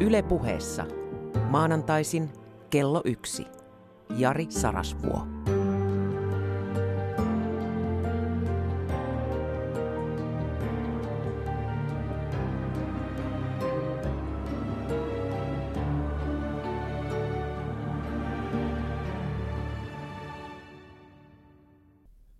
Yle 0.00 0.22
puheessa. 0.22 0.86
Maanantaisin 1.50 2.30
kello 2.70 3.02
yksi. 3.04 3.46
Jari 4.16 4.46
Sarasvuo. 4.48 5.26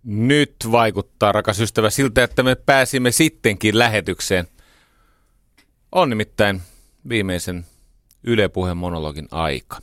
Nyt 0.03 0.55
vaikuttaa, 0.71 1.31
rakas 1.31 1.59
ystävä, 1.59 1.89
siltä, 1.89 2.23
että 2.23 2.43
me 2.43 2.55
pääsimme 2.55 3.11
sittenkin 3.11 3.79
lähetykseen. 3.79 4.47
On 5.91 6.09
nimittäin 6.09 6.61
viimeisen 7.09 7.65
Yle 8.23 8.49
Puheen 8.49 8.77
monologin 8.77 9.27
aika. 9.31 9.79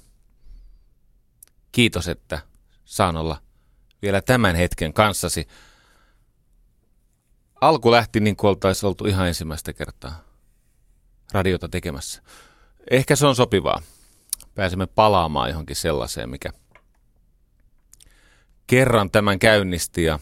Kiitos, 1.72 2.08
että 2.08 2.40
saan 2.84 3.16
olla 3.16 3.36
vielä 4.02 4.22
tämän 4.22 4.56
hetken 4.56 4.92
kanssasi. 4.92 5.48
Alku 7.60 7.90
lähti 7.90 8.20
niin 8.20 8.36
kuin 8.36 8.48
oltaisiin 8.48 8.88
oltu 8.88 9.06
ihan 9.06 9.28
ensimmäistä 9.28 9.72
kertaa 9.72 10.24
radiota 11.32 11.68
tekemässä. 11.68 12.22
Ehkä 12.90 13.16
se 13.16 13.26
on 13.26 13.36
sopivaa. 13.36 13.82
Pääsemme 14.54 14.86
palaamaan 14.86 15.50
johonkin 15.50 15.76
sellaiseen, 15.76 16.30
mikä 16.30 16.50
kerran 18.66 19.10
tämän 19.10 19.38
käynnisti 19.38 20.04
ja 20.04 20.18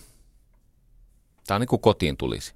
tämä 1.46 1.56
on 1.56 1.60
niin 1.60 1.68
kuin 1.68 1.82
kotiin 1.82 2.16
tulisi. 2.16 2.54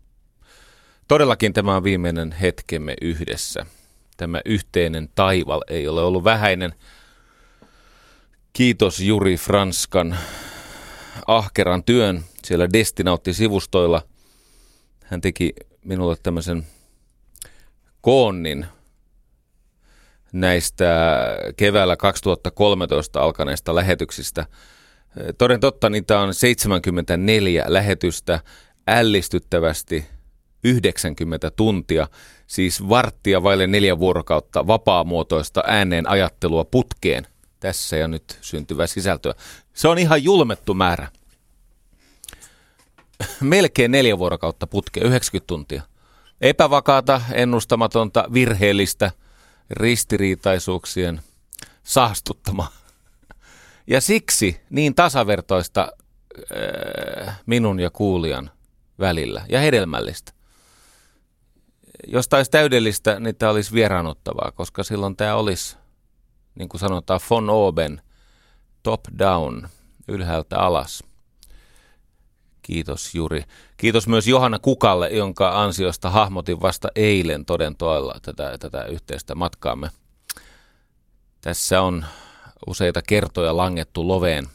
Todellakin 1.09 1.53
tämä 1.53 1.77
on 1.77 1.85
viimeinen 1.85 2.33
hetkemme 2.33 2.95
yhdessä. 3.03 3.67
Tämä 4.17 4.41
yhteinen 4.45 5.09
taival 5.15 5.61
ei 5.69 5.89
ole 5.89 6.03
ollut 6.03 6.25
vähäinen. 6.25 6.75
Kiitos 8.53 9.01
Juri 9.01 9.37
Franskan 9.37 10.17
ahkeran 11.27 11.85
työn 11.85 12.25
siellä 12.45 12.69
Destinautti-sivustoilla. 12.73 14.03
Hän 15.05 15.21
teki 15.21 15.53
minulle 15.85 16.17
tämmöisen 16.23 16.67
koonnin 18.01 18.67
näistä 20.33 21.17
keväällä 21.57 21.97
2013 21.97 23.21
alkaneista 23.21 23.75
lähetyksistä. 23.75 24.47
Toden 25.39 25.61
totta, 25.61 25.91
niitä 25.91 26.21
on 26.21 26.35
74 26.35 27.65
lähetystä 27.69 28.41
ällistyttävästi 28.89 30.07
90 30.65 31.51
tuntia, 31.51 32.09
siis 32.47 32.89
varttia 32.89 33.43
vaille 33.43 33.67
neljä 33.67 33.99
vuorokautta 33.99 34.67
vapaamuotoista 34.67 35.65
ääneen 35.67 36.09
ajattelua 36.09 36.65
putkeen. 36.65 37.27
Tässä 37.61 37.97
ja 37.97 38.09
nyt 38.09 38.39
syntyvä 38.41 38.87
sisältöä. 38.87 39.35
Se 39.75 39.89
on 39.89 39.99
ihan 39.99 40.25
julmettu 40.25 40.75
määrä. 40.75 41.09
Melkein 43.41 43.91
neljä 43.91 44.19
vuorokautta 44.19 44.67
putkeen, 44.67 45.07
90 45.07 45.47
tuntia. 45.47 45.83
Epävakaata, 46.41 47.21
ennustamatonta, 47.33 48.25
virheellistä, 48.33 49.11
ristiriitaisuuksien 49.71 51.21
saastuttama. 51.83 52.73
Ja 53.87 54.01
siksi 54.01 54.61
niin 54.71 54.95
tasavertoista 54.95 55.93
äh, 57.29 57.41
minun 57.47 57.81
ja 57.81 57.91
kuulijan 57.91 58.51
välillä 58.99 59.47
ja 59.49 59.61
hedelmällistä. 59.61 60.36
Jos 62.07 62.29
olisi 62.33 62.51
täydellistä, 62.51 63.21
niin 63.21 63.37
tämä 63.37 63.53
olisi 63.53 63.73
vieraannuttavaa, 63.73 64.53
koska 64.53 64.83
silloin 64.83 65.17
tämä 65.17 65.35
olisi, 65.35 65.77
niin 66.55 66.69
kuin 66.69 66.81
sanotaan, 66.81 67.21
von 67.31 67.51
oben, 67.51 68.03
top 68.83 69.01
down, 69.19 69.69
ylhäältä 70.09 70.59
alas. 70.59 71.05
Kiitos 72.63 73.15
Juri. 73.15 73.45
Kiitos 73.77 74.09
myös 74.09 74.27
Johanna 74.27 74.59
Kukalle, 74.59 75.09
jonka 75.09 75.63
ansiosta 75.63 76.11
hahmotin 76.11 76.63
vasta 76.63 76.89
eilen 76.97 77.45
todentoilla 77.45 78.15
tätä, 78.23 78.59
tätä 78.59 78.85
yhteistä 78.85 79.35
matkaamme. 79.35 79.91
Tässä 81.41 81.83
on 81.83 82.05
useita 82.67 83.03
kertoja 83.03 83.57
langettu 83.57 84.09
loveen 84.09 84.47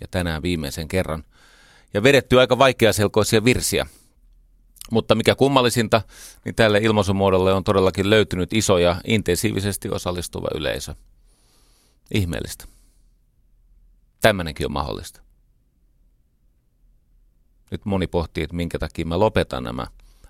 ja 0.00 0.06
tänään 0.10 0.42
viimeisen 0.42 0.88
kerran. 0.88 1.24
Ja 1.94 2.02
vedetty 2.02 2.40
aika 2.40 2.58
vaikeaselkoisia 2.58 3.44
virsiä– 3.44 3.86
mutta 4.90 5.14
mikä 5.14 5.34
kummallisinta, 5.34 6.02
niin 6.44 6.54
tälle 6.54 6.78
ilmaisumuodolle 6.78 7.52
on 7.52 7.64
todellakin 7.64 8.10
löytynyt 8.10 8.52
iso 8.52 8.78
ja 8.78 8.96
intensiivisesti 9.04 9.88
osallistuva 9.90 10.48
yleisö. 10.54 10.94
Ihmeellistä. 12.14 12.64
Tämmöinenkin 14.20 14.66
on 14.66 14.72
mahdollista. 14.72 15.20
Nyt 17.70 17.84
moni 17.84 18.06
pohtii, 18.06 18.44
että 18.44 18.56
minkä 18.56 18.78
takia 18.78 19.06
mä 19.06 19.18
lopetan 19.18 19.64
nämä 19.64 19.86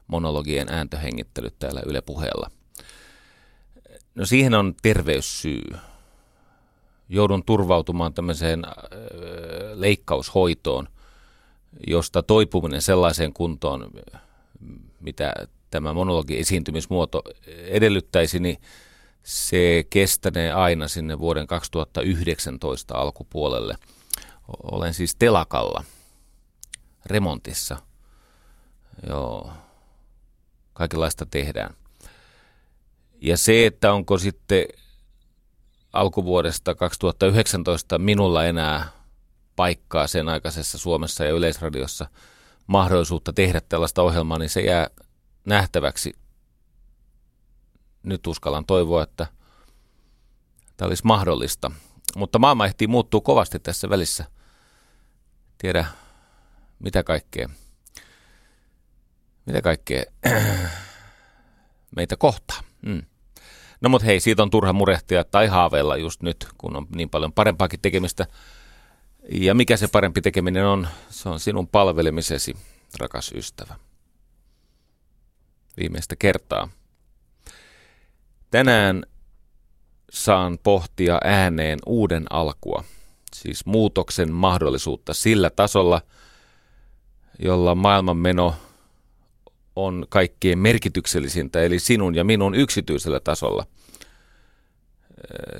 monologien 0.06 0.68
ääntöhengittelyt 0.68 1.58
täällä 1.58 1.82
Yle 1.86 2.00
puheella. 2.00 2.50
No 4.14 4.26
siihen 4.26 4.54
on 4.54 4.74
terveyssyy. 4.82 5.64
Joudun 7.08 7.44
turvautumaan 7.44 8.14
tämmöiseen 8.14 8.64
äh, 8.64 8.72
leikkaushoitoon, 9.74 10.88
josta 11.86 12.22
toipuminen 12.22 12.82
sellaiseen 12.82 13.32
kuntoon 13.32 13.90
mitä 15.02 15.34
tämä 15.70 15.92
monologi 15.92 16.38
esiintymismuoto 16.38 17.22
edellyttäisi, 17.46 18.38
niin 18.38 18.60
se 19.22 19.84
kestänee 19.90 20.52
aina 20.52 20.88
sinne 20.88 21.18
vuoden 21.18 21.46
2019 21.46 22.94
alkupuolelle. 22.94 23.76
Olen 24.62 24.94
siis 24.94 25.16
telakalla, 25.16 25.84
remontissa. 27.06 27.76
Joo, 29.08 29.52
kaikenlaista 30.72 31.26
tehdään. 31.26 31.74
Ja 33.20 33.36
se, 33.36 33.66
että 33.66 33.92
onko 33.92 34.18
sitten 34.18 34.64
alkuvuodesta 35.92 36.74
2019 36.74 37.98
minulla 37.98 38.44
enää 38.44 38.88
paikkaa 39.56 40.06
sen 40.06 40.28
aikaisessa 40.28 40.78
Suomessa 40.78 41.24
ja 41.24 41.30
Yleisradiossa– 41.30 42.06
mahdollisuutta 42.66 43.32
tehdä 43.32 43.60
tällaista 43.60 44.02
ohjelmaa, 44.02 44.38
niin 44.38 44.50
se 44.50 44.60
jää 44.60 44.88
nähtäväksi. 45.44 46.12
Nyt 48.02 48.26
uskallan 48.26 48.66
toivoa, 48.66 49.02
että 49.02 49.26
tämä 50.76 50.86
olisi 50.86 51.06
mahdollista. 51.06 51.70
Mutta 52.16 52.38
maailma 52.38 52.66
ehtii 52.66 52.86
muuttuu 52.86 53.20
kovasti 53.20 53.58
tässä 53.58 53.90
välissä. 53.90 54.24
Tiedä 55.58 55.86
mitä 56.78 57.02
kaikkea, 57.02 57.48
mitä 59.46 59.62
kaikkea 59.62 60.04
meitä 61.96 62.16
kohtaa. 62.16 62.60
Mm. 62.86 63.02
No 63.80 63.88
mutta 63.88 64.06
hei, 64.06 64.20
siitä 64.20 64.42
on 64.42 64.50
turha 64.50 64.72
murehtia 64.72 65.24
tai 65.24 65.46
haaveilla 65.46 65.96
just 65.96 66.22
nyt, 66.22 66.48
kun 66.58 66.76
on 66.76 66.86
niin 66.96 67.10
paljon 67.10 67.32
parempaakin 67.32 67.80
tekemistä– 67.80 68.26
ja 69.28 69.54
mikä 69.54 69.76
se 69.76 69.88
parempi 69.88 70.20
tekeminen 70.20 70.66
on? 70.66 70.88
Se 71.10 71.28
on 71.28 71.40
sinun 71.40 71.68
palvelemisesi, 71.68 72.56
rakas 72.98 73.32
ystävä. 73.34 73.74
Viimeistä 75.76 76.16
kertaa. 76.16 76.68
Tänään 78.50 79.02
saan 80.10 80.58
pohtia 80.62 81.20
ääneen 81.24 81.78
uuden 81.86 82.24
alkua, 82.30 82.84
siis 83.34 83.66
muutoksen 83.66 84.32
mahdollisuutta 84.32 85.14
sillä 85.14 85.50
tasolla, 85.50 86.02
jolla 87.38 87.74
maailmanmeno 87.74 88.54
on 89.76 90.06
kaikkein 90.08 90.58
merkityksellisintä, 90.58 91.62
eli 91.62 91.78
sinun 91.78 92.14
ja 92.14 92.24
minun 92.24 92.54
yksityisellä 92.54 93.20
tasolla. 93.20 93.66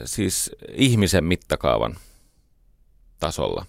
Siis 0.05 0.51
ihmisen 0.73 1.25
mittakaavan 1.25 1.97
tasolla. 3.23 3.67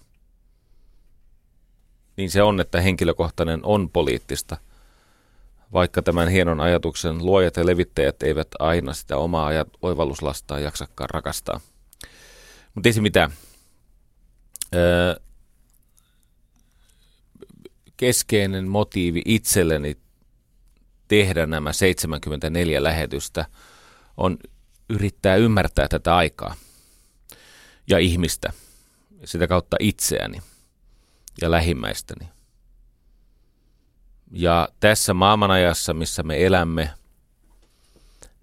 Niin 2.16 2.30
se 2.30 2.42
on, 2.42 2.60
että 2.60 2.80
henkilökohtainen 2.80 3.60
on 3.62 3.90
poliittista, 3.90 4.56
vaikka 5.72 6.02
tämän 6.02 6.28
hienon 6.28 6.60
ajatuksen 6.60 7.26
luojat 7.26 7.56
ja 7.56 7.66
levittäjät 7.66 8.22
eivät 8.22 8.48
aina 8.58 8.92
sitä 8.92 9.16
omaa 9.16 9.46
ajat, 9.46 9.68
oivalluslastaa 9.82 10.60
jaksakaan 10.60 11.10
rakastaa. 11.10 11.60
Mutta 12.74 12.88
ei 12.88 12.92
se 12.92 13.00
mitään. 13.00 13.32
Öö, 14.74 15.16
keskeinen 17.96 18.68
motiivi 18.68 19.22
itselleni 19.24 19.96
tehdä 21.08 21.46
nämä 21.46 21.72
74 21.72 22.82
lähetystä 22.82 23.46
on 24.16 24.38
yrittää 24.88 25.36
ymmärtää 25.36 25.88
tätä 25.88 26.16
aikaa 26.16 26.54
ja 27.86 27.98
ihmistä– 27.98 28.52
sitä 29.24 29.46
kautta 29.46 29.76
itseäni 29.80 30.42
ja 31.40 31.50
lähimmäistäni. 31.50 32.28
Ja 34.30 34.68
tässä 34.80 35.14
maailmanajassa, 35.14 35.94
missä 35.94 36.22
me 36.22 36.46
elämme, 36.46 36.90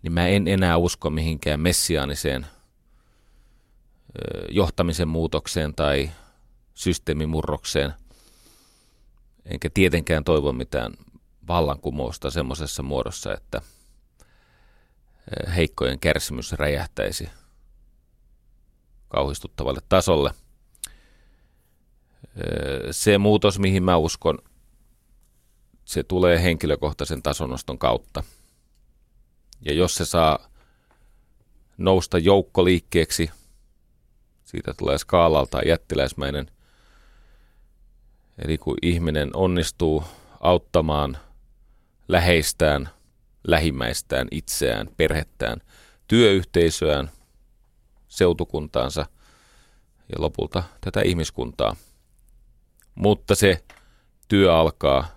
niin 0.02 0.14
mä 0.14 0.28
en 0.28 0.48
enää 0.48 0.78
usko 0.78 1.10
mihinkään 1.10 1.60
messiaaniseen 1.60 2.48
johtamisen 4.50 5.08
muutokseen 5.08 5.76
tai 5.76 6.12
systeemimurrokseen. 6.74 7.94
Enkä 9.46 9.70
tietenkään 9.74 10.24
toivo 10.24 10.54
mitään 10.54 10.94
vallankumousta 11.48 12.32
semmoisessa 12.32 12.84
muodossa, 12.84 13.34
että 13.34 13.62
heikkojen 15.56 16.00
kärsimys 16.00 16.52
räjähtäisi 16.52 17.30
kauhistuttavalle 19.08 19.82
tasolle. 19.90 20.32
Se 22.92 23.18
muutos, 23.18 23.60
mihin 23.60 23.84
mä 23.84 23.98
uskon, 23.98 24.38
se 25.86 26.04
tulee 26.04 26.44
henkilökohtaisen 26.44 27.22
tasonoston 27.22 27.78
kautta. 27.78 28.24
Ja 29.62 29.74
jos 29.74 29.96
se 29.96 30.06
saa 30.06 30.40
nousta 31.78 32.18
joukkoliikkeeksi, 32.18 33.30
siitä 34.44 34.74
tulee 34.74 34.98
skaalalta 34.98 35.62
jättiläismäinen. 35.62 36.52
Eli 38.46 38.58
kun 38.58 38.78
ihminen 38.82 39.30
onnistuu 39.36 40.04
auttamaan 40.40 41.18
läheistään, 42.08 42.90
lähimmäistään, 43.48 44.28
itseään, 44.32 44.90
perhettään, 44.98 45.62
työyhteisöään, 46.08 47.12
seutukuntaansa 48.08 49.06
ja 50.10 50.22
lopulta 50.22 50.64
tätä 50.82 51.02
ihmiskuntaa. 51.02 51.76
Mutta 52.96 53.36
se 53.36 53.64
työ 54.28 54.56
alkaa 54.56 55.08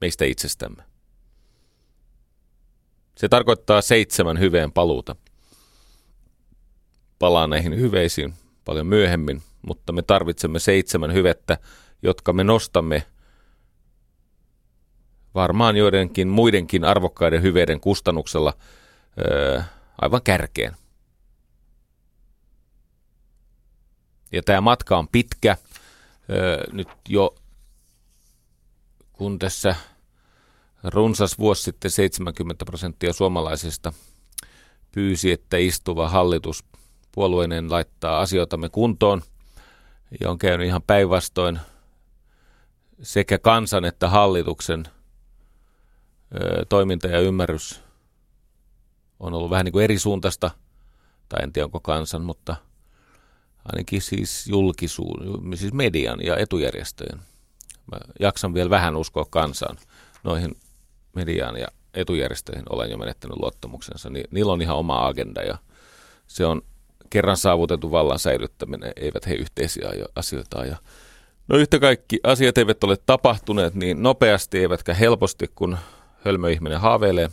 meistä 0.00 0.24
itsestämme. 0.24 0.82
Se 3.14 3.28
tarkoittaa 3.28 3.80
seitsemän 3.80 4.38
hyveen 4.38 4.72
paluuta. 4.72 5.16
Palaan 7.18 7.50
näihin 7.50 7.76
hyveisiin 7.76 8.34
paljon 8.64 8.86
myöhemmin, 8.86 9.42
mutta 9.62 9.92
me 9.92 10.02
tarvitsemme 10.02 10.58
seitsemän 10.58 11.12
hyvettä, 11.12 11.58
jotka 12.02 12.32
me 12.32 12.44
nostamme 12.44 13.06
varmaan 15.34 15.76
joidenkin 15.76 16.28
muidenkin 16.28 16.84
arvokkaiden 16.84 17.42
hyveiden 17.42 17.80
kustannuksella 17.80 18.52
öö, 19.18 19.62
aivan 20.00 20.22
kärkeen. 20.22 20.76
Ja 24.32 24.42
tämä 24.42 24.60
matka 24.60 24.98
on 24.98 25.08
pitkä. 25.08 25.56
Öö, 26.30 26.64
nyt 26.72 26.88
jo 27.08 27.34
kun 29.12 29.38
tässä 29.38 29.74
runsas 30.84 31.38
vuosi 31.38 31.62
sitten 31.62 31.90
70 31.90 32.64
prosenttia 32.64 33.12
suomalaisista 33.12 33.92
pyysi, 34.92 35.32
että 35.32 35.56
istuva 35.56 36.08
hallitus 36.08 36.64
puolueinen 37.12 37.70
laittaa 37.70 38.20
asioitamme 38.20 38.68
kuntoon 38.68 39.22
ja 40.20 40.30
on 40.30 40.38
käynyt 40.38 40.66
ihan 40.66 40.82
päinvastoin 40.82 41.60
sekä 43.02 43.38
kansan 43.38 43.84
että 43.84 44.08
hallituksen 44.08 44.84
toiminta 46.68 47.08
ja 47.08 47.20
ymmärrys 47.20 47.80
on 49.20 49.34
ollut 49.34 49.50
vähän 49.50 49.64
niin 49.64 49.72
kuin 49.72 49.84
eri 49.84 49.98
suuntaista, 49.98 50.50
tai 51.28 51.42
en 51.42 51.52
tiedä 51.52 51.66
onko 51.66 51.80
kansan, 51.80 52.22
mutta 52.22 52.56
ainakin 53.64 54.02
siis 54.02 54.46
julkisuuden, 54.46 55.58
siis 55.58 55.72
median 55.72 56.20
ja 56.22 56.36
etujärjestöjen. 56.36 57.18
Mä 57.92 57.98
jaksan 58.20 58.54
vielä 58.54 58.70
vähän 58.70 58.96
uskoa 58.96 59.24
kansaan 59.30 59.76
noihin 60.24 60.56
mediaan 61.14 61.56
ja 61.56 61.68
etujärjestöihin 61.94 62.64
olen 62.70 62.90
jo 62.90 62.98
menettänyt 62.98 63.36
luottamuksensa, 63.40 64.10
niin 64.10 64.24
niillä 64.30 64.52
on 64.52 64.62
ihan 64.62 64.76
oma 64.76 65.06
agenda 65.06 65.42
ja 65.42 65.58
se 66.26 66.46
on 66.46 66.62
kerran 67.10 67.36
saavutettu 67.36 67.90
vallan 67.90 68.18
säilyttäminen, 68.18 68.92
eivät 68.96 69.26
he 69.26 69.34
yhteisiä 69.34 69.88
asioita 70.14 70.64
ja 70.64 70.76
No 71.50 71.56
yhtä 71.56 71.78
kaikki 71.78 72.20
asiat 72.24 72.58
eivät 72.58 72.84
ole 72.84 72.96
tapahtuneet 73.06 73.74
niin 73.74 74.02
nopeasti 74.02 74.58
eivätkä 74.58 74.94
helposti, 74.94 75.50
kun 75.54 75.78
hölmöihminen 76.24 76.80
haaveilee. 76.80 77.30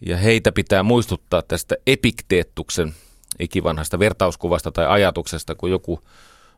Ja 0.00 0.16
heitä 0.16 0.52
pitää 0.52 0.82
muistuttaa 0.82 1.42
tästä 1.42 1.74
epikteettuksen 1.86 2.94
ikivanhasta 3.38 3.98
vertauskuvasta 3.98 4.72
tai 4.72 4.86
ajatuksesta, 4.86 5.54
kun 5.54 5.70
joku 5.70 6.00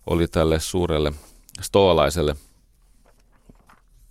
oli 0.06 0.29
tälle 0.29 0.61
suurelle 0.61 1.12
stoalaiselle 1.61 2.37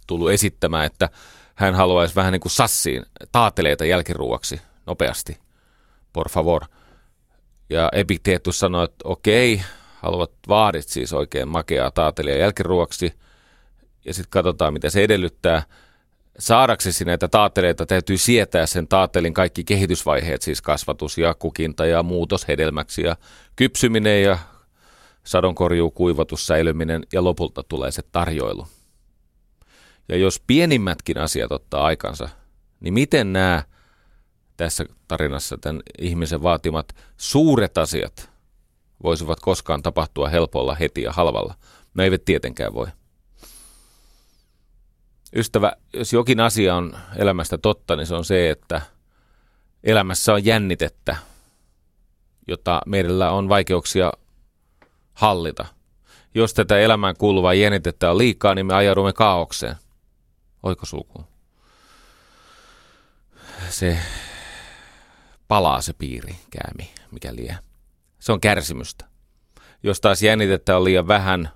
tullut 0.07 0.31
esittämään, 0.31 0.85
että 0.85 1.09
hän 1.55 1.75
haluaisi 1.75 2.15
vähän 2.15 2.31
niin 2.31 2.41
kuin 2.41 2.51
sassiin 2.51 3.05
taateleita 3.31 3.85
jälkiruuaksi 3.85 4.61
nopeasti. 4.85 5.37
Por 6.13 6.29
favor. 6.29 6.65
Ja 7.69 7.89
Epikteetus 7.93 8.59
sanoi, 8.59 8.85
että 8.85 9.01
okei, 9.03 9.61
haluat 9.95 10.31
vaadit 10.47 10.87
siis 10.87 11.13
oikein 11.13 11.47
makeaa 11.47 11.91
taatelia 11.91 12.37
jälkiruoksi. 12.37 13.13
Ja 14.05 14.13
sitten 14.13 14.29
katsotaan, 14.29 14.73
mitä 14.73 14.89
se 14.89 15.03
edellyttää. 15.03 15.63
Saadaksesi 16.39 17.05
näitä 17.05 17.27
taateleita 17.27 17.85
täytyy 17.85 18.17
sietää 18.17 18.65
sen 18.65 18.87
taatelin 18.87 19.33
kaikki 19.33 19.63
kehitysvaiheet, 19.63 20.41
siis 20.41 20.61
kasvatus 20.61 21.17
ja 21.17 21.33
kukinta 21.33 21.85
ja 21.85 22.03
muutos 22.03 22.47
hedelmäksi 22.47 23.01
ja 23.01 23.15
kypsyminen 23.55 24.23
ja 24.23 24.37
sadonkorjuu, 25.23 25.91
kuivatus, 25.91 26.47
säilyminen 26.47 27.03
ja 27.13 27.23
lopulta 27.23 27.63
tulee 27.63 27.91
se 27.91 28.01
tarjoilu. 28.11 28.67
Ja 30.09 30.17
jos 30.17 30.43
pienimmätkin 30.47 31.17
asiat 31.17 31.51
ottaa 31.51 31.85
aikansa, 31.85 32.29
niin 32.79 32.93
miten 32.93 33.33
nämä 33.33 33.63
tässä 34.57 34.85
tarinassa 35.07 35.57
tämän 35.57 35.81
ihmisen 35.99 36.43
vaatimat 36.43 36.95
suuret 37.17 37.77
asiat 37.77 38.29
voisivat 39.03 39.39
koskaan 39.39 39.83
tapahtua 39.83 40.29
helpolla 40.29 40.75
heti 40.75 41.01
ja 41.01 41.11
halvalla? 41.11 41.55
No 41.93 42.03
eivät 42.03 42.25
tietenkään 42.25 42.73
voi. 42.73 42.87
Ystävä, 45.35 45.73
jos 45.93 46.13
jokin 46.13 46.39
asia 46.39 46.75
on 46.75 46.97
elämästä 47.15 47.57
totta, 47.57 47.95
niin 47.95 48.07
se 48.07 48.15
on 48.15 48.25
se, 48.25 48.49
että 48.49 48.81
elämässä 49.83 50.33
on 50.33 50.45
jännitettä, 50.45 51.15
jota 52.47 52.81
meillä 52.85 53.31
on 53.31 53.49
vaikeuksia 53.49 54.11
hallita. 55.13 55.65
Jos 56.35 56.53
tätä 56.53 56.79
elämään 56.79 57.15
kuuluvaa 57.17 57.53
jännitettä 57.53 58.11
on 58.11 58.17
liikaa, 58.17 58.55
niin 58.55 58.65
me 58.65 58.73
ajaudumme 58.73 59.13
kaaukseen 59.13 59.75
oikosulkuun. 60.63 61.25
Se 63.69 63.97
palaa 65.47 65.81
se 65.81 65.93
piiri, 65.93 66.35
käämi, 66.49 66.91
mikä 67.11 67.35
liian. 67.35 67.57
Se 68.19 68.31
on 68.31 68.41
kärsimystä. 68.41 69.05
Jos 69.83 70.01
taas 70.01 70.21
jännitettä 70.21 70.77
on 70.77 70.83
liian 70.83 71.07
vähän, 71.07 71.49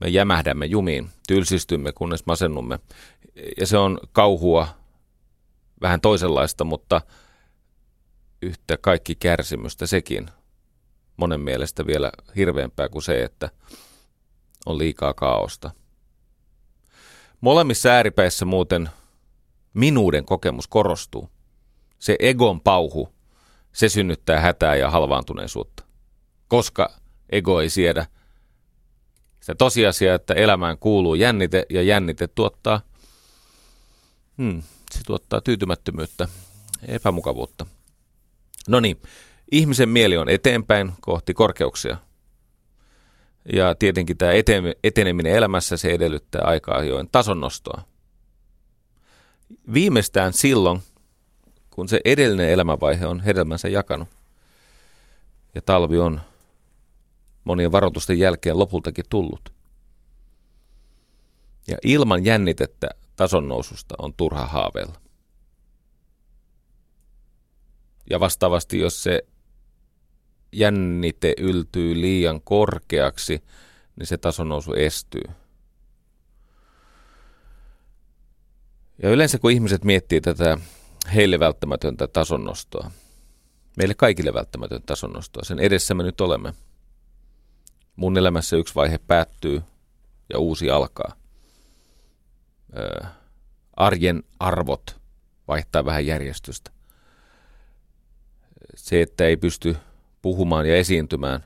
me 0.00 0.08
jämähdämme 0.08 0.66
jumiin, 0.66 1.10
tylsistymme, 1.28 1.92
kunnes 1.92 2.26
masennumme. 2.26 2.78
Ja 3.60 3.66
se 3.66 3.78
on 3.78 3.98
kauhua, 4.12 4.68
vähän 5.82 6.00
toisenlaista, 6.00 6.64
mutta 6.64 7.00
yhtä 8.42 8.76
kaikki 8.76 9.14
kärsimystä 9.14 9.86
sekin. 9.86 10.30
Monen 11.16 11.40
mielestä 11.40 11.86
vielä 11.86 12.12
hirveämpää 12.36 12.88
kuin 12.88 13.02
se, 13.02 13.22
että 13.22 13.50
on 14.66 14.78
liikaa 14.78 15.14
kaaosta. 15.14 15.70
Molemmissa 17.40 17.88
ääripäissä 17.88 18.44
muuten 18.44 18.90
minuuden 19.74 20.24
kokemus 20.24 20.66
korostuu. 20.66 21.30
Se 21.98 22.16
egon 22.20 22.60
pauhu, 22.60 23.08
se 23.72 23.88
synnyttää 23.88 24.40
hätää 24.40 24.76
ja 24.76 24.90
halvaantuneisuutta. 24.90 25.84
Koska 26.48 26.90
ego 27.30 27.60
ei 27.60 27.70
siedä 27.70 28.06
se 29.48 29.54
tosiasia, 29.54 30.14
että 30.14 30.34
elämään 30.34 30.78
kuuluu 30.78 31.14
jännite 31.14 31.66
ja 31.70 31.82
jännite 31.82 32.26
tuottaa, 32.26 32.80
hmm, 34.38 34.62
se 34.90 35.00
tuottaa 35.06 35.40
tyytymättömyyttä, 35.40 36.28
epämukavuutta. 36.88 37.66
No 38.68 38.80
niin, 38.80 39.02
ihmisen 39.52 39.88
mieli 39.88 40.16
on 40.16 40.28
eteenpäin 40.28 40.92
kohti 41.00 41.34
korkeuksia. 41.34 41.96
Ja 43.52 43.74
tietenkin 43.74 44.16
tämä 44.16 44.32
eteneminen 44.84 45.32
elämässä, 45.32 45.76
se 45.76 45.90
edellyttää 45.90 46.42
aikaa 46.44 46.78
ajoin 46.78 47.08
tason 47.12 47.40
nostoa. 47.40 47.82
Viimeistään 49.72 50.32
silloin, 50.32 50.82
kun 51.70 51.88
se 51.88 52.00
edellinen 52.04 52.50
elämänvaihe 52.50 53.06
on 53.06 53.20
hedelmänsä 53.20 53.68
jakanut. 53.68 54.08
Ja 55.54 55.62
talvi 55.62 55.98
on 55.98 56.20
monien 57.48 57.72
varoitusten 57.72 58.18
jälkeen 58.18 58.58
lopultakin 58.58 59.04
tullut. 59.08 59.52
Ja 61.68 61.76
ilman 61.84 62.24
jännitettä 62.24 62.88
tason 63.16 63.48
noususta 63.48 63.94
on 63.98 64.14
turha 64.14 64.46
haaveilla. 64.46 65.00
Ja 68.10 68.20
vastaavasti, 68.20 68.78
jos 68.78 69.02
se 69.02 69.22
jännite 70.52 71.34
yltyy 71.38 72.00
liian 72.00 72.40
korkeaksi, 72.42 73.42
niin 73.96 74.06
se 74.06 74.18
tasonnousu 74.18 74.72
estyy. 74.72 75.24
Ja 79.02 79.10
yleensä 79.10 79.38
kun 79.38 79.50
ihmiset 79.50 79.84
miettii 79.84 80.20
tätä 80.20 80.58
heille 81.14 81.38
välttämätöntä 81.38 82.06
tasonnostoa. 82.06 82.90
Meille 83.76 83.94
kaikille 83.94 84.34
välttämätöntä 84.34 84.86
tasonnostoa. 84.86 85.44
Sen 85.44 85.58
edessä 85.58 85.94
me 85.94 86.02
nyt 86.02 86.20
olemme. 86.20 86.54
Mun 87.98 88.18
elämässä 88.18 88.56
yksi 88.56 88.74
vaihe 88.74 88.98
päättyy 88.98 89.62
ja 90.32 90.38
uusi 90.38 90.70
alkaa. 90.70 91.12
Öö, 92.76 93.06
arjen 93.76 94.22
arvot 94.40 95.00
vaihtaa 95.48 95.84
vähän 95.84 96.06
järjestystä. 96.06 96.70
Se, 98.74 99.02
että 99.02 99.24
ei 99.24 99.36
pysty 99.36 99.76
puhumaan 100.22 100.66
ja 100.66 100.76
esiintymään 100.76 101.44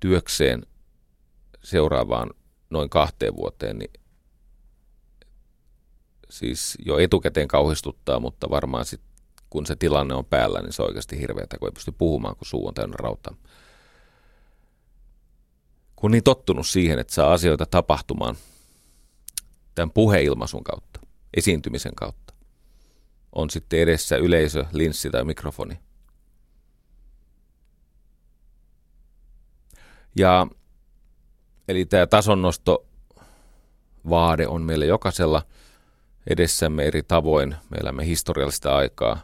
työkseen 0.00 0.66
seuraavaan 1.62 2.30
noin 2.70 2.90
kahteen 2.90 3.36
vuoteen, 3.36 3.78
niin 3.78 3.90
siis 6.30 6.78
jo 6.86 6.98
etukäteen 6.98 7.48
kauhistuttaa, 7.48 8.20
mutta 8.20 8.50
varmaan 8.50 8.84
sit, 8.84 9.00
kun 9.50 9.66
se 9.66 9.76
tilanne 9.76 10.14
on 10.14 10.24
päällä, 10.24 10.60
niin 10.60 10.72
se 10.72 10.82
on 10.82 10.88
oikeasti 10.88 11.20
hirveätä, 11.20 11.58
kun 11.58 11.68
ei 11.68 11.72
pysty 11.72 11.92
puhumaan, 11.92 12.36
kun 12.36 12.46
suu 12.46 12.66
on 12.66 12.74
täynnä 12.74 12.96
rautaa. 12.98 13.34
Kun 16.00 16.10
niin 16.10 16.24
tottunut 16.24 16.66
siihen, 16.66 16.98
että 16.98 17.14
saa 17.14 17.32
asioita 17.32 17.66
tapahtumaan 17.66 18.36
tämän 19.74 19.90
puheilmaisun 19.90 20.64
kautta, 20.64 21.00
esiintymisen 21.36 21.94
kautta, 21.94 22.34
on 23.32 23.50
sitten 23.50 23.80
edessä 23.80 24.16
yleisö, 24.16 24.64
linssi 24.72 25.10
tai 25.10 25.24
mikrofoni. 25.24 25.78
Ja 30.16 30.46
eli 31.68 31.84
tämä 31.84 32.06
tasonnosto 32.06 32.86
vaade 34.10 34.46
on 34.46 34.62
meillä 34.62 34.84
jokaisella– 34.84 35.42
edessämme 36.28 36.84
eri 36.84 37.02
tavoin. 37.02 37.56
Me 37.70 37.76
elämme 37.80 38.06
historiallista 38.06 38.76
aikaa. 38.76 39.20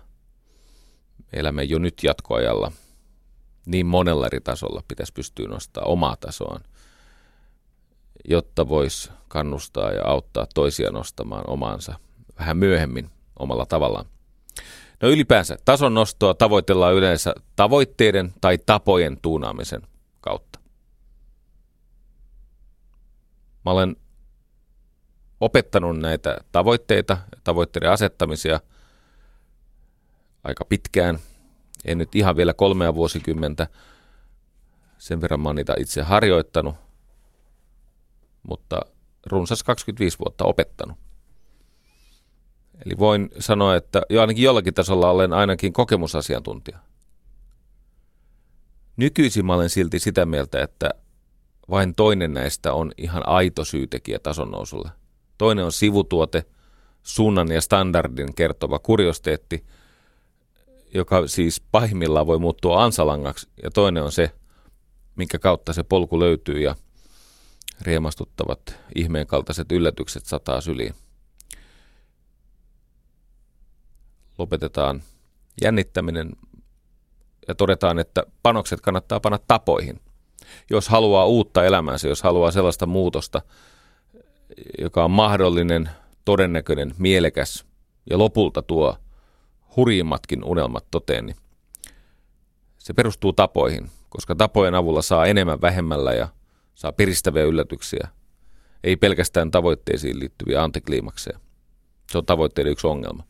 Me 1.19 1.39
elämme 1.39 1.63
jo 1.63 1.79
nyt 1.79 2.03
jatkoajalla. 2.03 2.73
Niin 3.67 3.87
monella 3.87 4.27
eri 4.27 4.41
tasolla 4.41 4.83
pitäisi 4.89 5.13
pystyä 5.13 5.49
nostamaan 5.49 5.93
omaa 5.93 6.17
tasoaan, 6.17 6.61
jotta 8.29 8.69
voisi 8.69 9.11
kannustaa 9.29 9.93
ja 9.93 10.03
auttaa 10.05 10.47
toisia 10.55 10.91
nostamaan 10.91 11.45
omaansa 11.47 11.95
vähän 12.39 12.57
myöhemmin 12.57 13.11
omalla 13.39 13.67
tavallaan. 13.67 14.07
No 15.03 15.09
ylipäänsä 15.09 15.57
tason 15.65 15.95
nostoa 15.95 16.35
tavoitellaan 16.35 16.95
yleensä 16.95 17.35
tavoitteiden 17.57 18.35
tai 18.41 18.59
tapojen 18.59 19.19
tuunaamisen 19.23 19.83
kautta. 20.21 20.59
Mä 23.65 23.71
olen 23.71 23.97
opettanut 25.41 25.99
näitä 25.99 26.39
tavoitteita, 26.53 27.19
tavoitteiden 27.45 27.91
asettamisia 27.91 28.61
aika 30.45 30.65
pitkään. 30.65 31.19
En 31.85 31.99
nyt 31.99 32.15
ihan 32.15 32.37
vielä 32.37 32.55
kolmea 32.55 32.95
vuosikymmentä. 32.95 33.67
Sen 34.99 35.21
verran 35.21 35.41
mä 35.41 35.49
oon 35.49 35.57
niitä 35.57 35.75
itse 35.79 36.03
harjoittanut, 36.03 36.75
mutta 38.49 38.81
runsas 39.27 39.63
25 39.63 40.19
vuotta 40.19 40.45
opettanut. 40.45 40.99
Eli 42.87 42.99
voin 42.99 43.31
sanoa, 43.39 43.77
että 43.77 44.03
jo 44.11 44.21
ainakin 44.21 44.45
jollakin 44.45 44.75
tasolla 44.75 45.11
olen 45.11 45.33
ainakin 45.33 45.73
kokemusasiantuntija. 45.73 46.79
Nykyisin 48.97 49.47
mä 49.47 49.55
olen 49.55 49.71
silti 49.71 49.99
sitä 49.99 50.27
mieltä, 50.27 50.63
että 50.63 50.91
vain 51.71 51.95
toinen 51.95 52.35
näistä 52.35 52.73
on 52.73 52.93
ihan 52.97 53.29
aito 53.29 53.65
syytekijä 53.65 54.19
tason 54.19 54.51
nousulle– 54.51 54.91
Toinen 55.39 55.65
on 55.65 55.73
sivutuote, 55.73 56.45
suunnan 57.03 57.49
ja 57.49 57.61
standardin 57.61 58.35
kertova 58.35 58.79
kuriosteetti, 58.79 59.65
joka 60.95 61.27
siis 61.27 61.61
pahimmillaan 61.61 62.27
voi 62.27 62.39
muuttua 62.39 62.85
ansalangaksi. 62.85 63.49
Ja 63.63 63.71
toinen 63.71 64.03
on 64.03 64.13
se, 64.13 64.31
minkä 65.17 65.39
kautta 65.39 65.73
se 65.73 65.83
polku 65.83 66.21
löytyy 66.21 66.61
ja 66.61 66.75
riemastuttavat 67.81 68.79
ihmeen 68.95 69.27
kaltaiset 69.27 69.73
yllätykset 69.73 70.27
sataa 70.27 70.61
syliin. 70.61 70.95
Lopetetaan 74.39 75.03
jännittäminen 75.63 76.31
ja 77.49 77.55
todetaan, 77.55 77.99
että 77.99 78.23
panokset 78.43 78.81
kannattaa 78.81 79.21
panna 79.21 79.39
tapoihin. 79.49 80.01
Jos 80.71 80.89
haluaa 80.89 81.27
uutta 81.27 81.65
elämäänsä, 81.65 82.09
jos 82.09 82.23
haluaa 82.23 82.51
sellaista 82.51 82.87
muutosta, 82.87 83.43
joka 84.79 85.05
on 85.05 85.11
mahdollinen, 85.11 85.91
todennäköinen, 86.25 86.95
mielekäs 86.99 87.65
ja 88.11 88.19
lopulta 88.19 88.63
tuo 88.63 88.97
hurjimmatkin 89.77 90.45
unelmat 90.45 90.85
toteen, 90.91 91.27
niin 91.27 91.37
se 92.79 92.93
perustuu 92.93 93.33
tapoihin, 93.33 93.91
koska 94.09 94.35
tapojen 94.35 94.75
avulla 94.75 95.03
saa 95.03 95.27
enemmän 95.27 95.61
vähemmällä 95.61 96.13
ja 96.13 96.29
saa 96.75 96.93
piristäviä 96.93 97.45
yllätyksiä. 97.45 98.09
Ei 98.85 98.97
pelkästään 98.97 99.51
tavoitteisiin 99.51 100.19
liittyviä 100.19 100.63
antikliimakseja. 100.63 101.41
Se 102.13 102.19
on 102.19 102.27
tavoitteiden 102.27 102.73
yksi 102.73 102.87
ongelma. 102.87 103.25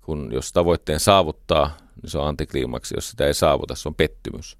Kun 0.00 0.32
jos 0.32 0.52
tavoitteen 0.52 1.00
saavuttaa, 1.00 1.76
niin 2.02 2.10
se 2.10 2.18
on 2.18 2.28
antikliimaksi. 2.28 2.94
Jos 2.96 3.10
sitä 3.10 3.26
ei 3.26 3.34
saavuta, 3.34 3.74
se 3.74 3.88
on 3.88 3.94
pettymys. 3.94 4.58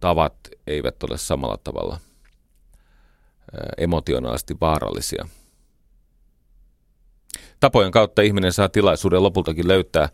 Tavat 0.00 0.36
eivät 0.66 1.02
ole 1.02 1.18
samalla 1.18 1.56
tavalla 1.64 2.00
emotionaalisesti 3.78 4.56
vaarallisia. 4.60 5.28
Tapojen 7.60 7.92
kautta 7.92 8.22
ihminen 8.22 8.52
saa 8.52 8.68
tilaisuuden 8.68 9.22
lopultakin 9.22 9.68
löytää, 9.68 10.08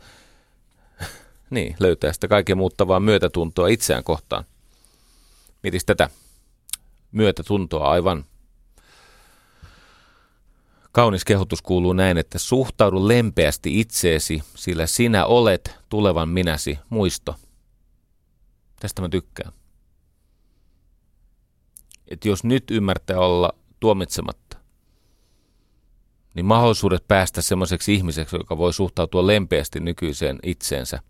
niin, 1.50 1.76
löytää 1.80 2.12
sitä 2.12 2.28
kaiken 2.28 2.56
muuttavaa 2.58 3.00
myötätuntoa 3.00 3.68
itseään 3.68 4.04
kohtaan. 4.04 4.44
Mietis 5.62 5.84
tätä 5.84 6.10
myötätuntoa 7.12 7.90
aivan. 7.90 8.24
Kaunis 10.92 11.24
kehotus 11.24 11.62
kuuluu 11.62 11.92
näin, 11.92 12.18
että 12.18 12.38
suhtaudu 12.38 13.08
lempeästi 13.08 13.80
itseesi, 13.80 14.42
sillä 14.54 14.86
sinä 14.86 15.26
olet 15.26 15.78
tulevan 15.88 16.28
minäsi 16.28 16.78
muisto. 16.90 17.34
Tästä 18.80 19.02
mä 19.02 19.08
tykkään 19.08 19.52
että 22.12 22.28
jos 22.28 22.44
nyt 22.44 22.70
ymmärtää 22.70 23.18
olla 23.18 23.52
tuomitsematta, 23.80 24.41
niin 26.34 26.46
mahdollisuudet 26.46 27.08
päästä 27.08 27.42
semmoiseksi 27.42 27.94
ihmiseksi, 27.94 28.36
joka 28.36 28.58
voi 28.58 28.72
suhtautua 28.72 29.26
lempeästi 29.26 29.80
nykyiseen 29.80 30.38
itseensä 30.42 31.00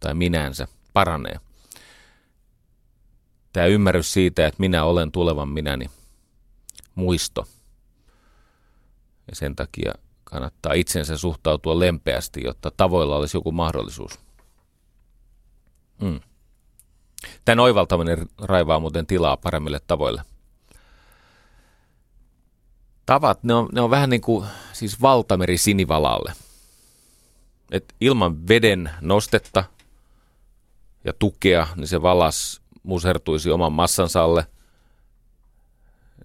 tai 0.00 0.14
minänsä, 0.14 0.68
paranee. 0.92 1.40
Tämä 3.52 3.66
ymmärrys 3.66 4.12
siitä, 4.12 4.46
että 4.46 4.60
minä 4.60 4.84
olen 4.84 5.12
tulevan 5.12 5.48
minäni, 5.48 5.90
muisto. 6.94 7.46
Ja 9.30 9.36
sen 9.36 9.56
takia 9.56 9.92
kannattaa 10.24 10.72
itsensä 10.72 11.16
suhtautua 11.16 11.78
lempeästi, 11.78 12.40
jotta 12.44 12.70
tavoilla 12.76 13.16
olisi 13.16 13.36
joku 13.36 13.52
mahdollisuus. 13.52 14.18
Mm. 16.02 16.20
Tämän 17.44 17.60
oivaltaminen 17.60 18.28
raivaa 18.38 18.80
muuten 18.80 19.06
tilaa 19.06 19.36
paremmille 19.36 19.80
tavoille 19.86 20.22
tavat, 23.06 23.44
ne 23.44 23.54
on, 23.54 23.68
ne 23.72 23.80
on 23.80 23.90
vähän 23.90 24.10
niin 24.10 24.20
kuin 24.20 24.46
siis 24.72 25.00
valtameri 25.02 25.58
sinivalalle. 25.58 26.32
Et 27.70 27.94
ilman 28.00 28.48
veden 28.48 28.90
nostetta 29.00 29.64
ja 31.04 31.12
tukea, 31.12 31.66
niin 31.76 31.88
se 31.88 32.02
valas 32.02 32.60
musertuisi 32.82 33.50
oman 33.50 33.72
massansa 33.72 34.24
alle. 34.24 34.46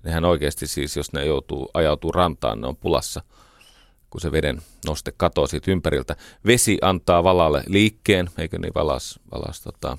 Nehän 0.03 0.25
oikeasti 0.25 0.67
siis, 0.67 0.98
jos 0.98 1.13
ne 1.13 1.25
joutuu, 1.25 1.70
ajautuu 1.74 2.12
rantaan, 2.12 2.62
ne 2.62 2.67
on 2.67 2.75
pulassa, 2.75 3.22
kun 4.10 4.22
se 4.22 4.32
veden 4.32 4.62
noste 4.86 5.13
katoaa 5.17 5.48
siitä 5.48 5.72
ympäriltä. 5.72 6.15
Vesi 6.46 6.77
antaa 6.82 7.24
valalle 7.24 7.63
liikkeen, 7.67 8.29
eikö 8.38 8.60
niin 8.60 8.74
valas, 8.75 9.20
valas 9.32 9.62
tota, 9.62 9.98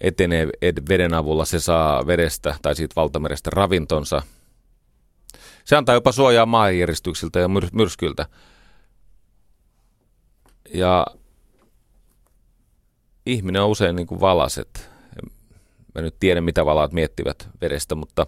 etenee 0.00 0.48
veden 0.88 1.14
avulla, 1.14 1.44
se 1.44 1.60
saa 1.60 2.06
vedestä 2.06 2.54
tai 2.62 2.76
siitä 2.76 2.92
valtamerestä 2.96 3.50
ravintonsa– 3.50 4.22
se 5.64 5.76
antaa 5.76 5.94
jopa 5.94 6.12
suojaa 6.12 6.46
maanjäristyksiltä 6.46 7.40
ja 7.40 7.46
myr- 7.46 7.70
myrskyltä. 7.72 8.26
Ja 10.74 11.06
ihminen 13.26 13.62
on 13.62 13.68
usein 13.68 13.96
niin 13.96 14.06
kuin 14.06 14.20
valaset. 14.20 14.90
Mä 15.94 16.02
nyt 16.02 16.16
tiedän, 16.20 16.44
mitä 16.44 16.66
valaat 16.66 16.92
miettivät 16.92 17.48
vedestä, 17.60 17.94
mutta 17.94 18.26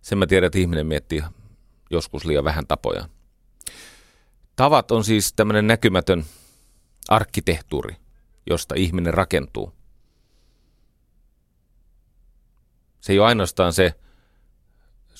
sen 0.00 0.18
mä 0.18 0.26
tiedän, 0.26 0.46
että 0.46 0.58
ihminen 0.58 0.86
miettii 0.86 1.22
joskus 1.90 2.24
liian 2.24 2.44
vähän 2.44 2.66
tapoja. 2.66 3.08
Tavat 4.56 4.90
on 4.90 5.04
siis 5.04 5.32
tämmöinen 5.32 5.66
näkymätön 5.66 6.24
arkkitehtuuri, 7.08 7.96
josta 8.46 8.74
ihminen 8.78 9.14
rakentuu. 9.14 9.72
Se 13.00 13.12
ei 13.12 13.18
ole 13.18 13.28
ainoastaan 13.28 13.72
se 13.72 13.94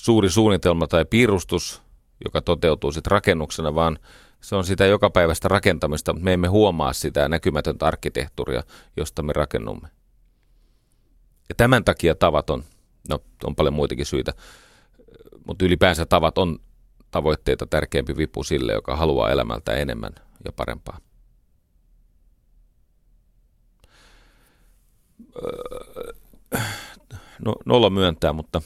suuri 0.07 0.31
suunnitelma 0.31 0.87
tai 0.87 1.05
piirustus, 1.05 1.83
joka 2.25 2.43
toteutuu 2.43 2.93
sitten 2.93 3.11
rakennuksena, 3.11 3.75
vaan 3.75 3.99
se 4.41 4.57
on 4.57 4.65
sitä 4.65 4.87
jokapäiväistä 4.87 5.49
rakentamista, 5.49 6.13
mutta 6.13 6.25
me 6.25 6.33
emme 6.33 6.49
huomaa 6.49 6.93
sitä 6.93 7.29
näkymätöntä 7.29 7.87
arkkitehtuuria, 7.87 8.63
josta 8.97 9.23
me 9.23 9.33
rakennumme. 9.33 9.89
Ja 11.49 11.55
tämän 11.55 11.85
takia 11.85 12.15
tavat 12.15 12.51
on, 12.51 12.65
no 13.09 13.19
on 13.45 13.57
paljon 13.57 13.75
muitakin 13.75 14.07
syitä, 14.07 14.33
mutta 15.47 15.65
ylipäänsä 15.65 16.07
tavat 16.07 16.39
on 16.39 16.59
tavoitteita 17.11 17.67
tärkeämpi 17.67 18.17
vipu 18.17 18.45
sille, 18.45 18.73
joka 18.73 18.97
haluaa 18.97 19.31
elämältä 19.31 19.73
enemmän 19.73 20.13
ja 20.45 20.53
parempaa. 20.53 20.99
No, 27.45 27.55
nolla 27.65 27.91
myöntää, 27.91 28.33
mutta 28.33 28.63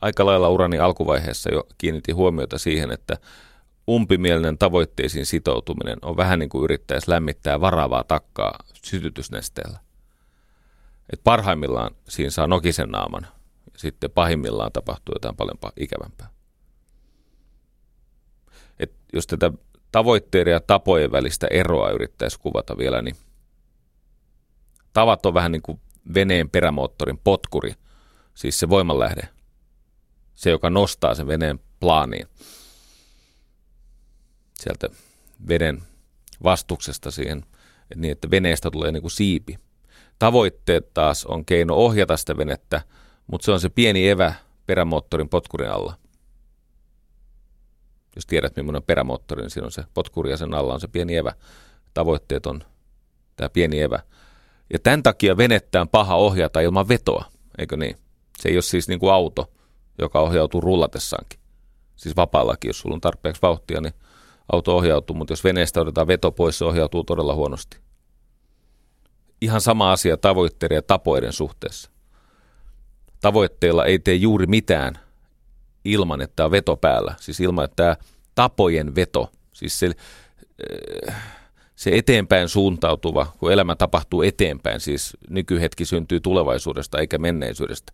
aika 0.00 0.26
lailla 0.26 0.48
urani 0.48 0.78
alkuvaiheessa 0.78 1.52
jo 1.52 1.64
kiinnitin 1.78 2.16
huomiota 2.16 2.58
siihen, 2.58 2.90
että 2.90 3.16
umpimielinen 3.90 4.58
tavoitteisiin 4.58 5.26
sitoutuminen 5.26 5.98
on 6.02 6.16
vähän 6.16 6.38
niin 6.38 6.48
kuin 6.48 6.64
yrittäisi 6.64 7.10
lämmittää 7.10 7.60
varavaa 7.60 8.04
takkaa 8.04 8.58
sytytysnesteellä. 8.84 9.78
Et 11.12 11.20
parhaimmillaan 11.24 11.90
siinä 12.08 12.30
saa 12.30 12.46
nokisen 12.46 12.88
naaman 12.88 13.26
ja 13.72 13.78
sitten 13.78 14.10
pahimmillaan 14.10 14.72
tapahtuu 14.72 15.14
jotain 15.14 15.36
paljon 15.36 15.58
ikävämpää. 15.76 16.28
Et 18.78 18.92
jos 19.12 19.26
tätä 19.26 19.52
tavoitteiden 19.92 20.52
ja 20.52 20.60
tapojen 20.60 21.12
välistä 21.12 21.46
eroa 21.50 21.90
yrittäisi 21.90 22.40
kuvata 22.40 22.78
vielä, 22.78 23.02
niin 23.02 23.16
tavat 24.92 25.26
on 25.26 25.34
vähän 25.34 25.52
niin 25.52 25.62
kuin 25.62 25.80
veneen 26.14 26.50
perämoottorin 26.50 27.18
potkuri, 27.18 27.74
siis 28.34 28.60
se 28.60 28.68
voimanlähde, 28.68 29.28
se 30.40 30.50
joka 30.50 30.70
nostaa 30.70 31.14
sen 31.14 31.26
veneen 31.26 31.60
plaaniin 31.80 32.26
sieltä 34.60 34.88
veden 35.48 35.82
vastuksesta 36.42 37.10
siihen, 37.10 37.44
niin 37.94 38.12
että 38.12 38.30
veneestä 38.30 38.70
tulee 38.70 38.92
niin 38.92 39.00
kuin 39.00 39.10
siipi. 39.10 39.58
Tavoitteet 40.18 40.94
taas 40.94 41.26
on 41.26 41.44
keino 41.44 41.74
ohjata 41.74 42.16
sitä 42.16 42.36
venettä, 42.36 42.82
mutta 43.26 43.44
se 43.44 43.52
on 43.52 43.60
se 43.60 43.68
pieni 43.68 44.08
evä 44.08 44.34
perämoottorin 44.66 45.28
potkurin 45.28 45.70
alla. 45.70 45.94
Jos 48.16 48.26
tiedät, 48.26 48.56
millainen 48.56 48.82
perämoottori, 48.82 49.42
niin 49.42 49.50
siinä 49.50 49.66
on 49.66 49.72
se 49.72 49.84
potkuri 49.94 50.30
ja 50.30 50.36
sen 50.36 50.54
alla 50.54 50.74
on 50.74 50.80
se 50.80 50.88
pieni 50.88 51.16
evä. 51.16 51.32
Tavoitteet 51.94 52.46
on 52.46 52.64
tämä 53.36 53.48
pieni 53.48 53.80
evä. 53.80 54.00
Ja 54.72 54.78
tämän 54.78 55.02
takia 55.02 55.36
venettä 55.36 55.80
on 55.80 55.88
paha 55.88 56.14
ohjata 56.14 56.60
ilman 56.60 56.88
vetoa, 56.88 57.24
eikö 57.58 57.76
niin? 57.76 57.96
Se 58.38 58.48
ei 58.48 58.56
ole 58.56 58.62
siis 58.62 58.88
niin 58.88 59.00
kuin 59.00 59.12
auto, 59.12 59.50
joka 60.00 60.20
ohjautuu 60.20 60.60
rullatessaankin. 60.60 61.40
Siis 61.96 62.16
vapaallakin, 62.16 62.68
jos 62.68 62.78
sulla 62.78 62.94
on 62.94 63.00
tarpeeksi 63.00 63.42
vauhtia, 63.42 63.80
niin 63.80 63.94
auto 64.52 64.76
ohjautuu, 64.76 65.16
mutta 65.16 65.32
jos 65.32 65.44
veneestä 65.44 65.80
otetaan 65.80 66.06
veto 66.06 66.32
pois, 66.32 66.58
se 66.58 66.64
ohjautuu 66.64 67.04
todella 67.04 67.34
huonosti. 67.34 67.78
Ihan 69.40 69.60
sama 69.60 69.92
asia 69.92 70.16
tavoitteiden 70.16 70.76
ja 70.76 70.82
tapoiden 70.82 71.32
suhteessa. 71.32 71.90
Tavoitteilla 73.20 73.84
ei 73.84 73.98
tee 73.98 74.14
juuri 74.14 74.46
mitään 74.46 74.98
ilman, 75.84 76.20
että 76.20 76.44
on 76.44 76.50
veto 76.50 76.76
päällä. 76.76 77.14
Siis 77.20 77.40
ilman, 77.40 77.64
että 77.64 77.76
tämä 77.76 77.96
tapojen 78.34 78.94
veto, 78.94 79.30
siis 79.52 79.78
se, 79.78 79.90
äh, 81.08 81.14
se 81.76 81.90
eteenpäin 81.94 82.48
suuntautuva, 82.48 83.26
kun 83.38 83.52
elämä 83.52 83.76
tapahtuu 83.76 84.22
eteenpäin, 84.22 84.80
siis 84.80 85.16
nykyhetki 85.30 85.84
syntyy 85.84 86.20
tulevaisuudesta 86.20 86.98
eikä 86.98 87.18
menneisyydestä. 87.18 87.92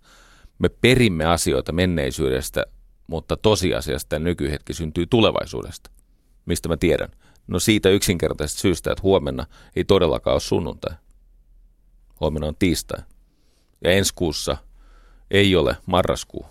Me 0.59 0.69
perimme 0.69 1.25
asioita 1.25 1.73
menneisyydestä, 1.73 2.65
mutta 3.07 3.37
tosiasiasta 3.37 4.19
nykyhetki 4.19 4.75
syntyy 4.75 5.07
tulevaisuudesta. 5.07 5.91
Mistä 6.47 6.69
mä 6.69 6.77
tiedän? 6.77 7.09
No 7.47 7.59
siitä 7.59 7.89
yksinkertaisesta 7.89 8.61
syystä, 8.61 8.93
että 8.93 9.03
huomenna 9.03 9.47
ei 9.77 9.85
todellakaan 9.85 10.35
ole 10.35 10.41
sunnuntai. 10.41 10.95
Huomenna 12.21 12.47
on 12.47 12.57
tiistai. 12.59 13.03
Ja 13.85 13.91
ensi 13.91 14.13
kuussa 14.15 14.57
ei 15.31 15.57
ole 15.57 15.77
marraskuu. 15.87 16.47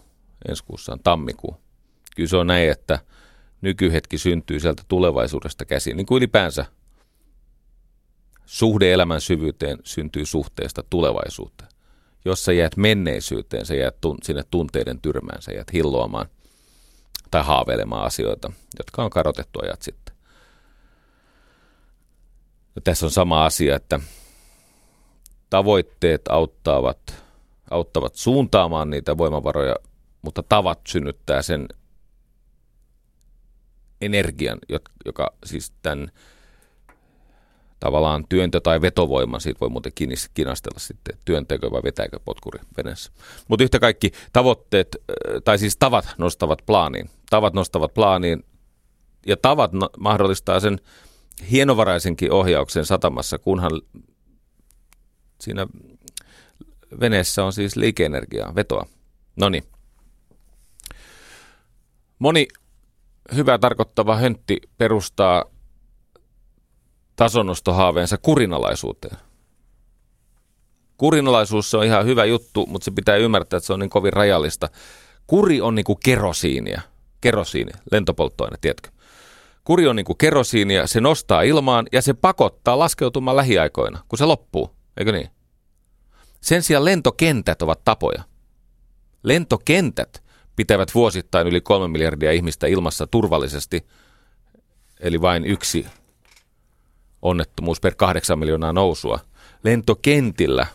Ensi 0.50 0.64
kuussa 0.64 0.94
on 0.94 1.00
tammikuu. 1.04 1.58
Kyllä 2.16 2.30
se 2.30 2.38
on 2.38 2.48
näin, 2.48 2.72
että 2.72 3.00
nykyhetki 3.62 4.18
syntyy 4.18 4.60
sieltä 4.60 4.84
tulevaisuudesta 4.88 5.66
käsin. 5.66 5.98
Niin 5.98 6.06
kuin 6.06 6.18
ylipäänsä 6.18 6.66
suhde 8.46 8.94
elämän 8.94 9.22
syvyyteen 9.22 9.78
syntyy 9.84 10.26
suhteesta 10.26 10.84
tulevaisuuteen. 10.90 11.75
Jos 12.26 12.46
sä 12.46 12.54
jäät 12.54 12.78
menneisyyteen, 12.78 13.66
sä 13.66 13.76
jäät 13.76 13.96
tun- 14.06 14.18
sinne 14.24 14.44
tunteiden 14.52 15.02
tyrmään, 15.02 15.42
sä 15.42 15.52
jäät 15.52 15.74
hilloamaan 15.74 16.26
tai 17.32 17.44
haaveilemaan 17.44 18.06
asioita, 18.06 18.52
jotka 18.78 19.04
on 19.04 19.10
karotettu 19.10 19.60
ajat 19.64 19.82
sitten. 19.82 20.16
Ja 22.76 22.82
tässä 22.82 23.06
on 23.06 23.12
sama 23.12 23.46
asia, 23.46 23.76
että 23.76 24.00
tavoitteet 25.50 26.22
auttavat, 26.30 27.24
auttavat 27.72 28.16
suuntaamaan 28.16 28.90
niitä 28.90 29.18
voimavaroja, 29.18 29.76
mutta 30.22 30.44
tavat 30.44 30.80
synnyttää 30.88 31.42
sen 31.42 31.68
energian, 34.02 34.60
joka 35.06 35.34
siis 35.46 35.74
tämän 35.82 36.12
tavallaan 37.80 38.26
työntö- 38.30 38.62
tai 38.62 38.82
vetovoiman, 38.82 39.42
siitä 39.42 39.60
voi 39.60 39.70
muuten 39.70 39.92
kinastella 40.34 40.80
sitten, 40.80 41.18
työntekö 41.26 41.72
vai 41.72 41.84
vetääkö 41.84 42.20
potkuri 42.26 42.60
veneessä. 42.78 43.12
Mutta 43.48 43.64
yhtä 43.64 43.80
kaikki 43.80 44.12
tavoitteet, 44.34 44.96
tai 45.44 45.58
siis 45.58 45.78
tavat 45.78 46.06
nostavat 46.18 46.60
plaaniin. 46.66 47.10
Tavat 47.30 47.54
nostavat 47.54 47.94
plaaniin, 47.94 48.44
ja 49.26 49.38
tavat 49.38 49.72
mahdollistaa 49.98 50.60
sen 50.60 50.80
hienovaraisenkin 51.52 52.32
ohjauksen 52.32 52.86
satamassa, 52.86 53.38
kunhan 53.38 53.72
siinä 55.42 55.68
veneessä 57.00 57.44
on 57.44 57.54
siis 57.54 57.76
liikeenergiaa, 57.76 58.56
vetoa. 58.56 58.86
No 59.36 59.50
niin. 59.50 59.64
Moni 62.20 62.48
hyvä 63.36 63.58
tarkoittava 63.58 64.16
höntti 64.16 64.62
perustaa 64.78 65.46
tasonostohaaveensa 67.16 68.18
kurinalaisuuteen. 68.18 69.18
Kurinalaisuus 70.98 71.74
on 71.74 71.84
ihan 71.84 72.06
hyvä 72.06 72.26
juttu, 72.26 72.66
mutta 72.66 72.86
se 72.86 72.92
pitää 72.92 73.16
ymmärtää, 73.16 73.58
että 73.58 73.68
se 73.68 73.74
on 73.74 73.80
niin 73.80 73.90
kovin 73.90 74.14
rajallista. 74.14 74.70
Kuri 75.28 75.62
on 75.62 75.76
niin 75.76 75.84
kuin 75.84 75.98
kerosiinia. 76.06 76.82
Kerosiini, 77.22 77.72
lentopolttoaine, 77.92 78.58
tiedätkö? 78.62 78.90
Kuri 79.64 79.88
on 79.88 79.96
niin 79.96 80.06
kuin 80.06 80.18
kerosiinia, 80.18 80.88
se 80.88 81.02
nostaa 81.02 81.42
ilmaan 81.42 81.86
ja 81.92 82.02
se 82.02 82.14
pakottaa 82.14 82.80
laskeutumaan 82.80 83.38
lähiaikoina, 83.38 84.04
kun 84.08 84.18
se 84.18 84.26
loppuu, 84.26 84.76
eikö 84.98 85.12
niin? 85.12 85.30
Sen 86.42 86.64
sijaan 86.64 86.86
lentokentät 86.86 87.62
ovat 87.62 87.84
tapoja. 87.86 88.24
Lentokentät 89.24 90.24
pitävät 90.56 90.96
vuosittain 90.96 91.48
yli 91.48 91.62
kolme 91.62 91.88
miljardia 91.88 92.32
ihmistä 92.32 92.68
ilmassa 92.68 93.08
turvallisesti, 93.08 93.88
eli 95.00 95.22
vain 95.22 95.46
yksi 95.46 95.86
onnettomuus 97.26 97.80
per 97.80 97.96
kahdeksan 97.96 98.40
miljoonaa 98.40 98.74
nousua. 98.74 99.20
Lentokentillä 99.64 100.68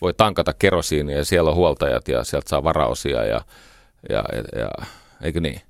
voi 0.00 0.14
tankata 0.14 0.52
kerosiinia 0.52 1.16
ja 1.16 1.24
siellä 1.24 1.50
on 1.50 1.56
huoltajat 1.56 2.08
ja 2.08 2.24
sieltä 2.24 2.48
saa 2.48 2.64
varaosia 2.64 3.24
ja, 3.24 3.40
ja, 4.08 4.24
ja, 4.32 4.60
ja 4.60 4.70
eikö 5.22 5.40
niin? 5.40 5.60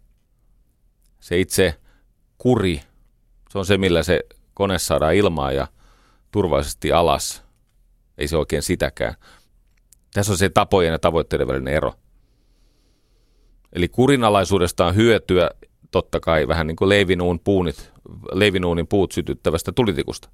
Se 1.20 1.40
itse 1.40 1.74
kuri, 2.38 2.80
se 3.50 3.58
on 3.58 3.66
se 3.66 3.78
millä 3.78 4.02
se 4.02 4.20
kone 4.54 4.78
saadaan 4.78 5.14
ilmaa 5.14 5.52
ja 5.52 5.66
turvallisesti 6.30 6.92
alas. 6.92 7.42
Ei 8.18 8.28
se 8.28 8.36
oikein 8.36 8.62
sitäkään. 8.62 9.14
Tässä 10.14 10.32
on 10.32 10.38
se 10.38 10.48
tapojen 10.48 10.92
ja 10.92 10.98
tavoitteiden 10.98 11.48
välinen 11.48 11.74
ero. 11.74 11.94
Eli 13.72 13.88
kurinalaisuudesta 13.88 14.86
on 14.86 14.96
hyötyä 14.96 15.50
totta 15.90 16.20
kai 16.20 16.48
vähän 16.48 16.66
niin 16.66 16.76
kuin 16.76 16.88
leivinuun 16.88 17.40
puunit, 17.40 17.91
leivinuunin 18.32 18.86
puut 18.86 19.12
sytyttävästä 19.12 19.72
tulitikusta. 19.72 20.28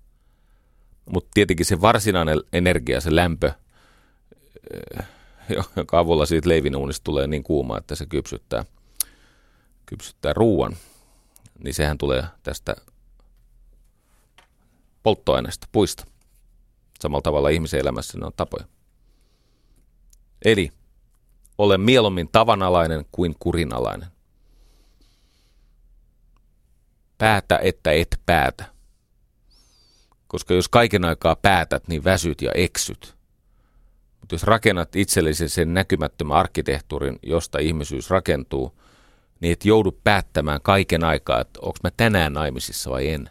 Mutta 1.13 1.31
tietenkin 1.35 1.67
se 1.67 1.81
varsinainen 1.81 2.41
energia, 2.53 3.01
se 3.01 3.17
lämpö, 3.17 3.53
eh, 4.73 5.07
jonka 5.77 5.99
avulla 5.99 6.27
siitä 6.27 6.49
leivinuunista 6.49 7.05
tulee 7.05 7.27
niin 7.27 7.43
kuuma, 7.43 7.79
että 7.79 7.95
se 7.95 8.07
kypsyttää, 8.07 8.65
kypsyttää 9.87 10.33
ruuan, 10.33 10.77
niin 11.65 11.75
sehän 11.75 11.99
tulee 11.99 12.25
tästä 12.43 12.77
polttoaineesta, 15.03 15.67
puista. 15.73 16.05
Samalla 17.01 17.23
tavalla 17.23 17.49
ihmisen 17.49 17.81
elämässä 17.81 18.19
ne 18.19 18.27
on 18.27 18.33
tapoja. 18.37 18.65
Eli 20.45 20.71
ole 21.59 21.79
mieluummin 21.79 22.29
tavanalainen 22.33 23.05
kuin 23.13 23.37
kurinalainen. 23.39 24.09
Päätä, 27.19 27.59
että 27.63 27.93
et 27.93 28.21
päätä. 28.27 28.65
Koska 30.29 30.55
jos 30.55 30.69
kaiken 30.69 31.05
aikaa 31.05 31.37
päätät, 31.37 31.89
niin 31.89 32.05
väsyt 32.05 32.43
ja 32.43 32.53
eksyt. 32.53 33.17
Mutta 34.21 34.35
jos 34.35 34.43
rakennat 34.43 34.97
itsellesi 34.97 35.49
sen 35.49 35.75
näkymättömän 35.75 36.37
arkkitehtuurin, 36.37 37.19
josta 37.23 37.59
ihmisyys 37.59 38.11
rakentuu, 38.11 38.81
niin 39.41 39.53
et 39.53 39.65
joudu 39.65 39.99
päättämään 40.05 40.61
kaiken 40.63 41.05
aikaa, 41.05 41.41
että 41.41 41.61
onko 41.63 41.79
mä 41.83 41.91
tänään 41.97 42.33
naimisissa 42.33 42.91
vai 42.91 43.09
en. 43.09 43.31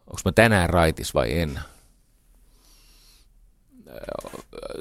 Onko 0.00 0.20
mä 0.24 0.32
tänään 0.32 0.70
raitis 0.70 1.14
vai 1.14 1.38
en. 1.38 1.60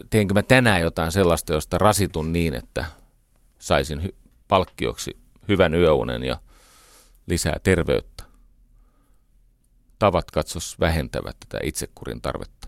Teenkö 0.10 0.34
mä 0.34 0.44
tänään 0.44 0.82
jotain 0.82 1.12
sellaista, 1.12 1.54
josta 1.54 1.78
rasitun 1.78 2.34
niin, 2.34 2.54
että 2.54 2.86
saisin 3.60 4.16
palkkioksi 4.48 5.18
hyvän 5.48 5.74
yöunen 5.74 6.24
ja 6.24 6.38
lisää 7.28 7.60
terveyttä. 7.64 8.24
Tavat 10.00 10.32
katsos 10.32 10.80
vähentävät 10.80 11.38
tätä 11.40 11.60
itsekurin 11.64 12.22
tarvetta. 12.22 12.68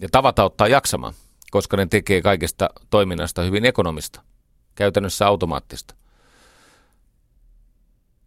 Ja 0.00 0.08
tavat 0.12 0.38
auttaa 0.38 0.68
jaksamaan, 0.68 1.14
koska 1.50 1.76
ne 1.76 1.86
tekee 1.86 2.22
kaikesta 2.22 2.70
toiminnasta 2.90 3.42
hyvin 3.42 3.64
ekonomista, 3.64 4.22
käytännössä 4.74 5.26
automaattista. 5.26 5.94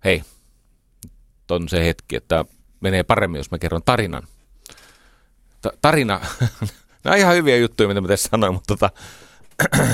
Hei, 0.04 0.24
on 1.52 1.70
se 1.70 1.86
hetki, 1.86 2.16
että 2.16 2.46
menee 2.80 3.04
paremmin, 3.04 3.40
jos 3.40 3.52
mä 3.52 3.58
kerron 3.58 3.84
tarinan. 3.86 4.24
Ta- 5.62 5.74
tarina, 5.82 6.20
nämä 7.04 7.14
on 7.14 7.18
ihan 7.18 7.36
hyviä 7.36 7.58
juttuja, 7.58 7.88
mitä 7.88 8.02
mä 8.02 8.08
tässä 8.08 8.30
sanoin, 8.30 8.54
mutta 8.54 8.76
tota, 8.76 8.90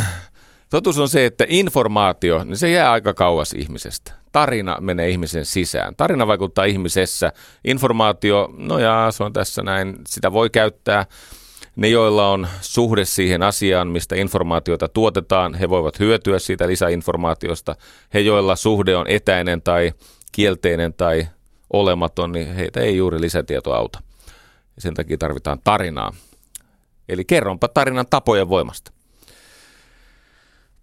totuus 0.78 1.00
on 1.00 1.10
se, 1.10 1.26
että 1.26 1.46
informaatio, 1.48 2.44
niin 2.44 2.58
se 2.58 2.70
jää 2.70 2.92
aika 2.92 3.14
kauas 3.14 3.54
ihmisestä. 3.54 4.12
Tarina 4.32 4.78
menee 4.82 5.10
ihmisen 5.10 5.46
sisään. 5.46 5.96
Tarina 5.96 6.28
vaikuttaa 6.28 6.66
ihmisessä. 6.66 7.34
Informaatio, 7.66 8.50
no 8.58 8.80
jaa, 8.80 9.12
se 9.12 9.24
on 9.24 9.34
tässä 9.34 9.64
näin, 9.64 9.96
sitä 10.08 10.32
voi 10.32 10.50
käyttää. 10.50 11.06
Ne, 11.76 11.88
joilla 11.88 12.30
on 12.30 12.48
suhde 12.62 13.06
siihen 13.06 13.44
asiaan, 13.44 13.88
mistä 13.88 14.16
informaatiota 14.16 14.88
tuotetaan, 14.88 15.54
he 15.54 15.70
voivat 15.70 16.00
hyötyä 16.00 16.40
siitä 16.40 16.68
lisäinformaatiosta. 16.68 17.76
He, 18.14 18.20
joilla 18.20 18.56
suhde 18.56 18.96
on 18.96 19.08
etäinen 19.08 19.62
tai 19.62 19.94
kielteinen 20.32 20.94
tai 20.94 21.28
olematon, 21.74 22.32
niin 22.32 22.56
heitä 22.56 22.80
ei 22.80 22.98
juuri 22.98 23.22
lisätieto 23.22 23.74
auta. 23.74 24.00
Sen 24.78 24.94
takia 24.94 25.18
tarvitaan 25.18 25.60
tarinaa. 25.64 26.14
Eli 27.10 27.26
kerronpa 27.26 27.68
tarinan 27.68 28.08
tapojen 28.10 28.50
voimasta. 28.50 28.92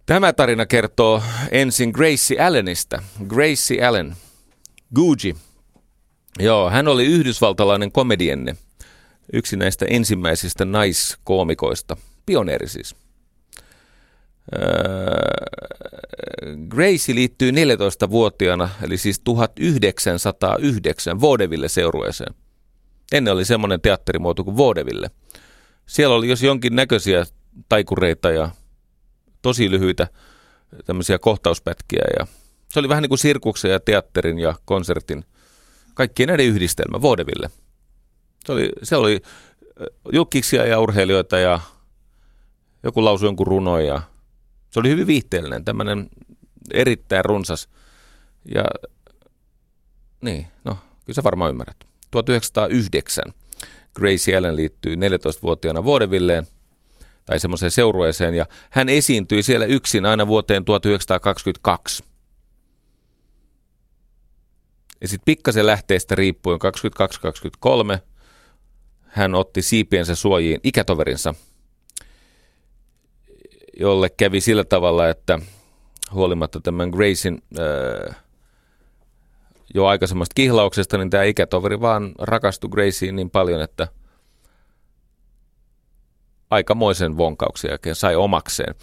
Tämä 0.05 0.33
tarina 0.33 0.65
kertoo 0.65 1.23
ensin 1.51 1.89
Gracie 1.89 2.39
Allenista. 2.39 3.03
Gracie 3.27 3.85
Allen, 3.85 4.15
Gucci. 4.95 5.35
Joo, 6.39 6.69
hän 6.69 6.87
oli 6.87 7.05
yhdysvaltalainen 7.05 7.91
komedienne. 7.91 8.55
Yksi 9.33 9.57
näistä 9.57 9.85
ensimmäisistä 9.89 10.65
naiskoomikoista. 10.65 11.97
Pioneeri 12.25 12.67
siis. 12.67 12.95
Öö, 14.55 14.61
Gracie 16.69 17.15
liittyy 17.15 17.51
14-vuotiaana, 17.51 18.69
eli 18.83 18.97
siis 18.97 19.19
1909 19.19 21.21
Vaudeville 21.21 21.69
seurueeseen. 21.69 22.33
Ennen 23.11 23.33
oli 23.33 23.45
semmoinen 23.45 23.81
teatterimuoto 23.81 24.43
kuin 24.43 24.57
Vaudeville. 24.57 25.09
Siellä 25.85 26.15
oli 26.15 26.29
jos 26.29 26.43
jonkin 26.43 26.75
näköisiä 26.75 27.25
taikureita 27.69 28.31
ja 28.31 28.49
tosi 29.41 29.71
lyhyitä 29.71 30.07
tämmöisiä 30.85 31.19
kohtauspätkiä. 31.19 32.03
Ja 32.19 32.27
se 32.69 32.79
oli 32.79 32.89
vähän 32.89 33.01
niin 33.01 33.09
kuin 33.09 33.19
sirkuksen 33.19 33.71
ja 33.71 33.79
teatterin 33.79 34.39
ja 34.39 34.55
konsertin, 34.65 35.25
kaikkien 35.93 36.27
näiden 36.27 36.45
yhdistelmä, 36.45 37.01
Vaudeville. 37.01 37.49
Se 38.45 38.51
oli, 38.51 38.71
se 38.83 38.95
oli 38.95 39.21
jukkiksia 40.11 40.65
ja 40.65 40.79
urheilijoita 40.79 41.39
ja 41.39 41.59
joku 42.83 43.05
lausui 43.05 43.27
jonkun 43.27 43.47
runoja. 43.47 43.93
ja 43.93 44.01
se 44.69 44.79
oli 44.79 44.89
hyvin 44.89 45.07
viihteellinen, 45.07 45.65
tämmöinen 45.65 46.09
erittäin 46.73 47.25
runsas. 47.25 47.69
Ja 48.55 48.65
niin, 50.21 50.47
no, 50.63 50.77
kyllä 51.05 51.15
sä 51.15 51.23
varmaan 51.23 51.49
ymmärrät. 51.49 51.77
1909 52.11 53.23
Gracie 53.95 54.37
Allen 54.37 54.55
liittyy 54.55 54.95
14-vuotiaana 54.95 55.85
Vaudevilleen– 55.85 56.47
tai 57.31 57.39
semmoiseen 57.39 57.71
seurueeseen, 57.71 58.33
ja 58.33 58.45
hän 58.69 58.89
esiintyi 58.89 59.43
siellä 59.43 59.65
yksin 59.65 60.05
aina 60.05 60.27
vuoteen 60.27 60.65
1922. 60.65 62.03
Ja 65.01 65.07
sitten 65.07 65.25
pikkasen 65.25 65.65
lähteestä 65.65 66.15
riippuen 66.15 66.59
22-23 67.95 67.99
hän 69.03 69.35
otti 69.35 69.61
siipiensä 69.61 70.15
suojiin 70.15 70.59
ikätoverinsa, 70.63 71.33
jolle 73.79 74.09
kävi 74.09 74.41
sillä 74.41 74.63
tavalla, 74.63 75.09
että 75.09 75.39
huolimatta 76.13 76.59
tämän 76.59 76.89
Gracen 76.89 77.41
äh, 77.59 78.15
jo 79.75 79.85
aikaisemmasta 79.85 80.33
kihlauksesta, 80.35 80.97
niin 80.97 81.09
tämä 81.09 81.23
ikätoveri 81.23 81.81
vaan 81.81 82.11
rakastui 82.19 82.69
Graceen 82.69 83.15
niin 83.15 83.29
paljon, 83.29 83.61
että– 83.61 83.87
aikamoisen 86.51 87.17
vonkauksen 87.17 87.69
jälkeen 87.69 87.95
sai 87.95 88.15
omakseen. 88.15 88.75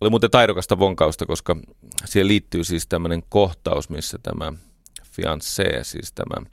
Oli 0.00 0.10
muuten 0.10 0.30
taidokasta 0.30 0.78
vonkausta, 0.78 1.26
koska 1.26 1.56
siihen 2.04 2.28
liittyy 2.28 2.64
siis 2.64 2.86
tämmöinen 2.86 3.22
kohtaus, 3.28 3.90
missä 3.90 4.18
tämä 4.22 4.52
fiancé, 5.04 5.82
siis 5.84 6.12
tämä 6.12 6.46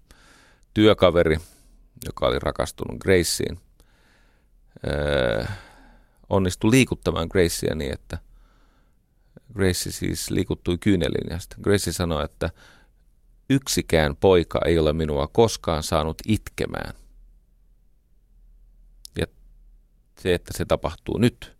työkaveri, 0.73 1.37
joka 2.05 2.27
oli 2.27 2.39
rakastunut 2.39 3.01
Graceen, 3.01 3.59
öö, 4.87 5.45
onnistui 6.29 6.71
liikuttamaan 6.71 7.27
Gracea 7.31 7.75
niin, 7.75 7.93
että 7.93 8.17
Gracie 9.53 9.91
siis 9.91 10.29
liikuttui 10.29 10.77
kyynelinjasta. 10.77 11.55
Gracie 11.61 11.93
sanoi, 11.93 12.25
että 12.25 12.49
yksikään 13.49 14.15
poika 14.15 14.59
ei 14.65 14.79
ole 14.79 14.93
minua 14.93 15.27
koskaan 15.27 15.83
saanut 15.83 16.17
itkemään– 16.27 16.93
se, 20.21 20.33
että 20.33 20.57
se 20.57 20.65
tapahtuu 20.65 21.17
nyt, 21.17 21.57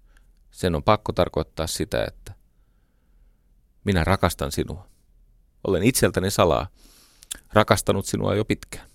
sen 0.51 0.75
on 0.75 0.83
pakko 0.83 1.13
tarkoittaa 1.13 1.67
sitä, 1.67 2.05
että 2.07 2.33
minä 3.83 4.03
rakastan 4.03 4.51
sinua. 4.51 4.87
Olen 5.67 5.83
itseltäni 5.83 6.31
salaa 6.31 6.67
rakastanut 7.53 8.05
sinua 8.05 8.35
jo 8.35 8.45
pitkään. 8.45 8.87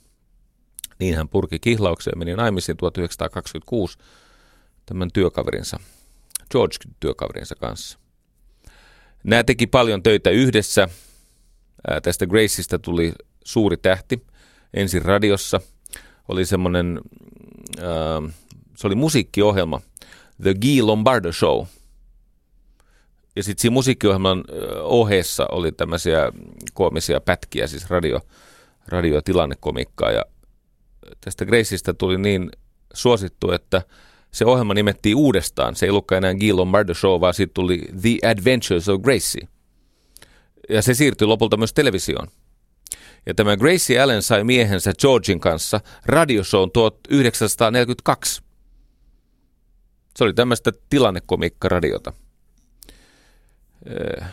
Niin 0.98 1.16
hän 1.16 1.28
purki 1.28 1.58
kihlaukseen 1.58 2.18
meni 2.18 2.34
naimisiin 2.34 2.76
1926 2.76 3.98
tämän 4.86 5.08
työkaverinsa, 5.12 5.80
George-työkaverinsa 6.50 7.54
kanssa. 7.54 7.98
Nämä 9.24 9.44
teki 9.44 9.66
paljon 9.66 10.02
töitä 10.02 10.30
yhdessä. 10.30 10.88
Tästä 12.02 12.26
Graceista 12.26 12.78
tuli 12.78 13.12
suuri 13.44 13.76
tähti. 13.76 14.26
Ensin 14.74 15.02
radiossa 15.02 15.60
oli 16.28 16.44
semmoinen 16.44 17.00
äh, 17.78 18.34
se 18.76 18.86
oli 18.86 18.94
musiikkiohjelma, 18.94 19.80
The 20.42 20.54
Guy 20.54 20.82
Lombardo 20.82 21.32
Show. 21.32 21.66
Ja 23.36 23.42
sitten 23.42 23.62
siinä 23.62 23.74
musiikkiohjelman 23.74 24.44
ohessa 24.82 25.46
oli 25.46 25.72
tämmöisiä 25.72 26.32
koomisia 26.74 27.20
pätkiä, 27.20 27.66
siis 27.66 27.90
radio, 27.90 28.20
radiotilannekomikkaa. 28.88 30.10
Ja 30.10 30.24
tästä 31.20 31.44
Graceista 31.44 31.94
tuli 31.94 32.18
niin 32.18 32.50
suosittu, 32.94 33.50
että 33.52 33.82
se 34.30 34.44
ohjelma 34.44 34.74
nimettiin 34.74 35.16
uudestaan. 35.16 35.76
Se 35.76 35.86
ei 35.86 35.90
ollutkaan 35.90 36.24
enää 36.24 36.34
Guy 36.34 36.52
Lombardo 36.52 36.94
Show, 36.94 37.20
vaan 37.20 37.34
siitä 37.34 37.54
tuli 37.54 37.82
The 38.02 38.30
Adventures 38.30 38.88
of 38.88 39.02
Gracie. 39.02 39.48
Ja 40.68 40.82
se 40.82 40.94
siirtyi 40.94 41.26
lopulta 41.26 41.56
myös 41.56 41.72
televisioon. 41.72 42.28
Ja 43.26 43.34
tämä 43.34 43.56
Gracie 43.56 44.00
Allen 44.00 44.22
sai 44.22 44.44
miehensä 44.44 44.92
Georgin 45.00 45.40
kanssa 45.40 45.80
radioshown 46.06 46.70
1942. 46.70 48.43
Se 50.16 50.24
oli 50.24 50.34
tämmöistä 50.34 50.72
tilannekomikkaradiota. 50.90 52.12
Öö. 53.90 54.24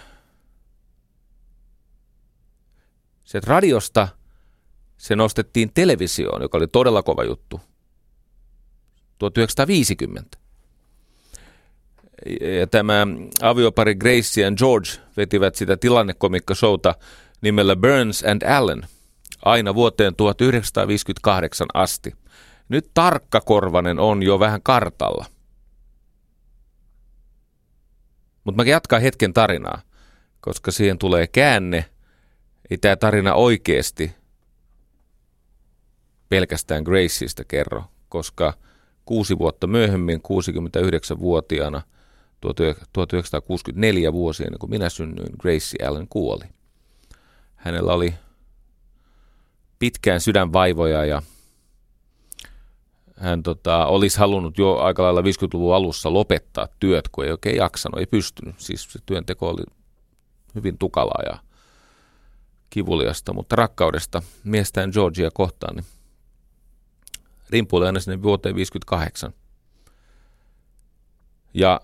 Se 3.23 3.39
radiosta 3.47 4.07
se 4.97 5.15
nostettiin 5.15 5.71
televisioon, 5.73 6.41
joka 6.41 6.57
oli 6.57 6.67
todella 6.67 7.03
kova 7.03 7.23
juttu. 7.23 7.61
1950. 9.17 10.37
Ja 12.59 12.67
tämä 12.67 13.07
aviopari 13.41 13.95
Gracie 13.95 14.45
and 14.45 14.57
George 14.57 14.89
vetivät 15.17 15.55
sitä 15.55 15.77
tilannekomikkashowta 15.77 16.95
nimellä 17.41 17.75
Burns 17.75 18.23
and 18.23 18.41
Allen 18.41 18.85
aina 19.45 19.75
vuoteen 19.75 20.15
1958 20.15 21.67
asti. 21.73 22.13
Nyt 22.69 22.91
tarkkakorvanen 22.93 23.99
on 23.99 24.23
jo 24.23 24.39
vähän 24.39 24.61
kartalla– 24.63 25.25
Mutta 28.43 28.63
mä 28.63 28.69
jatkan 28.69 29.01
hetken 29.01 29.33
tarinaa, 29.33 29.81
koska 30.41 30.71
siihen 30.71 30.97
tulee 30.97 31.27
käänne. 31.27 31.85
Ei 32.69 32.77
tämä 32.77 32.95
tarina 32.95 33.33
oikeasti 33.33 34.11
pelkästään 36.29 36.83
Graceista 36.83 37.43
kerro, 37.43 37.83
koska 38.09 38.53
kuusi 39.05 39.37
vuotta 39.37 39.67
myöhemmin, 39.67 40.19
69-vuotiaana, 40.19 41.81
1964 42.41 44.13
vuosi 44.13 44.43
ennen 44.43 44.59
kuin 44.59 44.69
minä 44.69 44.89
synnyin, 44.89 45.33
Gracie 45.39 45.87
Allen 45.87 46.07
kuoli. 46.07 46.45
Hänellä 47.55 47.93
oli 47.93 48.13
pitkään 49.79 50.21
sydänvaivoja 50.21 51.05
ja 51.05 51.21
hän 53.21 53.43
tota, 53.43 53.85
olisi 53.85 54.19
halunnut 54.19 54.57
jo 54.57 54.77
aika 54.77 55.03
lailla 55.03 55.21
50-luvun 55.21 55.75
alussa 55.75 56.13
lopettaa 56.13 56.67
työt, 56.79 57.09
kun 57.09 57.25
ei 57.25 57.31
oikein 57.31 57.55
jaksanut, 57.55 57.99
ei 57.99 58.05
pystynyt. 58.05 58.59
Siis 58.59 58.83
se 58.83 58.99
työnteko 59.05 59.49
oli 59.49 59.63
hyvin 60.55 60.77
tukalaa 60.77 61.21
ja 61.25 61.39
kivuliasta, 62.69 63.33
mutta 63.33 63.55
rakkaudesta 63.55 64.21
miestään 64.43 64.89
Georgia 64.93 65.29
kohtaan, 65.33 65.75
niin 65.75 65.85
rimpuili 67.49 67.85
aina 67.85 67.99
sinne 67.99 68.21
vuoteen 68.21 68.55
58. 68.55 69.33
Ja 71.53 71.81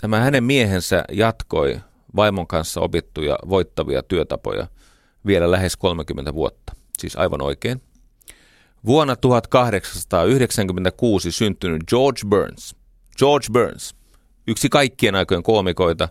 tämä 0.00 0.20
hänen 0.20 0.44
miehensä 0.44 1.04
jatkoi 1.12 1.80
vaimon 2.16 2.46
kanssa 2.46 2.80
opittuja 2.80 3.38
voittavia 3.48 4.02
työtapoja 4.02 4.66
vielä 5.26 5.50
lähes 5.50 5.76
30 5.76 6.34
vuotta. 6.34 6.72
Siis 6.98 7.16
aivan 7.16 7.42
oikein. 7.42 7.82
Vuonna 8.86 9.16
1896 9.16 11.32
syntynyt 11.32 11.82
George 11.88 12.20
Burns. 12.28 12.76
George 13.18 13.46
Burns, 13.52 13.94
yksi 14.46 14.68
kaikkien 14.68 15.14
aikojen 15.14 15.42
koomikoita, 15.42 16.08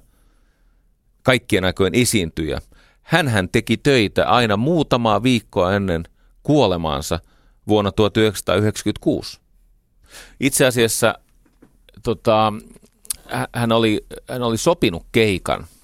kaikkien 1.24 1.66
aikojen 1.66 1.96
esiintyjä. 1.96 2.62
hän 3.02 3.50
teki 3.50 3.78
töitä 3.78 4.30
aina 4.30 4.58
muutamaa 4.58 5.24
viikkoa 5.24 5.76
ennen 5.76 6.04
kuolemaansa 6.44 7.20
vuonna 7.68 7.92
1996. 7.92 9.40
Itse 10.40 10.66
asiassa 10.66 11.16
tota, 12.04 12.54
hän, 13.56 13.72
oli, 13.72 14.06
hän 14.30 14.44
oli 14.44 14.58
sopinut 14.58 15.06
keikan– 15.12 15.68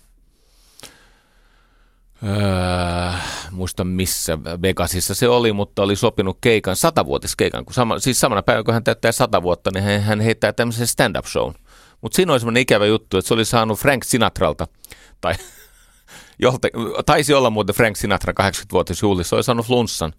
Öö, 2.24 3.12
muista 3.52 3.84
missä 3.84 4.38
Vegasissa 4.44 5.16
se 5.16 5.28
oli, 5.28 5.54
mutta 5.54 5.84
oli 5.84 5.96
sopinut 5.96 6.38
keikan, 6.42 6.76
satavuotiskeikan, 6.76 7.66
kun 7.66 7.74
sama, 7.74 8.00
siis 8.00 8.20
samana 8.20 8.42
päivänä 8.42 8.64
kun 8.64 8.74
hän 8.74 8.84
täyttää 8.84 9.12
sata 9.12 9.44
vuotta, 9.44 9.70
niin 9.74 9.84
hän, 9.84 10.02
hän 10.02 10.20
heittää 10.20 10.54
tämmöisen 10.54 10.88
stand-up 10.88 11.26
shown. 11.26 11.54
Mutta 12.02 12.16
siinä 12.16 12.32
oli 12.32 12.40
semmoinen 12.40 12.62
ikävä 12.62 12.86
juttu, 12.86 13.18
että 13.18 13.28
se 13.28 13.34
oli 13.34 13.46
saanut 13.46 13.80
Frank 13.80 14.04
Sinatralta, 14.04 14.68
tai 15.22 15.34
jolta, 16.44 16.68
taisi 17.06 17.34
olla 17.34 17.50
muuten 17.50 17.76
Frank 17.76 17.96
Sinatra 17.96 18.34
80-vuotisjuhlissa, 18.42 19.30
se 19.30 19.36
oli 19.36 19.44
saanut 19.44 19.66
flunssan, 19.66 20.14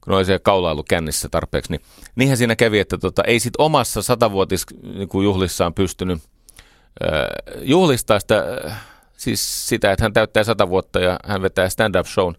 kun 0.00 0.14
oli 0.14 0.24
se 0.24 0.38
kaulailu 0.38 0.82
kännissä 0.82 1.28
tarpeeksi. 1.28 1.72
Niin, 1.72 1.80
niinhän 2.14 2.36
siinä 2.38 2.56
kävi, 2.56 2.78
että 2.78 2.98
tota, 2.98 3.22
ei 3.24 3.40
sit 3.40 3.54
omassa 3.58 4.02
satavuotisjuhlissaan 4.02 5.70
niin 5.70 5.74
pystynyt 5.74 6.22
äh, 7.04 7.58
juhlistaa 7.62 8.20
sitä 8.20 8.44
siis 9.22 9.68
sitä, 9.68 9.92
että 9.92 10.04
hän 10.04 10.12
täyttää 10.12 10.44
sata 10.44 10.68
vuotta 10.68 11.00
ja 11.00 11.18
hän 11.24 11.42
vetää 11.42 11.68
stand-up 11.68 12.06
shown. 12.06 12.34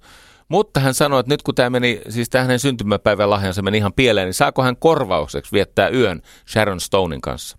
Mutta 0.50 0.80
hän 0.80 0.94
sanoi, 0.94 1.20
että 1.20 1.34
nyt 1.34 1.44
kun 1.44 1.56
tämä 1.56 1.70
meni, 1.70 2.02
siis 2.10 2.30
tämä 2.30 2.44
hänen 2.44 2.60
syntymäpäivän 2.60 3.30
lahjansa 3.30 3.62
meni 3.62 3.78
ihan 3.78 3.94
pieleen, 3.94 4.26
niin 4.26 4.34
saako 4.34 4.64
hän 4.64 4.78
korvaukseksi 4.78 5.52
viettää 5.52 5.90
yön 5.90 6.22
Sharon 6.52 6.80
Stonein 6.80 7.22
kanssa? 7.22 7.58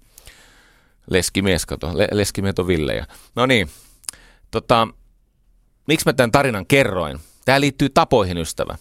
Leskimies, 1.10 1.66
kato, 1.66 1.90
le- 1.98 2.08
leskimiehet 2.12 2.58
on 2.58 2.66
villejä. 2.66 3.06
No 3.36 3.46
niin, 3.46 3.68
tota, 4.50 4.88
miksi 5.88 6.06
mä 6.06 6.12
tämän 6.12 6.32
tarinan 6.32 6.66
kerroin? 6.66 7.18
Tämä 7.44 7.60
liittyy 7.60 7.88
tapoihin, 7.88 8.38
ystävä. 8.38 8.76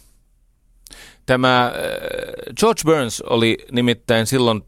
Tämä 1.26 1.66
äh, 1.66 1.72
George 2.60 2.82
Burns 2.86 3.22
oli 3.22 3.58
nimittäin 3.72 4.26
silloin 4.26 4.62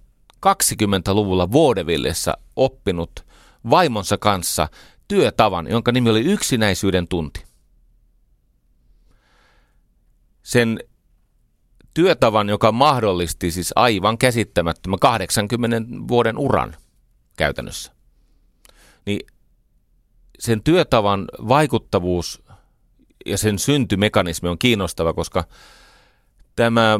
20-luvulla 0.45 1.51
Vaudevillessa 1.51 2.37
oppinut 2.55 3.25
vaimonsa 3.69 4.17
kanssa 4.17 4.67
työtavan, 5.07 5.67
jonka 5.67 5.91
nimi 5.91 6.09
oli 6.09 6.21
yksinäisyyden 6.21 7.07
tunti. 7.07 7.43
Sen 10.43 10.79
työtavan, 11.93 12.49
joka 12.49 12.71
mahdollisti 12.71 13.51
siis 13.51 13.73
aivan 13.75 14.17
käsittämättömän 14.17 14.99
80 14.99 16.07
vuoden 16.07 16.37
uran 16.37 16.75
käytännössä. 17.37 17.91
Niin 19.05 19.27
sen 20.39 20.63
työtavan 20.63 21.25
vaikuttavuus 21.47 22.43
ja 23.25 23.37
sen 23.37 23.59
syntymekanismi 23.59 24.49
on 24.49 24.59
kiinnostava, 24.59 25.13
koska 25.13 25.43
tämä 26.55 26.99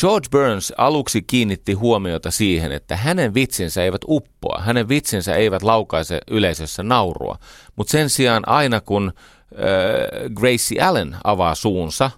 George 0.00 0.28
Burns 0.30 0.72
aluksi 0.76 1.22
kiinnitti 1.22 1.72
huomiota 1.72 2.30
siihen, 2.30 2.72
että 2.72 2.96
hänen 2.96 3.34
vitsinsä 3.34 3.84
eivät 3.84 4.00
uppoa, 4.08 4.62
hänen 4.62 4.88
vitsinsä 4.88 5.34
eivät 5.34 5.62
laukaise 5.62 6.20
yleisössä 6.30 6.82
naurua, 6.82 7.38
mutta 7.76 7.90
sen 7.90 8.10
sijaan 8.10 8.48
aina 8.48 8.80
kun 8.80 9.12
äh, 9.52 10.30
Gracie 10.34 10.82
Allen 10.82 11.16
avaa 11.24 11.54
suunsa, 11.54 12.10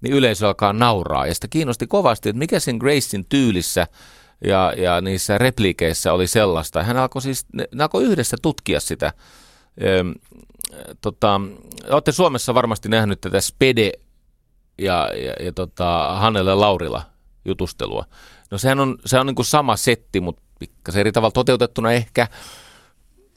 niin 0.00 0.14
yleisö 0.14 0.46
alkaa 0.46 0.72
nauraa. 0.72 1.26
Ja 1.26 1.34
sitä 1.34 1.48
kiinnosti 1.48 1.86
kovasti, 1.86 2.28
että 2.28 2.38
mikä 2.38 2.60
sen 2.60 2.76
Gracien 2.76 3.24
tyylissä 3.28 3.86
ja, 4.44 4.74
ja 4.76 5.00
niissä 5.00 5.38
replikeissä 5.38 6.12
oli 6.12 6.26
sellaista. 6.26 6.82
Hän 6.82 6.96
alkoi 6.96 7.22
siis, 7.22 7.46
ne, 7.52 7.68
ne 7.74 7.82
alkoi 7.82 8.04
yhdessä 8.04 8.36
tutkia 8.42 8.80
sitä. 8.80 9.12
Ö, 9.82 10.04
tota, 11.00 11.40
olette 11.90 12.12
Suomessa 12.12 12.54
varmasti 12.54 12.88
nähnyt 12.88 13.20
tätä 13.20 13.40
Spede 13.40 13.92
ja, 14.78 15.10
ja, 15.16 15.32
ja 15.44 15.52
tota, 15.52 16.16
Hannelle 16.16 16.54
Laurila 16.54 17.02
jutustelua. 17.44 18.04
No 18.50 18.58
sehän 18.58 18.80
on, 18.80 18.98
se 19.06 19.18
on 19.18 19.26
niin 19.26 19.34
kuin 19.34 19.46
sama 19.46 19.76
setti, 19.76 20.20
mutta 20.20 20.42
pikkasen 20.58 21.00
eri 21.00 21.12
tavalla 21.12 21.32
toteutettuna 21.32 21.92
ehkä. 21.92 22.28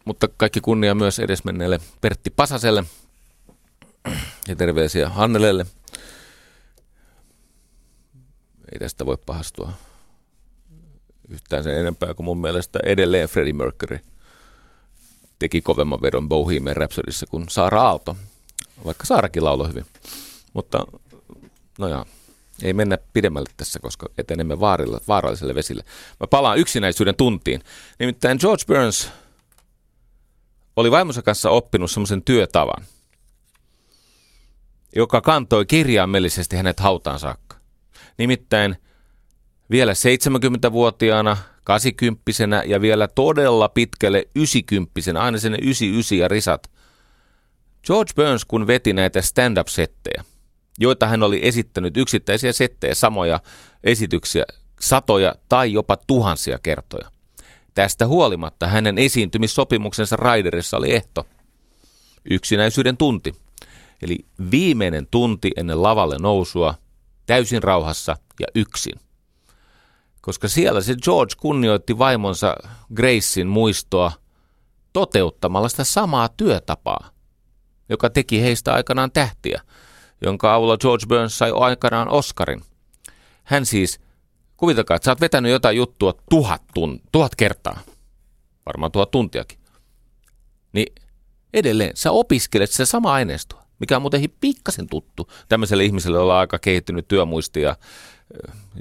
Mutta 0.05 0.27
kaikki 0.37 0.61
kunnia 0.61 0.95
myös 0.95 1.19
edesmenneelle 1.19 1.79
Pertti 2.01 2.29
Pasaselle 2.29 2.83
ja 4.47 4.55
terveisiä 4.55 5.09
Hannelelle. 5.09 5.65
Ei 8.73 8.79
tästä 8.79 9.05
voi 9.05 9.17
pahastua 9.25 9.71
yhtään 11.29 11.63
sen 11.63 11.79
enempää 11.79 12.13
kuin 12.13 12.25
mun 12.25 12.41
mielestä 12.41 12.79
edelleen 12.83 13.29
Freddie 13.29 13.53
Mercury 13.53 13.99
teki 15.39 15.61
kovemman 15.61 16.01
vedon 16.01 16.29
Bohemian 16.29 16.77
Rhapsodissa 16.77 17.25
kuin 17.25 17.45
Saara 17.49 17.81
Aalto, 17.81 18.17
vaikka 18.85 19.05
Saarakin 19.05 19.43
lauloi 19.43 19.69
hyvin. 19.69 19.85
Mutta 20.53 20.85
No 21.79 21.87
joo, 21.87 22.05
ei 22.63 22.73
mennä 22.73 22.97
pidemmälle 23.13 23.49
tässä, 23.57 23.79
koska 23.79 24.09
etenemme 24.17 24.59
vaarilla, 24.59 24.99
vaaralliselle 25.07 25.55
vesille. 25.55 25.83
Mä 26.19 26.27
palaan 26.27 26.57
yksinäisyyden 26.57 27.15
tuntiin. 27.15 27.61
Nimittäin 27.99 28.37
George 28.41 28.63
Burns 28.67 29.09
oli 30.75 30.91
vaimonsa 30.91 31.21
kanssa 31.21 31.49
oppinut 31.49 31.91
semmoisen 31.91 32.23
työtavan, 32.23 32.85
joka 34.95 35.21
kantoi 35.21 35.65
kirjaimellisesti 35.65 36.55
hänet 36.55 36.79
hautaan 36.79 37.19
saakka. 37.19 37.57
Nimittäin 38.17 38.75
vielä 39.71 39.93
70-vuotiaana, 39.93 41.37
80 41.63 42.63
ja 42.65 42.81
vielä 42.81 43.07
todella 43.07 43.69
pitkälle 43.69 44.27
90 44.35 44.91
aina 45.19 45.37
sinne 45.37 45.57
99 45.61 46.17
ja 46.17 46.27
risat. 46.27 46.71
George 47.85 48.13
Burns 48.15 48.45
kun 48.45 48.67
veti 48.67 48.93
näitä 48.93 49.21
stand-up-settejä– 49.21 50.23
joita 50.79 51.07
hän 51.07 51.23
oli 51.23 51.39
esittänyt 51.43 51.97
yksittäisiä 51.97 52.53
settejä, 52.53 52.95
samoja 52.95 53.39
esityksiä 53.83 54.43
satoja 54.79 55.35
tai 55.49 55.73
jopa 55.73 55.97
tuhansia 56.07 56.59
kertoja. 56.63 57.11
Tästä 57.73 58.07
huolimatta 58.07 58.67
hänen 58.67 58.97
esiintymissopimuksensa 58.97 60.15
Raiderissa 60.15 60.77
oli 60.77 60.91
ehto. 60.91 61.27
Yksinäisyyden 62.29 62.97
tunti. 62.97 63.33
Eli 64.01 64.25
viimeinen 64.51 65.07
tunti 65.11 65.51
ennen 65.57 65.83
lavalle 65.83 66.17
nousua, 66.19 66.75
täysin 67.25 67.63
rauhassa 67.63 68.17
ja 68.39 68.47
yksin. 68.55 68.99
Koska 70.21 70.47
siellä 70.47 70.81
se 70.81 70.95
George 71.03 71.33
kunnioitti 71.39 71.97
vaimonsa 71.97 72.55
Gracein 72.95 73.47
muistoa 73.47 74.11
toteuttamalla 74.93 75.69
sitä 75.69 75.83
samaa 75.83 76.29
työtapaa, 76.29 77.09
joka 77.89 78.09
teki 78.09 78.41
heistä 78.41 78.73
aikanaan 78.73 79.11
tähtiä– 79.11 79.61
jonka 80.21 80.55
avulla 80.55 80.77
George 80.77 81.05
Burns 81.05 81.37
sai 81.37 81.51
aikanaan 81.55 82.09
Oscarin. 82.09 82.61
Hän 83.43 83.65
siis, 83.65 83.99
kuvitelkaa, 84.57 84.95
että 84.95 85.05
sä 85.05 85.11
oot 85.11 85.21
vetänyt 85.21 85.51
jotain 85.51 85.77
juttua 85.77 86.13
tuhat, 86.29 86.61
tun, 86.73 87.01
tuhat 87.11 87.35
kertaa, 87.35 87.79
varmaan 88.65 88.91
tuhat 88.91 89.11
tuntiakin, 89.11 89.59
niin 90.73 90.95
edelleen 91.53 91.91
sä 91.95 92.11
opiskelet 92.11 92.71
sitä 92.71 92.85
sama 92.85 93.13
aineistoa, 93.13 93.63
mikä 93.79 93.95
on 93.95 94.01
muuten 94.01 94.23
pikkasen 94.41 94.87
tuttu 94.87 95.29
tämmöiselle 95.49 95.85
ihmiselle, 95.85 96.17
jolla 96.17 96.33
on 96.33 96.39
aika 96.39 96.59
kehittynyt 96.59 97.07
työmuisti 97.07 97.61
ja 97.61 97.75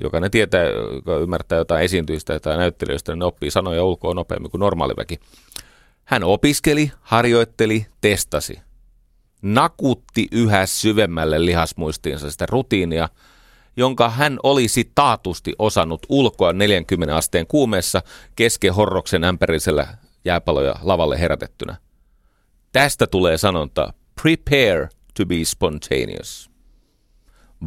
joka 0.02 0.20
ne 0.20 0.28
tietää, 0.28 0.64
joka 0.94 1.16
ymmärtää 1.16 1.58
jotain 1.58 1.84
esiintyistä 1.84 2.40
tai 2.40 2.56
näyttelijöistä, 2.56 3.12
niin 3.12 3.18
ne 3.18 3.24
oppii 3.24 3.50
sanoja 3.50 3.84
ulkoa 3.84 4.14
nopeammin 4.14 4.50
kuin 4.50 4.58
normaali 4.58 4.94
väki. 4.96 5.20
Hän 6.04 6.24
opiskeli, 6.24 6.92
harjoitteli, 7.00 7.86
testasi 8.00 8.60
nakutti 9.44 10.28
yhä 10.32 10.66
syvemmälle 10.66 11.44
lihasmuistiinsa 11.44 12.30
sitä 12.30 12.46
rutiinia 12.46 13.08
jonka 13.76 14.10
hän 14.10 14.38
olisi 14.42 14.92
taatusti 14.94 15.52
osannut 15.58 16.06
ulkoa 16.08 16.52
40 16.52 17.16
asteen 17.16 17.46
kuumeessa 17.46 18.02
kesken 18.36 18.74
horroksen 18.74 19.24
ämpärisellä 19.24 19.86
jääpaloja 20.24 20.74
lavalle 20.82 21.20
herätettynä. 21.20 21.76
Tästä 22.72 23.06
tulee 23.06 23.38
sanonta 23.38 23.92
prepare 24.22 24.88
to 25.16 25.26
be 25.26 25.44
spontaneous. 25.44 26.50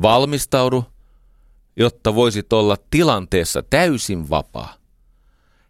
Valmistaudu, 0.01 0.85
jotta 1.75 2.15
voisit 2.15 2.53
olla 2.53 2.77
tilanteessa 2.89 3.63
täysin 3.69 4.29
vapaa. 4.29 4.73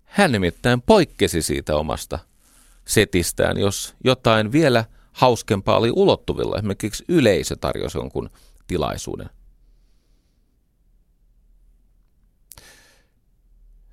Hän 0.05 0.31
nimittäin 0.31 0.81
poikkesi 0.81 1.41
siitä 1.41 1.75
omasta 1.75 2.19
setistään, 2.85 3.57
jos 3.57 3.95
jotain 4.03 4.51
vielä 4.51 4.85
hauskempaa 5.17 5.77
oli 5.77 5.91
ulottuvilla. 5.95 6.57
Esimerkiksi 6.57 7.05
yleisö 7.07 7.55
tarjosi 7.55 7.97
jonkun 7.97 8.29
tilaisuuden. 8.67 9.29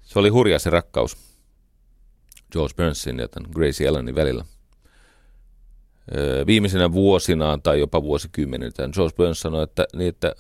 Se 0.03 0.19
oli 0.19 0.29
hurja 0.29 0.59
se 0.59 0.71
rakkaus 0.71 1.17
George 2.53 2.75
Burnsin 2.77 3.19
ja 3.19 3.29
tämän 3.29 3.51
Gracie 3.55 3.89
Allenin 3.89 4.15
välillä. 4.15 4.45
Viimeisenä 6.47 6.93
vuosinaan 6.93 7.63
tai 7.63 7.81
jopa 7.81 8.03
vuosikymmeniltä 8.03 8.89
George 8.93 9.17
Burns 9.17 9.41
sanoi, 9.41 9.63
että, 9.63 9.87
niin, 9.97 10.09
että 10.09 10.35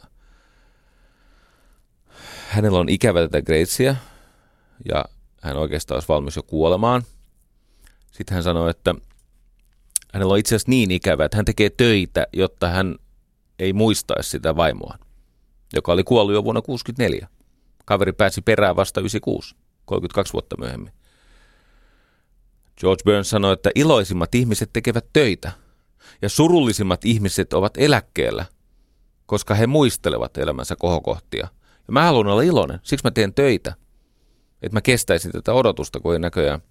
hänellä 2.49 2.79
on 2.79 2.89
ikävä 2.89 3.21
tätä 3.21 3.43
Gracea 3.43 3.97
ja 4.89 5.05
hän 5.41 5.57
oikeastaan 5.57 5.97
olisi 5.97 6.09
valmis 6.09 6.37
jo 6.37 6.43
kuolemaan. 6.43 7.03
Sitten 8.11 8.35
hän 8.35 8.43
sanoi, 8.43 8.71
että 8.71 8.95
hänellä 10.15 10.33
on 10.33 10.39
itse 10.39 10.55
asiassa 10.55 10.71
niin 10.71 10.91
ikävä, 10.91 11.25
että 11.25 11.37
hän 11.37 11.45
tekee 11.45 11.71
töitä, 11.71 12.27
jotta 12.33 12.69
hän 12.69 12.97
ei 13.59 13.73
muistaisi 13.73 14.31
sitä 14.31 14.57
vaimoa, 14.57 14.99
joka 15.75 15.93
oli 15.93 16.05
kuollut 16.05 16.35
jo 16.35 16.45
vuonna 16.45 16.63
1964. 16.63 17.29
Kaveri 17.85 18.13
pääsi 18.13 18.43
perään 18.43 18.77
vasta 18.77 19.01
96, 19.01 19.57
32 19.85 20.33
vuotta 20.33 20.57
myöhemmin. 20.59 20.93
George 22.81 23.03
Burns 23.05 23.31
sanoi, 23.31 23.53
että 23.53 23.71
iloisimmat 23.75 24.35
ihmiset 24.35 24.71
tekevät 24.73 25.07
töitä 25.13 25.53
ja 26.23 26.29
surullisimmat 26.29 27.05
ihmiset 27.05 27.53
ovat 27.53 27.77
eläkkeellä, 27.77 28.45
koska 29.27 29.55
he 29.55 29.67
muistelevat 29.67 30.39
elämänsä 30.39 30.77
kohokohtia. 30.77 31.49
Ja 31.87 31.93
mä 31.93 32.03
haluan 32.03 32.27
olla 32.27 32.43
iloinen, 32.43 32.81
siksi 32.83 33.07
mä 33.07 33.11
teen 33.11 33.35
töitä, 33.35 33.75
että 34.63 34.77
mä 34.77 34.81
kestäisin 34.81 35.33
tätä 35.33 35.53
odotusta, 35.53 36.01
kun 36.01 36.13
ei 36.13 36.19
näköjään 36.19 36.63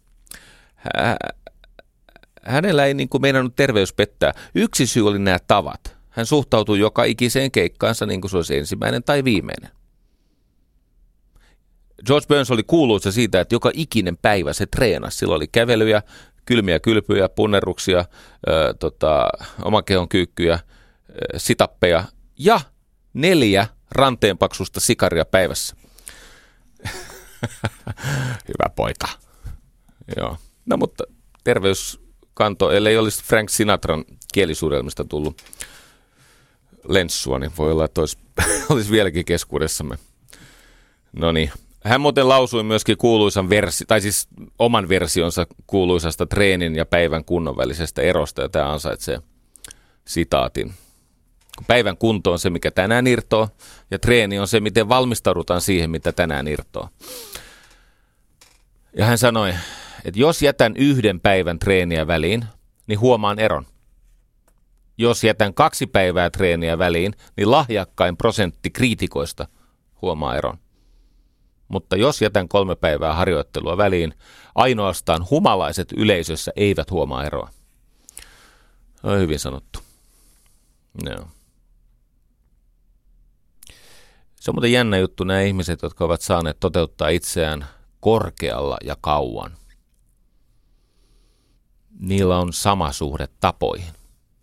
hänellä 2.45 2.85
ei 2.85 2.93
niin 2.93 3.09
kuin 3.09 3.21
meinannut 3.21 3.55
terveys 3.55 3.93
pettää. 3.93 4.33
Yksi 4.55 4.87
syy 4.87 5.07
oli 5.07 5.19
nämä 5.19 5.37
tavat. 5.47 5.97
Hän 6.09 6.25
suhtautui 6.25 6.79
joka 6.79 7.03
ikiseen 7.03 7.51
keikkaansa 7.51 8.05
niin 8.05 8.21
kuin 8.21 8.31
se 8.31 8.37
olisi 8.37 8.57
ensimmäinen 8.57 9.03
tai 9.03 9.23
viimeinen. 9.23 9.71
George 12.05 12.27
Burns 12.27 12.51
oli 12.51 12.63
kuuluisa 12.63 13.11
siitä, 13.11 13.41
että 13.41 13.55
joka 13.55 13.71
ikinen 13.73 14.17
päivä 14.17 14.53
se 14.53 14.65
treenasi. 14.65 15.17
Sillä 15.17 15.35
oli 15.35 15.47
kävelyjä, 15.47 16.01
kylmiä 16.45 16.79
kylpyjä, 16.79 17.29
punnerruksia, 17.29 17.99
äh, 17.99 18.05
tota, 18.79 19.29
omakehon 19.63 20.09
kyykkyjä, 20.09 20.53
äh, 20.53 20.61
sitappeja 21.37 22.03
ja 22.39 22.61
neljä 23.13 23.67
ranteenpaksusta 23.91 24.79
sikaria 24.79 25.25
päivässä. 25.25 25.75
Hyvä 28.47 28.69
poika. 28.75 29.07
Joo. 30.17 30.37
No 30.65 30.77
mutta 30.77 31.03
terveyskanto, 32.33 32.71
ellei 32.71 32.97
olisi 32.97 33.23
Frank 33.23 33.49
Sinatran 33.49 34.05
kielisuudelmista 34.33 35.05
tullut 35.05 35.41
lenssua, 36.87 37.39
niin 37.39 37.51
voi 37.57 37.71
olla, 37.71 37.85
että 37.85 38.01
olisi, 38.01 38.17
olisi 38.69 38.91
vieläkin 38.91 39.25
keskuudessamme. 39.25 39.97
No 41.13 41.31
niin, 41.31 41.51
hän 41.83 42.01
muuten 42.01 42.29
lausui 42.29 42.63
myöskin 42.63 42.97
kuuluisan 42.97 43.49
versi, 43.49 43.85
tai 43.85 44.01
siis 44.01 44.27
oman 44.59 44.89
versionsa 44.89 45.47
kuuluisasta 45.67 46.25
treenin 46.25 46.75
ja 46.75 46.85
päivän 46.85 47.25
kunnon 47.25 47.57
välisestä 47.57 48.01
erosta, 48.01 48.41
ja 48.41 48.49
tämä 48.49 48.71
ansaitsee 48.71 49.19
sitaatin. 50.05 50.73
Päivän 51.67 51.97
kunto 51.97 52.31
on 52.31 52.39
se, 52.39 52.49
mikä 52.49 52.71
tänään 52.71 53.07
irtoo, 53.07 53.49
ja 53.91 53.99
treeni 53.99 54.39
on 54.39 54.47
se, 54.47 54.59
miten 54.59 54.89
valmistaudutaan 54.89 55.61
siihen, 55.61 55.89
mitä 55.89 56.11
tänään 56.11 56.47
irtoo. 56.47 56.89
Ja 58.97 59.05
hän 59.05 59.17
sanoi, 59.17 59.53
että 60.05 60.19
jos 60.19 60.41
jätän 60.41 60.73
yhden 60.77 61.19
päivän 61.19 61.59
treeniä 61.59 62.07
väliin, 62.07 62.45
niin 62.87 62.99
huomaan 62.99 63.39
eron. 63.39 63.65
Jos 64.97 65.23
jätän 65.23 65.53
kaksi 65.53 65.87
päivää 65.87 66.29
treeniä 66.29 66.77
väliin, 66.77 67.13
niin 67.37 67.51
lahjakkain 67.51 68.17
prosentti 68.17 68.69
kriitikoista 68.69 69.47
huomaa 70.01 70.37
eron 70.37 70.57
mutta 71.73 71.95
jos 71.95 72.21
jätän 72.21 72.47
kolme 72.47 72.75
päivää 72.75 73.13
harjoittelua 73.13 73.77
väliin, 73.77 74.13
ainoastaan 74.55 75.25
humalaiset 75.29 75.91
yleisössä 75.91 76.51
eivät 76.55 76.91
huomaa 76.91 77.25
eroa. 77.25 77.49
On 79.03 79.19
hyvin 79.19 79.39
sanottu. 79.39 79.79
No. 81.03 81.27
Se 84.35 84.51
on 84.51 84.55
muuten 84.55 84.71
jännä 84.71 84.97
juttu 84.97 85.23
nämä 85.23 85.41
ihmiset, 85.41 85.81
jotka 85.81 86.05
ovat 86.05 86.21
saaneet 86.21 86.59
toteuttaa 86.59 87.09
itseään 87.09 87.65
korkealla 87.99 88.77
ja 88.83 88.95
kauan. 89.01 89.51
Niillä 92.03 92.39
on 92.39 92.53
sama 92.53 92.91
suhde 92.91 93.27
tapoihin. 93.39 93.93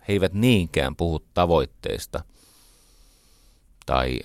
He 0.09 0.13
eivät 0.13 0.33
niinkään 0.33 0.97
puhu 0.97 1.25
tavoitteista 1.35 2.25
tai 3.87 4.21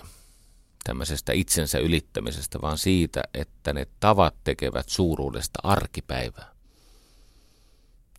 tämmöisestä 0.84 1.34
itsensä 1.34 1.78
ylittämisestä, 1.78 2.62
vaan 2.62 2.78
siitä, 2.78 3.24
että 3.34 3.74
ne 3.74 3.88
tavat 4.00 4.36
tekevät 4.44 4.90
suuruudesta 4.90 5.60
arkipäivää. 5.64 6.52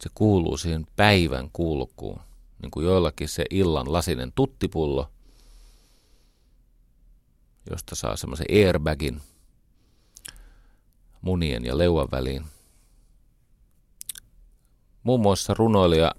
Se 0.01 0.11
kuuluu 0.15 0.57
siihen 0.57 0.87
päivän 0.97 1.51
kulkuun, 1.53 2.21
niin 2.63 2.71
kuin 2.71 2.87
joillakin 2.87 3.29
se 3.29 3.45
illan 3.51 3.93
lasinen 3.93 4.33
tuttipullo, 4.33 5.11
josta 7.71 7.95
saa 7.95 8.17
semmoisen 8.17 8.47
airbagin 8.67 9.21
munien 11.21 11.65
ja 11.65 11.79
leuan 11.79 12.09
väliin. 12.11 12.45
Muun 15.07 15.21
muassa 15.21 15.55
runoilija 15.55 16.13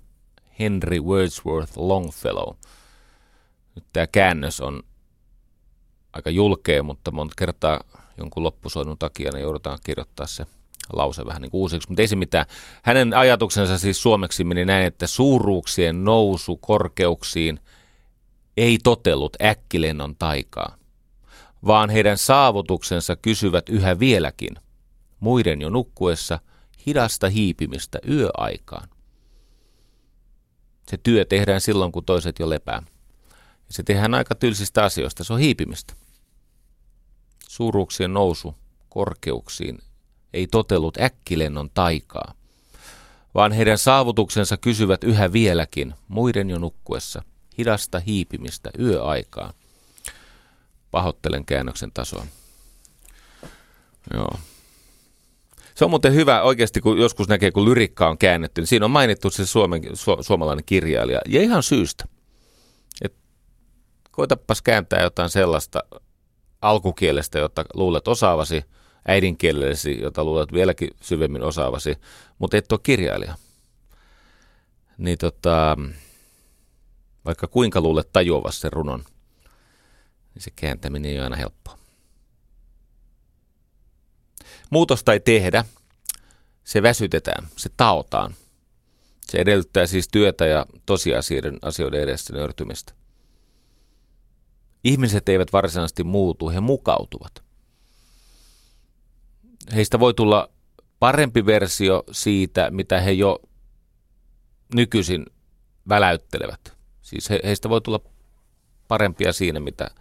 Henry 0.60 1.00
Wordsworth 1.00 1.78
Longfellow. 1.78 2.56
Nyt 3.76 3.86
tämä 3.94 4.08
käännös 4.08 4.62
on 4.62 4.84
aika 6.14 6.30
julkea, 6.30 6.84
mutta 6.84 7.12
monta 7.12 7.34
kertaa 7.38 7.82
jonkun 8.18 8.44
loppusoinnun 8.44 8.98
takia 8.98 9.32
niin 9.32 9.42
joudutaan 9.42 9.80
kirjoittaa 9.84 10.28
se 10.28 10.46
lause 10.94 11.26
vähän 11.26 11.42
niin 11.42 11.52
kuin 11.52 11.60
uusiksi, 11.60 11.90
mutta 11.90 12.02
ei 12.02 12.08
se 12.08 12.16
mitään. 12.16 12.46
Hänen 12.84 13.14
ajatuksensa 13.14 13.78
siis 13.78 14.02
suomeksi 14.02 14.44
meni 14.44 14.66
näin, 14.66 14.86
että 14.86 15.08
suuruuksien 15.08 16.04
nousu 16.04 16.58
korkeuksiin 16.58 17.60
ei 18.58 18.78
totellut 18.84 19.38
äkkilennon 19.42 20.16
taikaa, 20.16 20.76
vaan 21.66 21.90
heidän 21.90 22.18
saavutuksensa 22.18 23.16
kysyvät 23.16 23.70
yhä 23.70 24.00
vieläkin, 24.00 24.56
muiden 25.20 25.62
jo 25.62 25.70
nukkuessa, 25.70 26.40
hidasta 26.86 27.30
hiipimistä 27.30 28.00
yöaikaan. 28.10 28.90
Se 30.90 30.98
työ 31.04 31.26
tehdään 31.26 31.62
silloin, 31.62 31.92
kun 31.92 32.06
toiset 32.06 32.40
jo 32.40 32.50
lepää. 32.50 32.82
Ja 33.68 33.74
se 33.74 33.84
tehdään 33.84 34.14
aika 34.14 34.36
tylsistä 34.36 34.84
asioista, 34.84 35.24
se 35.24 35.34
on 35.34 35.40
hiipimistä. 35.40 35.94
Suuruuksien 37.50 38.14
nousu 38.14 38.56
korkeuksiin 38.90 39.80
ei 40.34 40.48
totellut 40.48 40.98
äkkilennon 41.02 41.70
taikaa, 41.70 42.34
vaan 43.36 43.52
heidän 43.52 43.78
saavutuksensa 43.78 44.58
kysyvät 44.58 45.04
yhä 45.04 45.34
vieläkin, 45.34 45.94
muiden 46.08 46.50
jo 46.50 46.60
nukkuessa, 46.60 47.22
hidasta 47.58 48.00
hiipimistä 48.00 48.70
yöaikaan. 48.80 49.54
Pahoittelen 50.92 51.46
käännöksen 51.46 51.92
tasoa. 51.92 52.28
Joo. 54.14 54.40
Se 55.78 55.86
on 55.86 55.90
muuten 55.90 56.14
hyvä 56.14 56.42
oikeasti, 56.42 56.82
kun 56.82 56.98
joskus 56.98 57.28
näkee, 57.28 57.52
kun 57.52 57.66
lyrikka 57.66 58.10
on 58.10 58.18
käännetty, 58.18 58.62
niin 58.62 58.68
siinä 58.68 58.86
on 58.86 58.92
mainittu 58.92 59.30
se 59.30 59.46
suomen, 59.46 59.82
su, 59.94 60.18
suomalainen 60.22 60.66
kirjailija. 60.66 61.22
Ja 61.28 61.42
ihan 61.42 61.64
syystä. 61.64 62.06
Et 63.02 63.16
koitapas 64.12 64.62
kääntää 64.62 65.02
jotain 65.02 65.30
sellaista 65.30 65.80
alkukielestä, 66.62 67.40
jota 67.40 67.66
luulet 67.74 68.08
osaavasi, 68.08 68.64
äidinkielellesi, 69.08 70.02
jota 70.02 70.24
luulet 70.24 70.54
vieläkin 70.54 70.90
syvemmin 71.02 71.44
osaavasi, 71.44 71.96
mutta 72.40 72.58
et 72.58 72.72
ole 72.72 72.80
kirjailija. 72.84 73.36
Niin 74.98 75.18
tota, 75.18 75.78
vaikka 77.26 77.48
kuinka 77.48 77.82
luulet 77.82 78.10
tajuavasi 78.14 78.60
sen 78.60 78.74
runon, 78.74 79.04
niin 80.34 80.44
se 80.44 80.52
kääntäminen 80.56 81.12
ei 81.12 81.18
ole 81.18 81.24
aina 81.24 81.36
helppoa. 81.36 81.87
Muutosta 84.70 85.14
ei 85.14 85.20
tehdä, 85.20 85.66
se 86.64 86.82
väsytetään, 86.82 87.48
se 87.56 87.70
taotaan. 87.78 88.34
Se 89.22 89.38
edellyttää 89.38 89.88
siis 89.88 90.08
työtä 90.08 90.46
ja 90.46 90.66
tosiasioiden 90.86 91.58
asioiden 91.62 92.02
edessä 92.02 92.34
nöyrtymistä. 92.34 92.94
ihmiset 94.84 95.30
eivät 95.30 95.54
varsinaisesti 95.54 96.04
muutu, 96.04 96.50
he 96.50 96.60
mukautuvat. 96.60 97.44
Heistä 99.76 100.00
voi 100.00 100.14
tulla 100.14 100.50
parempi 101.00 101.46
versio 101.46 102.04
siitä, 102.12 102.72
mitä 102.72 103.00
he 103.00 103.12
jo 103.12 103.40
nykyisin 104.74 105.26
väläyttelevät. 105.90 106.78
Siis 107.02 107.30
he, 107.30 107.40
heistä 107.44 107.70
voi 107.70 107.82
tulla 107.82 108.00
parempia 108.88 109.34
siinä, 109.34 109.60
mitä, 109.60 109.92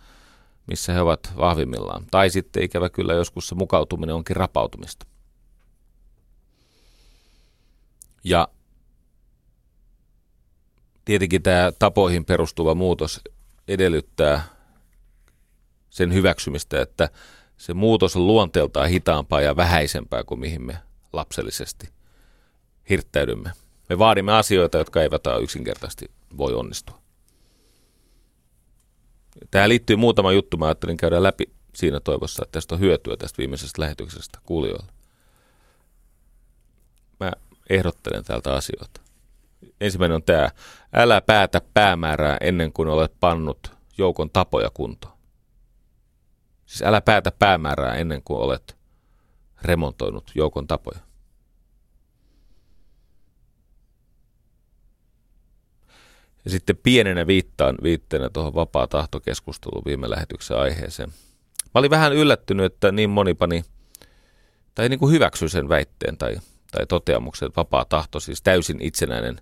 missä 0.67 0.93
he 0.93 1.01
ovat 1.01 1.33
vahvimmillaan. 1.37 2.05
Tai 2.11 2.31
sitten 2.31 2.63
ikävä 2.63 2.89
kyllä 2.89 3.15
joskus 3.15 3.49
se 3.49 3.55
mukautuminen 3.55 4.15
onkin 4.15 4.37
rapautumista. 4.37 5.07
Ja 8.25 8.49
tietenkin 11.05 11.43
tämä 11.43 11.73
tapoihin 11.79 12.25
perustuva 12.25 12.75
muutos 12.75 13.21
edellyttää 13.69 14.43
sen 15.91 16.15
hyväksymistä, 16.15 16.83
että 16.83 17.09
se 17.57 17.75
muutos 17.75 18.17
on 18.17 18.27
luonteeltaan 18.27 18.89
hitaampaa 18.89 19.41
ja 19.41 19.57
vähäisempää 19.57 20.25
kuin 20.25 20.41
mihin 20.41 20.63
me 20.63 20.77
lapsellisesti 21.13 21.89
hirttäydymme. 22.91 23.51
Me 23.89 23.99
vaadimme 23.99 24.33
asioita, 24.33 24.79
jotka 24.79 25.03
eivät 25.03 25.23
yksinkertaisesti 25.43 26.11
voi 26.37 26.55
onnistua. 26.55 27.06
Tähän 29.51 29.69
liittyy 29.69 29.97
muutama 29.97 30.33
juttu, 30.33 30.57
mä 30.57 30.67
ajattelin 30.67 30.97
käydä 30.97 31.23
läpi 31.23 31.45
siinä 31.75 32.01
toivossa, 32.01 32.43
että 32.43 32.53
tästä 32.53 32.75
on 32.75 32.81
hyötyä 32.81 33.17
tästä 33.17 33.39
viimeisestä 33.39 33.83
lähetyksestä 33.83 34.39
kuulijoille. 34.45 34.93
Mä 37.21 37.33
ehdottelen 37.71 38.25
täältä 38.25 38.55
asioita. 38.55 39.01
Ensimmäinen 39.81 40.15
on 40.15 40.23
tämä, 40.23 40.51
älä 40.93 41.21
päätä 41.21 41.61
päämäärää 41.75 42.37
ennen 42.41 42.73
kuin 42.73 42.89
olet 42.89 43.13
pannut 43.21 43.73
joukon 43.99 44.31
tapoja 44.31 44.71
kuntoon. 44.71 45.17
Siis 46.67 46.83
älä 46.83 47.01
päätä 47.01 47.33
päämäärää 47.39 47.95
ennen 47.95 48.23
kuin 48.23 48.41
olet 48.41 48.77
remontoinut 49.63 50.33
joukon 50.35 50.67
tapoja. 50.67 51.06
Ja 56.47 56.51
sitten 56.51 56.77
pienenä 56.77 57.27
viittaan 57.27 57.79
viitteenä 57.83 58.31
tuohon 58.31 58.55
vapaa 58.55 58.87
tahtokeskusteluun 58.87 59.85
viime 59.87 60.11
lähetyksen 60.11 60.59
aiheeseen. 60.59 61.09
Mä 61.65 61.79
olin 61.79 61.91
vähän 61.91 62.13
yllättynyt, 62.13 62.73
että 62.73 62.93
niin 62.93 63.11
moni 63.11 63.35
pani, 63.35 63.65
tai 64.75 64.89
niin 64.89 64.99
kuin 64.99 65.13
hyväksyi 65.13 65.49
sen 65.49 65.69
väitteen 65.69 66.17
tai, 66.17 66.37
tai 66.73 66.87
toteamuksen, 66.87 67.47
että 67.47 67.61
vapaa 67.61 67.85
tahto, 67.85 68.21
siis 68.21 68.43
täysin 68.43 68.81
itsenäinen 68.81 69.41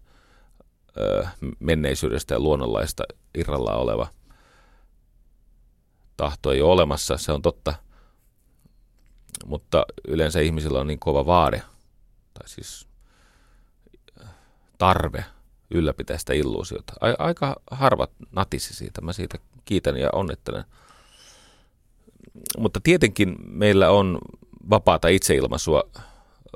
ö, 0.96 1.26
menneisyydestä 1.60 2.34
ja 2.34 2.40
luonnonlaista 2.40 3.04
irrallaan 3.34 3.78
oleva 3.78 4.08
tahto 6.16 6.52
ei 6.52 6.62
ole 6.62 6.72
olemassa, 6.72 7.16
se 7.16 7.32
on 7.32 7.42
totta. 7.42 7.74
Mutta 9.46 9.86
yleensä 10.08 10.40
ihmisillä 10.40 10.80
on 10.80 10.86
niin 10.86 10.98
kova 10.98 11.26
vaade, 11.26 11.62
tai 12.34 12.48
siis 12.48 12.88
tarve 14.78 15.24
ylläpitää 15.70 16.18
sitä 16.18 16.32
illuusiota. 16.32 16.92
Aika 17.18 17.56
harvat 17.70 18.10
natisi 18.32 18.74
siitä, 18.74 19.00
mä 19.00 19.12
siitä 19.12 19.38
kiitän 19.64 19.96
ja 19.96 20.10
onnittelen. 20.12 20.64
Mutta 22.58 22.80
tietenkin 22.82 23.36
meillä 23.46 23.90
on 23.90 24.18
vapaata 24.70 25.08
itseilmaisua 25.08 25.84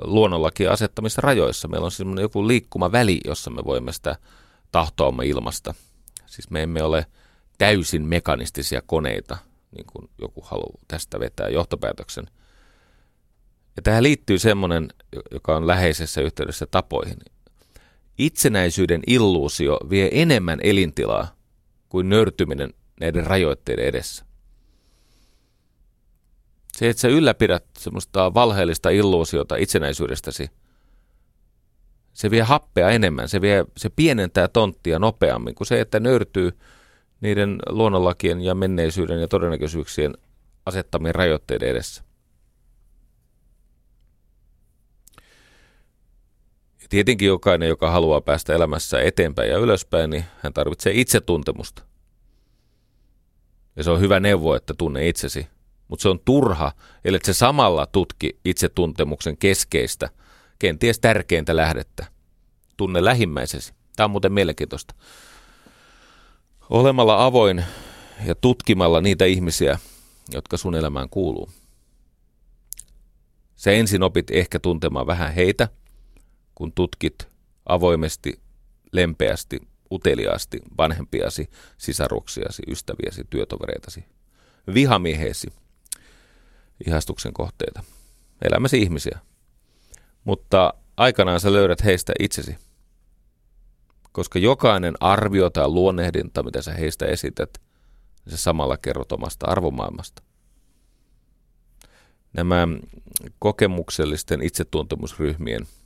luonnollakin 0.01 0.71
asettamissa 0.71 1.21
rajoissa. 1.21 1.67
Meillä 1.67 1.85
on 1.85 1.91
semmoinen 1.91 2.23
joku 2.23 2.47
liikkuma 2.47 2.91
väli, 2.91 3.19
jossa 3.25 3.49
me 3.49 3.61
voimme 3.65 3.91
sitä 3.91 4.15
tahtoamme 4.71 5.25
ilmasta. 5.25 5.73
Siis 6.25 6.49
me 6.49 6.63
emme 6.63 6.83
ole 6.83 7.05
täysin 7.57 8.05
mekanistisia 8.05 8.81
koneita, 8.81 9.37
niin 9.71 9.85
kuin 9.85 10.09
joku 10.21 10.41
haluaa 10.41 10.81
tästä 10.87 11.19
vetää 11.19 11.49
johtopäätöksen. 11.49 12.27
Ja 13.75 13.81
tähän 13.81 14.03
liittyy 14.03 14.39
semmoinen, 14.39 14.93
joka 15.31 15.55
on 15.55 15.67
läheisessä 15.67 16.21
yhteydessä 16.21 16.65
tapoihin, 16.71 17.17
Itsenäisyyden 18.19 19.01
illuusio 19.07 19.79
vie 19.89 20.09
enemmän 20.11 20.59
elintilaa 20.63 21.35
kuin 21.89 22.09
nörtyminen 22.09 22.73
näiden 22.99 23.27
rajoitteiden 23.27 23.85
edessä. 23.85 24.25
Se, 26.77 26.89
että 26.89 27.01
sä 27.01 27.07
ylläpidät 27.07 27.65
semmoista 27.77 28.33
valheellista 28.33 28.89
illuusiota 28.89 29.55
itsenäisyydestäsi, 29.55 30.49
se 32.13 32.31
vie 32.31 32.41
happea 32.41 32.89
enemmän, 32.89 33.29
se, 33.29 33.41
vie, 33.41 33.65
se 33.77 33.89
pienentää 33.89 34.47
tonttia 34.47 34.99
nopeammin 34.99 35.55
kuin 35.55 35.67
se, 35.67 35.81
että 35.81 35.99
nöyrtyy 35.99 36.51
niiden 37.21 37.59
luonnonlakien 37.69 38.41
ja 38.41 38.55
menneisyyden 38.55 39.21
ja 39.21 39.27
todennäköisyyksien 39.27 40.13
asettamien 40.65 41.15
rajoitteiden 41.15 41.69
edessä. 41.69 42.08
Tietenkin 46.89 47.27
jokainen, 47.27 47.69
joka 47.69 47.91
haluaa 47.91 48.21
päästä 48.21 48.53
elämässä 48.53 49.01
eteenpäin 49.01 49.49
ja 49.49 49.57
ylöspäin, 49.57 50.09
niin 50.09 50.25
hän 50.39 50.53
tarvitsee 50.53 50.93
itsetuntemusta. 50.95 51.83
Ja 53.75 53.83
se 53.83 53.91
on 53.91 53.99
hyvä 53.99 54.19
neuvo, 54.19 54.55
että 54.55 54.73
tunne 54.73 55.07
itsesi. 55.07 55.47
Mutta 55.87 56.03
se 56.03 56.09
on 56.09 56.19
turha, 56.25 56.71
ellei 57.05 57.19
se 57.23 57.33
samalla 57.33 57.85
tutki 57.85 58.39
itsetuntemuksen 58.45 59.37
keskeistä, 59.37 60.09
kenties 60.59 60.99
tärkeintä 60.99 61.55
lähdettä. 61.55 62.05
Tunne 62.77 63.05
lähimmäisesi. 63.05 63.73
Tämä 63.95 64.05
on 64.05 64.11
muuten 64.11 64.33
mielenkiintoista. 64.33 64.95
Olemalla 66.69 67.25
avoin 67.25 67.63
ja 68.25 68.35
tutkimalla 68.35 69.01
niitä 69.01 69.25
ihmisiä, 69.25 69.79
jotka 70.31 70.57
sun 70.57 70.75
elämään 70.75 71.09
kuuluu. 71.09 71.49
Sä 73.55 73.71
ensin 73.71 74.03
opit 74.03 74.31
ehkä 74.31 74.59
tuntemaan 74.59 75.07
vähän 75.07 75.33
heitä– 75.33 75.67
kun 76.59 76.71
tutkit 76.73 77.27
avoimesti, 77.65 78.39
lempeästi, 78.91 79.59
uteliaasti 79.91 80.59
vanhempiasi, 80.77 81.49
sisaruksiasi, 81.77 82.63
ystäviäsi, 82.67 83.23
työtovereitasi, 83.29 84.03
vihamieheesi, 84.73 85.47
ihastuksen 86.87 87.33
kohteita, 87.33 87.83
elämäsi 88.41 88.81
ihmisiä. 88.81 89.19
Mutta 90.23 90.73
aikanaan 90.97 91.39
sä 91.39 91.53
löydät 91.53 91.83
heistä 91.83 92.13
itsesi. 92.19 92.57
Koska 94.11 94.39
jokainen 94.39 94.93
arvio 94.99 95.49
tai 95.49 95.67
luonnehdinta, 95.67 96.43
mitä 96.43 96.61
sä 96.61 96.73
heistä 96.73 97.05
esität, 97.05 97.49
se 98.27 98.37
samalla 98.37 98.77
kerrot 98.77 99.11
omasta 99.11 99.47
arvomaailmasta. 99.47 100.23
Nämä 102.33 102.67
kokemuksellisten 103.39 104.41
itsetuntemusryhmien– 104.41 105.67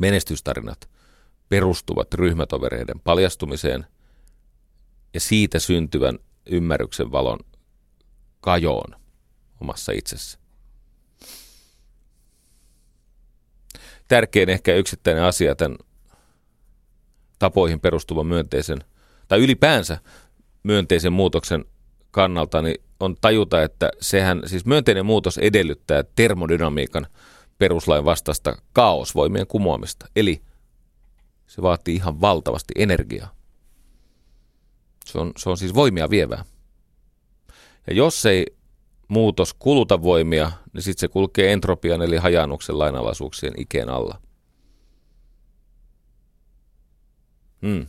menestystarinat 0.00 0.88
perustuvat 1.48 2.14
ryhmätovereiden 2.14 3.00
paljastumiseen 3.00 3.86
ja 5.14 5.20
siitä 5.20 5.58
syntyvän 5.58 6.18
ymmärryksen 6.46 7.12
valon 7.12 7.38
kajoon 8.40 8.96
omassa 9.60 9.92
itsessä. 9.92 10.38
Tärkein 14.08 14.48
ehkä 14.48 14.74
yksittäinen 14.74 15.24
asia 15.24 15.54
tämän 15.54 15.78
tapoihin 17.38 17.80
perustuvan 17.80 18.26
myönteisen 18.26 18.78
tai 19.28 19.38
ylipäänsä 19.38 19.98
myönteisen 20.62 21.12
muutoksen 21.12 21.64
kannalta 22.10 22.62
niin 22.62 22.82
on 23.00 23.16
tajuta, 23.20 23.62
että 23.62 23.90
sehän 24.00 24.42
siis 24.46 24.66
myönteinen 24.66 25.06
muutos 25.06 25.38
edellyttää 25.38 26.04
termodynamiikan– 26.16 27.06
peruslain 27.58 28.04
vastaista 28.04 28.56
kaosvoimien 28.72 29.46
kumoamista. 29.46 30.06
Eli 30.16 30.42
se 31.46 31.62
vaatii 31.62 31.94
ihan 31.94 32.20
valtavasti 32.20 32.74
energiaa. 32.76 33.34
Se 35.04 35.18
on, 35.18 35.32
se 35.36 35.50
on 35.50 35.56
siis 35.56 35.74
voimia 35.74 36.10
vievää. 36.10 36.44
Ja 37.86 37.94
jos 37.94 38.26
ei 38.26 38.46
muutos 39.08 39.54
kuluta 39.54 40.02
voimia, 40.02 40.52
niin 40.72 40.82
sitten 40.82 41.00
se 41.00 41.08
kulkee 41.08 41.52
entropian 41.52 42.02
eli 42.02 42.16
hajannuksen 42.16 42.78
lainalaisuuksien 42.78 43.52
ikeen 43.56 43.88
alla. 43.88 44.20
Hmm. 47.62 47.86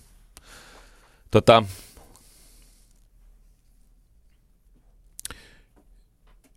Tota, 1.32 1.63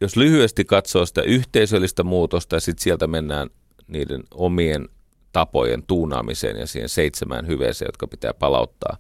Jos 0.03 0.16
lyhyesti 0.16 0.64
katsoo 0.64 1.07
sitä 1.07 1.22
yhteisöllistä 1.22 2.03
muutosta 2.03 2.57
ja 2.57 2.61
sitten 2.61 2.82
sieltä 2.82 3.07
mennään 3.07 3.50
niiden 3.86 4.22
omien 4.34 4.88
tapojen 5.32 5.82
tuunaamiseen 5.82 6.57
ja 6.57 6.66
siihen 6.66 6.88
seitsemään 6.88 7.46
hyveeseen, 7.46 7.88
jotka 7.88 8.07
pitää 8.07 8.34
palauttaa, 8.34 8.96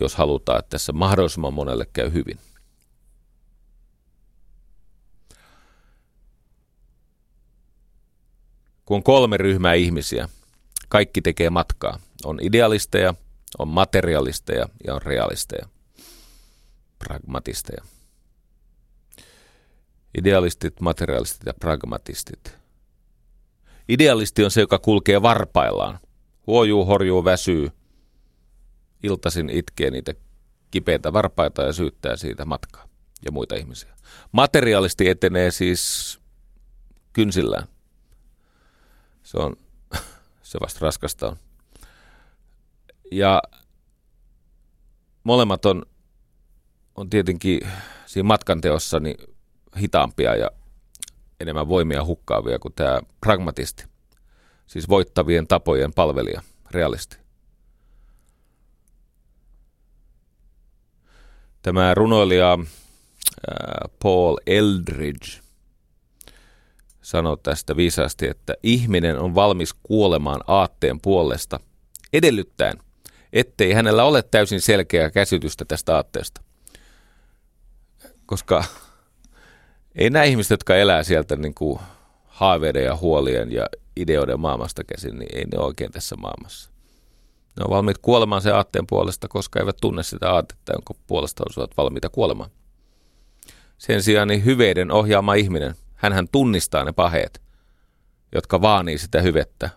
jos 0.00 0.14
halutaan, 0.14 0.58
että 0.58 0.70
tässä 0.70 0.92
mahdollisimman 0.92 1.54
monelle 1.54 1.86
käy 1.92 2.12
hyvin. 2.12 2.38
Kun 8.84 8.96
on 8.96 9.02
kolme 9.02 9.36
ryhmää 9.36 9.74
ihmisiä, 9.74 10.28
kaikki 10.88 11.22
tekee 11.22 11.50
matkaa. 11.50 11.98
On 12.24 12.38
idealisteja, 12.42 13.14
on 13.58 13.68
materialisteja 13.68 14.68
ja 14.86 14.94
on 14.94 15.02
realisteja. 15.02 15.66
pragmatisteja. 16.98 17.84
Idealistit, 20.18 20.80
materialistit 20.80 21.46
ja 21.46 21.54
pragmatistit. 21.54 22.58
Idealisti 23.88 24.44
on 24.44 24.50
se, 24.50 24.60
joka 24.60 24.78
kulkee 24.78 25.22
varpaillaan. 25.22 25.98
Huojuu, 26.46 26.84
horjuu, 26.84 27.24
väsyy. 27.24 27.70
Iltasin 29.02 29.50
itkee 29.50 29.90
niitä 29.90 30.14
kipeitä 30.70 31.12
varpaita 31.12 31.62
ja 31.62 31.72
syyttää 31.72 32.16
siitä 32.16 32.44
matkaa 32.44 32.88
ja 33.24 33.32
muita 33.32 33.54
ihmisiä. 33.54 33.94
Materiaalisti 34.32 35.08
etenee 35.08 35.50
siis 35.50 36.18
kynsillään. 37.12 37.68
Se 39.22 39.38
on, 39.38 39.56
se 40.42 40.58
vasta 40.60 40.78
raskasta 40.80 41.28
on. 41.28 41.36
Ja 43.12 43.42
molemmat 45.24 45.66
on, 45.66 45.82
on 46.94 47.10
tietenkin 47.10 47.60
siinä 48.06 48.26
matkanteossa 48.26 49.00
niin 49.00 49.16
hitaampia 49.78 50.36
ja 50.36 50.50
enemmän 51.40 51.68
voimia 51.68 52.04
hukkaavia 52.04 52.58
kuin 52.58 52.74
tämä 52.74 53.00
pragmatisti, 53.20 53.84
siis 54.66 54.88
voittavien 54.88 55.46
tapojen 55.46 55.92
palvelija, 55.92 56.42
realisti. 56.70 57.16
Tämä 61.62 61.94
runoilija 61.94 62.58
Paul 64.02 64.36
Eldridge 64.46 65.40
sanoi 67.02 67.38
tästä 67.42 67.76
viisaasti, 67.76 68.28
että 68.28 68.54
ihminen 68.62 69.18
on 69.18 69.34
valmis 69.34 69.74
kuolemaan 69.82 70.40
aatteen 70.46 71.00
puolesta 71.00 71.60
edellyttäen, 72.12 72.78
ettei 73.32 73.72
hänellä 73.72 74.04
ole 74.04 74.22
täysin 74.22 74.60
selkeää 74.60 75.10
käsitystä 75.10 75.64
tästä 75.64 75.96
aatteesta. 75.96 76.40
Koska 78.26 78.64
ei 79.94 80.10
nämä 80.10 80.24
ihmiset, 80.24 80.50
jotka 80.50 80.76
elää 80.76 81.02
sieltä 81.02 81.36
niin 81.36 81.54
kuin 81.54 81.80
haaveiden 82.26 82.84
ja 82.84 82.96
huolien 82.96 83.52
ja 83.52 83.66
ideoiden 83.96 84.40
maailmasta 84.40 84.84
käsin, 84.84 85.18
niin 85.18 85.36
ei 85.36 85.44
ne 85.44 85.58
oikein 85.58 85.92
tässä 85.92 86.16
maailmassa. 86.16 86.70
Ne 87.56 87.64
on 87.64 87.70
valmiit 87.70 87.98
kuolemaan 87.98 88.42
sen 88.42 88.54
aatteen 88.54 88.86
puolesta, 88.86 89.28
koska 89.28 89.60
eivät 89.60 89.76
tunne 89.80 90.02
sitä 90.02 90.32
aatetta, 90.32 90.72
jonka 90.72 90.94
puolesta 91.06 91.42
olisivat 91.46 91.76
valmiita 91.76 92.08
kuolemaan. 92.08 92.50
Sen 93.78 94.02
sijaan 94.02 94.28
niin 94.28 94.44
hyveiden 94.44 94.90
ohjaama 94.90 95.34
ihminen, 95.34 95.74
hän 95.94 96.28
tunnistaa 96.32 96.84
ne 96.84 96.92
paheet, 96.92 97.42
jotka 98.34 98.62
vaanii 98.62 98.98
sitä 98.98 99.20
hyvettä. 99.20 99.70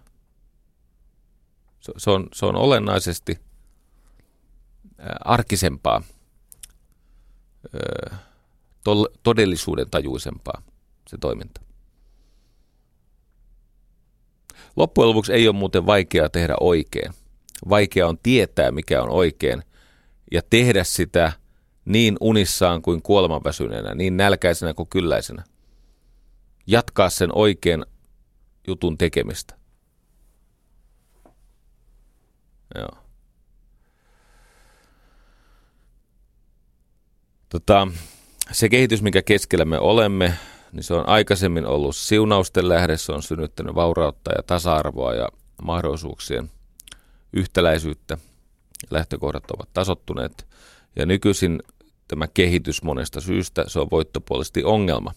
Se, 1.80 1.94
se, 1.98 2.12
on, 2.12 2.28
se 2.34 2.46
on 2.46 2.56
olennaisesti 2.56 3.40
arkisempaa, 5.26 6.02
todellisuuden 9.24 9.90
tajuisempaa 9.90 10.62
se 11.10 11.18
toiminta. 11.18 11.62
Loppujen 14.76 15.10
lopuksi 15.10 15.34
ei 15.34 15.48
ole 15.48 15.56
muuten 15.56 15.86
vaikeaa 15.86 16.30
tehdä 16.30 16.56
oikein. 16.60 17.14
Vaikea 17.70 18.08
on 18.08 18.18
tietää, 18.24 18.72
mikä 18.72 19.04
on 19.04 19.10
oikein, 19.10 19.64
ja 20.32 20.42
tehdä 20.50 20.84
sitä 20.84 21.34
niin 21.86 22.18
unissaan 22.20 22.82
kuin 22.82 23.02
kuolemanväsyneenä, 23.02 23.96
niin 23.96 24.18
nälkäisenä 24.18 24.74
kuin 24.74 24.90
kylläisenä. 24.90 25.44
Jatkaa 26.68 27.10
sen 27.10 27.30
oikean 27.34 27.86
jutun 28.68 28.98
tekemistä. 28.98 29.58
Joo. 32.76 33.04
Tota, 37.50 37.88
se 38.52 38.70
kehitys, 38.70 39.02
mikä 39.02 39.22
keskellä 39.22 39.66
me 39.66 39.80
olemme, 39.80 40.34
niin 40.72 40.84
se 40.84 40.94
on 40.94 41.10
aikaisemmin 41.10 41.66
ollut 41.66 41.96
siunausten 41.96 42.70
lähde, 42.70 42.98
se 42.98 43.12
on 43.12 43.24
synnyttänyt 43.24 43.76
vaurautta 43.76 44.32
ja 44.38 44.44
tasa-arvoa 44.44 45.14
ja 45.14 45.28
mahdollisuuksien 45.64 46.52
yhtäläisyyttä. 47.34 48.18
Lähtökohdat 48.90 49.52
ovat 49.52 49.70
tasottuneet 49.74 50.48
ja 50.96 51.06
nykyisin 51.06 51.60
tämä 52.08 52.28
kehitys 52.28 52.84
monesta 52.84 53.22
syystä, 53.22 53.64
se 53.68 53.80
on 53.80 53.88
voittopuolisesti 53.92 54.64
ongelma. 54.64 55.14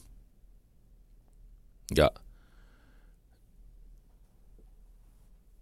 Ja 1.97 2.11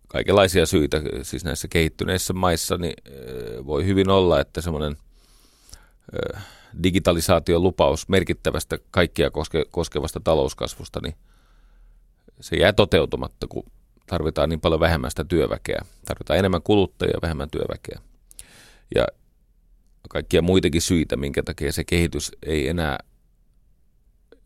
kaikenlaisia 0.08 0.66
syitä, 0.66 1.02
siis 1.22 1.44
näissä 1.44 1.68
kehittyneissä 1.68 2.32
maissa, 2.32 2.76
niin 2.76 2.94
voi 3.66 3.84
hyvin 3.84 4.10
olla, 4.10 4.40
että 4.40 4.60
semmoinen 4.60 4.96
digitalisaation 6.82 7.62
lupaus 7.62 8.08
merkittävästä 8.08 8.78
kaikkia 8.90 9.30
koske, 9.30 9.64
koskevasta 9.70 10.20
talouskasvusta, 10.20 11.00
niin 11.02 11.14
se 12.40 12.56
jää 12.56 12.72
toteutumatta, 12.72 13.46
kun 13.46 13.70
tarvitaan 14.06 14.48
niin 14.48 14.60
paljon 14.60 14.80
vähemmän 14.80 15.10
sitä 15.10 15.24
työväkeä. 15.24 15.84
Tarvitaan 16.04 16.38
enemmän 16.38 16.62
kuluttajia 16.62 17.14
ja 17.14 17.22
vähemmän 17.22 17.50
työväkeä. 17.50 18.00
Ja 18.94 19.06
kaikkia 20.08 20.42
muitakin 20.42 20.82
syitä, 20.82 21.16
minkä 21.16 21.42
takia 21.42 21.72
se 21.72 21.84
kehitys 21.84 22.32
ei 22.42 22.68
enää 22.68 22.98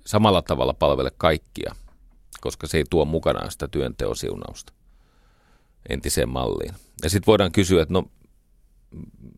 samalla 0.07 0.43
tavalla 0.43 0.75
palvele 0.75 1.11
kaikkia, 1.17 1.75
koska 2.41 2.67
se 2.67 2.79
ei 2.79 2.85
tuo 2.91 3.05
mukanaan 3.05 3.51
sitä 3.51 3.69
työnteosiunausta 3.69 4.73
entiseen 5.89 6.29
malliin. 6.29 6.75
Ja 7.03 7.11
sitten 7.11 7.27
voidaan 7.27 7.53
kysyä, 7.53 7.83
että 7.83 7.95
no 7.95 8.11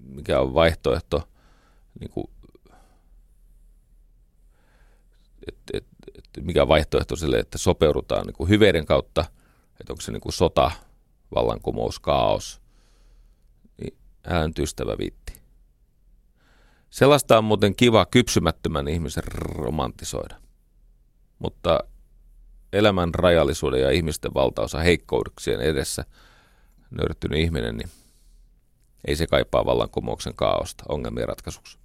mikä 0.00 0.40
on 0.40 0.54
vaihtoehto 0.54 1.28
niin 2.00 2.10
kuin 2.10 2.30
et, 5.48 5.56
et, 5.72 5.86
mikä 6.40 6.68
vaihtoehto 6.68 7.16
sille, 7.16 7.38
että 7.38 7.58
sopeudutaan 7.58 8.26
niin 8.26 8.34
kuin 8.34 8.48
hyveiden 8.48 8.86
kautta, 8.86 9.24
että 9.80 9.92
onko 9.92 10.00
se 10.00 10.12
niin 10.12 10.20
kuin 10.20 10.32
sota, 10.32 10.70
vallankumous, 11.34 11.98
kaos, 11.98 12.60
niin 13.80 13.96
ääntystävä 14.24 14.98
viitti. 14.98 15.40
Sellaista 16.90 17.38
on 17.38 17.44
muuten 17.44 17.76
kiva 17.76 18.06
kypsymättömän 18.06 18.88
ihmisen 18.88 19.24
romantisoida. 19.32 20.36
Mutta 21.38 21.80
elämän 22.72 23.14
rajallisuuden 23.14 23.80
ja 23.80 23.90
ihmisten 23.90 24.34
valtaosa 24.34 24.78
heikkouksien 24.78 25.60
edessä 25.60 26.04
nöyrtynyt 26.90 27.38
ihminen, 27.38 27.76
niin 27.76 27.90
ei 29.04 29.16
se 29.16 29.26
kaipaa 29.26 29.66
vallankumouksen 29.66 30.34
kaaosta 30.34 30.84
ongelmien 30.88 31.28
ratkaisuksi. 31.28 31.78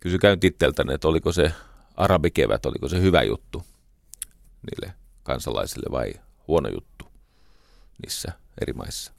Kysykää 0.00 0.30
nyt 0.30 0.44
itseltänne, 0.44 0.94
että 0.94 1.08
oliko 1.08 1.32
se 1.32 1.52
arabikevät, 1.94 2.66
oliko 2.66 2.88
se 2.88 3.00
hyvä 3.00 3.22
juttu 3.22 3.62
niille 4.70 4.94
kansalaisille 5.22 5.86
vai 5.90 6.14
huono 6.48 6.68
juttu 6.68 7.04
niissä 8.02 8.32
eri 8.62 8.72
maissa. 8.72 9.12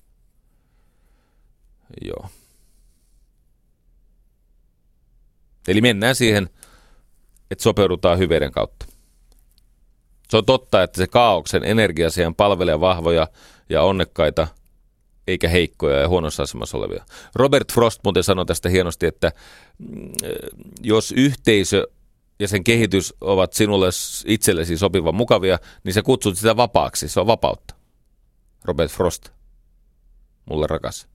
Joo. 2.01 2.29
Eli 5.67 5.81
mennään 5.81 6.15
siihen, 6.15 6.49
että 7.51 7.63
sopeudutaan 7.63 8.19
hyveiden 8.19 8.51
kautta. 8.51 8.85
Se 10.29 10.37
on 10.37 10.45
totta, 10.45 10.83
että 10.83 10.97
se 10.97 11.07
kaauksen 11.07 11.63
energia 11.63 12.09
siihen 12.09 12.35
palvelee 12.35 12.79
vahvoja 12.79 13.27
ja 13.69 13.81
onnekkaita, 13.81 14.47
eikä 15.27 15.49
heikkoja 15.49 15.99
ja 15.99 16.07
huonossa 16.07 16.43
asemassa 16.43 16.77
olevia. 16.77 17.05
Robert 17.35 17.73
Frost 17.73 17.99
muuten 18.03 18.23
sanoi 18.23 18.45
tästä 18.45 18.69
hienosti, 18.69 19.05
että 19.05 19.31
mm, 19.77 20.11
jos 20.83 21.11
yhteisö 21.11 21.87
ja 22.39 22.47
sen 22.47 22.63
kehitys 22.63 23.13
ovat 23.21 23.53
sinulle 23.53 23.89
itsellesi 24.25 24.77
sopivan 24.77 25.15
mukavia, 25.15 25.59
niin 25.83 25.93
sä 25.93 26.01
kutsut 26.01 26.37
sitä 26.37 26.57
vapaaksi. 26.57 27.09
Se 27.09 27.19
on 27.19 27.27
vapautta. 27.27 27.75
Robert 28.65 28.91
Frost, 28.91 29.29
mulle 30.45 30.67
rakas. 30.67 31.07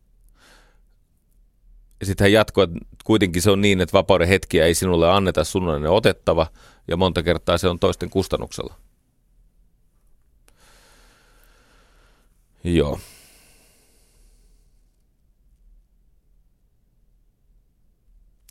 Ja 2.01 2.07
sitten 2.07 2.25
hän 2.25 2.33
jatkoi, 2.33 2.65
että 2.65 2.79
kuitenkin 3.05 3.43
se 3.43 3.51
on 3.51 3.61
niin, 3.61 3.81
että 3.81 3.93
vapauden 3.93 4.29
hetkiä 4.29 4.67
ei 4.67 4.75
sinulle 4.75 5.11
anneta, 5.11 5.45
sun 5.45 5.69
on 5.69 5.87
otettava, 5.87 6.47
ja 6.89 6.97
monta 6.97 7.23
kertaa 7.23 7.59
se 7.59 7.69
on 7.69 7.79
toisten 7.79 8.11
kustannuksella. 8.11 8.75
Joo. 12.65 13.01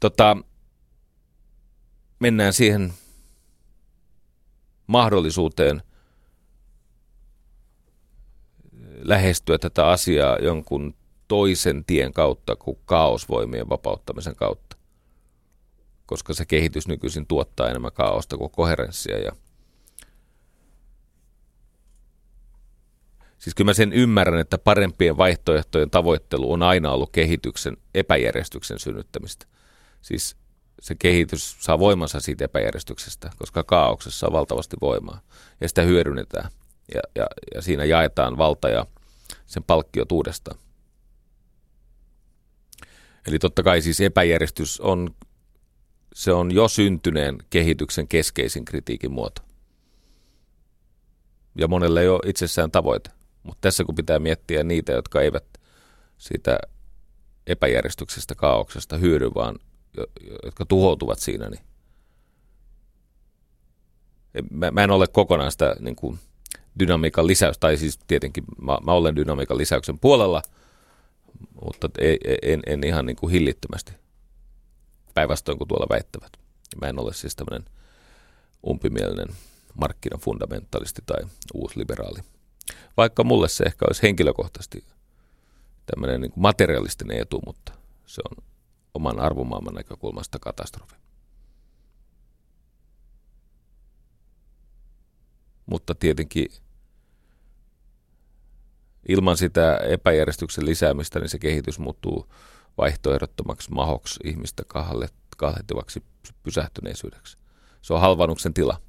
Tota, 0.01 0.37
mennään 2.19 2.53
siihen 2.53 2.93
mahdollisuuteen 4.87 5.81
lähestyä 9.01 9.57
tätä 9.57 9.87
asiaa 9.87 10.37
jonkun 10.37 10.95
toisen 11.27 11.85
tien 11.85 12.13
kautta 12.13 12.55
kuin 12.55 12.77
kaosvoimien 12.85 13.69
vapauttamisen 13.69 14.35
kautta. 14.35 14.77
Koska 16.05 16.33
se 16.33 16.45
kehitys 16.45 16.87
nykyisin 16.87 17.27
tuottaa 17.27 17.69
enemmän 17.69 17.91
kaaosta 17.91 18.37
kuin 18.37 18.51
koherenssia. 18.51 19.17
Ja 19.17 19.31
siis 23.37 23.55
kyllä 23.55 23.69
mä 23.69 23.73
sen 23.73 23.93
ymmärrän, 23.93 24.39
että 24.39 24.57
parempien 24.57 25.17
vaihtoehtojen 25.17 25.89
tavoittelu 25.89 26.51
on 26.51 26.63
aina 26.63 26.91
ollut 26.91 27.11
kehityksen 27.11 27.77
epäjärjestyksen 27.93 28.79
synnyttämistä– 28.79 29.45
Siis 30.01 30.35
se 30.81 30.95
kehitys 30.95 31.57
saa 31.59 31.79
voimansa 31.79 32.19
siitä 32.19 32.45
epäjärjestyksestä, 32.45 33.29
koska 33.37 33.63
kaauksessa 33.63 34.27
on 34.27 34.33
valtavasti 34.33 34.77
voimaa 34.81 35.21
ja 35.61 35.67
sitä 35.67 35.81
hyödynnetään 35.81 36.49
ja, 36.93 37.01
ja, 37.15 37.27
ja 37.55 37.61
siinä 37.61 37.85
jaetaan 37.85 38.37
valta 38.37 38.69
ja 38.69 38.85
sen 39.45 39.63
palkkiot 39.63 40.11
uudestaan. 40.11 40.59
Eli 43.27 43.39
totta 43.39 43.63
kai 43.63 43.81
siis 43.81 44.01
epäjärjestys 44.01 44.81
on, 44.81 45.15
se 46.13 46.31
on 46.31 46.51
jo 46.51 46.67
syntyneen 46.67 47.37
kehityksen 47.49 48.07
keskeisin 48.07 48.65
kritiikin 48.65 49.11
muoto. 49.11 49.41
Ja 51.55 51.67
monelle 51.67 52.09
ole 52.09 52.19
itsessään 52.25 52.71
tavoite. 52.71 53.09
Mutta 53.43 53.61
tässä 53.61 53.83
kun 53.83 53.95
pitää 53.95 54.19
miettiä 54.19 54.63
niitä, 54.63 54.91
jotka 54.91 55.21
eivät 55.21 55.45
siitä 56.17 56.59
epäjärjestyksestä, 57.47 58.35
kaauksesta 58.35 58.97
hyödy, 58.97 59.31
vaan 59.35 59.59
jotka 60.43 60.65
tuhoutuvat 60.65 61.19
siinä, 61.19 61.49
niin 61.49 61.61
mä, 64.51 64.71
mä 64.71 64.83
en 64.83 64.91
ole 64.91 65.07
kokonaan 65.07 65.51
sitä 65.51 65.75
niin 65.79 65.95
kuin 65.95 66.19
dynamiikan 66.79 67.27
lisäys, 67.27 67.57
tai 67.57 67.77
siis 67.77 67.99
tietenkin 68.07 68.43
mä, 68.61 68.77
mä 68.85 68.93
olen 68.93 69.15
dynamiikan 69.15 69.57
lisäyksen 69.57 69.99
puolella, 69.99 70.41
mutta 71.65 71.89
en, 71.97 72.17
en, 72.41 72.61
en 72.65 72.83
ihan 72.83 73.05
niin 73.05 73.15
kuin 73.15 73.31
hillittömästi 73.31 73.93
päinvastoin 75.13 75.57
kuin 75.57 75.67
tuolla 75.67 75.87
väittävät. 75.89 76.31
Mä 76.81 76.87
en 76.87 76.99
ole 76.99 77.13
siis 77.13 77.35
tämmöinen 77.35 77.65
umpimielinen 78.67 79.27
markkinafundamentalisti 79.81 81.01
tai 81.05 81.27
uusliberaali. 81.53 82.19
Vaikka 82.97 83.23
mulle 83.23 83.49
se 83.49 83.63
ehkä 83.63 83.85
olisi 83.87 84.03
henkilökohtaisesti 84.03 84.83
tämmöinen 85.85 86.21
niin 86.21 86.31
kuin 86.31 86.41
materialistinen 86.41 87.21
etu, 87.21 87.41
mutta 87.45 87.71
se 88.05 88.21
on 88.29 88.43
oman 88.93 89.19
arvomaailman 89.19 89.75
näkökulmasta 89.75 90.39
katastrofi. 90.39 90.95
Mutta 95.65 95.95
tietenkin 95.95 96.47
ilman 99.07 99.37
sitä 99.37 99.77
epäjärjestyksen 99.77 100.65
lisäämistä, 100.65 101.19
niin 101.19 101.29
se 101.29 101.39
kehitys 101.39 101.79
muuttuu 101.79 102.33
vaihtoehdottomaksi 102.77 103.71
mahoksi 103.71 104.19
ihmistä 104.23 104.63
kahlettivaksi 105.37 106.03
pysähtyneisyydeksi. 106.43 107.37
Se 107.81 107.93
on 107.93 108.01
halvannuksen 108.01 108.53
tila. 108.53 108.81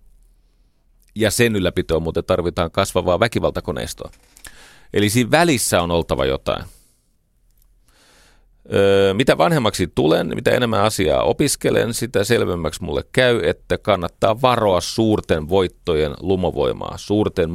Ja 1.14 1.30
sen 1.30 1.56
ylläpitoon 1.56 2.02
muuten 2.02 2.24
tarvitaan 2.24 2.70
kasvavaa 2.70 3.20
väkivaltakoneistoa. 3.20 4.10
Eli 4.92 5.10
siinä 5.10 5.30
välissä 5.30 5.82
on 5.82 5.90
oltava 5.90 6.24
jotain. 6.24 6.64
Mitä 9.12 9.38
vanhemmaksi 9.38 9.86
tulen, 9.94 10.32
mitä 10.34 10.50
enemmän 10.50 10.80
asiaa 10.80 11.22
opiskelen, 11.22 11.94
sitä 11.94 12.24
selvemmäksi 12.24 12.82
mulle 12.82 13.04
käy, 13.12 13.40
että 13.42 13.78
kannattaa 13.78 14.42
varoa 14.42 14.80
suurten 14.80 15.48
voittojen 15.48 16.14
lumovoimaa, 16.20 16.98
suurten 16.98 17.50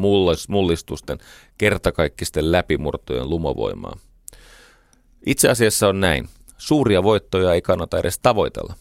mullistusten, 0.48 1.18
kertakaikkisten 1.58 2.52
läpimurtojen 2.52 3.30
lumovoimaa. 3.30 3.98
Itse 5.26 5.50
asiassa 5.50 5.88
on 5.88 6.00
näin. 6.00 6.30
Suuria 6.58 7.04
voittoja 7.04 7.54
ei 7.54 7.62
kannata 7.62 8.00
edes 8.00 8.20
tavoitella. 8.20 8.74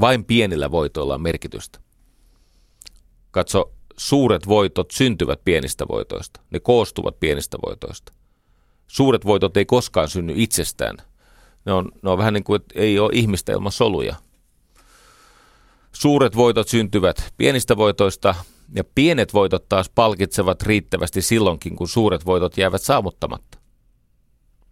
Vain 0.00 0.24
pienillä 0.24 0.70
voitoilla 0.70 1.14
on 1.14 1.22
merkitystä. 1.22 1.78
Katso, 3.30 3.72
suuret 3.96 4.48
voitot 4.48 4.90
syntyvät 4.90 5.40
pienistä 5.44 5.88
voitoista. 5.88 6.40
Ne 6.50 6.60
koostuvat 6.60 7.20
pienistä 7.20 7.58
voitoista. 7.66 8.12
Suuret 8.86 9.24
voitot 9.24 9.56
ei 9.56 9.64
koskaan 9.64 10.08
synny 10.08 10.32
itsestään. 10.36 10.96
Ne 11.66 11.72
on, 11.72 11.88
ne 12.02 12.10
on 12.10 12.18
vähän 12.18 12.34
niin 12.34 12.44
kuin, 12.44 12.60
että 12.60 12.80
ei 12.80 12.98
ole 12.98 13.10
ihmistä 13.14 13.52
ilman 13.52 13.72
soluja. 13.72 14.14
Suuret 15.92 16.36
voitot 16.36 16.68
syntyvät 16.68 17.32
pienistä 17.36 17.76
voitoista 17.76 18.34
ja 18.74 18.84
pienet 18.94 19.34
voitot 19.34 19.68
taas 19.68 19.90
palkitsevat 19.90 20.62
riittävästi 20.62 21.22
silloinkin, 21.22 21.76
kun 21.76 21.88
suuret 21.88 22.26
voitot 22.26 22.58
jäävät 22.58 22.82
saavuttamatta. 22.82 23.58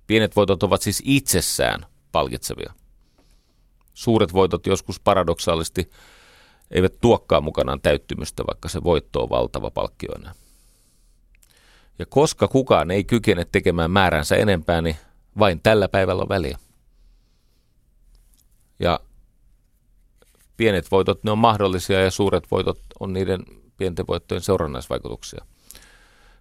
Pienet 0.07 0.37
voitot 0.37 0.63
ovat 0.63 0.83
siis 0.83 1.03
itsessään 1.05 1.87
palkitsevia. 2.13 2.73
Suuret 3.95 4.33
voitot 4.33 4.67
joskus 4.67 5.01
paradoksaalisesti 5.01 5.91
eivät 6.71 7.01
tuokkaa 7.01 7.41
mukanaan 7.41 7.81
täyttymystä, 7.81 8.45
vaikka 8.47 8.69
se 8.69 8.85
voitto 8.85 9.23
on 9.23 9.31
valtava 9.31 9.71
palkkioina. 9.71 10.35
Ja 11.99 12.07
koska 12.07 12.49
kukaan 12.49 12.91
ei 12.91 13.05
kykene 13.05 13.47
tekemään 13.53 13.91
määränsä 13.91 14.37
enempää, 14.37 14.83
niin 14.83 14.97
vain 15.39 15.61
tällä 15.61 15.89
päivällä 15.89 16.23
on 16.23 16.29
väliä. 16.29 16.59
Ja 18.79 19.01
pienet 20.57 20.91
voitot, 20.91 21.25
ne 21.25 21.31
on 21.31 21.39
mahdollisia 21.39 22.01
ja 22.01 22.11
suuret 22.11 22.51
voitot 22.51 22.81
on 23.01 23.13
niiden 23.13 23.45
pienten 23.77 24.07
voittojen 24.07 24.43
seurannaisvaikutuksia. 24.43 25.45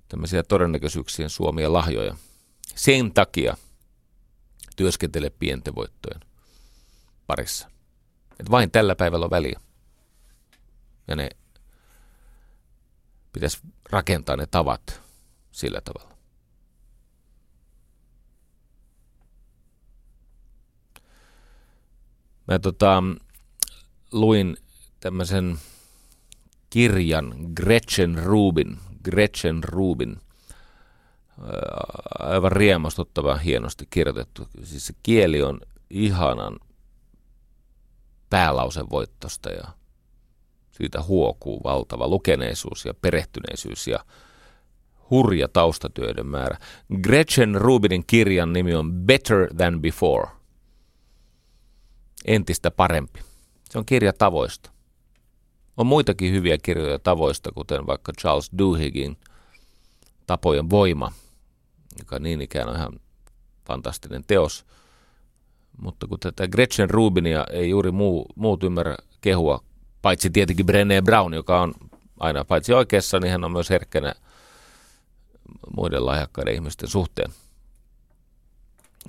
Tämmöisiä 0.07 0.43
todennäköisyyksien 0.43 1.29
suomia 1.29 1.73
lahjoja. 1.73 2.15
Sen 2.75 3.13
takia 3.13 3.57
työskentele 4.75 5.29
pienten 5.29 5.75
voittojen 5.75 6.19
parissa. 7.27 7.69
Et 8.39 8.51
vain 8.51 8.71
tällä 8.71 8.95
päivällä 8.95 9.23
on 9.23 9.31
väliä. 9.31 9.59
Ja 11.07 11.15
ne 11.15 11.29
pitäisi 13.33 13.57
rakentaa 13.89 14.35
ne 14.37 14.45
tavat 14.45 15.01
sillä 15.51 15.81
tavalla. 15.81 16.12
Mä 22.47 22.59
tota, 22.59 23.03
luin 24.11 24.57
tämmöisen 24.99 25.57
kirjan 26.69 27.35
Gretchen 27.55 28.23
Rubin, 28.23 28.77
Gretchen 29.03 29.63
Rubin, 29.63 30.17
aivan 32.19 32.51
riemastuttavan 32.51 33.39
hienosti 33.39 33.87
kirjoitettu. 33.89 34.47
Siis 34.63 34.87
se 34.87 34.93
kieli 35.03 35.41
on 35.41 35.61
ihanan 35.89 36.59
voittosta 38.89 39.49
ja 39.49 39.63
siitä 40.71 41.01
huokuu 41.01 41.63
valtava 41.63 42.07
lukeneisuus 42.07 42.85
ja 42.85 42.93
perehtyneisyys 42.93 43.87
ja 43.87 43.99
hurja 45.09 45.47
taustatyöiden 45.47 46.25
määrä. 46.25 46.57
Gretchen 47.01 47.55
Rubinin 47.55 48.03
kirjan 48.07 48.53
nimi 48.53 48.75
on 48.75 48.93
Better 48.93 49.53
Than 49.57 49.81
Before. 49.81 50.27
Entistä 52.25 52.71
parempi. 52.71 53.19
Se 53.69 53.77
on 53.77 53.85
kirja 53.85 54.13
tavoista. 54.13 54.71
On 55.77 55.87
muitakin 55.87 56.33
hyviä 56.33 56.57
kirjoja 56.57 56.99
tavoista, 56.99 57.51
kuten 57.51 57.87
vaikka 57.87 58.11
Charles 58.21 58.51
Duhiggin 58.57 59.17
Tapojen 60.27 60.69
voima, 60.69 61.11
joka 61.99 62.19
niin 62.19 62.41
ikään 62.41 62.69
on 62.69 62.75
ihan 62.75 62.99
fantastinen 63.67 64.23
teos. 64.27 64.65
Mutta 65.81 66.07
kun 66.07 66.19
tätä 66.19 66.47
Gretchen 66.47 66.89
Rubinia 66.89 67.45
ei 67.51 67.69
juuri 67.69 67.91
muu, 67.91 68.25
muut 68.35 68.63
ymmärrä 68.63 68.95
kehua, 69.21 69.63
paitsi 70.01 70.29
tietenkin 70.29 70.65
Brené 70.65 71.01
Brown, 71.03 71.33
joka 71.33 71.61
on 71.61 71.73
aina 72.19 72.45
paitsi 72.45 72.73
oikeassa, 72.73 73.19
niin 73.19 73.31
hän 73.31 73.43
on 73.43 73.51
myös 73.51 73.69
herkkänä 73.69 74.13
muiden 75.77 76.05
lahjakkaiden 76.05 76.53
ihmisten 76.53 76.89
suhteen. 76.89 77.31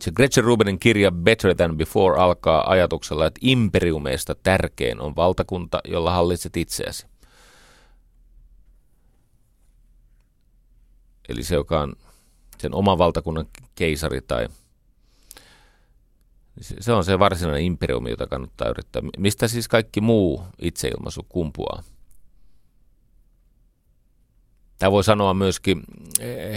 Se 0.01 0.11
Gretchen 0.11 0.45
Rubinin 0.45 0.79
kirja 0.79 1.13
Better 1.13 1.55
Than 1.55 1.77
Before 1.77 2.21
alkaa 2.23 2.71
ajatuksella, 2.71 3.27
että 3.27 3.41
imperiumeista 3.43 4.35
tärkein 4.35 5.01
on 5.01 5.17
valtakunta, 5.17 5.81
jolla 5.85 6.13
hallitset 6.13 6.57
itseäsi. 6.57 7.07
Eli 11.29 11.43
se, 11.43 11.55
joka 11.55 11.81
on 11.81 11.93
sen 12.59 12.75
oman 12.75 12.99
valtakunnan 12.99 13.47
keisari 13.75 14.21
tai 14.21 14.49
se 16.61 16.93
on 16.93 17.05
se 17.05 17.19
varsinainen 17.19 17.65
imperiumi, 17.65 18.11
jota 18.11 18.27
kannattaa 18.27 18.69
yrittää. 18.69 19.03
Mistä 19.19 19.49
siis 19.49 19.69
kaikki 19.69 20.01
muu 20.01 20.45
itseilmaisu 20.59 21.27
kumpuaa? 21.29 21.83
Tämä 24.79 24.93
voi 24.93 25.05
sanoa 25.05 25.35
myöskin 25.35 25.83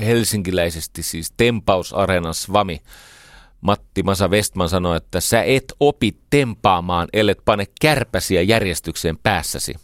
helsinkiläisesti, 0.05 1.03
siis 1.03 1.33
Tempaus 1.37 1.93
Arena 1.93 2.33
Svami. 2.33 2.81
Matti 3.61 4.03
Masa 4.03 4.27
Westman 4.27 4.69
sanoi, 4.69 4.97
että 4.97 5.21
sä 5.21 5.43
et 5.43 5.73
opi 5.79 6.17
tempaamaan, 6.29 7.07
ellet 7.13 7.37
pane 7.45 7.65
kärpäsiä 7.81 8.41
järjestykseen 8.41 9.17
päässäsi. 9.17 9.75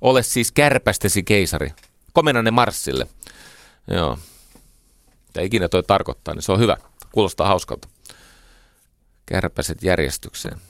Ole 0.00 0.22
siis 0.22 0.52
kärpästesi 0.52 1.22
keisari. 1.22 1.72
Komenna 2.12 2.42
ne 2.42 2.50
Marssille. 2.50 3.06
Joo. 3.90 4.18
Mitä 5.26 5.40
ikinä 5.40 5.68
toi 5.68 5.82
tarkoittaa, 5.82 6.34
niin 6.34 6.42
se 6.42 6.52
on 6.52 6.58
hyvä. 6.58 6.76
Kuulostaa 7.12 7.48
hauskalta. 7.48 7.88
Kärpäset 9.26 9.82
järjestykseen. 9.82 10.60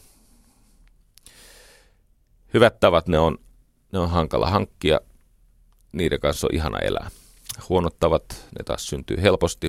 Hyvät 2.55 2.81
tavat, 2.81 3.09
ne 3.09 3.19
on, 3.19 3.39
ne 3.93 3.99
on 3.99 4.11
hankala 4.11 4.51
hankkia. 4.51 5.01
Niiden 5.93 6.21
kanssa 6.21 6.47
on 6.47 6.55
ihana 6.55 6.79
elää. 6.79 7.11
Huonot 7.69 7.99
tavat, 7.99 8.25
ne 8.29 8.65
taas 8.65 8.87
syntyy 8.87 9.23
helposti. 9.23 9.69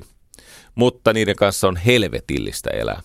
Mutta 0.74 1.12
niiden 1.12 1.36
kanssa 1.36 1.68
on 1.68 1.76
helvetillistä 1.76 2.70
elää. 2.70 3.02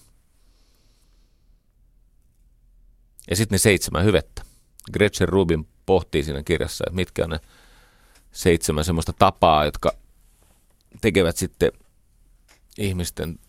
Ja 3.30 3.36
sitten 3.36 3.56
ne 3.56 3.58
seitsemän 3.58 4.06
hyvettä. 4.06 4.42
Gretchen 4.94 5.30
Rubin 5.30 5.68
pohtii 5.86 6.24
siinä 6.24 6.44
kirjassa, 6.44 6.84
että 6.88 6.96
mitkä 6.96 7.24
on 7.24 7.30
ne 7.30 7.40
seitsemän 8.32 8.86
semmoista 8.86 9.14
tapaa, 9.14 9.66
jotka 9.66 9.92
tekevät 11.02 11.38
sitten 11.38 11.72
ihmisten 12.78 13.40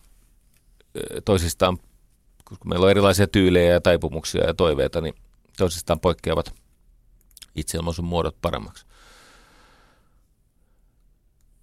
toisistaan, 1.24 1.78
kun 2.44 2.58
meillä 2.64 2.84
on 2.84 2.90
erilaisia 2.90 3.26
tyylejä 3.26 3.72
ja 3.72 3.80
taipumuksia 3.80 4.46
ja 4.46 4.54
toiveita, 4.54 5.00
niin 5.00 5.14
toisistaan 5.56 6.00
poikkeavat 6.00 6.54
itseilmaisun 7.54 8.04
muodot 8.04 8.36
paremmaksi. 8.42 8.86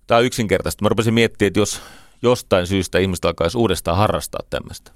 Tämä 0.08 0.18
on 0.18 0.26
yksinkertaista. 0.26 0.86
Mä 0.86 0.90
rupesin 0.90 1.14
miettimään, 1.14 1.48
että 1.48 1.60
jos 1.60 1.82
jostain 2.26 2.68
syystä 2.68 3.00
ihmiset 3.00 3.26
alkaisi 3.26 3.58
uudestaan 3.58 3.98
harrastaa 3.98 4.42
tämmöistä, 4.50 4.92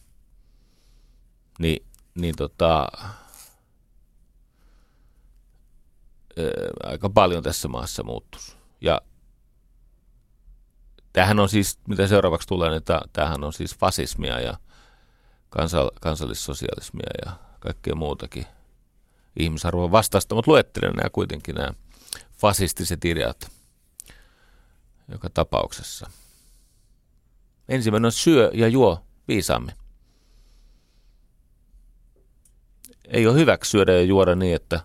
niin, 1.59 1.85
niin 2.15 2.35
tota, 2.35 2.87
aika 6.83 7.09
paljon 7.09 7.43
tässä 7.43 7.67
maassa 7.67 8.03
muuttuisi. 8.03 8.55
Ja 8.81 9.01
tämähän 11.13 11.39
on 11.39 11.49
siis, 11.49 11.79
mitä 11.87 12.07
seuraavaksi 12.07 12.47
tulee, 12.47 12.69
niin 12.69 12.83
tämähän 13.13 13.43
on 13.43 13.53
siis 13.53 13.77
fasismia 13.77 14.39
ja 14.39 14.57
kansal, 15.49 15.91
kansallissosialismia 16.01 17.09
ja 17.25 17.31
kaikkea 17.59 17.95
muutakin 17.95 18.45
ihmisarvon 19.39 19.91
vastaista, 19.91 20.35
mutta 20.35 20.51
luettelen 20.51 20.93
nämä 20.93 21.09
kuitenkin 21.09 21.55
nämä 21.55 21.73
fasistiset 22.37 23.05
ideat 23.05 23.51
joka 25.11 25.29
tapauksessa. 25.29 26.09
Ensimmäinen 27.69 28.05
on 28.05 28.11
syö 28.11 28.51
ja 28.53 28.67
juo 28.67 29.05
viisaamme. 29.27 29.75
Ei 33.07 33.27
ole 33.27 33.35
hyväksi 33.39 33.71
syödä 33.71 33.91
ja 33.91 34.03
juoda 34.03 34.35
niin, 34.35 34.55
että 34.55 34.81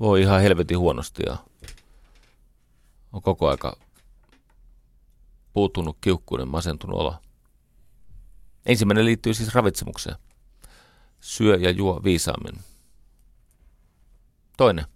voi 0.00 0.22
ihan 0.22 0.40
helvetin 0.40 0.78
huonosti 0.78 1.22
ja 1.26 1.36
on 3.12 3.22
koko 3.22 3.48
aika 3.48 3.76
puuttunut 5.52 5.98
kiukkuinen, 6.00 6.48
masentunut 6.48 7.00
olo. 7.00 7.16
Ensimmäinen 8.66 9.04
liittyy 9.04 9.34
siis 9.34 9.54
ravitsemukseen. 9.54 10.16
Syö 11.20 11.56
ja 11.56 11.70
juo 11.70 12.00
viisaammin. 12.04 12.54
Toinen. 14.56 14.86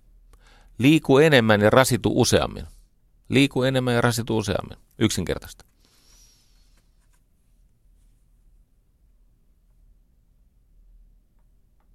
Liiku 0.79 1.19
enemmän 1.19 1.61
ja 1.61 1.71
rasitu 1.71 2.21
useammin. 2.21 2.67
Liiku 3.29 3.63
enemmän 3.63 3.95
ja 3.95 4.01
rasitu 4.01 4.39
useammin. 4.39 4.79
Yksinkertaista. 5.01 5.65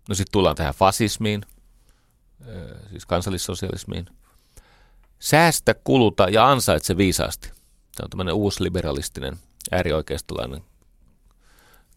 No 0.10 0.16
sitten 0.16 0.32
tullaan 0.32 0.56
tähän 0.56 0.74
fasismiin, 0.74 1.46
siis 2.90 3.06
kansallissosialismiin. 3.06 4.06
Säästä, 5.20 5.74
kuluta 5.74 6.30
ja 6.30 6.52
ansaitse 6.52 6.98
viisaasti. 6.98 7.48
Tämä 7.48 8.04
on 8.04 8.10
tämmöinen 8.10 8.34
uusliberalistinen 8.34 9.40
äärioikeistolainen 9.72 10.64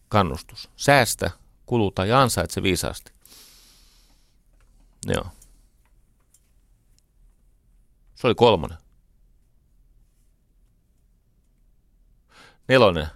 kannustus. 0.07 0.69
Säästä, 0.75 1.31
kuluta 1.65 2.05
ja 2.05 2.21
ansaitse 2.21 2.63
viisaasti. 2.63 3.11
Joo. 5.05 5.27
Se 8.15 8.27
oli 8.27 8.35
kolmonen. 8.35 8.77
Nelonen. 12.69 13.07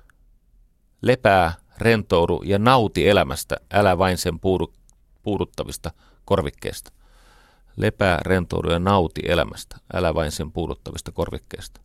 Lepää, 1.02 1.54
rentoudu 1.78 2.42
ja 2.46 2.60
nauti 2.60 3.10
elämästä, 3.10 3.58
älä 3.74 3.98
vain 3.98 4.18
sen 4.18 4.40
puudu, 4.40 4.74
puuduttavista 5.24 5.92
korvikkeista. 6.26 6.92
Lepää, 7.78 8.20
rentoudu 8.22 8.72
ja 8.72 8.80
nauti 8.80 9.22
elämästä, 9.26 9.78
älä 9.94 10.14
vain 10.14 10.32
sen 10.32 10.52
puuduttavista 10.52 11.12
korvikkeista. 11.12 11.82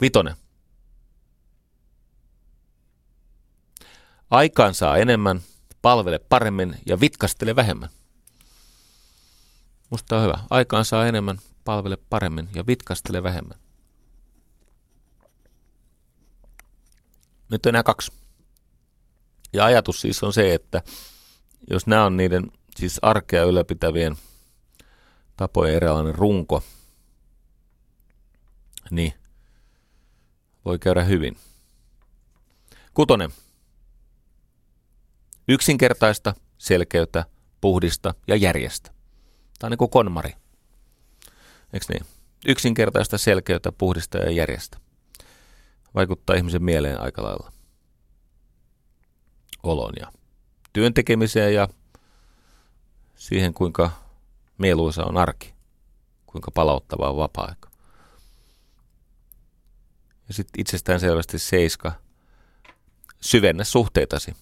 Vitonen. 0.00 0.34
Aikaan 4.30 4.74
saa 4.74 4.96
enemmän, 4.96 5.40
palvele 5.82 6.18
paremmin 6.18 6.76
ja 6.86 7.00
vitkastele 7.00 7.56
vähemmän. 7.56 7.88
Musta 9.90 10.16
on 10.16 10.22
hyvä. 10.22 10.38
Aikaan 10.50 10.84
saa 10.84 11.06
enemmän, 11.06 11.38
palvele 11.64 11.96
paremmin 11.96 12.48
ja 12.54 12.66
vitkastele 12.66 13.22
vähemmän. 13.22 13.58
Nyt 17.50 17.66
on 17.66 17.70
enää 17.70 17.82
kaksi. 17.82 18.12
Ja 19.52 19.64
ajatus 19.64 20.00
siis 20.00 20.22
on 20.22 20.32
se, 20.32 20.54
että 20.54 20.82
jos 21.70 21.86
nämä 21.86 22.04
on 22.04 22.16
niiden 22.16 22.52
siis 22.76 22.98
arkea 23.02 23.44
ylläpitävien 23.44 24.16
tapojen 25.36 25.76
erilainen 25.76 26.14
runko, 26.14 26.62
niin 28.90 29.12
voi 30.64 30.78
käydä 30.78 31.04
hyvin. 31.04 31.36
Kutonen. 32.94 33.30
Yksinkertaista, 35.48 36.34
selkeyttä, 36.58 37.24
puhdista 37.60 38.14
ja 38.26 38.36
järjestä. 38.36 38.97
Tämä 39.58 39.68
on 39.68 39.70
niin 39.70 39.78
kuin 39.78 39.90
konmari. 39.90 40.32
Eikö 41.72 41.86
niin? 41.88 42.06
Yksinkertaista, 42.46 43.18
selkeyttä, 43.18 43.72
puhdista 43.72 44.18
ja 44.18 44.30
järjestä. 44.30 44.78
Vaikuttaa 45.94 46.36
ihmisen 46.36 46.62
mieleen 46.62 47.00
aika 47.00 47.22
lailla. 47.22 47.52
Olon 49.62 49.92
ja 50.00 50.12
työn 50.72 50.94
tekemiseen 50.94 51.54
ja 51.54 51.68
siihen, 53.16 53.54
kuinka 53.54 53.90
mieluisa 54.58 55.04
on 55.04 55.16
arki, 55.16 55.54
kuinka 56.26 56.50
palauttavaa 56.50 57.10
on 57.10 57.16
vapaa-aika. 57.16 57.70
Ja 60.28 60.34
sitten 60.34 60.60
itsestään 60.60 61.00
selvästi 61.00 61.38
seiska, 61.38 61.92
syvennä 63.20 63.64
suhteitasi. 63.64 64.36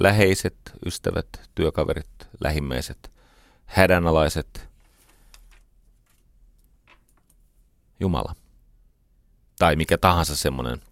Läheiset, 0.00 0.56
ystävät, 0.86 1.28
työkaverit, 1.54 2.28
lähimmäiset, 2.40 3.10
hädänalaiset, 3.66 4.68
Jumala. 8.00 8.34
Tai 9.58 9.76
mikä 9.76 9.98
tahansa 9.98 10.36
semmoinen 10.36 10.82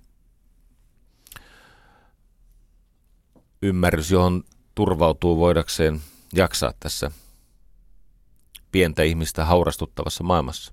ymmärrys, 3.63 4.11
johon 4.11 4.45
turvautuu 4.75 5.39
voidakseen 5.39 6.03
jaksaa 6.33 6.73
tässä 6.81 7.11
pientä 8.73 9.03
ihmistä 9.03 9.45
haurastuttavassa 9.45 10.25
maailmassa. 10.25 10.73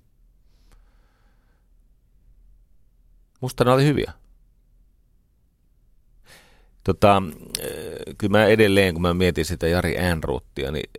Musta 3.42 3.64
ne 3.64 3.72
oli 3.72 3.86
hyviä. 3.86 4.14
Tota, 6.84 7.24
eh, 7.60 8.16
kyllä 8.18 8.38
mä 8.38 8.46
edelleen, 8.46 8.94
kun 8.94 9.02
mä 9.02 9.14
mietin 9.14 9.46
sitä 9.46 9.68
Jari 9.68 9.98
Äänruuttia, 9.98 10.72
niin 10.72 10.90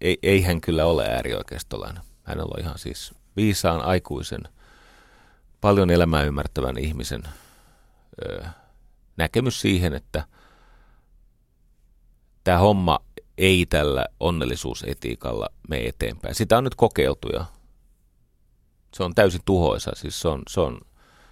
ei, 0.00 0.18
ei 0.22 0.42
hän 0.42 0.60
kyllä 0.60 0.86
ole 0.86 1.06
äärioikeistolainen. 1.06 2.02
Hänellä 2.22 2.52
on 2.56 2.60
ihan 2.60 2.78
siis 2.78 3.14
viisaan 3.36 3.80
aikuisen, 3.80 4.40
paljon 5.60 5.90
elämää 5.90 6.22
ymmärtävän 6.22 6.78
ihmisen 6.78 7.22
ö, 8.26 8.44
näkemys 9.16 9.60
siihen, 9.60 9.94
että 9.94 10.24
tämä 12.44 12.58
homma 12.58 13.00
ei 13.38 13.66
tällä 13.66 14.06
onnellisuusetiikalla 14.20 15.48
mene 15.68 15.84
eteenpäin. 15.84 16.34
Sitä 16.34 16.58
on 16.58 16.64
nyt 16.64 16.74
kokeiltu 16.74 17.28
ja 17.28 17.44
se 18.94 19.02
on 19.02 19.14
täysin 19.14 19.40
tuhoisa. 19.44 19.90
Siis 19.94 20.20
se 20.20 20.28
on, 20.28 20.42
se 20.48 20.60
on, 20.60 20.80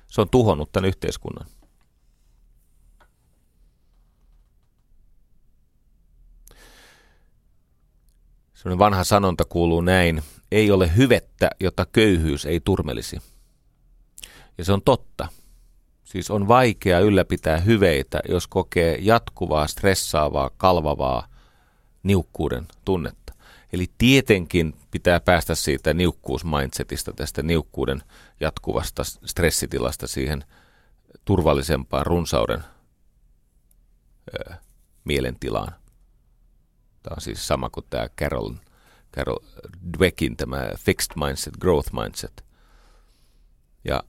se 0.06 0.20
on 0.20 0.28
tuhonnut 0.28 0.72
tämän 0.72 0.88
yhteiskunnan. 0.88 1.46
Sellainen 8.62 8.78
vanha 8.78 9.04
sanonta 9.04 9.44
kuuluu 9.44 9.80
näin, 9.80 10.22
ei 10.52 10.70
ole 10.70 10.96
hyvettä, 10.96 11.50
jota 11.60 11.86
köyhyys 11.92 12.46
ei 12.46 12.60
turmelisi. 12.60 13.18
Ja 14.58 14.64
se 14.64 14.72
on 14.72 14.82
totta. 14.82 15.28
Siis 16.04 16.30
on 16.30 16.48
vaikea 16.48 17.00
ylläpitää 17.00 17.58
hyveitä, 17.58 18.20
jos 18.28 18.46
kokee 18.46 18.98
jatkuvaa, 19.00 19.66
stressaavaa, 19.66 20.50
kalvavaa 20.56 21.26
niukkuuden 22.02 22.66
tunnetta. 22.84 23.34
Eli 23.72 23.86
tietenkin 23.98 24.74
pitää 24.90 25.20
päästä 25.20 25.54
siitä 25.54 25.94
niukkuusmindsetista, 25.94 27.12
tästä 27.12 27.42
niukkuuden 27.42 28.02
jatkuvasta 28.40 29.04
stressitilasta 29.04 30.06
siihen 30.06 30.44
turvallisempaan 31.24 32.06
runsauden 32.06 32.64
ö, 34.34 34.54
mielentilaan. 35.04 35.81
Tämä 37.02 37.14
on 37.14 37.20
siis 37.20 37.46
sama 37.46 37.70
kuin 37.70 37.86
tämä 37.90 38.08
Carol, 38.08 38.50
Carol 39.16 39.38
Dweckin 39.98 40.36
tämä 40.36 40.70
fixed 40.78 41.12
mindset, 41.26 41.56
growth 41.56 41.92
mindset. 41.92 42.44
Ja, 43.84 44.02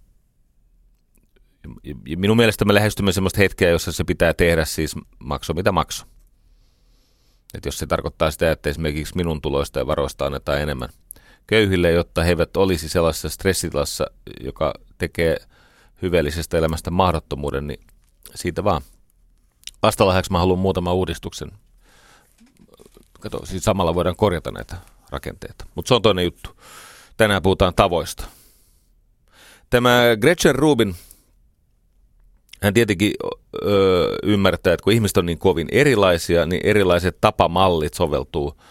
ja 2.07 2.17
minun 2.17 2.37
mielestä 2.37 2.65
me 2.65 2.73
lähestymme 2.73 3.11
sellaista 3.11 3.37
hetkeä, 3.37 3.69
jossa 3.69 3.91
se 3.91 4.03
pitää 4.03 4.33
tehdä 4.33 4.65
siis 4.65 4.95
makso 5.19 5.53
mitä 5.53 5.71
makso. 5.71 6.05
Et 7.53 7.65
jos 7.65 7.77
se 7.77 7.87
tarkoittaa 7.87 8.31
sitä, 8.31 8.51
että 8.51 8.69
esimerkiksi 8.69 9.15
minun 9.15 9.41
tuloista 9.41 9.79
ja 9.79 9.87
varoista 9.87 10.25
annetaan 10.25 10.61
enemmän 10.61 10.89
köyhille, 11.47 11.91
jotta 11.91 12.23
he 12.23 12.29
eivät 12.29 12.57
olisi 12.57 12.89
sellaisessa 12.89 13.29
stressitilassa, 13.29 14.05
joka 14.41 14.73
tekee 14.97 15.37
hyveellisestä 16.01 16.57
elämästä 16.57 16.91
mahdottomuuden, 16.91 17.67
niin 17.67 17.79
siitä 18.35 18.63
vaan. 18.63 18.81
Vastalahjaksi 19.83 20.31
mä 20.31 20.39
haluan 20.39 20.59
muutaman 20.59 20.93
uudistuksen. 20.93 21.51
Kato, 23.23 23.45
siis 23.45 23.63
samalla 23.63 23.95
voidaan 23.95 24.15
korjata 24.15 24.51
näitä 24.51 24.75
rakenteita. 25.09 25.65
Mutta 25.75 25.87
se 25.87 25.93
on 25.93 26.01
toinen 26.01 26.25
juttu. 26.25 26.49
Tänään 27.17 27.41
puhutaan 27.41 27.73
tavoista. 27.75 28.25
Tämä 29.69 30.01
Gretchen 30.21 30.55
Rubin, 30.55 30.95
hän 32.61 32.73
tietenkin 32.73 33.13
ö, 33.63 34.17
ymmärtää, 34.23 34.73
että 34.73 34.83
kun 34.83 34.93
ihmiset 34.93 35.17
on 35.17 35.25
niin 35.25 35.37
kovin 35.37 35.67
erilaisia, 35.71 36.45
niin 36.45 36.61
erilaiset 36.63 37.17
tapamallit 37.21 37.93
soveltuu 37.93 38.61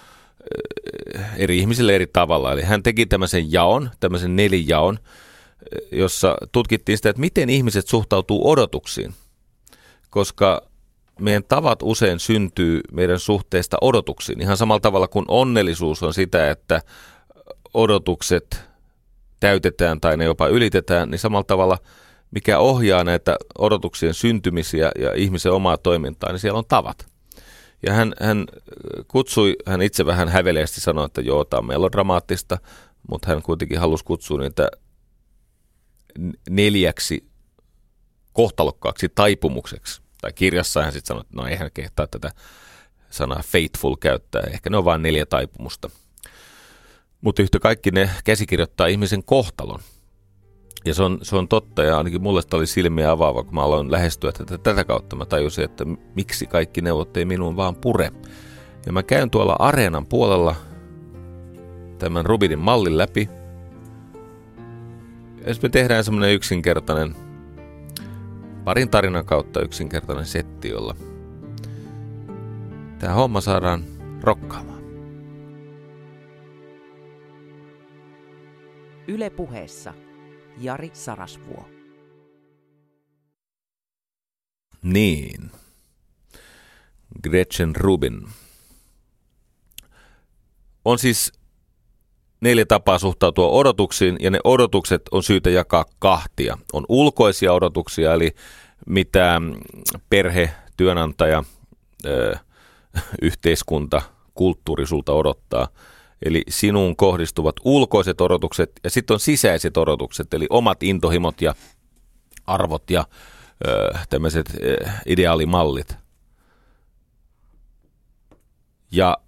eri 1.36 1.58
ihmisille 1.58 1.94
eri 1.94 2.06
tavalla. 2.06 2.52
Eli 2.52 2.62
hän 2.62 2.82
teki 2.82 3.06
tämmöisen 3.06 3.52
jaon, 3.52 3.90
tämmöisen 4.00 4.36
nelijaon, 4.36 4.98
jossa 5.92 6.36
tutkittiin 6.52 6.98
sitä, 6.98 7.10
että 7.10 7.20
miten 7.20 7.50
ihmiset 7.50 7.88
suhtautuu 7.88 8.50
odotuksiin. 8.50 9.14
Koska 10.10 10.71
meidän 11.20 11.44
tavat 11.48 11.78
usein 11.82 12.18
syntyy 12.18 12.80
meidän 12.92 13.18
suhteesta 13.18 13.76
odotuksiin. 13.80 14.40
Ihan 14.40 14.56
samalla 14.56 14.80
tavalla 14.80 15.08
kuin 15.08 15.24
onnellisuus 15.28 16.02
on 16.02 16.14
sitä, 16.14 16.50
että 16.50 16.80
odotukset 17.74 18.60
täytetään 19.40 20.00
tai 20.00 20.16
ne 20.16 20.24
jopa 20.24 20.46
ylitetään, 20.46 21.10
niin 21.10 21.18
samalla 21.18 21.44
tavalla 21.44 21.78
mikä 22.30 22.58
ohjaa 22.58 23.04
näitä 23.04 23.36
odotuksien 23.58 24.14
syntymisiä 24.14 24.92
ja 24.98 25.14
ihmisen 25.14 25.52
omaa 25.52 25.76
toimintaa, 25.76 26.32
niin 26.32 26.40
siellä 26.40 26.58
on 26.58 26.66
tavat. 26.68 27.06
Ja 27.86 27.92
hän, 27.92 28.14
hän 28.20 28.46
kutsui, 29.08 29.56
hän 29.66 29.82
itse 29.82 30.06
vähän 30.06 30.28
häveleästi 30.28 30.80
sanoi, 30.80 31.06
että 31.06 31.20
joo, 31.20 31.44
tämä 31.44 31.58
on 31.58 31.66
melodramaattista, 31.66 32.58
mutta 33.10 33.28
hän 33.28 33.42
kuitenkin 33.42 33.78
halusi 33.78 34.04
kutsua 34.04 34.38
niitä 34.38 34.70
neljäksi 36.50 37.26
kohtalokkaaksi 38.32 39.08
taipumukseksi. 39.08 40.01
Tai 40.22 40.32
kirjassa 40.32 40.82
hän 40.82 40.92
sitten 40.92 41.08
sanoi, 41.08 41.20
että 41.20 41.36
no 41.36 41.46
eihän 41.46 41.70
kehtaa 41.74 42.06
tätä 42.06 42.30
sanaa 43.10 43.42
faithful 43.44 43.96
käyttää. 43.96 44.42
Ehkä 44.52 44.70
ne 44.70 44.76
on 44.76 44.84
vain 44.84 45.02
neljä 45.02 45.26
taipumusta. 45.26 45.90
Mutta 47.20 47.42
yhtä 47.42 47.58
kaikki 47.58 47.90
ne 47.90 48.10
käsikirjoittaa 48.24 48.86
ihmisen 48.86 49.24
kohtalon. 49.24 49.80
Ja 50.84 50.94
se 50.94 51.02
on, 51.02 51.18
se 51.22 51.36
on 51.36 51.48
totta, 51.48 51.82
ja 51.82 51.98
ainakin 51.98 52.22
mulle 52.22 52.42
oli 52.52 52.66
silmiä 52.66 53.10
avaava, 53.10 53.44
kun 53.44 53.54
mä 53.54 53.62
aloin 53.62 53.90
lähestyä 53.90 54.32
tätä, 54.32 54.58
tätä 54.58 54.84
kautta. 54.84 55.16
Mä 55.16 55.26
tajusin, 55.26 55.64
että 55.64 55.84
miksi 56.14 56.46
kaikki 56.46 56.80
neuvot 56.80 57.16
ei 57.16 57.24
minuun 57.24 57.56
vaan 57.56 57.76
pure. 57.76 58.12
Ja 58.86 58.92
mä 58.92 59.02
käyn 59.02 59.30
tuolla 59.30 59.56
areenan 59.58 60.06
puolella 60.06 60.56
tämän 61.98 62.26
Rubinin 62.26 62.58
mallin 62.58 62.98
läpi. 62.98 63.28
Jos 65.46 65.62
me 65.62 65.68
tehdään 65.68 66.04
semmoinen 66.04 66.34
yksinkertainen, 66.34 67.16
parin 68.64 68.90
tarinan 68.90 69.24
kautta 69.24 69.60
yksinkertainen 69.60 70.26
setti, 70.26 70.68
jolla 70.68 70.96
tämä 72.98 73.14
homma 73.14 73.40
saadaan 73.40 73.84
rokkaamaan. 74.20 74.82
Yle 79.08 79.30
puheessa 79.30 79.94
Jari 80.58 80.90
Sarasvuo. 80.92 81.68
Niin. 84.82 85.50
Gretchen 87.22 87.76
Rubin. 87.76 88.28
On 90.84 90.98
siis 90.98 91.32
neljä 92.42 92.64
tapaa 92.66 92.98
suhtautua 92.98 93.48
odotuksiin, 93.48 94.16
ja 94.20 94.30
ne 94.30 94.38
odotukset 94.44 95.02
on 95.10 95.22
syytä 95.22 95.50
jakaa 95.50 95.84
kahtia. 95.98 96.58
On 96.72 96.84
ulkoisia 96.88 97.52
odotuksia, 97.52 98.14
eli 98.14 98.34
mitä 98.86 99.40
perhe, 100.10 100.50
työnantaja, 100.76 101.44
yhteiskunta, 103.22 104.02
kulttuuri 104.34 104.86
sulta 104.86 105.12
odottaa– 105.12 105.68
Eli 106.24 106.42
sinuun 106.48 106.96
kohdistuvat 106.96 107.56
ulkoiset 107.64 108.20
odotukset 108.20 108.72
ja 108.84 108.90
sitten 108.90 109.14
on 109.14 109.20
sisäiset 109.20 109.76
odotukset, 109.76 110.34
eli 110.34 110.46
omat 110.50 110.82
intohimot 110.82 111.42
ja 111.42 111.54
arvot 112.46 112.90
ja 112.90 113.04
tämmöiset 114.10 114.56
ideaalimallit. 115.06 115.96
Ja 118.92 119.18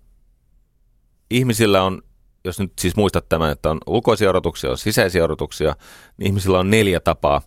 ihmisillä 1.31 1.83
on, 1.83 2.03
jos 2.45 2.61
nyt 2.61 2.73
siis 2.79 2.97
muistat 2.97 3.29
tämän, 3.29 3.53
että 3.53 3.71
on 3.71 3.81
ulkoisia 3.87 4.31
odotuksia, 4.31 4.71
on 4.71 4.79
sisäisiä 4.79 5.25
odotuksia, 5.25 5.77
niin 6.17 6.27
ihmisillä 6.27 6.59
on 6.59 6.71
neljä 6.71 7.01
tapaa 7.01 7.43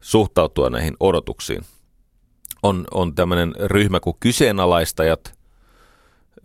suhtautua 0.00 0.70
näihin 0.70 0.96
odotuksiin. 1.00 1.64
On, 2.62 2.84
on 2.90 3.14
tämmöinen 3.14 3.54
ryhmä 3.58 4.00
kuin 4.00 4.16
kyseenalaistajat– 4.20 5.20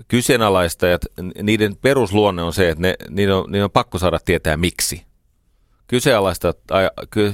kyseenalaistajat, 0.07 1.01
niiden 1.43 1.75
perusluonne 1.75 2.43
on 2.43 2.53
se, 2.53 2.69
että 2.69 2.81
ne, 2.81 2.95
niiden, 3.09 3.35
on, 3.35 3.45
niiden 3.47 3.63
on 3.63 3.71
pakko 3.71 3.99
saada 3.99 4.19
tietää 4.25 4.57
miksi. 4.57 5.05
Kyseenalaistajat, 5.87 6.57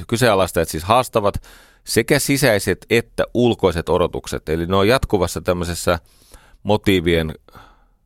kyseenalaistajat 0.07 0.69
siis 0.69 0.83
haastavat 0.83 1.43
sekä 1.83 2.19
sisäiset 2.19 2.85
että 2.89 3.23
ulkoiset 3.33 3.89
odotukset. 3.89 4.49
Eli 4.49 4.65
ne 4.65 4.75
on 4.75 4.87
jatkuvassa 4.87 5.41
tämmöisessä 5.41 5.99
motiivien 6.63 7.35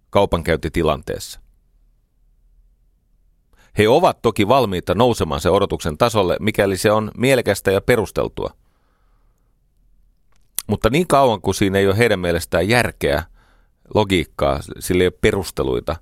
kaupankäyntitilanteessa. 0.09 1.39
He 3.79 3.89
ovat 3.89 4.21
toki 4.21 4.47
valmiita 4.47 4.95
nousemaan 4.95 5.41
se 5.41 5.49
odotuksen 5.49 5.97
tasolle, 5.97 6.37
mikäli 6.39 6.77
se 6.77 6.91
on 6.91 7.11
mielekästä 7.17 7.71
ja 7.71 7.81
perusteltua. 7.81 8.49
Mutta 10.67 10.89
niin 10.89 11.07
kauan 11.07 11.41
kuin 11.41 11.55
siinä 11.55 11.79
ei 11.79 11.87
ole 11.87 11.97
heidän 11.97 12.19
mielestään 12.19 12.69
järkeä– 12.69 13.23
logiikkaa, 13.95 14.59
sillä 14.79 15.03
ei 15.03 15.07
ole 15.07 15.17
perusteluita, 15.21 15.95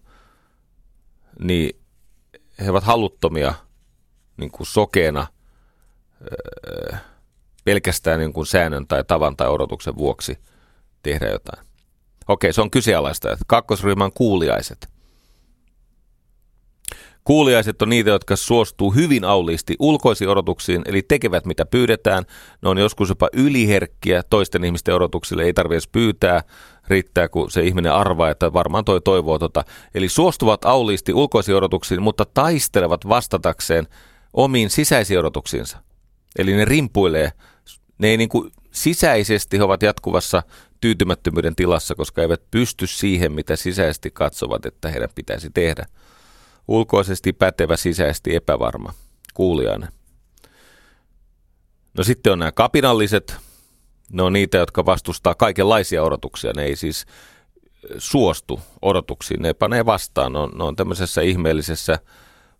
niin 1.40 1.80
he 2.66 2.72
ovat 2.72 2.84
haluttomia 2.84 3.54
niin 4.38 4.52
kuin 4.52 4.68
sokeena 4.68 5.28
öö, 6.22 6.98
pelkästään 7.64 8.20
niin 8.20 8.34
kuin 8.34 8.46
säännön 8.46 8.88
tai 8.88 9.04
tavan 9.04 9.38
tai 9.38 9.48
odotuksen 9.48 9.96
vuoksi 9.96 10.40
tehdä 11.04 11.28
jotain. 11.30 11.68
Okei, 12.28 12.54
se 12.54 12.62
on 12.62 12.72
kyseenalaista. 12.72 13.38
Kakkosryhmän 13.48 14.12
kuuliaiset– 14.14 14.90
Kuuliaiset 17.28 17.82
on 17.82 17.90
niitä, 17.90 18.10
jotka 18.10 18.36
suostuu 18.36 18.92
hyvin 18.92 19.26
auliisti 19.26 19.76
ulkoisiin 19.80 20.30
odotuksiin, 20.30 20.82
eli 20.86 21.02
tekevät 21.02 21.46
mitä 21.46 21.66
pyydetään. 21.66 22.24
Ne 22.62 22.70
on 22.70 22.78
joskus 22.78 23.10
jopa 23.10 23.30
yliherkkiä 23.34 24.24
toisten 24.30 24.64
ihmisten 24.64 24.96
odotuksille, 24.96 25.44
ei 25.44 25.54
tarvitse 25.54 25.90
pyytää, 25.92 26.42
riittää 26.88 27.30
kun 27.30 27.52
se 27.52 27.62
ihminen 27.62 27.94
arvaa, 27.94 28.30
että 28.30 28.54
varmaan 28.54 28.86
toi 28.86 29.02
toivoo 29.02 29.40
tota. 29.40 29.64
Eli 29.96 30.10
suostuvat 30.10 30.66
auliisti 30.66 31.14
ulkoisiin 31.14 31.58
odotuksiin, 31.58 32.02
mutta 32.02 32.26
taistelevat 32.34 33.10
vastatakseen 33.10 33.88
omiin 34.34 34.70
sisäisiin 34.70 35.20
odotuksiinsa. 35.20 35.78
Eli 36.40 36.54
ne 36.54 36.66
rimpuilee, 36.66 37.32
ne 37.98 38.08
ei 38.08 38.18
niin 38.18 38.30
kuin 38.30 38.52
sisäisesti 38.72 39.58
he 39.58 39.64
ovat 39.64 39.84
jatkuvassa 39.84 40.44
tyytymättömyyden 40.82 41.56
tilassa, 41.56 41.96
koska 41.96 42.22
eivät 42.22 42.42
pysty 42.52 42.88
siihen, 42.88 43.32
mitä 43.32 43.56
sisäisesti 43.56 44.12
katsovat, 44.12 44.66
että 44.66 44.90
heidän 44.90 45.10
pitäisi 45.16 45.50
tehdä. 45.54 45.86
Ulkoisesti 46.68 47.34
pätevä, 47.34 47.78
sisäisesti 47.78 48.36
epävarma. 48.36 48.94
Kuulijainen. 49.34 49.90
No 51.98 52.04
sitten 52.04 52.34
on 52.34 52.40
nämä 52.40 52.52
kapinalliset. 52.52 53.36
Ne 54.12 54.22
on 54.22 54.34
niitä, 54.34 54.58
jotka 54.58 54.86
vastustaa 54.86 55.36
kaikenlaisia 55.36 56.04
odotuksia. 56.04 56.52
Ne 56.56 56.64
ei 56.64 56.76
siis 56.76 57.06
suostu 57.98 58.60
odotuksiin. 58.82 59.42
Ne 59.42 59.54
panee 59.54 59.86
vastaan. 59.86 60.34
Ne 60.34 60.40
on, 60.40 60.52
ne 60.58 60.64
on 60.64 60.76
tämmöisessä 60.76 61.22
ihmeellisessä 61.22 62.00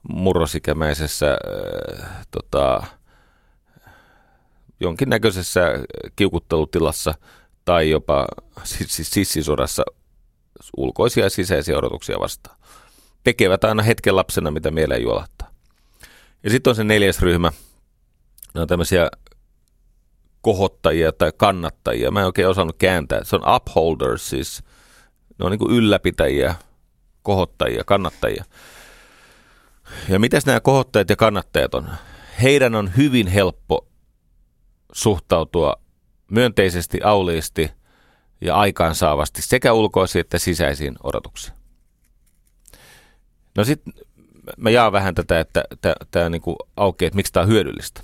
murrosikämäisessä 0.10 1.32
äh, 1.32 2.28
tota, 2.32 2.84
jonkinnäköisessä 4.80 5.62
kiukuttelutilassa 6.16 7.14
tai 7.66 7.90
jopa 7.90 8.28
siis, 8.64 8.96
siis 8.96 9.10
sissisodassa 9.10 9.84
ulkoisia 10.78 11.24
ja 11.24 11.30
sisäisiä 11.30 11.78
odotuksia 11.78 12.20
vastaan 12.20 12.58
tekevät 13.28 13.64
aina 13.64 13.84
hetken 13.84 14.16
lapsena, 14.16 14.52
mitä 14.52 14.72
mieleen 14.72 15.02
juolahtaa. 15.02 15.52
Ja 16.44 16.50
sitten 16.50 16.72
on 16.72 16.76
se 16.76 16.84
neljäs 16.84 17.22
ryhmä. 17.22 17.52
Ne 18.56 18.62
on 18.62 18.68
tämmöisiä 18.68 19.10
kohottajia 20.42 21.12
tai 21.12 21.32
kannattajia. 21.38 22.12
Mä 22.12 22.20
en 22.20 22.26
oikein 22.26 22.48
osannut 22.48 22.76
kääntää. 22.78 23.24
Se 23.24 23.36
on 23.36 23.56
upholders, 23.56 24.30
siis 24.30 24.64
ne 25.40 25.46
on 25.46 25.52
niin 25.52 25.60
kuin 25.60 25.76
ylläpitäjiä, 25.76 26.56
kohottajia, 27.24 27.84
kannattajia. 27.84 28.46
Ja 30.10 30.20
mitäs 30.20 30.46
nämä 30.46 30.60
kohottajat 30.60 31.10
ja 31.10 31.16
kannattajat 31.16 31.74
on? 31.74 31.90
heidän 32.42 32.76
on 32.76 32.92
hyvin 32.98 33.28
helppo 33.28 33.88
suhtautua 34.94 35.76
myönteisesti, 36.32 37.00
auliisti 37.04 37.72
ja 38.42 38.56
aikaansaavasti 38.56 39.42
sekä 39.42 39.74
ulkoisiin 39.74 40.22
että 40.22 40.40
sisäisiin 40.40 40.96
odotuksiin. 41.04 41.57
No 43.58 43.64
sitten 43.64 43.94
mä 44.58 44.70
jaan 44.70 44.92
vähän 44.92 45.16
tätä, 45.16 45.40
että 45.40 45.64
tämä 46.12 46.30
niinku 46.30 46.58
aukeaa, 46.78 47.08
että 47.08 47.16
miksi 47.16 47.34
tämä 47.34 47.44
on 47.44 47.50
hyödyllistä. 47.50 48.02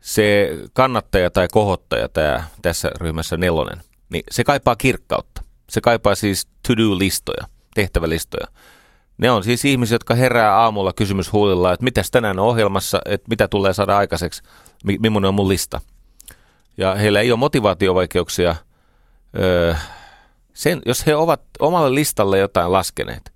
Se 0.00 0.50
kannattaja 0.72 1.30
tai 1.30 1.48
kohottaja 1.52 2.08
tää, 2.08 2.48
tässä 2.62 2.90
ryhmässä 3.00 3.36
nelonen, 3.36 3.82
niin 4.10 4.24
se 4.30 4.44
kaipaa 4.44 4.76
kirkkautta. 4.76 5.42
Se 5.70 5.80
kaipaa 5.80 6.14
siis 6.14 6.46
to-do-listoja, 6.46 7.46
tehtävälistoja. 7.74 8.46
Ne 9.18 9.30
on 9.30 9.44
siis 9.44 9.64
ihmisiä, 9.64 9.94
jotka 9.94 10.14
herää 10.14 10.56
aamulla 10.56 10.92
kysymys 10.92 11.32
huulilla, 11.32 11.72
että 11.72 11.84
mitäs 11.84 12.10
tänään 12.10 12.38
on 12.38 12.46
ohjelmassa, 12.46 13.00
että 13.04 13.28
mitä 13.28 13.48
tulee 13.48 13.72
saada 13.72 13.96
aikaiseksi, 13.96 14.42
millainen 14.84 15.28
on 15.28 15.34
mun 15.34 15.48
lista. 15.48 15.80
Ja 16.76 16.94
heillä 16.94 17.20
ei 17.20 17.32
ole 17.32 17.38
motivaatiovaikeuksia, 17.38 18.56
öö, 19.38 19.74
sen, 20.54 20.82
jos 20.86 21.06
he 21.06 21.16
ovat 21.16 21.40
omalle 21.58 21.94
listalle 21.94 22.38
jotain 22.38 22.72
laskeneet. 22.72 23.33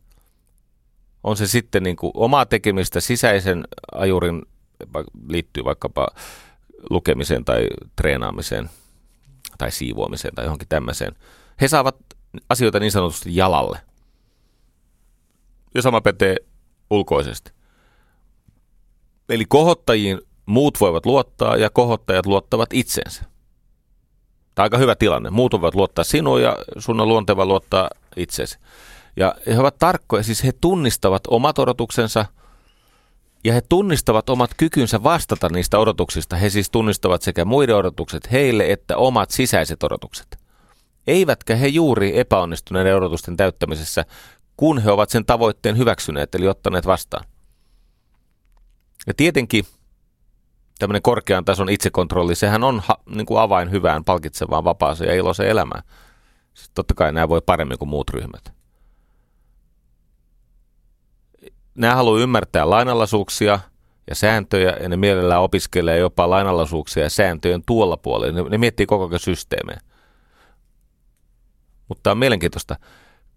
On 1.28 1.36
se 1.36 1.46
sitten 1.46 1.82
niin 1.82 1.96
kuin 1.96 2.12
omaa 2.14 2.46
tekemistä 2.46 3.00
sisäisen 3.00 3.64
ajurin, 3.94 4.42
liittyy 5.28 5.64
vaikkapa 5.64 6.08
lukemiseen 6.90 7.44
tai 7.44 7.66
treenaamiseen 7.96 8.70
tai 9.58 9.72
siivoamiseen 9.72 10.34
tai 10.34 10.44
johonkin 10.44 10.68
tämmöiseen. 10.68 11.14
He 11.60 11.68
saavat 11.68 11.96
asioita 12.48 12.80
niin 12.80 12.92
sanotusti 12.92 13.36
jalalle. 13.36 13.80
Ja 15.74 15.82
sama 15.82 16.00
pätee 16.00 16.36
ulkoisesti. 16.90 17.52
Eli 19.28 19.44
kohottajiin 19.44 20.20
muut 20.46 20.80
voivat 20.80 21.06
luottaa 21.06 21.56
ja 21.56 21.70
kohottajat 21.70 22.26
luottavat 22.26 22.72
itsensä. 22.72 23.22
Tämä 24.54 24.64
on 24.64 24.66
aika 24.66 24.78
hyvä 24.78 24.94
tilanne. 24.94 25.30
Muut 25.30 25.52
voivat 25.52 25.74
luottaa 25.74 26.04
sinuun 26.04 26.42
ja 26.42 26.58
sun 26.78 27.00
on 27.00 27.08
luonteva 27.08 27.46
luottaa 27.46 27.90
itseesi. 28.16 28.58
Ja 29.18 29.34
he 29.46 29.58
ovat 29.58 29.78
tarkkoja, 29.78 30.22
siis 30.22 30.44
he 30.44 30.52
tunnistavat 30.60 31.22
omat 31.28 31.58
odotuksensa 31.58 32.26
ja 33.44 33.52
he 33.52 33.62
tunnistavat 33.68 34.30
omat 34.30 34.50
kykynsä 34.56 35.02
vastata 35.02 35.48
niistä 35.48 35.78
odotuksista. 35.78 36.36
He 36.36 36.50
siis 36.50 36.70
tunnistavat 36.70 37.22
sekä 37.22 37.44
muiden 37.44 37.76
odotukset 37.76 38.32
heille 38.32 38.72
että 38.72 38.96
omat 38.96 39.30
sisäiset 39.30 39.82
odotukset. 39.82 40.38
Eivätkä 41.06 41.56
he 41.56 41.66
juuri 41.66 42.18
epäonnistuneiden 42.18 42.96
odotusten 42.96 43.36
täyttämisessä, 43.36 44.04
kun 44.56 44.82
he 44.82 44.90
ovat 44.90 45.10
sen 45.10 45.24
tavoitteen 45.24 45.78
hyväksyneet, 45.78 46.34
eli 46.34 46.48
ottaneet 46.48 46.86
vastaan. 46.86 47.24
Ja 49.06 49.14
tietenkin 49.14 49.64
tämmöinen 50.78 51.02
korkean 51.02 51.44
tason 51.44 51.68
itsekontrolli, 51.68 52.34
sehän 52.34 52.64
on 52.64 52.82
ha, 52.84 52.96
niin 53.14 53.26
kuin 53.26 53.40
avain 53.40 53.70
hyvään, 53.70 54.04
palkitsevaan, 54.04 54.64
vapaaseen 54.64 55.08
ja 55.08 55.16
iloiseen 55.16 55.50
elämään. 55.50 55.82
Sitten 56.54 56.74
totta 56.74 56.94
kai 56.94 57.12
nämä 57.12 57.28
voi 57.28 57.40
paremmin 57.46 57.78
kuin 57.78 57.88
muut 57.88 58.10
ryhmät. 58.10 58.57
Nämä 61.78 61.94
haluaa 61.94 62.20
ymmärtää 62.20 62.70
lainalaisuuksia 62.70 63.60
ja 64.10 64.14
sääntöjä, 64.14 64.76
ja 64.82 64.88
ne 64.88 64.96
mielellään 64.96 65.42
opiskelee 65.42 65.98
jopa 65.98 66.30
lainalaisuuksia 66.30 67.02
ja 67.02 67.10
sääntöjen 67.10 67.62
tuolla 67.66 67.96
puolella. 67.96 68.42
Ne, 68.42 68.48
ne 68.48 68.58
miettii 68.58 68.86
koko 68.86 69.06
ajan 69.06 69.20
systeemejä. 69.20 69.80
Mutta 71.88 72.10
on 72.10 72.18
mielenkiintoista, 72.18 72.76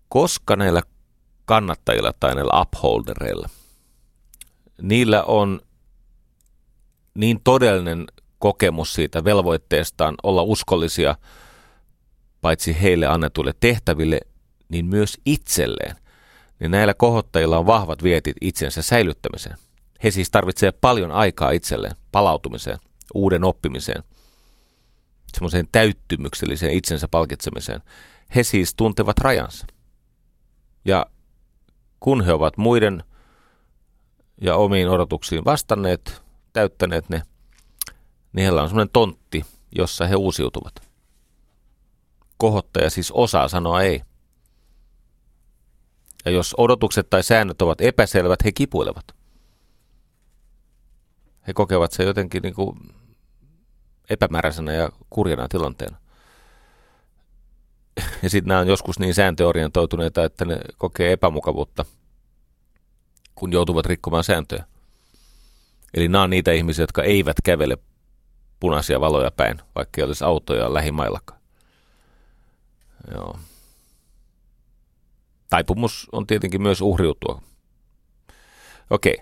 koska 0.10 0.56
näillä 0.56 0.82
kannattajilla 1.46 2.14
tai 2.20 2.36
näillä 2.36 2.62
upholdereilla, 2.62 3.50
niillä 4.82 5.24
on 5.24 5.62
niin 7.14 7.42
todellinen 7.44 8.06
kokemus 8.40 8.94
siitä 8.94 9.24
velvoitteestaan 9.24 10.16
olla 10.24 10.42
uskollisia 10.42 11.16
paitsi 12.42 12.82
heille 12.82 13.08
annetuille 13.08 13.54
tehtäville, 13.60 14.20
niin 14.70 14.86
myös 14.86 15.18
itselleen. 15.26 16.01
Niin 16.62 16.72
näillä 16.72 16.94
kohottajilla 16.94 17.58
on 17.58 17.66
vahvat 17.66 18.04
vietit 18.04 18.36
itsensä 18.42 18.82
säilyttämiseen. 18.82 19.58
He 20.04 20.12
siis 20.12 20.32
tarvitsevat 20.32 20.82
paljon 20.82 21.12
aikaa 21.12 21.52
itselleen, 21.52 21.96
palautumiseen, 22.12 22.78
uuden 23.14 23.44
oppimiseen, 23.44 24.04
semmoiseen 25.34 25.68
täyttymykselliseen 25.72 26.74
itsensä 26.74 27.08
palkitsemiseen. 27.08 27.82
He 28.36 28.44
siis 28.44 28.76
tuntevat 28.76 29.18
rajansa. 29.18 29.68
Ja 30.86 31.06
kun 32.00 32.26
he 32.26 32.34
ovat 32.34 32.58
muiden 32.58 33.04
ja 34.42 34.56
omiin 34.56 34.90
odotuksiin 34.90 35.46
vastanneet, 35.46 36.22
täyttäneet 36.54 37.10
ne, 37.10 37.22
niin 38.34 38.44
heillä 38.44 38.62
on 38.62 38.70
semmoinen 38.70 38.94
tontti, 38.94 39.46
jossa 39.76 40.08
he 40.08 40.16
uusiutuvat. 40.16 40.74
Kohottaja 42.38 42.90
siis 42.90 43.12
osaa 43.12 43.48
sanoa 43.48 43.82
ei. 43.82 44.02
Ja 46.26 46.32
jos 46.32 46.56
odotukset 46.58 47.10
tai 47.10 47.24
säännöt 47.24 47.62
ovat 47.62 47.82
epäselvät, 47.82 48.44
he 48.46 48.52
kipuilevat. 48.52 49.06
He 51.48 51.54
kokevat 51.54 51.92
se 51.92 52.04
jotenkin 52.04 52.42
niin 52.42 52.54
kuin 52.54 52.80
epämääräisenä 54.10 54.74
ja 54.74 54.90
kurjana 55.10 55.48
tilanteena. 55.48 55.98
Ja 58.24 58.30
sitten 58.30 58.48
nämä 58.48 58.60
on 58.60 58.68
joskus 58.68 59.00
niin 59.00 59.14
sääntöorientoituneita, 59.14 60.24
että 60.24 60.46
ne 60.46 60.60
kokee 60.78 61.12
epämukavuutta, 61.12 61.86
kun 63.36 63.52
joutuvat 63.52 63.86
rikkomaan 63.86 64.24
sääntöjä. 64.24 64.66
Eli 65.94 66.08
nämä 66.08 66.24
on 66.24 66.30
niitä 66.30 66.52
ihmisiä, 66.52 66.84
jotka 66.84 67.04
eivät 67.04 67.38
kävele 67.44 67.78
punaisia 68.60 69.02
valoja 69.02 69.32
päin, 69.32 69.62
vaikka 69.76 70.02
ei 70.02 70.06
olisi 70.06 70.24
autoja 70.24 70.74
lähimaillakaan. 70.74 71.42
Joo. 73.12 73.40
Taipumus 75.52 76.08
on 76.12 76.28
tietenkin 76.28 76.62
myös 76.62 76.82
uhriutua. 76.82 77.42
Okei. 78.90 79.18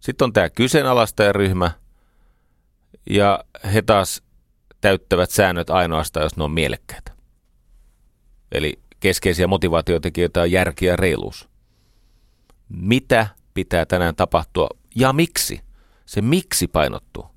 Sitten 0.00 0.24
on 0.24 0.32
tämä 0.32 0.50
kyseenalaistajaryhmä, 0.50 1.70
ja 3.10 3.44
he 3.74 3.82
taas 3.82 4.22
täyttävät 4.80 5.30
säännöt 5.30 5.70
ainoastaan, 5.70 6.24
jos 6.24 6.36
ne 6.36 6.44
on 6.44 6.50
mielekkäitä. 6.50 7.12
Eli 8.52 8.78
keskeisiä 9.00 9.46
motivaatiotekijöitä 9.46 10.40
on 10.40 10.50
järki 10.50 10.86
ja 10.86 10.96
reiluus. 10.96 11.48
Mitä 12.68 13.26
pitää 13.54 13.86
tänään 13.86 14.16
tapahtua 14.16 14.68
ja 14.94 15.12
miksi? 15.12 15.60
Se 16.06 16.22
miksi 16.22 16.68
painottuu. 16.68 17.33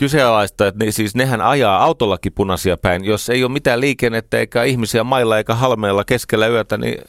Kyseenalaista, 0.00 0.66
että 0.66 0.84
ne, 0.84 0.90
siis 0.90 1.14
nehän 1.14 1.40
ajaa 1.40 1.84
autollakin 1.84 2.32
punaisia 2.32 2.76
päin. 2.76 3.04
Jos 3.04 3.28
ei 3.28 3.44
ole 3.44 3.52
mitään 3.52 3.80
liikennettä 3.80 4.38
eikä 4.38 4.64
ihmisiä 4.64 5.04
mailla 5.04 5.38
eikä 5.38 5.54
halmeilla 5.54 6.04
keskellä 6.04 6.48
yötä, 6.48 6.78
niin 6.78 7.04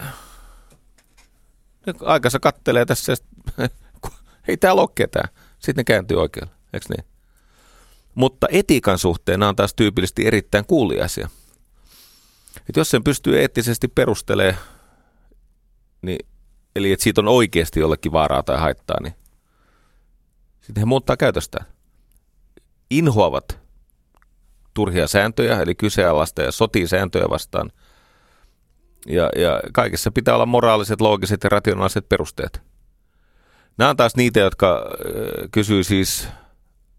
aikansa 2.06 2.40
kattelee 2.40 2.86
tässä. 2.86 3.14
ei 4.48 4.58
täällä 4.58 4.82
ole 4.82 4.90
ketään. 4.96 5.30
Sitten 5.60 5.76
ne 5.76 5.84
kääntyy 5.84 6.22
oikealle, 6.22 6.52
eikö 6.74 6.86
niin? 6.90 7.06
Mutta 8.16 8.48
etiikan 8.52 8.98
suhteen 8.98 9.40
nämä 9.40 9.50
on 9.50 9.56
taas 9.56 9.74
tyypillisesti 9.74 10.28
erittäin 10.28 10.66
kuuliaisia. 10.66 11.30
Et 12.70 12.76
jos 12.76 12.90
sen 12.90 13.04
pystyy 13.04 13.40
eettisesti 13.40 13.88
perustelemaan, 13.88 14.64
niin 16.02 16.26
eli 16.76 16.92
että 16.92 17.04
siitä 17.04 17.22
on 17.22 17.28
oikeasti 17.28 17.80
jollekin 17.80 18.12
vaaraa 18.12 18.44
tai 18.44 18.60
haittaa, 18.60 18.98
niin 19.04 19.14
sitten 20.62 20.82
he 20.82 20.86
muuttaa 20.86 21.18
käytöstään. 21.18 21.66
Inhoavat 22.92 23.60
turhia 24.74 25.08
sääntöjä, 25.08 25.62
eli 25.62 25.76
kyseenalaista 25.76 26.42
ja 26.42 26.52
sotii 26.52 26.88
sääntöjä 26.88 27.26
vastaan. 27.30 27.72
Ja, 29.08 29.30
ja 29.36 29.62
kaikessa 29.74 30.12
pitää 30.12 30.36
olla 30.36 30.46
moraaliset, 30.46 31.02
loogiset 31.02 31.44
ja 31.44 31.50
rationaaliset 31.50 32.10
perusteet. 32.10 32.62
Nämä 33.78 33.90
on 33.90 33.98
taas 33.98 34.16
niitä, 34.16 34.40
jotka 34.40 34.86
kysyy 35.52 35.84
siis 35.84 36.28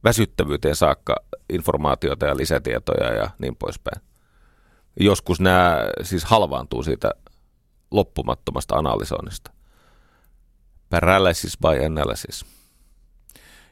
väsyttävyyteen 0.05 0.77
saakka 0.77 1.17
informaatiota 1.51 2.27
ja 2.27 2.37
lisätietoja 2.37 3.15
ja 3.15 3.31
niin 3.39 3.57
poispäin. 3.57 4.03
Joskus 5.01 5.41
nämä 5.41 5.79
siis 6.03 6.25
halvaantuu 6.25 6.83
siitä 6.83 7.11
loppumattomasta 7.91 8.75
analysoinnista 8.75 9.51
paralysis 10.93 11.59
by 11.59 11.85
analysis. 11.85 12.45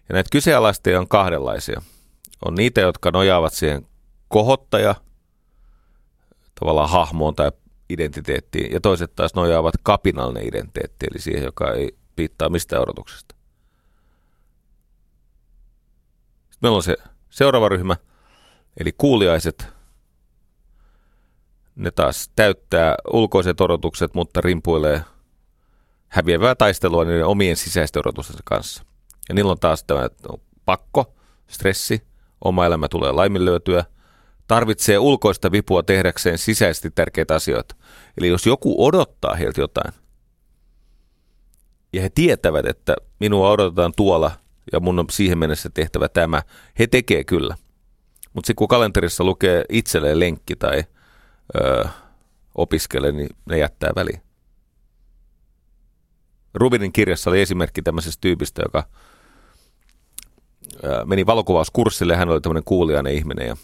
Ja 0.09 0.12
näitä 0.12 0.29
kyseenalaistajia 0.33 1.01
on 1.01 1.09
kahdenlaisia. 1.09 1.83
On 2.45 2.55
niitä, 2.55 2.80
jotka 2.80 3.11
nojaavat 3.11 3.53
siihen 3.53 3.86
kohottaja 4.28 4.95
tavallaan 6.61 6.91
hahmoon 6.91 7.34
tai 7.34 7.53
identiteettiin, 7.88 8.72
ja 8.72 8.80
toiset 8.80 9.14
taas 9.16 9.34
nojaavat 9.34 9.74
kapinallinen 9.82 10.49
identiteetti, 10.49 11.07
eli 11.11 11.20
siihen, 11.20 11.45
joka 11.45 11.72
ei 11.72 11.97
piittaa 12.16 12.49
mistään 12.49 12.82
odotuksesta. 12.82 13.34
Sitten 16.41 16.59
meillä 16.62 16.76
on 16.76 16.82
se 16.82 16.97
seuraava 17.30 17.68
ryhmä, 17.68 17.97
eli 18.80 18.93
kuuliaiset. 18.93 19.68
Ne 21.76 21.91
taas 21.91 22.30
täyttää 22.36 22.95
ulkoiset 23.12 23.61
odotukset, 23.61 24.14
mutta 24.14 24.41
rimpuilee 24.41 25.05
häviävää 26.09 26.55
taistelua 26.55 27.05
niiden 27.05 27.26
omien 27.26 27.57
sisäisten 27.57 28.01
odotustensa 28.01 28.43
kanssa. 28.45 28.84
Ja 29.28 29.34
niillä 29.34 29.51
on 29.53 29.59
taas 29.59 29.84
tämä 29.84 30.09
pakko, 30.64 31.14
stressi, 31.47 32.10
oma 32.45 32.66
elämä 32.66 32.88
tulee 32.88 33.12
laiminlyötyä, 33.12 33.84
tarvitsee 34.47 34.99
ulkoista 34.99 35.53
vipua 35.53 35.82
tehdäkseen 35.82 36.38
sisäisesti 36.38 36.91
tärkeitä 36.91 37.34
asioita. 37.34 37.76
Eli 38.18 38.28
jos 38.28 38.47
joku 38.47 38.86
odottaa 38.86 39.34
heiltä 39.34 39.61
jotain, 39.61 39.93
ja 41.93 42.03
he 42.03 42.09
tietävät, 42.09 42.66
että 42.66 42.97
minua 43.20 43.51
odotetaan 43.51 43.93
tuolla 43.97 44.30
ja 44.72 44.80
mun 44.80 44.99
on 44.99 45.07
siihen 45.11 45.38
mennessä 45.38 45.70
tehtävä 45.74 46.09
tämä, 46.09 46.43
he 46.78 46.86
tekee 46.86 47.24
kyllä. 47.24 47.57
Mutta 48.32 48.47
sitten 48.47 48.57
kun 48.57 48.68
kalenterissa 48.68 49.24
lukee 49.24 49.64
itselleen 49.68 50.20
lenkki 50.20 50.57
tai 50.57 50.84
öö, 51.57 51.84
opiskele, 52.55 53.12
niin 53.12 53.28
ne 53.47 53.59
jättää 53.59 53.91
väliin. 53.97 54.22
Rubinin 56.55 56.93
kirjassa 56.93 57.30
oli 57.30 57.41
esimerkki 57.41 57.82
tämmöisestä 57.82 58.20
tyypistä, 58.20 58.62
joka 58.64 58.84
meni 61.05 61.26
valokuvauskurssille, 61.26 62.16
hän 62.16 62.28
oli 62.28 62.41
tämmöinen 62.41 62.64
kuulijainen 62.64 63.14
ihminen 63.14 63.47
ja 63.47 63.57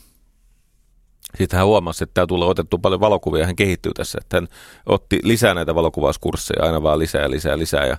sitten 1.38 1.56
hän 1.56 1.66
huomasi, 1.66 2.04
että 2.04 2.14
tämä 2.14 2.26
tulee 2.26 2.48
otettu 2.48 2.78
paljon 2.78 3.00
valokuvia 3.00 3.40
ja 3.40 3.46
hän 3.46 3.56
kehittyy 3.56 3.92
tässä, 3.94 4.18
että 4.20 4.36
hän 4.36 4.48
otti 4.86 5.20
lisää 5.22 5.54
näitä 5.54 5.74
valokuvauskursseja, 5.74 6.64
aina 6.64 6.82
vaan 6.82 6.98
lisää 6.98 7.22
ja 7.22 7.30
lisää 7.30 7.58
lisää 7.58 7.86
ja 7.86 7.96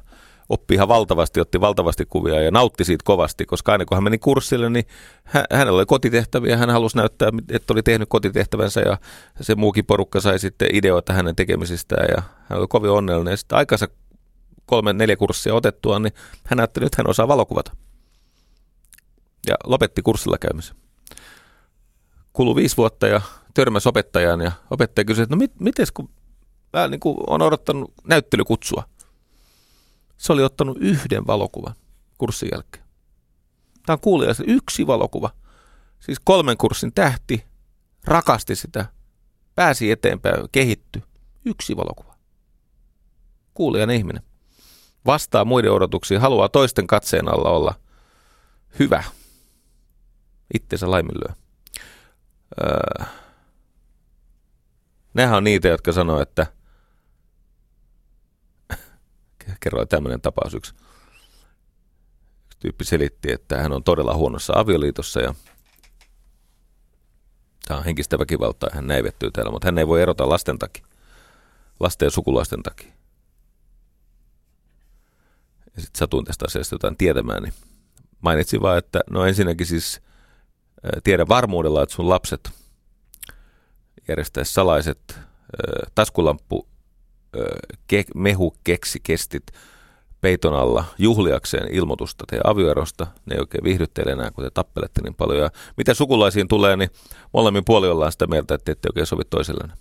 oppi 0.49 0.73
ihan 0.73 0.87
valtavasti, 0.87 1.41
otti 1.41 1.61
valtavasti 1.61 2.05
kuvia 2.05 2.41
ja 2.41 2.51
nautti 2.51 2.85
siitä 2.85 3.03
kovasti, 3.05 3.45
koska 3.45 3.71
aina 3.71 3.85
kun 3.85 3.97
hän 3.97 4.03
meni 4.03 4.17
kurssille, 4.17 4.69
niin 4.69 4.85
hän, 5.23 5.45
hänellä 5.51 5.77
oli 5.77 5.85
kotitehtäviä, 5.85 6.57
hän 6.57 6.69
halusi 6.69 6.97
näyttää, 6.97 7.29
että 7.51 7.73
oli 7.73 7.83
tehnyt 7.83 8.09
kotitehtävänsä 8.09 8.81
ja 8.81 8.97
se 9.41 9.55
muukin 9.55 9.85
porukka 9.85 10.21
sai 10.21 10.39
sitten 10.39 10.75
ideoita 10.75 11.13
hänen 11.13 11.35
tekemisistään 11.35 12.07
ja 12.17 12.23
hän 12.49 12.59
oli 12.59 12.67
kovin 12.69 12.91
onnellinen. 12.91 13.31
Ja 13.31 13.37
sitten 13.37 13.57
aikansa 13.57 13.87
kolme, 14.65 14.93
neljä 14.93 15.15
kurssia 15.15 15.55
otettua, 15.55 15.99
niin 15.99 16.13
hän 16.43 16.59
ajatteli, 16.59 16.85
että 16.85 16.97
hän 16.99 17.09
osaa 17.09 17.27
valokuvata. 17.27 17.71
Ja 19.47 19.55
lopetti 19.63 20.01
kurssilla 20.01 20.37
käymisen. 20.37 20.75
Kului 22.33 22.55
viisi 22.55 22.77
vuotta 22.77 23.07
ja 23.07 23.21
törmäsi 23.53 23.89
opettajaan 23.89 24.41
ja 24.41 24.51
opettaja 24.71 25.05
kysyi, 25.05 25.23
että 25.23 25.35
no 25.35 25.39
mit, 25.39 25.59
miten 25.59 25.87
kun 25.93 26.09
mä 26.73 26.87
niin 26.87 26.99
kuin 26.99 27.17
on 27.27 27.41
odottanut 27.41 27.93
näyttelykutsua. 28.07 28.83
Se 30.17 30.33
oli 30.33 30.43
ottanut 30.43 30.77
yhden 30.79 31.27
valokuvan 31.27 31.75
kurssin 32.17 32.49
jälkeen. 32.51 32.83
Tämä 33.85 33.93
on 33.93 33.99
kuulija, 33.99 34.33
yksi 34.47 34.87
valokuva. 34.87 35.29
Siis 35.99 36.19
kolmen 36.23 36.57
kurssin 36.57 36.93
tähti, 36.93 37.45
rakasti 38.03 38.55
sitä, 38.55 38.85
pääsi 39.55 39.91
eteenpäin, 39.91 40.35
kehittyi. 40.51 41.03
Yksi 41.45 41.77
valokuva. 41.77 42.15
Kuulijan 43.53 43.89
ihminen 43.89 44.23
vastaa 45.07 45.45
muiden 45.45 45.71
odotuksiin, 45.71 46.21
haluaa 46.21 46.49
toisten 46.49 46.87
katseen 46.87 47.33
alla 47.33 47.49
olla 47.49 47.75
hyvä. 48.79 49.03
Itsensä 50.53 50.91
laiminlyö. 50.91 51.35
Öö. 52.63 53.05
Nehän 55.13 55.37
on 55.37 55.43
niitä, 55.43 55.67
jotka 55.67 55.91
sanoo, 55.91 56.21
että 56.21 56.47
kerroin 59.59 59.87
tämmöinen 59.87 60.21
tapaus 60.21 60.53
yksi. 60.53 60.73
Yksi 62.45 62.57
tyyppi 62.59 62.85
selitti, 62.85 63.31
että 63.31 63.57
hän 63.57 63.73
on 63.73 63.83
todella 63.83 64.15
huonossa 64.15 64.53
avioliitossa 64.55 65.21
ja 65.21 65.33
tämä 67.67 67.77
on 67.77 67.85
henkistä 67.85 68.19
väkivaltaa, 68.19 68.69
hän 68.73 68.87
näivettyy 68.87 69.31
täällä, 69.31 69.51
mutta 69.51 69.67
hän 69.67 69.77
ei 69.77 69.87
voi 69.87 70.01
erota 70.01 70.29
lasten 70.29 70.59
takia, 70.59 70.85
lasten 71.79 72.05
ja 72.05 72.11
sukulaisten 72.11 72.63
takia 72.63 72.97
ja 75.77 75.81
sitten 75.81 75.99
satuin 75.99 76.25
tästä 76.25 76.45
asiasta 76.45 76.75
jotain 76.75 76.97
tietämään, 76.97 77.43
niin 77.43 77.53
mainitsin 78.21 78.61
vaan, 78.61 78.77
että 78.77 78.99
no 79.09 79.25
ensinnäkin 79.25 79.67
siis 79.67 80.01
tiedä 81.03 81.25
varmuudella, 81.27 81.83
että 81.83 81.95
sun 81.95 82.09
lapset 82.09 82.51
järjestäisi 84.07 84.53
salaiset 84.53 85.19
taskulamppu 85.95 86.67
ke, 87.87 88.05
mehu 88.15 88.55
keksi 88.63 88.99
kestit 89.03 89.43
peiton 90.21 90.53
alla 90.53 90.85
juhliakseen 90.97 91.73
ilmoitusta 91.73 92.25
teidän 92.27 92.51
avioerosta. 92.51 93.07
Ne 93.25 93.35
ei 93.35 93.39
oikein 93.39 93.63
viihdyttele 93.63 94.11
enää, 94.11 94.31
kun 94.31 94.43
te 94.43 94.49
tappelette 94.49 95.01
niin 95.01 95.15
paljon. 95.15 95.43
Ja 95.43 95.49
mitä 95.77 95.93
sukulaisiin 95.93 96.47
tulee, 96.47 96.77
niin 96.77 96.89
molemmin 97.33 97.65
puoli 97.65 97.87
ollaan 97.87 98.11
sitä 98.11 98.27
mieltä, 98.27 98.55
että 98.55 98.71
ette 98.71 98.89
oikein 98.89 99.05
sovi 99.05 99.23
toisellenne. 99.29 99.73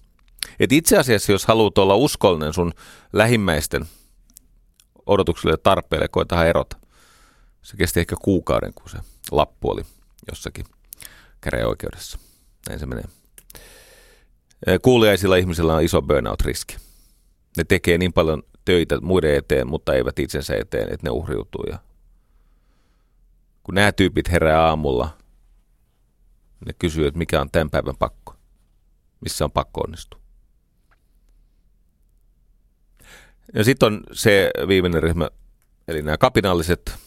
Et 0.60 0.72
itse 0.72 0.98
asiassa, 0.98 1.32
jos 1.32 1.46
haluat 1.46 1.78
olla 1.78 1.94
uskollinen 1.94 2.52
sun 2.52 2.72
lähimmäisten 3.12 3.86
odotuksille 5.06 5.52
ja 5.52 5.58
tarpeille 5.58 6.08
koetaan 6.08 6.46
erota. 6.46 6.76
Se 7.62 7.76
kesti 7.76 8.00
ehkä 8.00 8.16
kuukauden, 8.22 8.74
kun 8.74 8.90
se 8.90 8.98
lappu 9.30 9.70
oli 9.70 9.82
jossakin 10.28 10.64
käräjäoikeudessa. 11.50 12.18
Näin 12.68 12.80
se 12.80 12.86
menee. 12.86 13.04
Kuuliaisilla 14.82 15.36
ihmisillä 15.36 15.74
on 15.74 15.82
iso 15.82 16.02
burnout-riski. 16.02 16.76
Ne 17.56 17.64
tekee 17.64 17.98
niin 17.98 18.12
paljon 18.12 18.42
töitä 18.64 19.00
muiden 19.00 19.34
eteen, 19.34 19.68
mutta 19.68 19.94
eivät 19.94 20.18
itsensä 20.18 20.56
eteen, 20.56 20.92
että 20.92 21.06
ne 21.06 21.10
uhriutuu. 21.10 21.64
Ja 21.70 21.78
kun 23.62 23.74
nämä 23.74 23.92
tyypit 23.92 24.30
herää 24.30 24.62
aamulla, 24.62 25.18
ne 26.66 26.72
kysyy, 26.72 27.06
että 27.06 27.18
mikä 27.18 27.40
on 27.40 27.50
tämän 27.50 27.70
päivän 27.70 27.96
pakko. 27.96 28.34
Missä 29.20 29.44
on 29.44 29.52
pakko 29.52 29.80
onnistua. 29.80 30.20
Ja 33.54 33.64
sitten 33.64 33.86
on 33.86 34.02
se 34.12 34.50
viimeinen 34.68 35.02
ryhmä, 35.02 35.30
eli 35.88 36.02
nämä 36.02 36.18
kapinalliset, 36.18 37.05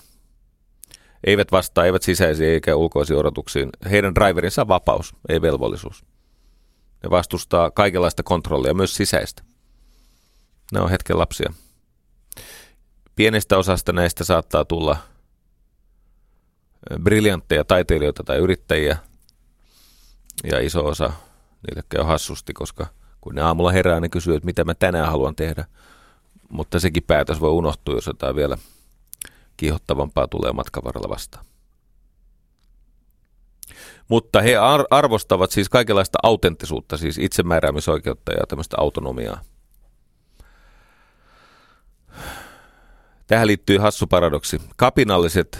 eivät 1.24 1.51
vastaa, 1.51 1.86
eivät 1.86 2.03
sisäisiä 2.03 2.47
eikä 2.47 2.76
ulkoisiin 2.76 3.20
odotuksiin. 3.20 3.70
Heidän 3.91 4.15
driverinsa 4.15 4.61
on 4.61 4.67
vapaus, 4.67 5.15
ei 5.30 5.41
velvollisuus. 5.41 6.05
Ne 7.03 7.09
vastustaa 7.09 7.72
kaikenlaista 7.72 8.24
kontrollia, 8.24 8.74
myös 8.74 8.95
sisäistä. 8.95 9.43
Ne 10.74 10.80
on 10.82 10.89
hetken 10.89 11.20
lapsia. 11.20 11.53
Pienestä 13.15 13.57
osasta 13.57 13.93
näistä 13.93 14.24
saattaa 14.24 14.65
tulla 14.65 14.97
briljantteja 17.03 17.63
taiteilijoita 17.63 18.24
tai 18.24 18.38
yrittäjiä, 18.38 18.97
ja 20.51 20.59
iso 20.59 20.86
osa 20.86 21.13
niille 21.67 22.01
on 22.01 22.07
hassusti, 22.07 22.53
koska 22.53 22.88
kun 23.22 23.36
ne 23.36 23.41
aamulla 23.41 23.72
herää, 23.72 23.99
ne 23.99 24.09
kysyy, 24.09 24.36
että 24.36 24.45
mitä 24.45 24.63
mä 24.63 24.74
tänään 24.74 25.11
haluan 25.11 25.36
tehdä– 25.36 25.65
mutta 26.50 26.79
sekin 26.79 27.04
päätös 27.04 27.41
voi 27.41 27.50
unohtua, 27.50 27.96
jos 27.96 28.08
jotain 28.08 28.36
vielä 28.36 28.58
kiihottavampaa 29.59 30.27
tulee 30.27 30.51
matkan 30.51 30.83
varrella 30.83 31.09
vastaan. 31.09 31.45
Mutta 34.07 34.41
he 34.41 34.55
arvostavat 34.89 35.51
siis 35.51 35.69
kaikenlaista 35.69 36.19
autenttisuutta, 36.23 36.97
siis 36.97 37.17
itsemääräämisoikeutta 37.17 38.31
ja 38.31 38.47
tämmöistä 38.47 38.77
autonomiaa. 38.79 39.41
Tähän 43.27 43.47
liittyy 43.47 43.77
hassu 43.77 44.07
paradoksi. 44.07 44.61
Kapinalliset 44.77 45.59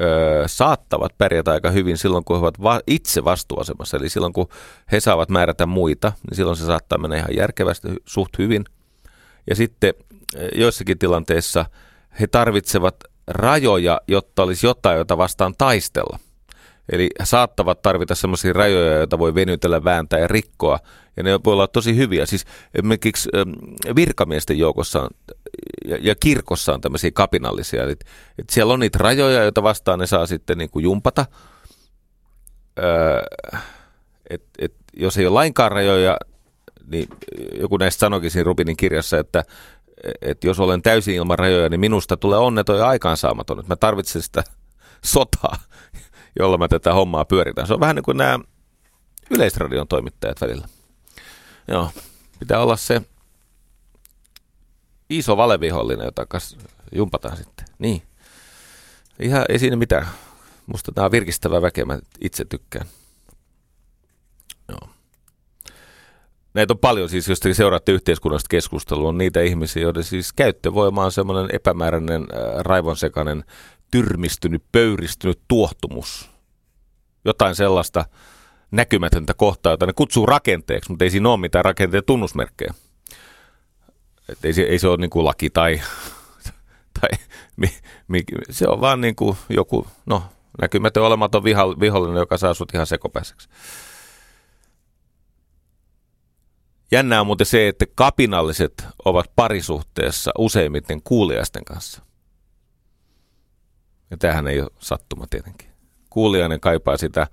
öö, 0.00 0.48
saattavat 0.48 1.18
pärjätä 1.18 1.52
aika 1.52 1.70
hyvin 1.70 1.98
silloin, 1.98 2.24
kun 2.24 2.36
he 2.36 2.40
ovat 2.40 2.62
va- 2.62 2.80
itse 2.86 3.24
vastuuasemassa. 3.24 3.96
Eli 3.96 4.08
silloin, 4.08 4.32
kun 4.32 4.48
he 4.92 5.00
saavat 5.00 5.28
määrätä 5.28 5.66
muita, 5.66 6.12
niin 6.28 6.36
silloin 6.36 6.56
se 6.56 6.66
saattaa 6.66 6.98
mennä 6.98 7.16
ihan 7.16 7.36
järkevästi, 7.36 7.88
suht 8.06 8.38
hyvin. 8.38 8.64
Ja 9.50 9.56
sitten 9.56 9.94
joissakin 10.54 10.98
tilanteissa 10.98 11.64
he 12.20 12.26
tarvitsevat 12.26 12.96
rajoja, 13.26 14.00
jotta 14.08 14.42
olisi 14.42 14.66
jotain, 14.66 14.98
jota 14.98 15.16
vastaan 15.18 15.54
taistella. 15.58 16.18
Eli 16.92 17.10
saattavat 17.24 17.82
tarvita 17.82 18.14
sellaisia 18.14 18.52
rajoja, 18.52 18.96
joita 18.96 19.18
voi 19.18 19.34
venytellä, 19.34 19.84
vääntää 19.84 20.18
ja 20.18 20.28
rikkoa. 20.28 20.78
Ja 21.16 21.22
ne 21.22 21.40
voi 21.44 21.52
olla 21.52 21.66
tosi 21.66 21.96
hyviä. 21.96 22.26
Siis 22.26 22.44
esimerkiksi 22.74 23.28
virkamiesten 23.96 24.58
joukossa 24.58 25.02
on 25.02 25.08
ja, 26.00 26.14
kirkossa 26.14 26.74
on 26.74 26.80
tämmöisiä 26.80 27.10
kapinallisia. 27.14 27.82
Eli, 27.82 27.92
että 28.38 28.54
siellä 28.54 28.72
on 28.72 28.80
niitä 28.80 28.98
rajoja, 28.98 29.42
joita 29.42 29.62
vastaan 29.62 29.98
ne 29.98 30.06
saa 30.06 30.26
sitten 30.26 30.58
niin 30.58 30.70
kuin 30.70 30.82
jumpata. 30.82 31.26
Öö, 32.78 33.22
et, 34.30 34.42
et, 34.58 34.74
jos 34.96 35.18
ei 35.18 35.26
ole 35.26 35.34
lainkaan 35.34 35.72
rajoja, 35.72 36.16
niin 36.86 37.08
joku 37.60 37.76
näistä 37.76 38.00
sanoikin 38.00 38.30
siinä 38.30 38.44
Rubinin 38.44 38.76
kirjassa, 38.76 39.18
että 39.18 39.44
et 40.22 40.44
jos 40.44 40.60
olen 40.60 40.82
täysin 40.82 41.14
ilman 41.14 41.38
rajoja, 41.38 41.68
niin 41.68 41.80
minusta 41.80 42.16
tulee 42.16 42.38
onneton 42.38 42.78
ja 42.78 42.88
aikaansaamaton. 42.88 43.60
Että 43.60 43.72
mä 43.72 43.76
tarvitsen 43.76 44.22
sitä 44.22 44.44
sotaa, 45.04 45.56
jolla 46.38 46.58
mä 46.58 46.68
tätä 46.68 46.94
hommaa 46.94 47.24
pyöritän. 47.24 47.66
Se 47.66 47.74
on 47.74 47.80
vähän 47.80 47.96
niin 47.96 48.04
kuin 48.04 48.16
nämä 48.16 48.38
yleisradion 49.30 49.88
toimittajat 49.88 50.40
välillä. 50.40 50.68
Joo, 51.68 51.90
pitää 52.38 52.60
olla 52.60 52.76
se 52.76 53.02
iso 55.10 55.36
valevihollinen, 55.36 56.04
jota 56.04 56.26
kas 56.26 56.56
jumpataan 56.92 57.36
sitten. 57.36 57.66
Niin. 57.78 58.02
Ihan 59.18 59.44
ei 59.48 59.58
siinä 59.58 59.76
mitään. 59.76 60.08
Musta 60.66 60.92
tämä 60.92 61.04
on 61.04 61.12
virkistävä 61.12 61.62
väkeä, 61.62 61.84
mä 61.84 61.98
itse 62.20 62.44
tykkään. 62.44 62.86
Joo. 64.68 64.88
Näitä 66.54 66.72
on 66.72 66.78
paljon 66.78 67.08
siis, 67.08 67.28
jos 67.28 67.40
te 67.40 67.54
seuraatte 67.54 67.92
yhteiskunnallista 67.92 68.48
keskustelua, 68.48 69.08
on 69.08 69.18
niitä 69.18 69.40
ihmisiä, 69.40 69.82
joiden 69.82 70.04
siis 70.04 70.32
käyttövoima 70.32 71.04
on 71.04 71.12
semmoinen 71.12 71.56
epämääräinen, 71.56 72.22
äh, 72.22 72.58
raivonsekainen, 72.58 73.44
tyrmistynyt, 73.90 74.62
pöyristynyt 74.72 75.40
tuohtumus. 75.48 76.30
Jotain 77.24 77.54
sellaista 77.54 78.04
näkymätöntä 78.70 79.34
kohtaa, 79.34 79.72
jota 79.72 79.86
ne 79.86 79.92
kutsuu 79.92 80.26
rakenteeksi, 80.26 80.90
mutta 80.90 81.04
ei 81.04 81.10
siinä 81.10 81.28
ole 81.28 81.40
mitään 81.40 81.64
rakenteen 81.64 82.04
tunnusmerkkejä. 82.06 82.74
Et 84.28 84.44
ei, 84.44 84.52
se, 84.52 84.62
ei 84.62 84.78
se 84.78 84.88
ole 84.88 84.96
niin 84.96 85.10
kuin 85.10 85.24
laki 85.24 85.50
tai, 85.50 85.80
tai 87.00 87.10
mi, 87.56 87.70
mi, 88.08 88.22
se 88.50 88.68
on 88.68 88.80
vaan 88.80 89.00
niin 89.00 89.16
kuin 89.16 89.36
joku, 89.48 89.86
no 90.06 90.22
näkymätön 90.60 91.02
olematon 91.02 91.44
vihollinen, 91.80 92.20
joka 92.20 92.36
saa 92.36 92.54
sut 92.54 92.74
ihan 92.74 92.86
sekopäiseksi. 92.86 93.48
Jännää 96.92 97.20
on 97.20 97.26
muuten 97.26 97.46
se, 97.46 97.68
että 97.68 97.86
kapinalliset 97.94 98.86
ovat 99.04 99.26
parisuhteessa 99.36 100.32
useimmiten 100.38 101.02
kuuliaisten 101.02 101.64
kanssa. 101.64 102.02
Ja 104.10 104.16
tämähän 104.16 104.46
ei 104.46 104.60
ole 104.60 104.70
sattuma 104.78 105.26
tietenkin. 105.30 105.70
Kuulijainen 106.10 106.60
kaipaa 106.60 106.96
sitä, 106.96 107.26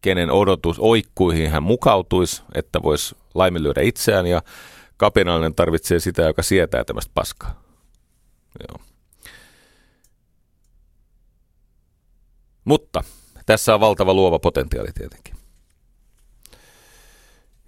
kenen 0.00 0.30
odotus 0.30 0.76
oikkuihin 0.78 1.50
hän 1.50 1.62
mukautuisi, 1.62 2.42
että 2.54 2.82
voisi 2.82 3.16
laiminlyödä 3.34 3.80
itseään, 3.80 4.26
ja 4.26 4.42
kapinallinen 4.96 5.54
tarvitsee 5.54 6.00
sitä, 6.00 6.22
joka 6.22 6.42
sietää 6.42 6.84
tämmöistä 6.84 7.12
paskaa. 7.14 7.62
Joo. 8.68 8.80
Mutta 12.64 13.04
tässä 13.46 13.74
on 13.74 13.80
valtava 13.80 14.14
luova 14.14 14.38
potentiaali 14.38 14.92
tietenkin. 14.94 15.41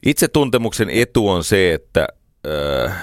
Itsetuntemuksen 0.04 0.90
etu 0.90 1.28
on 1.28 1.44
se, 1.44 1.74
että 1.74 2.08
äh, 2.86 2.96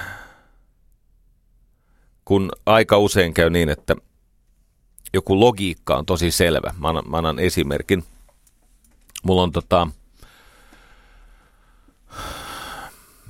kun 2.25 2.51
aika 2.65 2.97
usein 2.97 3.33
käy 3.33 3.49
niin, 3.49 3.69
että 3.69 3.95
joku 5.13 5.39
logiikka 5.39 5.95
on 5.95 6.05
tosi 6.05 6.31
selvä. 6.31 6.73
Mä 6.79 6.87
annan, 6.87 7.09
mä 7.09 7.17
annan 7.17 7.39
esimerkin. 7.39 8.03
Mulla 9.23 9.43
on 9.43 9.51
tota, 9.51 9.87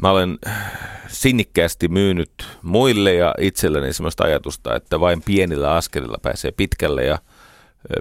mä 0.02 0.12
olen 0.12 0.40
sinnikkäästi 1.08 1.88
myynyt 1.88 2.32
muille 2.62 3.14
ja 3.14 3.36
itselleni 3.40 3.94
sellaista 3.94 4.24
ajatusta, 4.24 4.76
että 4.76 5.00
vain 5.00 5.22
pienillä 5.22 5.76
askelilla 5.76 6.18
pääsee 6.22 6.52
pitkälle 6.52 7.04
ja 7.04 7.20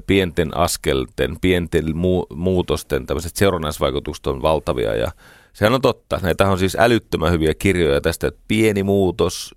pienten 0.06 0.56
askelten, 0.56 1.36
pienten 1.40 1.84
mu- 1.84 2.36
muutosten 2.36 3.06
tämmöiset 3.06 3.36
seurannaisvaikutukset 3.36 4.26
on 4.26 4.42
valtavia 4.42 4.96
ja 4.96 5.12
Sehän 5.52 5.74
on 5.74 5.80
totta. 5.80 6.18
Näitä 6.22 6.48
on 6.48 6.58
siis 6.58 6.76
älyttömän 6.80 7.32
hyviä 7.32 7.54
kirjoja 7.54 8.00
tästä, 8.00 8.26
että 8.26 8.40
pieni 8.48 8.82
muutos, 8.82 9.54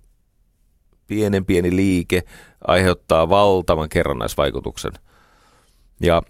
pienen 1.06 1.44
pieni 1.44 1.76
liike 1.76 2.22
aiheuttaa 2.66 3.28
valtavan 3.28 3.88
kerrannaisvaikutuksen. 3.88 4.92
Ja 6.00 6.22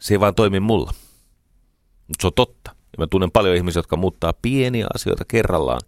se 0.00 0.14
ei 0.14 0.20
vaan 0.20 0.34
toimi 0.34 0.60
mulla. 0.60 0.94
Mutta 2.08 2.22
se 2.22 2.26
on 2.26 2.32
totta. 2.34 2.70
Ja 2.74 2.96
mä 2.98 3.06
tunnen 3.06 3.30
paljon 3.30 3.56
ihmisiä, 3.56 3.78
jotka 3.78 3.96
muuttaa 3.96 4.32
pieniä 4.42 4.86
asioita 4.94 5.24
kerrallaan. 5.24 5.80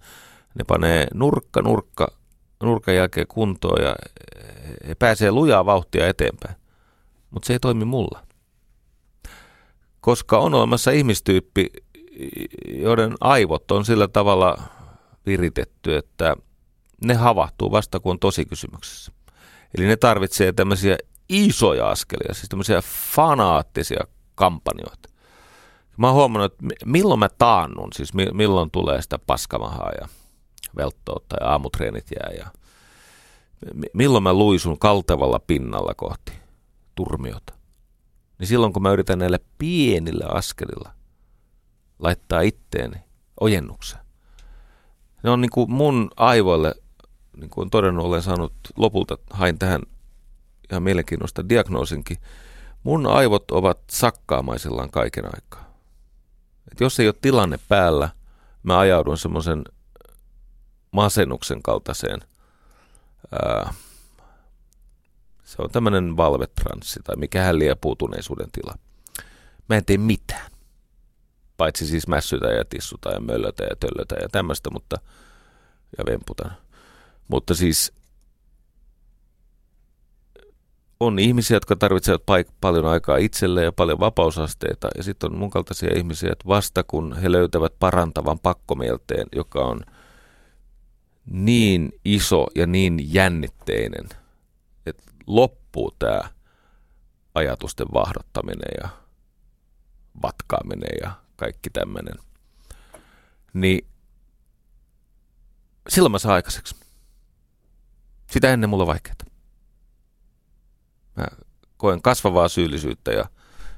Ne 0.54 0.64
panee 0.66 1.06
nurkka, 1.14 1.62
nurkka, 1.62 2.08
nurkan 2.62 2.94
jälkeen 2.94 3.26
kuntoon 3.26 3.82
ja 3.84 3.96
he 4.88 4.94
pääsee 4.94 5.30
lujaa 5.30 5.66
vauhtia 5.66 6.08
eteenpäin. 6.08 6.56
Mutta 7.30 7.46
se 7.46 7.52
ei 7.52 7.60
toimi 7.60 7.84
mulla. 7.84 8.26
Koska 10.00 10.38
on 10.38 10.54
olemassa 10.54 10.90
ihmistyyppi, 10.90 11.70
joiden 12.66 13.14
aivot 13.20 13.70
on 13.70 13.84
sillä 13.84 14.08
tavalla 14.08 14.58
viritetty, 15.26 15.96
että 15.96 16.36
ne 17.04 17.14
havahtuu 17.14 17.70
vasta 17.70 18.00
kun 18.00 18.10
on 18.10 18.18
tosi 18.18 18.44
kysymyksessä. 18.44 19.12
Eli 19.78 19.86
ne 19.86 19.96
tarvitsee 19.96 20.52
tämmöisiä 20.52 20.98
isoja 21.28 21.90
askelia, 21.90 22.34
siis 22.34 22.48
tämmöisiä 22.48 22.82
fanaattisia 23.14 24.04
kampanjoita. 24.34 25.08
Mä 25.96 26.06
oon 26.06 26.16
huomannut, 26.16 26.52
että 26.52 26.66
milloin 26.84 27.20
mä 27.20 27.28
taannun, 27.28 27.92
siis 27.94 28.14
milloin 28.32 28.70
tulee 28.70 29.02
sitä 29.02 29.18
paskamahaa 29.26 29.90
ja 30.00 30.08
velttoutta 30.76 31.36
ja 31.40 31.46
aamutreenit 31.50 32.06
jää 32.16 32.30
ja 32.38 32.46
milloin 33.94 34.24
mä 34.24 34.32
luisun 34.32 34.78
kaltevalla 34.78 35.38
pinnalla 35.38 35.94
kohti 35.94 36.32
turmiota. 36.94 37.54
Niin 38.38 38.46
silloin 38.46 38.72
kun 38.72 38.82
mä 38.82 38.92
yritän 38.92 39.18
näillä 39.18 39.38
pienillä 39.58 40.26
askelilla– 40.28 40.90
laittaa 42.02 42.40
itteeni 42.40 42.96
ojennukseen. 43.40 44.02
Ne 45.22 45.30
on 45.30 45.40
niin 45.40 45.50
kuin 45.50 45.70
mun 45.70 46.10
aivoille, 46.16 46.74
niin 47.36 47.50
kuin 47.50 47.62
on 47.62 47.70
todennut, 47.70 48.06
olen 48.06 48.22
saanut 48.22 48.52
lopulta, 48.76 49.18
hain 49.30 49.58
tähän 49.58 49.82
ihan 50.70 50.82
mielenkiinnosta 50.82 51.48
diagnoosinkin, 51.48 52.16
mun 52.82 53.06
aivot 53.06 53.50
ovat 53.50 53.78
sakkaamaisillaan 53.90 54.90
kaiken 54.90 55.24
aikaa. 55.24 55.74
Et 56.72 56.80
jos 56.80 57.00
ei 57.00 57.06
ole 57.06 57.14
tilanne 57.20 57.58
päällä, 57.68 58.08
mä 58.62 58.78
ajaudun 58.78 59.18
semmoisen 59.18 59.64
masennuksen 60.90 61.62
kaltaiseen, 61.62 62.20
ää, 63.32 63.74
se 65.44 65.62
on 65.62 65.70
tämmöinen 65.70 66.16
valvetranssi 66.16 67.00
tai 67.04 67.16
mikä 67.16 67.58
liian 67.58 67.76
puutuneisuuden 67.80 68.50
tila. 68.52 68.74
Mä 69.68 69.76
en 69.76 69.84
tee 69.84 69.98
mitään 69.98 70.51
paitsi 71.62 71.86
siis 71.86 72.08
mässytä 72.08 72.46
ja 72.46 72.64
tissuta 72.64 73.10
ja 73.10 73.20
möllötä 73.20 73.64
ja 73.64 73.76
töllötä 73.80 74.14
ja 74.22 74.28
tämmöistä, 74.28 74.70
mutta 74.70 74.96
ja 75.98 76.04
vemputa. 76.06 76.50
Mutta 77.28 77.54
siis 77.54 77.92
on 81.00 81.18
ihmisiä, 81.18 81.56
jotka 81.56 81.76
tarvitsevat 81.76 82.22
paik- 82.26 82.52
paljon 82.60 82.86
aikaa 82.86 83.16
itselleen 83.16 83.64
ja 83.64 83.72
paljon 83.72 84.00
vapausasteita. 84.00 84.88
Ja 84.96 85.02
sitten 85.02 85.32
on 85.32 85.38
mun 85.38 85.50
kaltaisia 85.50 85.96
ihmisiä, 85.96 86.32
että 86.32 86.48
vasta 86.48 86.82
kun 86.82 87.16
he 87.16 87.32
löytävät 87.32 87.72
parantavan 87.78 88.38
pakkomielteen, 88.38 89.26
joka 89.36 89.64
on 89.64 89.80
niin 91.30 91.92
iso 92.04 92.46
ja 92.54 92.66
niin 92.66 93.14
jännitteinen, 93.14 94.08
että 94.86 95.02
loppuu 95.26 95.92
tämä 95.98 96.20
ajatusten 97.34 97.86
vahdottaminen 97.94 98.72
ja 98.82 98.88
vatkaaminen 100.22 100.98
ja 101.02 101.21
kaikki 101.42 101.70
tämmöinen. 101.70 102.14
Niin 103.52 103.86
silloin 105.88 106.12
mä 106.12 106.18
saan 106.18 106.34
aikaiseksi. 106.34 106.76
Sitä 108.30 108.52
ennen 108.52 108.70
mulla 108.70 108.82
on 108.82 108.86
vaikeaa. 108.86 109.16
Mä 111.16 111.24
koen 111.76 112.02
kasvavaa 112.02 112.48
syyllisyyttä 112.48 113.12
ja 113.12 113.24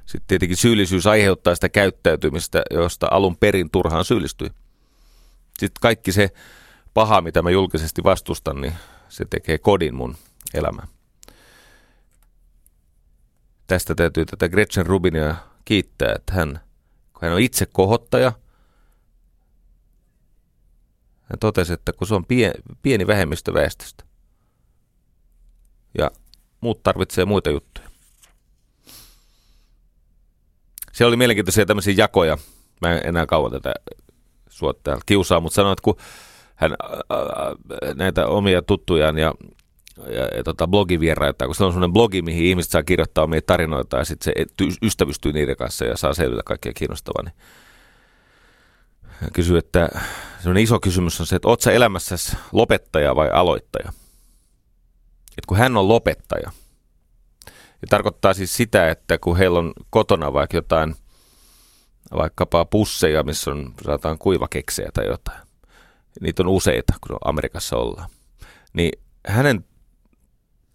sitten 0.05 0.27
tietenkin 0.27 0.57
syyllisyys 0.57 1.07
aiheuttaa 1.07 1.55
sitä 1.55 1.69
käyttäytymistä, 1.69 2.61
josta 2.71 3.07
alun 3.11 3.37
perin 3.37 3.69
turhaan 3.69 4.05
syyllistyi. 4.05 4.49
Sitten 5.59 5.81
kaikki 5.81 6.11
se 6.11 6.29
paha, 6.93 7.21
mitä 7.21 7.41
mä 7.41 7.49
julkisesti 7.49 8.03
vastustan, 8.03 8.61
niin 8.61 8.73
se 9.09 9.25
tekee 9.25 9.57
kodin 9.57 9.95
mun 9.95 10.17
elämään. 10.53 10.87
Tästä 13.67 13.95
täytyy 13.95 14.25
tätä 14.25 14.49
Gretchen 14.49 14.85
Rubinia 14.85 15.35
kiittää, 15.65 16.13
että 16.15 16.33
hän 16.33 16.64
hän 17.25 17.33
on 17.33 17.39
itse 17.41 17.65
kohottaja. 17.65 18.31
Hän 21.21 21.39
totesi, 21.39 21.73
että 21.73 21.93
kun 21.93 22.07
se 22.07 22.15
on 22.15 22.25
pie, 22.25 22.53
pieni 22.81 23.07
vähemmistö 23.07 23.53
väestöstä 23.53 24.03
ja 25.97 26.11
muut 26.61 26.83
tarvitsee 26.83 27.25
muita 27.25 27.49
juttuja. 27.49 27.89
Se 30.91 31.05
oli 31.05 31.17
mielenkiintoisia 31.17 31.65
tämmöisiä 31.65 31.93
jakoja. 31.97 32.37
Mä 32.81 32.93
en 32.93 33.07
enää 33.07 33.25
kauan 33.25 33.51
tätä 33.51 33.73
täällä 34.83 35.01
kiusaa, 35.05 35.39
mutta 35.39 35.55
sanoin, 35.55 35.73
että 35.73 35.83
kun 35.83 35.97
hän 36.55 36.71
ää, 36.71 37.17
näitä 37.95 38.27
omia 38.27 38.61
tuttujaan 38.61 39.17
ja 39.17 39.33
ja, 39.97 40.43
tota, 40.43 40.67
blogivieraita, 40.67 41.45
kun 41.45 41.55
se 41.55 41.63
on 41.63 41.71
sellainen 41.71 41.93
blogi, 41.93 42.21
mihin 42.21 42.45
ihmiset 42.45 42.71
saa 42.71 42.83
kirjoittaa 42.83 43.23
omia 43.23 43.41
tarinoita 43.41 43.97
ja 43.97 44.05
sitten 44.05 44.33
se 44.33 44.45
ystävystyy 44.81 45.33
niiden 45.33 45.55
kanssa 45.55 45.85
ja 45.85 45.97
saa 45.97 46.13
selvitä 46.13 46.43
kaikkea 46.45 46.73
kiinnostavaa. 46.73 47.23
Niin 47.23 47.33
kysyy, 49.33 49.57
että 49.57 49.89
sellainen 50.39 50.63
iso 50.63 50.79
kysymys 50.79 51.19
on 51.19 51.27
se, 51.27 51.35
että 51.35 51.47
oot 51.47 51.61
sä 51.61 51.71
elämässäsi 51.71 52.37
lopettaja 52.51 53.15
vai 53.15 53.29
aloittaja? 53.33 53.93
Et 55.37 55.45
kun 55.45 55.57
hän 55.57 55.77
on 55.77 55.87
lopettaja, 55.87 56.51
ja 57.81 57.87
tarkoittaa 57.89 58.33
siis 58.33 58.57
sitä, 58.57 58.89
että 58.89 59.17
kun 59.17 59.37
heillä 59.37 59.59
on 59.59 59.73
kotona 59.89 60.33
vaikka 60.33 60.57
jotain, 60.57 60.95
vaikkapa 62.13 62.65
pusseja, 62.65 63.23
missä 63.23 63.51
on 63.51 63.73
saataan 63.85 64.17
kuivakeksejä 64.17 64.89
tai 64.93 65.05
jotain, 65.05 65.39
niitä 66.21 66.43
on 66.43 66.47
useita, 66.47 66.93
kun 67.07 67.17
Amerikassa 67.25 67.77
ollaan, 67.77 68.09
niin 68.73 68.91
hänen 69.27 69.65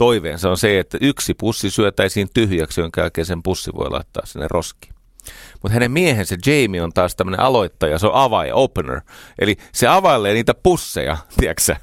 toiveensa 0.01 0.51
on 0.51 0.59
se, 0.59 0.79
että 0.79 0.99
yksi 1.01 1.35
pussi 1.35 1.71
syötäisiin 1.71 2.29
tyhjäksi, 2.35 2.81
jonka 2.81 3.01
jälkeen 3.01 3.27
sen 3.27 3.43
pussi 3.43 3.71
voi 3.75 3.91
laittaa 3.91 4.27
sinne 4.27 4.47
roskiin. 4.51 4.95
Mutta 5.63 5.75
hänen 5.75 5.91
miehensä 5.91 6.37
Jamie 6.47 6.83
on 6.83 6.93
taas 6.93 7.17
tämmöinen 7.17 7.41
aloittaja, 7.41 7.99
se 7.99 8.07
on 8.07 8.15
avaaja, 8.15 8.55
opener. 8.55 9.01
Eli 9.39 9.57
se 9.73 9.87
availee 9.87 10.35
niitä 10.35 10.55
pusseja, 10.55 11.17
tiedätkö 11.41 11.77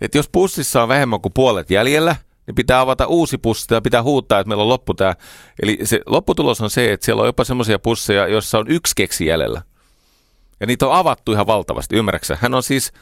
Että 0.00 0.18
jos 0.18 0.28
pussissa 0.32 0.82
on 0.82 0.88
vähemmän 0.88 1.20
kuin 1.20 1.32
puolet 1.32 1.70
jäljellä, 1.70 2.16
niin 2.46 2.54
pitää 2.54 2.80
avata 2.80 3.06
uusi 3.06 3.38
pussi 3.38 3.74
ja 3.74 3.80
pitää 3.80 4.02
huuttaa, 4.02 4.40
että 4.40 4.48
meillä 4.48 4.62
on 4.62 4.68
loppu 4.68 4.94
tämä. 4.94 5.14
Eli 5.62 5.78
se 5.84 6.00
lopputulos 6.06 6.60
on 6.60 6.70
se, 6.70 6.92
että 6.92 7.04
siellä 7.04 7.20
on 7.20 7.28
jopa 7.28 7.44
semmoisia 7.44 7.78
pusseja, 7.78 8.28
joissa 8.28 8.58
on 8.58 8.68
yksi 8.68 8.92
keksi 8.96 9.26
jäljellä. 9.26 9.62
Ja 10.60 10.66
niitä 10.66 10.86
on 10.86 10.94
avattu 10.94 11.32
ihan 11.32 11.46
valtavasti, 11.46 11.96
ymmärräksä? 11.96 12.38
Hän 12.40 12.54
on 12.54 12.62
siis, 12.62 12.92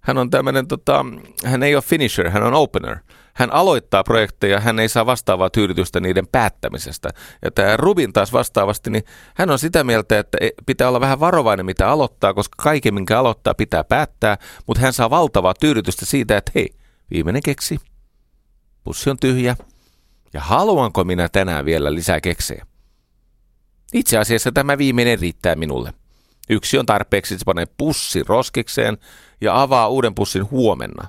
hän 0.00 0.18
on 0.18 0.30
tämmöinen, 0.30 0.68
tota, 0.68 1.04
hän 1.44 1.62
ei 1.62 1.74
ole 1.74 1.82
finisher, 1.82 2.30
hän 2.30 2.42
on 2.42 2.54
opener. 2.54 2.96
Hän 3.34 3.52
aloittaa 3.52 4.04
projekteja, 4.04 4.60
hän 4.60 4.78
ei 4.78 4.88
saa 4.88 5.06
vastaavaa 5.06 5.50
tyydytystä 5.50 6.00
niiden 6.00 6.26
päättämisestä. 6.26 7.08
Ja 7.44 7.50
tämä 7.50 7.76
Rubin 7.76 8.12
taas 8.12 8.32
vastaavasti, 8.32 8.90
niin 8.90 9.04
hän 9.34 9.50
on 9.50 9.58
sitä 9.58 9.84
mieltä, 9.84 10.18
että 10.18 10.38
e, 10.40 10.50
pitää 10.66 10.88
olla 10.88 11.00
vähän 11.00 11.20
varovainen, 11.20 11.66
mitä 11.66 11.88
aloittaa, 11.88 12.34
koska 12.34 12.54
kaiken, 12.62 12.94
minkä 12.94 13.18
aloittaa, 13.18 13.54
pitää 13.54 13.84
päättää, 13.84 14.38
mutta 14.66 14.80
hän 14.80 14.92
saa 14.92 15.10
valtavaa 15.10 15.54
tyydytystä 15.60 16.06
siitä, 16.06 16.36
että 16.36 16.52
hei, 16.54 16.68
viimeinen 17.10 17.42
keksi, 17.42 17.78
pussi 18.84 19.10
on 19.10 19.16
tyhjä, 19.20 19.56
ja 20.32 20.40
haluanko 20.40 21.04
minä 21.04 21.28
tänään 21.28 21.64
vielä 21.64 21.94
lisää 21.94 22.20
keksejä? 22.20 22.66
Itse 23.92 24.18
asiassa 24.18 24.52
tämä 24.52 24.78
viimeinen 24.78 25.18
riittää 25.18 25.54
minulle. 25.54 25.92
Yksi 26.50 26.78
on 26.78 26.86
tarpeeksi, 26.86 27.38
se 27.38 27.44
panee 27.44 27.66
pussi 27.76 28.22
roskikseen 28.22 28.98
ja 29.40 29.62
avaa 29.62 29.88
uuden 29.88 30.14
pussin 30.14 30.50
huomenna. 30.50 31.08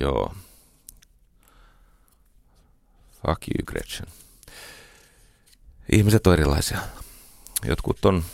Joo. 0.00 0.34
Fuck 3.26 3.42
you, 3.48 3.66
Gretchen. 3.66 4.06
Ihmiset 5.92 6.26
on 6.26 6.32
erilaisia. 6.32 6.78
Jotkut 7.64 8.04
on 8.04 8.24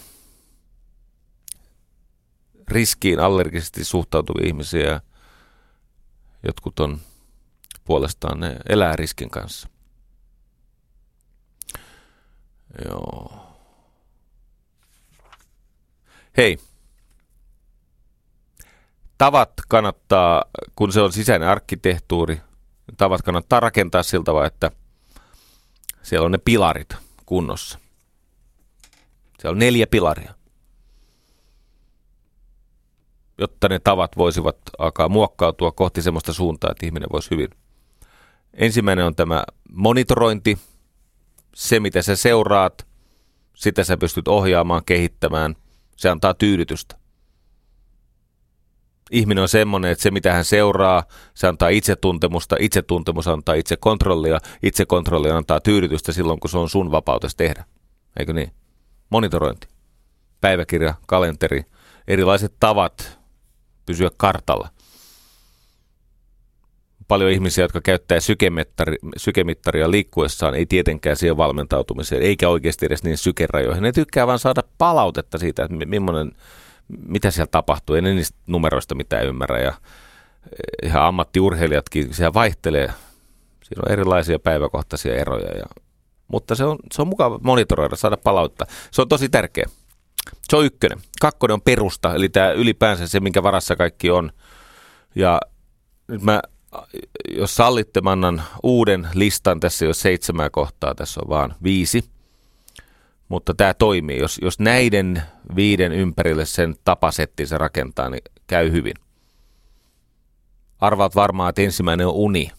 riskiin 2.68 3.20
allergisesti 3.20 3.84
suhtautuvia 3.84 4.46
ihmisiä. 4.46 5.00
Jotkut 6.46 6.80
on 6.80 7.00
puolestaan 7.84 8.40
ne 8.40 8.56
elää 8.68 8.96
riskin 8.96 9.30
kanssa. 9.30 9.68
Joo. 12.84 13.47
Hei. 16.38 16.58
Tavat 19.18 19.52
kannattaa, 19.68 20.44
kun 20.76 20.92
se 20.92 21.00
on 21.00 21.12
sisäinen 21.12 21.48
arkkitehtuuri, 21.48 22.40
tavat 22.96 23.22
kannattaa 23.22 23.60
rakentaa 23.60 24.02
siltä 24.02 24.24
tavalla, 24.24 24.46
että 24.46 24.70
siellä 26.02 26.24
on 26.24 26.32
ne 26.32 26.38
pilarit 26.38 26.96
kunnossa. 27.26 27.78
Siellä 29.40 29.54
on 29.54 29.58
neljä 29.58 29.86
pilaria. 29.86 30.34
Jotta 33.38 33.68
ne 33.68 33.78
tavat 33.78 34.16
voisivat 34.16 34.56
alkaa 34.78 35.08
muokkautua 35.08 35.72
kohti 35.72 36.02
semmoista 36.02 36.32
suuntaa, 36.32 36.70
että 36.70 36.86
ihminen 36.86 37.08
voisi 37.12 37.30
hyvin. 37.30 37.50
Ensimmäinen 38.54 39.04
on 39.04 39.14
tämä 39.14 39.44
monitorointi. 39.72 40.58
Se, 41.54 41.80
mitä 41.80 42.02
sä 42.02 42.16
seuraat, 42.16 42.86
sitä 43.54 43.84
sä 43.84 43.96
pystyt 43.96 44.28
ohjaamaan, 44.28 44.84
kehittämään. 44.84 45.56
Se 45.98 46.08
antaa 46.08 46.34
tyydytystä 46.34 46.98
ihminen 49.10 49.42
on 49.42 49.48
semmoinen, 49.48 49.90
että 49.90 50.02
se 50.02 50.10
mitä 50.10 50.32
hän 50.32 50.44
seuraa, 50.44 51.04
se 51.34 51.46
antaa 51.46 51.68
itsetuntemusta, 51.68 52.56
itsetuntemus 52.60 53.28
antaa 53.28 53.54
itsekontrollia, 53.54 54.38
itsekontrolli 54.62 55.30
antaa 55.30 55.60
tyydytystä 55.60 56.12
silloin, 56.12 56.40
kun 56.40 56.50
se 56.50 56.58
on 56.58 56.68
sun 56.68 56.90
vapautes 56.90 57.36
tehdä. 57.36 57.64
Eikö 58.18 58.32
niin? 58.32 58.52
Monitorointi, 59.10 59.68
päiväkirja, 60.40 60.94
kalenteri, 61.06 61.62
erilaiset 62.08 62.54
tavat 62.60 63.18
pysyä 63.86 64.10
kartalla. 64.16 64.68
Paljon 67.08 67.30
ihmisiä, 67.30 67.64
jotka 67.64 67.80
käyttää 67.80 68.20
sykemittari, 68.20 68.96
sykemittaria 69.16 69.90
liikkuessaan, 69.90 70.54
ei 70.54 70.66
tietenkään 70.66 71.16
siihen 71.16 71.36
valmentautumiseen, 71.36 72.22
eikä 72.22 72.48
oikeasti 72.48 72.86
edes 72.86 73.02
niin 73.02 73.18
sykerajoihin. 73.18 73.82
Ne 73.82 73.92
tykkää 73.92 74.26
vaan 74.26 74.38
saada 74.38 74.62
palautetta 74.78 75.38
siitä, 75.38 75.64
että 75.64 75.86
millainen 75.86 76.32
mitä 77.06 77.30
siellä 77.30 77.48
tapahtuu. 77.50 77.96
En 77.96 78.04
niistä 78.04 78.38
numeroista 78.46 78.94
mitään 78.94 79.26
ymmärrä 79.26 79.60
ja 79.60 79.68
eh, 79.68 80.88
ihan 80.88 81.02
ammattiurheilijatkin, 81.02 82.14
siellä 82.14 82.34
vaihtelee. 82.34 82.92
Siinä 83.64 83.82
on 83.86 83.92
erilaisia 83.92 84.38
päiväkohtaisia 84.38 85.16
eroja, 85.16 85.56
ja, 85.56 85.64
mutta 86.28 86.54
se 86.54 86.64
on, 86.64 86.78
se 86.94 87.02
on 87.02 87.08
mukava 87.08 87.38
monitoroida, 87.42 87.96
saada 87.96 88.16
palautetta. 88.16 88.66
Se 88.90 89.02
on 89.02 89.08
tosi 89.08 89.28
tärkeä. 89.28 89.66
Se 90.42 90.56
on 90.56 90.64
ykkönen. 90.64 90.98
Kakkonen 91.20 91.54
on 91.54 91.62
perusta, 91.62 92.14
eli 92.14 92.28
tämä 92.28 92.50
ylipäänsä 92.50 93.06
se, 93.06 93.20
minkä 93.20 93.42
varassa 93.42 93.76
kaikki 93.76 94.10
on. 94.10 94.32
Ja 95.14 95.40
nyt 96.08 96.22
mä, 96.22 96.42
jos 97.30 97.56
sallitte, 97.56 98.00
mä 98.00 98.10
annan 98.10 98.42
uuden 98.62 99.08
listan. 99.14 99.60
Tässä 99.60 99.84
ei 99.84 99.86
ole 99.86 99.94
seitsemää 99.94 100.50
kohtaa, 100.50 100.94
tässä 100.94 101.20
on 101.20 101.28
vaan 101.28 101.54
viisi– 101.62 102.04
mutta 103.28 103.54
tämä 103.54 103.74
toimii. 103.74 104.18
Jos, 104.18 104.38
jos 104.42 104.58
näiden 104.58 105.22
viiden 105.56 105.92
ympärille 105.92 106.44
sen 106.44 106.74
tapasetti 106.84 107.46
se 107.46 107.58
rakentaa, 107.58 108.10
niin 108.10 108.22
käy 108.46 108.72
hyvin. 108.72 108.94
Arvaat 110.80 111.14
varmaan, 111.14 111.48
että 111.48 111.62
ensimmäinen 111.62 112.06
on 112.06 112.14
uni. 112.14 112.50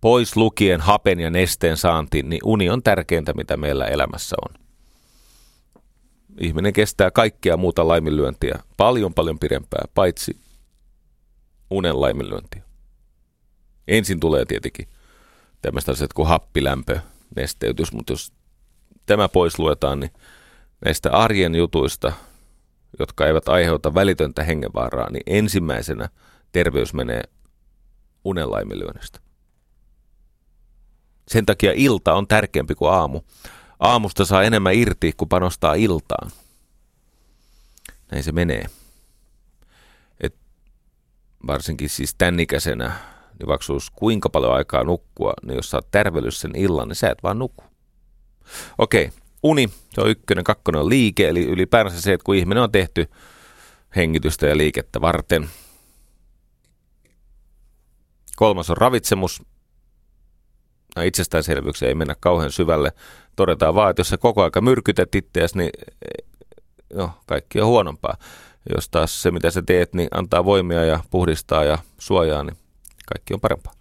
Pois 0.00 0.36
lukien 0.36 0.80
hapen 0.80 1.20
ja 1.20 1.30
nesteen 1.30 1.76
saanti, 1.76 2.22
niin 2.22 2.40
uni 2.44 2.70
on 2.70 2.82
tärkeintä, 2.82 3.32
mitä 3.34 3.56
meillä 3.56 3.86
elämässä 3.86 4.36
on. 4.48 4.54
Ihminen 6.40 6.72
kestää 6.72 7.10
kaikkea 7.10 7.56
muuta 7.56 7.88
laiminlyöntiä 7.88 8.58
paljon 8.76 9.14
paljon 9.14 9.38
pidempää, 9.38 9.84
paitsi 9.94 10.36
unen 11.70 12.00
laiminlyöntiä. 12.00 12.62
Ensin 13.88 14.20
tulee 14.20 14.44
tietenkin 14.44 14.88
tämmöistä 15.62 15.92
asiat 15.92 16.12
kuin 16.12 16.28
happilämpö, 16.28 17.00
nesteytys, 17.36 17.92
mutta 17.92 18.12
jos 18.12 18.32
tämä 19.06 19.28
pois 19.28 19.58
luetaan, 19.58 20.00
niin 20.00 20.10
näistä 20.84 21.12
arjen 21.12 21.54
jutuista, 21.54 22.12
jotka 22.98 23.26
eivät 23.26 23.48
aiheuta 23.48 23.94
välitöntä 23.94 24.42
hengenvaaraa, 24.42 25.10
niin 25.10 25.22
ensimmäisenä 25.26 26.08
terveys 26.52 26.94
menee 26.94 27.22
unenlaiminlyönnistä. 28.24 29.20
Sen 31.28 31.46
takia 31.46 31.72
ilta 31.74 32.14
on 32.14 32.26
tärkeämpi 32.26 32.74
kuin 32.74 32.92
aamu. 32.92 33.20
Aamusta 33.80 34.24
saa 34.24 34.42
enemmän 34.42 34.74
irti, 34.74 35.12
kun 35.16 35.28
panostaa 35.28 35.74
iltaan. 35.74 36.30
Näin 38.12 38.24
se 38.24 38.32
menee. 38.32 38.66
Varsinkin 41.46 41.88
siis 41.88 42.14
tämän 42.18 42.40
ikäisenä, 42.40 42.92
niin 43.38 43.46
vaikka 43.46 43.66
kuinka 43.92 44.28
paljon 44.28 44.54
aikaa 44.54 44.84
nukkua, 44.84 45.32
niin 45.46 45.56
jos 45.56 45.70
sä 45.70 45.76
oot 45.76 45.88
sen 46.30 46.56
illan, 46.56 46.88
niin 46.88 46.96
sä 46.96 47.10
et 47.10 47.22
vaan 47.22 47.38
nuku. 47.38 47.64
Okei, 48.78 49.10
uni, 49.42 49.70
se 49.94 50.00
on 50.00 50.10
ykkönen, 50.10 50.44
kakkonen 50.44 50.80
on 50.80 50.88
liike, 50.88 51.28
eli 51.28 51.44
ylipäänsä 51.44 52.00
se, 52.00 52.12
että 52.12 52.24
kun 52.24 52.34
ihminen 52.34 52.62
on 52.62 52.72
tehty 52.72 53.10
hengitystä 53.96 54.46
ja 54.46 54.56
liikettä 54.56 55.00
varten. 55.00 55.48
Kolmas 58.36 58.70
on 58.70 58.76
ravitsemus. 58.76 59.42
No 60.96 61.02
itsestäänselvyyksiä 61.02 61.88
ei 61.88 61.94
mennä 61.94 62.14
kauhean 62.20 62.52
syvälle. 62.52 62.92
Todetaan 63.36 63.74
vaan, 63.74 63.90
että 63.90 64.00
jos 64.00 64.08
sä 64.08 64.18
koko 64.18 64.42
aika 64.42 64.60
myrkytät 64.60 65.14
itseäsi, 65.14 65.58
niin 65.58 65.70
no, 66.94 67.10
kaikki 67.26 67.60
on 67.60 67.66
huonompaa. 67.66 68.16
Jos 68.74 68.88
taas 68.88 69.22
se, 69.22 69.30
mitä 69.30 69.50
sä 69.50 69.62
teet, 69.62 69.94
niin 69.94 70.08
antaa 70.14 70.44
voimia 70.44 70.84
ja 70.84 71.00
puhdistaa 71.10 71.64
ja 71.64 71.78
suojaa, 71.98 72.44
niin 72.44 72.56
kaikki 73.06 73.34
on 73.34 73.40
parempaa. 73.40 73.72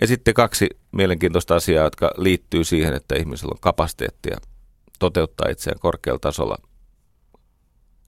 Ja 0.00 0.06
sitten 0.06 0.34
kaksi 0.34 0.68
mielenkiintoista 0.92 1.56
asiaa, 1.56 1.84
jotka 1.84 2.10
liittyy 2.16 2.64
siihen, 2.64 2.94
että 2.94 3.14
ihmisellä 3.14 3.52
on 3.52 3.60
kapasiteettia 3.60 4.36
toteuttaa 4.98 5.48
itseään 5.48 5.80
korkealla 5.80 6.18
tasolla. 6.18 6.56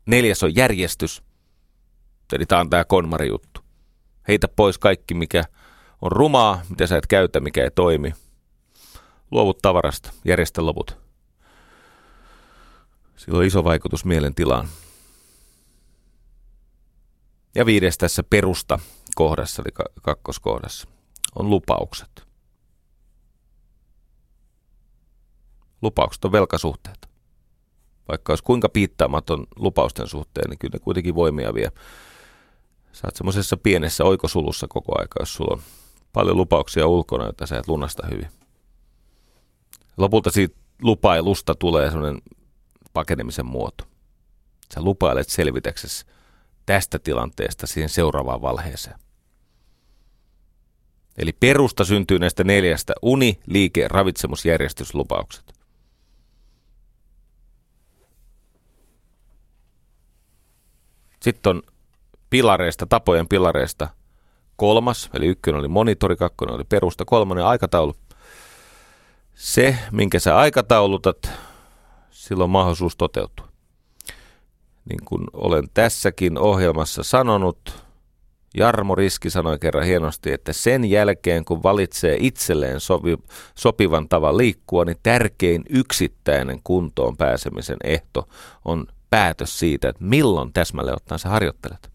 Neljäs 0.07 0.43
on 0.43 0.57
järjestys. 0.57 1.23
Eli 2.33 2.47
tämä 2.47 2.61
on 2.61 2.71
tämä 2.71 2.85
konmari 2.85 3.29
juttu. 3.29 3.61
Heitä 4.29 4.49
pois 4.49 4.79
kaikki, 4.79 5.15
mikä 5.15 5.45
on 6.03 6.13
rumaa, 6.13 6.63
mitä 6.71 6.87
sä 6.87 6.97
et 6.97 7.07
käytä, 7.07 7.41
mikä 7.41 7.65
ei 7.65 7.71
toimi. 7.71 8.15
Luovut 9.31 9.59
tavarasta, 9.63 10.13
järjestä 10.25 10.67
loput. 10.67 10.97
Sillä 13.17 13.39
on 13.39 13.45
iso 13.45 13.65
vaikutus 13.65 14.05
mielentilaan. 14.05 14.69
Ja 17.57 17.67
viides 17.67 17.99
tässä 17.99 18.23
perusta 18.23 18.79
kohdassa, 19.15 19.63
eli 19.63 19.87
kakkoskohdassa 20.03 20.89
on 21.35 21.51
lupaukset. 21.51 22.27
Lupaukset 25.83 26.25
on 26.25 26.33
velkasuhteet. 26.33 27.09
Vaikka 28.09 28.33
olisi 28.33 28.45
kuinka 28.45 28.69
piittaamaton 28.69 29.47
lupausten 29.57 30.07
suhteen, 30.07 30.51
niin 30.51 30.59
kyllä 30.59 30.73
ne 30.73 30.79
kuitenkin 30.79 31.15
voimia 31.15 31.55
vie. 31.55 31.73
Sä 32.93 33.07
oot 33.07 33.17
semmoisessa 33.17 33.57
pienessä 33.57 34.05
oikosulussa 34.05 34.67
koko 34.69 35.01
aika, 35.01 35.21
jos 35.21 35.35
sulla 35.35 35.55
on 35.55 35.63
paljon 36.13 36.37
lupauksia 36.37 36.87
ulkona, 36.87 37.25
joita 37.25 37.47
sä 37.47 37.59
et 37.59 37.69
lunasta 37.69 38.07
hyvin. 38.11 38.29
Lopulta 39.97 40.31
siitä 40.31 40.57
lupailusta 40.83 41.55
tulee 41.55 41.91
sellainen 41.91 42.23
pakenemisen 42.93 43.47
muoto. 43.47 43.85
Sä 44.75 44.83
lupailet 44.83 45.29
selvitäksesi 45.29 46.07
tästä 46.67 46.99
tilanteesta 46.99 47.67
siihen 47.67 47.89
seuraavaan 47.89 48.43
valheeseen. 48.43 48.99
Eli 51.19 51.33
perusta 51.33 51.85
syntyy 51.85 52.19
näistä 52.19 52.45
neljästä 52.45 52.95
uni, 53.03 53.41
liike, 53.47 53.89
ravitsemus, 53.89 54.45
järjestyslupaukset. 54.45 55.53
Sitten 61.23 61.51
on 61.51 61.63
pilareista, 62.31 62.87
tapojen 62.87 63.29
pilareista 63.29 63.89
kolmas, 64.57 65.11
eli 65.15 65.27
ykkönen 65.27 65.59
oli 65.59 65.69
monitori, 65.69 66.17
kakkonen 66.17 66.55
oli 66.55 66.65
perusta, 66.65 67.05
kolmonen 67.05 67.45
aikataulu. 67.45 67.95
Se, 69.35 69.79
minkä 69.93 70.19
sä 70.19 70.37
aikataulutat, 70.37 71.31
silloin 72.11 72.51
mahdollisuus 72.51 72.97
toteutua. 72.97 73.49
Niin 74.89 75.05
kuin 75.05 75.25
olen 75.33 75.65
tässäkin 75.75 76.39
ohjelmassa 76.39 77.03
sanonut, 77.03 77.87
Jarmo 78.57 78.95
Riski 78.95 79.31
sanoi 79.31 79.59
kerran 79.59 79.85
hienosti, 79.85 80.33
että 80.33 80.53
sen 80.53 80.85
jälkeen 80.85 81.45
kun 81.45 81.63
valitsee 81.63 82.17
itselleen 82.21 82.81
sovi, 82.81 83.17
sopivan 83.55 84.09
tavan 84.09 84.37
liikkua, 84.37 84.85
niin 84.85 84.97
tärkein 85.03 85.63
yksittäinen 85.71 86.61
kuntoon 86.65 87.17
pääsemisen 87.17 87.77
ehto 87.85 88.29
on 88.65 88.87
päätös 89.11 89.59
siitä, 89.59 89.89
että 89.89 90.05
milloin 90.05 90.53
täsmälleen 90.53 90.97
ottaen 90.97 91.19
sä 91.19 91.29
harjoittelet. 91.29 91.91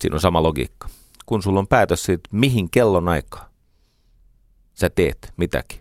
Siinä 0.00 0.14
on 0.14 0.20
sama 0.20 0.42
logiikka. 0.42 0.88
Kun 1.26 1.42
sulla 1.42 1.58
on 1.58 1.68
päätös 1.68 2.04
siitä, 2.04 2.28
mihin 2.32 2.70
kellon 2.70 3.08
aikaa 3.08 3.48
sä 4.74 4.90
teet 4.90 5.32
mitäkin, 5.36 5.80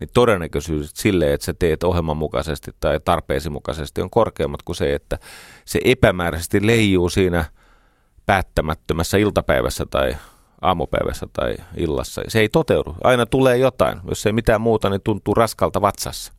niin 0.00 0.10
todennäköisyys 0.14 0.90
sille, 0.94 1.32
että 1.32 1.44
sä 1.44 1.54
teet 1.58 1.84
ohjelman 1.84 2.16
mukaisesti 2.16 2.70
tai 2.80 3.00
tarpeesi 3.04 3.50
mukaisesti 3.50 4.00
on 4.02 4.10
korkeammat 4.10 4.62
kuin 4.62 4.76
se, 4.76 4.94
että 4.94 5.18
se 5.64 5.80
epämääräisesti 5.84 6.66
leijuu 6.66 7.08
siinä 7.08 7.44
päättämättömässä 8.26 9.18
iltapäivässä 9.18 9.86
tai 9.86 10.16
aamupäivässä 10.60 11.26
tai 11.32 11.56
illassa. 11.76 12.22
Se 12.28 12.40
ei 12.40 12.48
toteudu. 12.48 12.96
Aina 13.04 13.26
tulee 13.26 13.56
jotain. 13.56 14.00
Jos 14.08 14.26
ei 14.26 14.32
mitään 14.32 14.60
muuta, 14.60 14.90
niin 14.90 15.00
tuntuu 15.04 15.34
raskalta 15.34 15.80
vatsassa. 15.80 16.32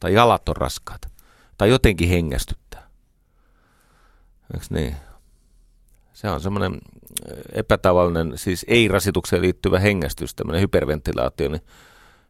Tai 0.00 0.14
jalat 0.14 0.48
on 0.48 0.56
raskaat. 0.56 1.00
Tai 1.58 1.68
jotenkin 1.68 2.08
hengästyttää. 2.08 2.90
Eikö 4.54 4.66
niin? 4.70 4.96
Se 6.12 6.30
on 6.30 6.40
semmoinen 6.40 6.78
epätavallinen, 7.52 8.38
siis 8.38 8.64
ei-rasitukseen 8.68 9.42
liittyvä 9.42 9.78
hengästys, 9.78 10.34
tämmöinen 10.34 10.62
hyperventilaatio, 10.62 11.48
niin 11.48 11.62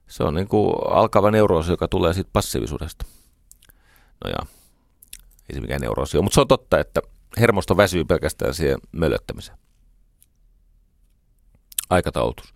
se 0.06 0.24
on 0.24 0.35
niin 0.35 0.48
kuin 0.48 0.74
alkava 0.89 1.31
neuroosi, 1.31 1.70
joka 1.70 1.89
tulee 1.89 2.14
siitä 2.14 2.31
passiivisuudesta. 2.32 3.06
No 4.24 4.31
ja, 4.31 4.47
ei 5.48 5.55
se 5.55 5.60
mikään 5.60 5.81
neuroosi 5.81 6.16
ole, 6.16 6.24
mutta 6.24 6.35
se 6.35 6.40
on 6.40 6.48
totta, 6.48 6.81
että 6.81 7.02
hermosto 7.39 7.76
väsyy 7.76 8.05
pelkästään 8.05 8.55
siihen 8.55 8.78
mölöttämiseen. 8.93 9.59
Aikataulutus. 11.90 12.55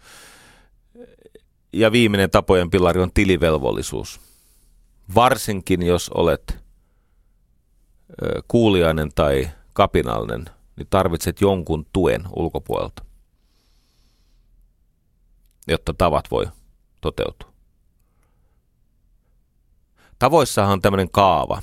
Ja 1.73 1.93
viimeinen 1.93 2.31
tapojen 2.31 2.71
pilari 2.71 3.01
on 3.01 3.13
tilivelvollisuus. 3.15 4.21
Varsinkin 5.15 5.83
jos 5.83 6.09
olet 6.09 6.59
kuulijainen 8.49 9.09
tai 9.15 9.51
kapinallinen, 9.73 10.45
niin 10.77 10.87
tarvitset 10.91 11.41
jonkun 11.41 11.87
tuen 11.93 12.25
ulkopuolelta, 12.37 13.05
jotta 15.69 15.95
tavat 15.95 16.31
voi 16.31 16.47
toteutua. 17.01 17.53
Tavoissahan 20.19 20.73
on 20.73 20.83
tämmöinen 20.83 21.11
kaava. 21.11 21.63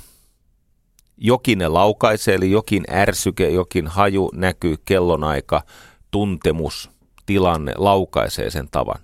Jokin 1.16 1.58
ne 1.58 1.68
laukaisee, 1.68 2.34
eli 2.34 2.50
jokin 2.50 2.84
ärsyke, 2.90 3.50
jokin 3.50 3.86
haju, 3.86 4.30
näkyy, 4.34 4.76
kellonaika, 4.84 5.62
tuntemus, 6.10 6.90
tilanne 7.26 7.72
laukaisee 7.76 8.50
sen 8.50 8.68
tavan. 8.70 9.02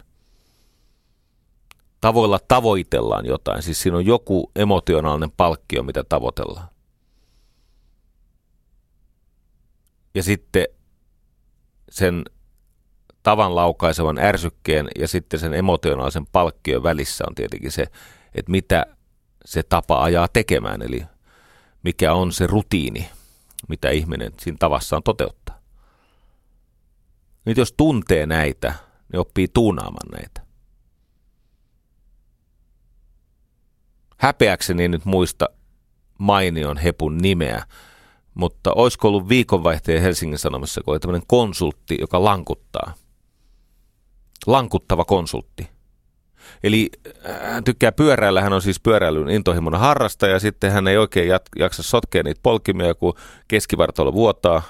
Tavoilla 2.00 2.38
tavoitellaan 2.48 3.26
jotain, 3.26 3.62
siis 3.62 3.82
siinä 3.82 3.96
on 3.96 4.06
joku 4.06 4.50
emotionaalinen 4.56 5.30
palkkio, 5.30 5.82
mitä 5.82 6.04
tavoitellaan. 6.04 6.68
Ja 10.14 10.22
sitten 10.22 10.66
sen 11.90 12.24
tavan 13.22 13.54
laukaisevan 13.54 14.18
ärsykkeen 14.18 14.88
ja 14.98 15.08
sitten 15.08 15.40
sen 15.40 15.54
emotionaalisen 15.54 16.26
palkkion 16.26 16.82
välissä 16.82 17.24
on 17.28 17.34
tietenkin 17.34 17.72
se, 17.72 17.82
että 18.34 18.50
mitä 18.50 18.86
se 19.44 19.62
tapa 19.62 20.02
ajaa 20.02 20.28
tekemään, 20.28 20.82
eli 20.82 21.02
mikä 21.82 22.14
on 22.14 22.32
se 22.32 22.46
rutiini, 22.46 23.08
mitä 23.68 23.90
ihminen 23.90 24.32
siinä 24.40 24.56
tavassaan 24.60 25.02
toteuttaa. 25.02 25.58
Nyt 27.44 27.56
jos 27.56 27.72
tuntee 27.72 28.26
näitä, 28.26 28.74
niin 29.12 29.20
oppii 29.20 29.48
tuunaamaan 29.48 30.08
näitä. 30.12 30.42
Häpeäkseni 34.16 34.88
nyt 34.88 35.04
muista 35.04 35.48
mainion 36.18 36.76
hepun 36.76 37.18
nimeä, 37.18 37.66
mutta 38.34 38.72
olisiko 38.72 39.08
ollut 39.08 39.28
viikonvaihteen 39.28 40.02
Helsingin 40.02 40.38
Sanomissa, 40.38 40.80
kun 40.84 40.92
oli 40.92 41.00
tämmöinen 41.00 41.26
konsultti, 41.26 41.96
joka 42.00 42.24
lankuttaa. 42.24 42.94
Lankuttava 44.46 45.04
konsultti. 45.04 45.68
Eli 46.62 46.90
äh, 47.28 47.40
hän 47.40 47.64
tykkää 47.64 47.92
pyöräillä, 47.92 48.42
hän 48.42 48.52
on 48.52 48.62
siis 48.62 48.80
pyöräilyn 48.80 49.30
intohimona 49.30 49.78
harrastaja, 49.78 50.32
ja 50.32 50.40
sitten 50.40 50.72
hän 50.72 50.88
ei 50.88 50.96
oikein 50.96 51.28
jaksa 51.58 51.82
sotkea 51.82 52.22
niitä 52.22 52.40
polkimia, 52.42 52.94
kun 52.94 53.14
keskivartalo 53.48 54.12
vuotaa 54.12 54.62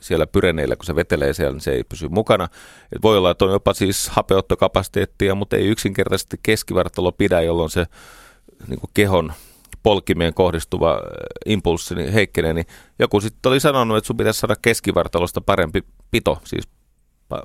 siellä 0.00 0.26
pyreneillä, 0.26 0.76
kun 0.76 0.86
se 0.86 0.96
vetelee 0.96 1.32
siellä, 1.32 1.52
niin 1.52 1.60
se 1.60 1.72
ei 1.72 1.84
pysy 1.84 2.08
mukana. 2.08 2.48
Et 2.92 3.02
voi 3.02 3.18
olla, 3.18 3.30
että 3.30 3.44
on 3.44 3.52
jopa 3.52 3.74
siis 3.74 4.08
hapeuttokapasiteettia, 4.08 5.34
mutta 5.34 5.56
ei 5.56 5.66
yksinkertaisesti 5.66 6.36
keskivartalo 6.42 7.12
pidä, 7.12 7.40
jolloin 7.40 7.70
se 7.70 7.86
niin 8.68 8.80
kehon 8.94 9.32
polkimeen 9.82 10.34
kohdistuva 10.34 10.94
äh, 10.94 11.00
impulssi 11.46 11.94
niin 11.94 12.12
heikkenee, 12.12 12.52
niin 12.52 12.66
joku 12.98 13.20
sitten 13.20 13.50
oli 13.50 13.60
sanonut, 13.60 13.96
että 13.96 14.06
sun 14.06 14.16
pitäisi 14.16 14.40
saada 14.40 14.56
keskivartalosta 14.62 15.40
parempi 15.40 15.84
pito, 16.10 16.38
siis 16.44 16.68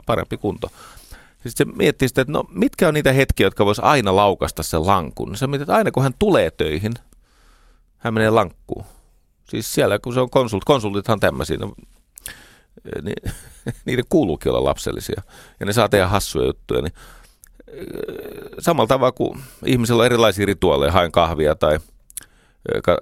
parempi 0.06 0.38
kunto. 0.38 0.72
Sitten 1.48 1.68
se 1.68 1.78
miettii 1.78 2.08
sitä, 2.08 2.22
että 2.22 2.32
no 2.32 2.44
mitkä 2.50 2.88
on 2.88 2.94
niitä 2.94 3.12
hetkiä, 3.12 3.48
jotka 3.48 3.66
vois 3.66 3.80
aina 3.80 4.16
laukasta 4.16 4.64
sen 4.64 4.88
lankun. 4.88 5.36
Se 5.36 5.48
miettii, 5.48 5.64
että 5.64 5.76
aina 5.76 5.92
kun 5.92 6.04
hän 6.04 6.14
tulee 6.20 6.52
töihin, 6.52 6.94
hän 7.98 8.14
menee 8.14 8.30
lankkuun. 8.30 8.86
Siis 9.50 9.74
siellä, 9.74 10.00
kun 10.00 10.14
se 10.14 10.20
on 10.20 10.30
konsult, 10.30 10.64
konsultithan 10.64 11.20
tämmöisiä, 11.20 11.58
no, 11.58 11.74
niin, 13.02 13.34
niiden 13.86 14.06
kuuluukin 14.10 14.52
olla 14.52 14.64
lapsellisia. 14.64 15.22
Ja 15.60 15.66
ne 15.66 15.74
saa 15.74 15.90
tehdä 15.90 16.08
hassuja 16.08 16.46
juttuja. 16.46 16.82
Niin, 16.82 16.94
samalla 18.60 18.88
tavalla 18.88 19.12
kuin 19.12 19.44
ihmisellä 19.66 20.02
on 20.02 20.06
erilaisia 20.06 20.46
rituaaleja, 20.46 20.92
haen 20.92 21.12
kahvia 21.12 21.56
tai– 21.56 21.80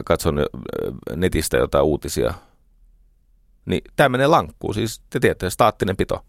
katson 0.06 0.46
netistä 1.16 1.58
jotain 1.58 1.86
uutisia, 1.86 2.34
niin 3.66 3.82
tämä 3.96 4.10
menee 4.10 4.28
lankkuun. 4.28 4.74
Siis 4.74 5.02
te 5.10 5.20
tiedätte, 5.20 5.50
staattinen 5.50 5.98
pito 5.98 6.26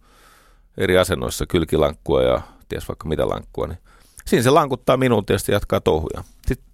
eri 0.79 0.99
asennoissa, 0.99 1.47
kylkilankkua 1.47 2.23
ja 2.23 2.41
ties 2.69 2.89
vaikka 2.89 3.09
mitä 3.09 3.29
lankkua. 3.29 3.67
Niin 3.67 3.79
siinä 4.27 4.43
se 4.43 4.51
lankuttaa 4.51 4.97
minuutin 4.97 5.35
ja 5.49 5.55
jatkaa 5.55 5.81
touhuja. 5.81 6.25
Sitten, 6.47 6.69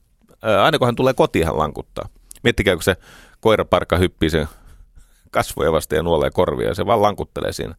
aina 0.62 0.78
kun 0.78 0.88
hän 0.88 0.96
tulee 0.96 1.14
kotiin, 1.14 1.46
hän 1.46 1.58
lankuttaa. 1.58 2.08
Miettikää, 2.42 2.74
kun 2.74 2.82
se 2.82 2.96
koiraparkka 3.40 3.96
hyppii 3.96 4.30
sen 4.30 4.48
kasvoja 5.30 5.72
vasta 5.72 5.94
ja 5.94 6.02
nuolee 6.02 6.30
korvia 6.30 6.68
ja 6.68 6.74
se 6.74 6.86
vaan 6.86 7.02
lankuttelee 7.02 7.52
siinä. 7.52 7.74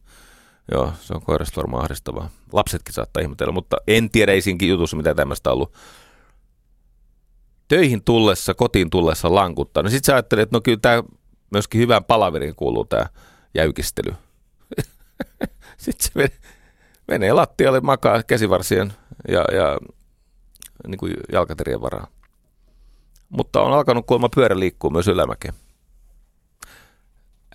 Joo, 0.72 0.92
se 1.00 1.14
on 1.14 1.22
koirasta 1.22 1.60
varmaan 1.60 1.84
ahdistavaa. 1.84 2.30
Lapsetkin 2.52 2.94
saattaa 2.94 3.20
ihmetellä, 3.20 3.52
mutta 3.52 3.76
en 3.86 4.10
tiedä, 4.10 4.32
ei 4.32 4.40
siinkin 4.40 4.68
jutussa 4.68 4.96
mitä 4.96 5.14
tämmöistä 5.14 5.52
ollut 5.52 5.72
töihin 7.68 8.04
tullessa, 8.04 8.54
kotiin 8.54 8.90
tullessa 8.90 9.34
lankuttaa, 9.34 9.82
niin 9.82 9.90
sitten 9.90 10.06
sä 10.06 10.14
ajattelet, 10.14 10.42
että 10.42 10.56
no 10.56 10.60
kyllä 10.60 10.78
tämä 10.82 11.02
myöskin 11.50 11.80
hyvään 11.80 12.04
palaverin 12.04 12.54
kuuluu 12.54 12.84
tämä 12.84 13.06
jäykistely. 13.54 14.14
sitten 15.78 16.10
se 16.12 16.38
menee, 17.08 17.32
lattialle, 17.32 17.80
makaa 17.80 18.22
käsivarsien 18.22 18.92
ja, 19.28 19.44
ja 19.52 19.78
niin 20.86 20.98
kuin 20.98 21.14
jalkaterien 21.32 21.80
varaa. 21.80 22.06
Mutta 23.28 23.62
on 23.62 23.72
alkanut 23.72 24.06
kuulemma 24.06 24.28
pyörä 24.34 24.58
liikkuu 24.58 24.90
myös 24.90 25.08
ylämäkeen. 25.08 25.54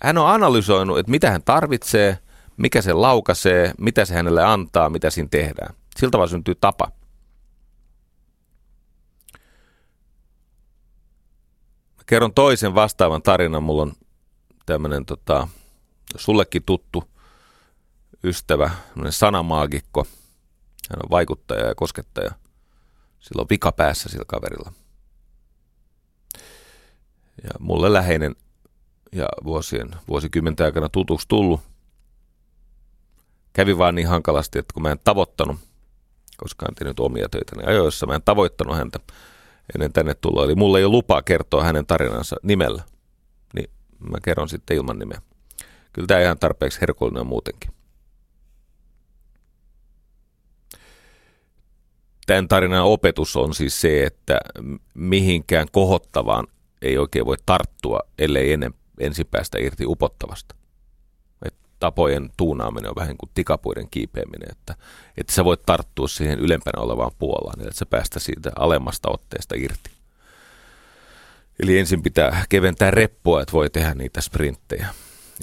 Hän 0.02 0.18
on 0.18 0.30
analysoinut, 0.30 0.98
että 0.98 1.10
mitä 1.10 1.30
hän 1.30 1.42
tarvitsee, 1.42 2.18
mikä 2.56 2.82
se 2.82 2.92
laukaisee, 2.92 3.72
mitä 3.78 4.04
se 4.04 4.14
hänelle 4.14 4.44
antaa, 4.44 4.90
mitä 4.90 5.10
siinä 5.10 5.28
tehdään. 5.30 5.74
Siltä 5.96 6.10
tavalla 6.10 6.30
syntyy 6.30 6.54
tapa. 6.54 6.90
kerron 12.06 12.34
toisen 12.34 12.74
vastaavan 12.74 13.22
tarinan. 13.22 13.62
Mulla 13.62 13.82
on 13.82 13.92
tämmöinen 14.66 15.06
tota, 15.06 15.48
sullekin 16.16 16.62
tuttu 16.62 17.04
ystävä, 18.26 18.70
sanamaagikko. 19.10 20.06
Hän 20.90 21.00
on 21.04 21.10
vaikuttaja 21.10 21.66
ja 21.66 21.74
koskettaja. 21.74 22.30
Sillä 23.20 23.40
on 23.40 23.46
vika 23.50 23.72
päässä 23.72 24.08
sillä 24.08 24.24
kaverilla. 24.28 24.72
Ja 27.42 27.50
mulle 27.58 27.92
läheinen 27.92 28.36
ja 29.12 29.26
vuosien, 29.44 29.90
vuosikymmenten 30.08 30.66
aikana 30.66 30.88
tutuksi 30.88 31.28
tullut. 31.28 31.60
Kävi 33.52 33.78
vaan 33.78 33.94
niin 33.94 34.08
hankalasti, 34.08 34.58
että 34.58 34.74
kun 34.74 34.82
mä 34.82 34.90
en 34.90 35.00
tavoittanut, 35.04 35.56
koska 36.36 36.66
en 36.68 36.74
tehnyt 36.74 37.00
omia 37.00 37.28
töitä, 37.28 37.56
niin 37.56 37.68
ajoissa 37.68 38.06
mä 38.06 38.14
en 38.14 38.22
tavoittanut 38.22 38.76
häntä 38.76 39.00
ennen 39.74 39.92
tänne 39.92 40.14
tuloa. 40.14 40.44
Eli 40.44 40.54
mulla 40.54 40.78
ei 40.78 40.84
ole 40.84 40.92
lupaa 40.92 41.22
kertoa 41.22 41.64
hänen 41.64 41.86
tarinansa 41.86 42.36
nimellä. 42.42 42.82
Niin 43.54 43.70
mä 43.98 44.18
kerron 44.22 44.48
sitten 44.48 44.76
ilman 44.76 44.98
nimeä. 44.98 45.22
Kyllä 45.92 46.06
tämä 46.06 46.20
ihan 46.20 46.38
tarpeeksi 46.38 46.80
herkullinen 46.80 47.26
muutenkin. 47.26 47.75
Tämän 52.26 52.48
tarinan 52.48 52.84
opetus 52.84 53.36
on 53.36 53.54
siis 53.54 53.80
se, 53.80 54.04
että 54.04 54.40
mihinkään 54.94 55.66
kohottavaan 55.72 56.46
ei 56.82 56.98
oikein 56.98 57.26
voi 57.26 57.36
tarttua, 57.46 58.00
ellei 58.18 58.52
ennen, 58.52 58.74
ensin 59.00 59.26
päästä 59.30 59.58
irti 59.58 59.86
upottavasta. 59.86 60.54
Et 61.44 61.54
tapojen 61.80 62.30
tuunaaminen 62.36 62.90
on 62.90 62.96
vähän 62.96 63.16
kuin 63.16 63.30
tikapuiden 63.34 63.90
kiipeäminen, 63.90 64.48
että, 64.50 64.74
että 65.16 65.32
sä 65.32 65.44
voit 65.44 65.62
tarttua 65.66 66.08
siihen 66.08 66.38
ylempänä 66.38 66.82
olevaan 66.82 67.12
puolaan, 67.18 67.60
että 67.60 67.78
sä 67.78 67.86
päästä 67.86 68.20
siitä 68.20 68.52
alemmasta 68.58 69.08
otteesta 69.10 69.54
irti. 69.58 69.90
Eli 71.62 71.78
ensin 71.78 72.02
pitää 72.02 72.44
keventää 72.48 72.90
reppua, 72.90 73.42
että 73.42 73.52
voi 73.52 73.70
tehdä 73.70 73.94
niitä 73.94 74.20
sprinttejä, 74.20 74.88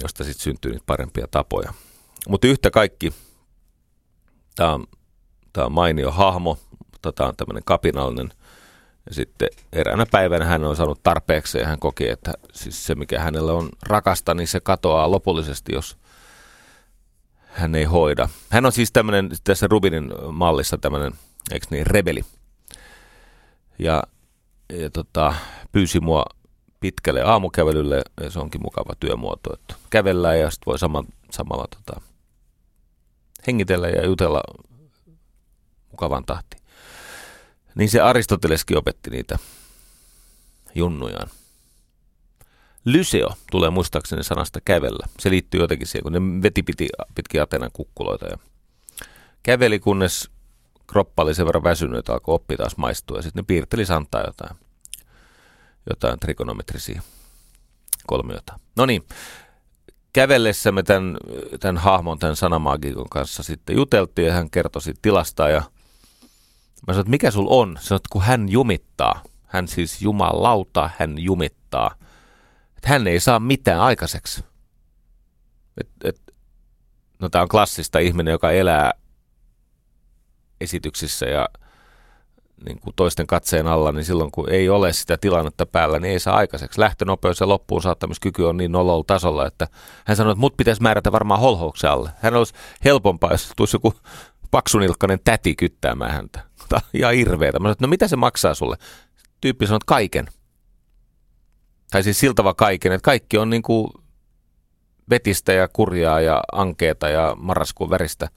josta 0.02 0.24
sitten 0.24 0.42
syntyy 0.42 0.72
niitä 0.72 0.84
parempia 0.86 1.26
tapoja. 1.30 1.74
Mutta 2.28 2.46
yhtä 2.46 2.70
kaikki, 2.70 3.12
tämä 4.56 4.72
on, 4.72 4.86
on 5.56 5.72
mainio 5.72 6.10
hahmo, 6.10 6.58
mutta 7.08 7.22
tämä 7.22 7.28
on 7.28 7.36
tämmöinen 7.36 7.62
kapinallinen– 7.64 8.32
ja 9.06 9.14
sitten 9.14 9.48
eräänä 9.72 10.06
päivänä 10.10 10.44
hän 10.44 10.64
on 10.64 10.76
saanut 10.76 11.02
tarpeeksi 11.02 11.58
ja 11.58 11.66
hän 11.66 11.78
koki, 11.78 12.08
että 12.08 12.32
siis 12.52 12.86
se 12.86 12.94
mikä 12.94 13.20
hänellä 13.20 13.52
on 13.52 13.68
rakasta, 13.82 14.34
niin 14.34 14.48
se 14.48 14.60
katoaa 14.60 15.10
lopullisesti, 15.10 15.74
jos 15.74 15.96
hän 17.36 17.74
ei 17.74 17.84
hoida. 17.84 18.28
Hän 18.50 18.66
on 18.66 18.72
siis 18.72 18.92
tämmöinen, 18.92 19.30
tässä 19.44 19.66
Rubinin 19.70 20.12
mallissa 20.32 20.78
tämmöinen, 20.78 21.12
eikö 21.52 21.66
niin, 21.70 21.86
rebeli. 21.86 22.24
Ja, 23.78 24.02
ja 24.72 24.90
tota, 24.90 25.34
pyysi 25.72 26.00
mua 26.00 26.24
pitkälle 26.80 27.22
aamukävelylle, 27.22 28.02
ja 28.20 28.30
se 28.30 28.38
onkin 28.38 28.62
mukava 28.62 28.94
työmuoto, 29.00 29.54
että 29.54 29.74
kävellään 29.90 30.40
ja 30.40 30.50
sitten 30.50 30.66
voi 30.66 30.78
sama, 30.78 31.04
samalla 31.30 31.64
tota, 31.76 32.00
hengitellä 33.46 33.88
ja 33.88 34.06
jutella 34.06 34.40
mukavan 35.90 36.24
tahtiin. 36.24 36.53
Niin 37.74 37.88
se 37.90 38.00
Aristoteleskin 38.00 38.78
opetti 38.78 39.10
niitä 39.10 39.38
junnujaan. 40.74 41.28
Lyseo 42.84 43.28
tulee 43.50 43.70
muistaakseni 43.70 44.24
sanasta 44.24 44.60
kävellä. 44.64 45.06
Se 45.18 45.30
liittyy 45.30 45.60
jotenkin 45.60 45.86
siihen, 45.86 46.02
kun 46.02 46.12
ne 46.12 46.42
veti 46.42 46.62
piti, 46.62 46.88
pitkin 47.14 47.42
Atenan 47.42 47.70
kukkuloita. 47.72 48.26
Ja 48.26 48.38
käveli, 49.42 49.78
kunnes 49.78 50.30
kroppa 50.86 51.22
oli 51.22 51.34
sen 51.34 51.46
verran 51.46 51.64
väsynyt, 51.64 51.98
että 51.98 52.12
alkoi 52.12 52.34
oppi 52.34 52.56
taas 52.56 52.76
maistua. 52.76 53.18
Ja 53.18 53.22
sitten 53.22 53.40
ne 53.40 53.44
piirteli 53.46 53.86
santaa 53.86 54.24
jotain, 54.26 54.56
jotain 55.90 56.20
trikonometrisia 56.20 57.02
kolmiota. 58.06 58.58
No 58.76 58.86
niin, 58.86 59.04
kävellessämme 60.12 60.82
tämän, 60.82 61.16
tämän 61.60 61.76
hahmon, 61.76 62.18
tämän 62.18 62.36
sanamaagikon 62.36 63.08
kanssa 63.08 63.42
sitten 63.42 63.76
juteltiin 63.76 64.26
ja 64.26 64.34
hän 64.34 64.50
kertoi 64.50 64.82
siitä 64.82 65.00
tilasta 65.02 65.48
ja 65.48 65.62
Mä 66.86 66.92
sanoin, 66.92 67.00
että 67.00 67.10
mikä 67.10 67.30
sul 67.30 67.46
on? 67.48 67.78
Sanoit, 67.80 68.08
kun 68.10 68.22
hän 68.22 68.48
jumittaa. 68.48 69.22
Hän 69.46 69.68
siis 69.68 70.02
jumalauta, 70.02 70.90
hän 70.98 71.14
jumittaa. 71.18 71.94
Että 72.76 72.88
hän 72.88 73.06
ei 73.06 73.20
saa 73.20 73.40
mitään 73.40 73.80
aikaiseksi. 73.80 74.44
Et, 75.80 75.88
et, 76.04 76.20
no 77.18 77.28
tämä 77.28 77.42
on 77.42 77.48
klassista 77.48 77.98
ihminen, 77.98 78.32
joka 78.32 78.50
elää 78.50 78.92
esityksissä 80.60 81.26
ja 81.26 81.48
niin 82.66 82.80
kuin 82.80 82.94
toisten 82.96 83.26
katseen 83.26 83.66
alla, 83.66 83.92
niin 83.92 84.04
silloin 84.04 84.30
kun 84.30 84.50
ei 84.50 84.68
ole 84.68 84.92
sitä 84.92 85.16
tilannetta 85.16 85.66
päällä, 85.66 85.98
niin 85.98 86.12
ei 86.12 86.20
saa 86.20 86.36
aikaiseksi. 86.36 86.80
Lähtönopeus 86.80 87.40
ja 87.40 87.48
loppuun 87.48 87.82
saattamiskyky 87.82 88.42
on 88.44 88.56
niin 88.56 88.72
nololla 88.72 89.04
tasolla, 89.06 89.46
että 89.46 89.68
hän 90.04 90.16
sanoi, 90.16 90.30
että 90.30 90.40
mut 90.40 90.56
pitäisi 90.56 90.82
määrätä 90.82 91.12
varmaan 91.12 91.40
holhouksen 91.40 91.90
alle. 91.90 92.10
Hän 92.20 92.34
olisi 92.34 92.54
helpompaa, 92.84 93.30
jos 93.30 93.52
tulisi 93.56 93.76
joku 93.76 93.94
paksunilkkainen 94.54 95.18
täti 95.24 95.56
kyttäämään 95.56 96.12
häntä. 96.12 96.40
Tämä 96.68 97.08
on 97.08 97.14
hirveetä. 97.14 97.58
Mä 97.58 97.64
sanoin, 97.64 97.76
no 97.80 97.88
mitä 97.88 98.08
se 98.08 98.16
maksaa 98.16 98.54
sulle? 98.54 98.76
Tyyppi 99.40 99.66
sanoi, 99.66 99.76
että 99.76 99.86
kaiken. 99.86 100.26
Tai 101.90 102.02
siis 102.02 102.20
siltava 102.20 102.54
kaiken, 102.54 102.92
että 102.92 103.04
kaikki 103.04 103.38
on 103.38 103.50
niin 103.50 103.62
kuin 103.62 103.88
vetistä 105.10 105.52
ja 105.52 105.68
kurjaa 105.68 106.20
ja 106.20 106.40
ankeeta 106.52 107.08
ja 107.08 107.36
marraskuun 107.38 107.90
väristä. 107.90 108.28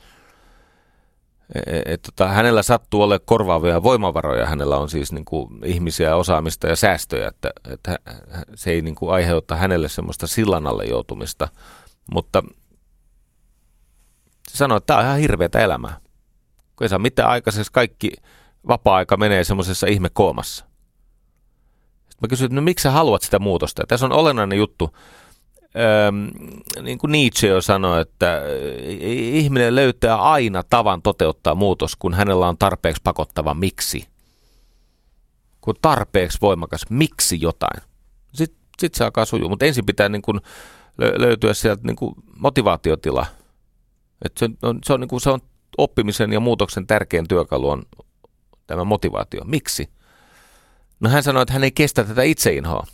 Et, 1.56 1.64
et, 1.68 1.81
et, 1.85 2.02
tota, 2.02 2.27
hänellä 2.27 2.64
sattuu 2.64 3.02
olemaan 3.02 3.26
korvaavia 3.26 3.84
voimavaroja, 3.84 4.45
hänellä 4.45 4.77
on 4.77 4.89
siis 4.89 5.11
niin 5.11 5.26
kuin 5.26 5.65
ihmisiä, 5.65 6.15
osaamista 6.15 6.68
ja 6.68 6.76
säästöjä, 6.76 7.27
että, 7.27 7.52
että 7.69 7.95
se 8.56 8.72
ei 8.72 8.81
niin 8.81 8.95
kuin 8.95 9.14
aiheuta 9.14 9.56
hänelle 9.56 9.89
semmoista 9.89 10.27
sillan 10.27 10.68
alle 10.68 10.85
joutumista, 10.85 11.48
mutta 12.14 12.44
se 14.48 14.57
sanoo, 14.57 14.77
että 14.77 14.88
tämä 14.88 14.99
on 14.99 15.06
ihan 15.06 15.19
hirveätä 15.19 15.60
elämää 15.60 16.07
saa 16.86 16.99
mitään 16.99 17.30
aikaiseksi, 17.30 17.72
kaikki 17.72 18.12
vapaa-aika 18.68 19.18
menee 19.18 19.44
semmoisessa 19.44 19.88
ihmekoomassa. 19.88 20.66
Sitten 21.95 22.18
mä 22.22 22.28
kysyin, 22.28 22.45
että 22.45 22.56
no 22.56 22.62
miksi 22.62 22.84
sä 22.84 22.91
haluat 22.91 23.22
sitä 23.22 23.40
muutosta? 23.40 23.82
Ja 23.82 23.88
tässä 23.88 24.06
on 24.06 24.12
olennainen 24.12 24.58
juttu. 24.58 24.95
Öm, 26.08 26.28
niin 26.82 26.98
kuin 26.98 27.12
Nietzsche 27.12 27.48
jo 27.48 27.62
sanoi, 27.62 28.02
että 28.02 28.41
ihminen 29.12 29.76
löytää 29.76 30.16
aina 30.16 30.64
tavan 30.70 31.02
toteuttaa 31.02 31.56
muutos, 31.56 31.95
kun 31.95 32.14
hänellä 32.14 32.48
on 32.48 32.58
tarpeeksi 32.58 33.02
pakottava 33.04 33.54
miksi. 33.54 34.08
Kun 35.62 35.76
tarpeeksi 35.82 36.38
voimakas 36.41 36.82
miksi 36.90 37.41
jotain. 37.41 37.82
Sitten 38.34 38.60
sit 38.80 38.95
se 38.95 39.04
alkaa 39.04 39.26
sujua, 39.26 39.49
mutta 39.49 39.66
ensin 39.66 39.86
pitää 39.86 40.10
niin 40.10 40.22
kuin 40.22 40.41
löytyä 40.98 41.54
sieltä 41.54 41.82
niin 41.84 41.95
kuin 41.95 42.16
motivaatiotila. 42.36 43.26
Et 44.26 44.38
se 44.38 44.49
on, 44.62 44.80
se 44.86 44.94
on, 44.94 44.99
niin 44.99 45.08
kuin, 45.08 45.22
se 45.22 45.30
on 45.30 45.40
oppimisen 45.78 46.34
ja 46.34 46.40
muutoksen 46.40 46.88
tärkein 46.88 47.28
työkalu 47.28 47.70
on 47.70 47.84
tämä 48.68 48.84
motivaatio. 48.84 49.41
Miksi? 49.45 49.90
No 50.99 51.10
hän 51.10 51.24
sanoi, 51.24 51.41
että 51.41 51.54
hän 51.54 51.64
ei 51.64 51.72
kestä 51.72 52.04
tätä 52.04 52.24
itseinhoa. 52.24 52.88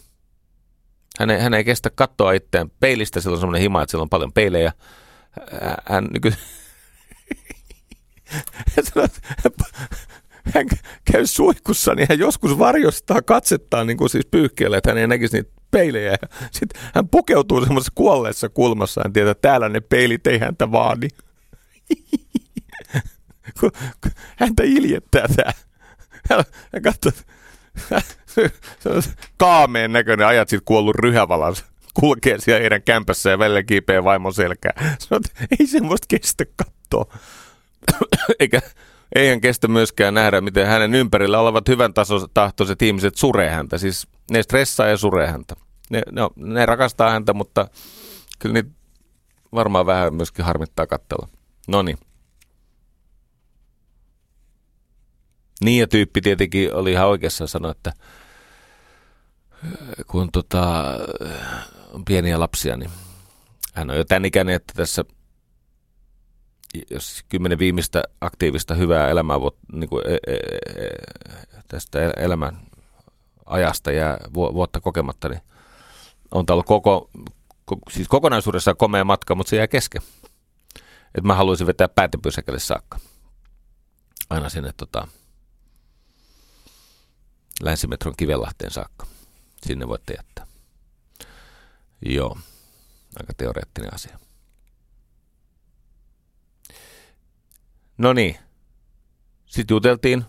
Hän 1.19 1.29
ei, 1.29 1.39
hän 1.39 1.53
ei 1.53 1.63
kestä 1.63 1.89
katsoa 1.89 2.31
itseään 2.31 2.71
peilistä, 2.79 3.21
sillä 3.21 3.33
on 3.33 3.39
semmoinen 3.39 3.61
hima, 3.61 3.81
että 3.81 3.91
siellä 3.91 4.03
on 4.03 4.09
paljon 4.09 4.33
peilejä. 4.33 4.73
Hän, 5.85 6.03
niin 6.03 6.33
hän 8.75 8.85
sanoi, 8.93 9.07
hän 10.53 10.65
käy 11.11 11.25
suihkussa, 11.25 11.95
niin 11.95 12.07
hän 12.09 12.19
joskus 12.19 12.59
varjostaa 12.59 13.21
katsettaan 13.21 13.87
niin 13.87 13.97
kuin 13.97 14.09
siis 14.09 14.25
pyyhkeellä, 14.25 14.77
että 14.77 14.89
hän 14.89 14.97
ei 14.97 15.07
näkisi 15.07 15.37
niitä 15.37 15.51
peilejä. 15.71 16.15
Sitten 16.51 16.81
hän 16.95 17.09
pukeutuu 17.09 17.65
semmoisessa 17.65 17.91
kuolleessa 17.95 18.49
kulmassa, 18.49 19.01
hän 19.03 19.13
tietää, 19.13 19.31
että 19.31 19.47
täällä 19.47 19.69
ne 19.69 19.79
peilit 19.79 20.27
ei 20.27 20.39
häntä 20.39 20.71
vaadi. 20.71 21.07
kun, 23.59 23.71
häntä 24.37 24.63
iljettää 24.63 25.27
tämä. 25.35 25.51
Hän 26.29 26.39
on 26.39 26.45
kaameen 29.37 29.93
näköinen 29.93 30.27
ajat 30.27 30.49
sitten 30.49 30.65
kuollut 30.65 30.95
ryhävalan 30.95 31.55
kulkee 31.93 32.39
siellä 32.39 32.61
heidän 32.61 32.83
kämpässä 32.83 33.29
ja 33.29 33.39
välillä 33.39 33.63
kiipeä 33.63 34.03
vaimon 34.03 34.33
selkää. 34.33 34.95
Sanoit, 34.99 35.49
ei 35.59 35.67
semmoista 35.67 36.05
kestä 36.07 36.45
katsoa. 36.55 37.17
Eikä 38.39 38.61
eihän 39.15 39.41
kestä 39.41 39.67
myöskään 39.67 40.13
nähdä, 40.13 40.41
miten 40.41 40.67
hänen 40.67 40.95
ympärillä 40.95 41.39
olevat 41.39 41.67
hyvän 41.67 41.93
tahtoiset 42.33 42.81
ihmiset 42.81 43.15
suree 43.15 43.49
häntä. 43.49 43.77
Siis 43.77 44.07
ne 44.31 44.43
stressaa 44.43 44.87
ja 44.87 44.97
suree 44.97 45.27
häntä. 45.27 45.55
Ne, 45.89 46.01
no, 46.11 46.29
ne 46.35 46.65
rakastaa 46.65 47.09
häntä, 47.09 47.33
mutta 47.33 47.67
kyllä 48.39 48.53
niitä 48.53 48.69
varmaan 49.53 49.85
vähän 49.85 50.15
myöskin 50.15 50.45
harmittaa 50.45 50.87
katsella. 50.87 51.27
No 51.67 51.81
niin. 51.81 51.97
Niin 55.63 55.79
ja 55.79 55.87
tyyppi 55.87 56.21
tietenkin 56.21 56.73
oli 56.73 56.91
ihan 56.91 57.07
oikeassa 57.07 57.47
sanoa, 57.47 57.71
että 57.71 57.93
äh, 59.63 59.71
kun 60.07 60.29
tota, 60.31 60.83
on 61.93 62.05
pieniä 62.05 62.39
lapsia, 62.39 62.77
niin 62.77 62.91
hän 63.73 63.89
on 63.89 63.97
jo 63.97 64.03
tämän 64.03 64.25
ikäinen, 64.25 64.55
että 64.55 64.73
tässä 64.75 65.03
jos 66.89 67.23
kymmenen 67.29 67.59
viimeistä 67.59 68.03
aktiivista 68.21 68.75
hyvää 68.75 69.09
elämää 69.09 69.37
niin 69.73 69.89
kuin, 69.89 70.03
e, 70.07 70.17
e, 70.27 70.33
e, 70.33 70.89
tästä 71.67 71.99
elämän 72.17 72.59
ajasta 73.45 73.91
ja 73.91 74.17
vuotta 74.33 74.81
kokematta, 74.81 75.29
niin 75.29 75.41
on 76.31 76.45
ollut 76.49 76.65
koko, 76.65 77.09
siis 77.91 78.07
kokonaisuudessaan 78.07 78.77
komea 78.77 79.03
matka, 79.03 79.35
mutta 79.35 79.49
se 79.49 79.55
jää 79.55 79.67
kesken. 79.67 80.01
Et 81.15 81.23
mä 81.23 81.35
haluaisin 81.35 81.67
vetää 81.67 81.87
päätepysäkälle 81.87 82.59
saakka. 82.59 82.99
Aina 84.29 84.49
sinne 84.49 84.73
tota, 84.77 85.07
Länsimetron 87.61 88.13
Kivenlahteen 88.17 88.71
saakka. 88.71 89.07
Sinne 89.65 89.87
voitte 89.87 90.13
jättää. 90.13 90.47
Joo, 92.05 92.37
aika 93.19 93.33
teoreettinen 93.37 93.93
asia. 93.93 94.19
No 97.97 98.13
niin, 98.13 98.37
sitten 99.45 99.75
juteltiin 99.75 100.25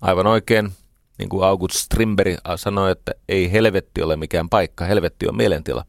aivan 0.00 0.26
oikein, 0.26 0.72
niin 1.18 1.28
kuin 1.28 1.44
August 1.44 1.74
Strindberg 1.74 2.36
sanoi, 2.56 2.92
että 2.92 3.12
ei 3.28 3.52
helvetti 3.52 4.02
ole 4.02 4.16
mikään 4.16 4.48
paikka, 4.48 4.84
helvetti 4.84 5.28
on 5.28 5.36
mielentila. 5.36 5.84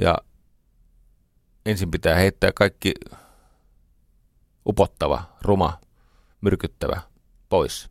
Ja 0.00 0.18
ensin 1.66 1.90
pitää 1.90 2.16
heittää 2.16 2.50
kaikki 2.54 2.94
upottava, 4.66 5.24
ruma, 5.42 5.80
myrkyttävä 6.40 7.00
pois. 7.52 7.90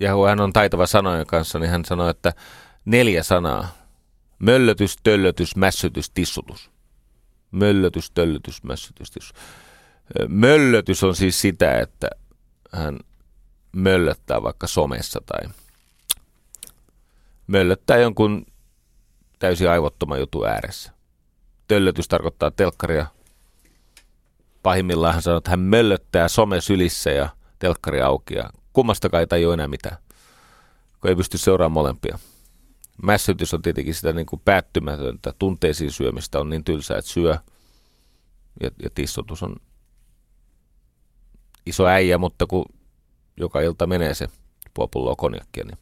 Ja 0.00 0.10
hän 0.28 0.40
on 0.40 0.52
taitava 0.52 0.86
sanojen 0.86 1.26
kanssa, 1.26 1.58
niin 1.58 1.70
hän 1.70 1.84
sanoi, 1.84 2.10
että 2.10 2.32
neljä 2.84 3.22
sanaa. 3.22 3.68
Möllötys, 4.38 4.96
töllötys, 5.02 5.56
mässytys, 5.56 6.10
tissutus. 6.10 6.70
Möllötys, 7.50 8.10
töllötys, 8.10 8.62
mässytys, 8.62 9.10
tissutus. 9.10 9.42
Möllötys 10.28 11.04
on 11.04 11.16
siis 11.16 11.40
sitä, 11.40 11.80
että 11.80 12.10
hän 12.72 12.98
möllöttää 13.72 14.42
vaikka 14.42 14.66
somessa 14.66 15.20
tai 15.26 15.50
möllöttää 17.46 17.96
jonkun 17.96 18.46
täysin 19.38 19.70
aivottoman 19.70 20.20
jutun 20.20 20.48
ääressä. 20.48 20.92
Töllötys 21.68 22.08
tarkoittaa 22.08 22.50
telkkaria. 22.50 23.06
Pahimmillaan 24.62 25.14
hän 25.14 25.22
sanoo, 25.22 25.38
että 25.38 25.50
hän 25.50 25.60
möllöttää 25.60 26.28
some 26.28 26.60
sylissä 26.60 27.10
ja 27.10 27.28
telkkari 27.58 28.00
auki 28.00 28.34
ja 28.34 28.50
kummastakaan 28.72 29.20
ei 29.20 29.26
tajua 29.26 29.54
enää 29.54 29.68
mitään, 29.68 29.96
kun 31.00 31.10
ei 31.10 31.16
pysty 31.16 31.38
seuraamaan 31.38 31.72
molempia. 31.72 32.18
Mässytys 33.02 33.54
on 33.54 33.62
tietenkin 33.62 33.94
sitä 33.94 34.12
niin 34.12 34.26
kuin 34.26 34.42
päättymätöntä 34.44 35.34
tunteisiin 35.38 35.90
syömistä, 35.90 36.40
on 36.40 36.50
niin 36.50 36.64
tylsää, 36.64 36.98
että 36.98 37.10
syö. 37.10 37.38
Ja, 38.62 38.70
ja 38.82 38.90
tissotus 38.94 39.42
on 39.42 39.56
iso 41.66 41.86
äijä, 41.86 42.18
mutta 42.18 42.46
kun 42.46 42.64
joka 43.36 43.60
ilta 43.60 43.86
menee 43.86 44.14
se 44.14 44.28
puoli 44.74 44.88
pulloa 44.92 45.16
konjakkia, 45.16 45.64
niin 45.64 45.78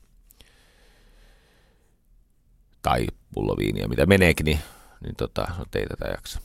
tai 2.83 3.07
pullo 3.35 3.57
viiniä, 3.59 3.89
mitä 3.89 4.07
meneekin, 4.07 4.45
niin, 4.45 4.61
niin 5.05 5.17
tota, 5.17 5.47
no 5.59 5.65
ei 5.75 5.87
tätä 5.87 6.09
jaksa. 6.09 6.41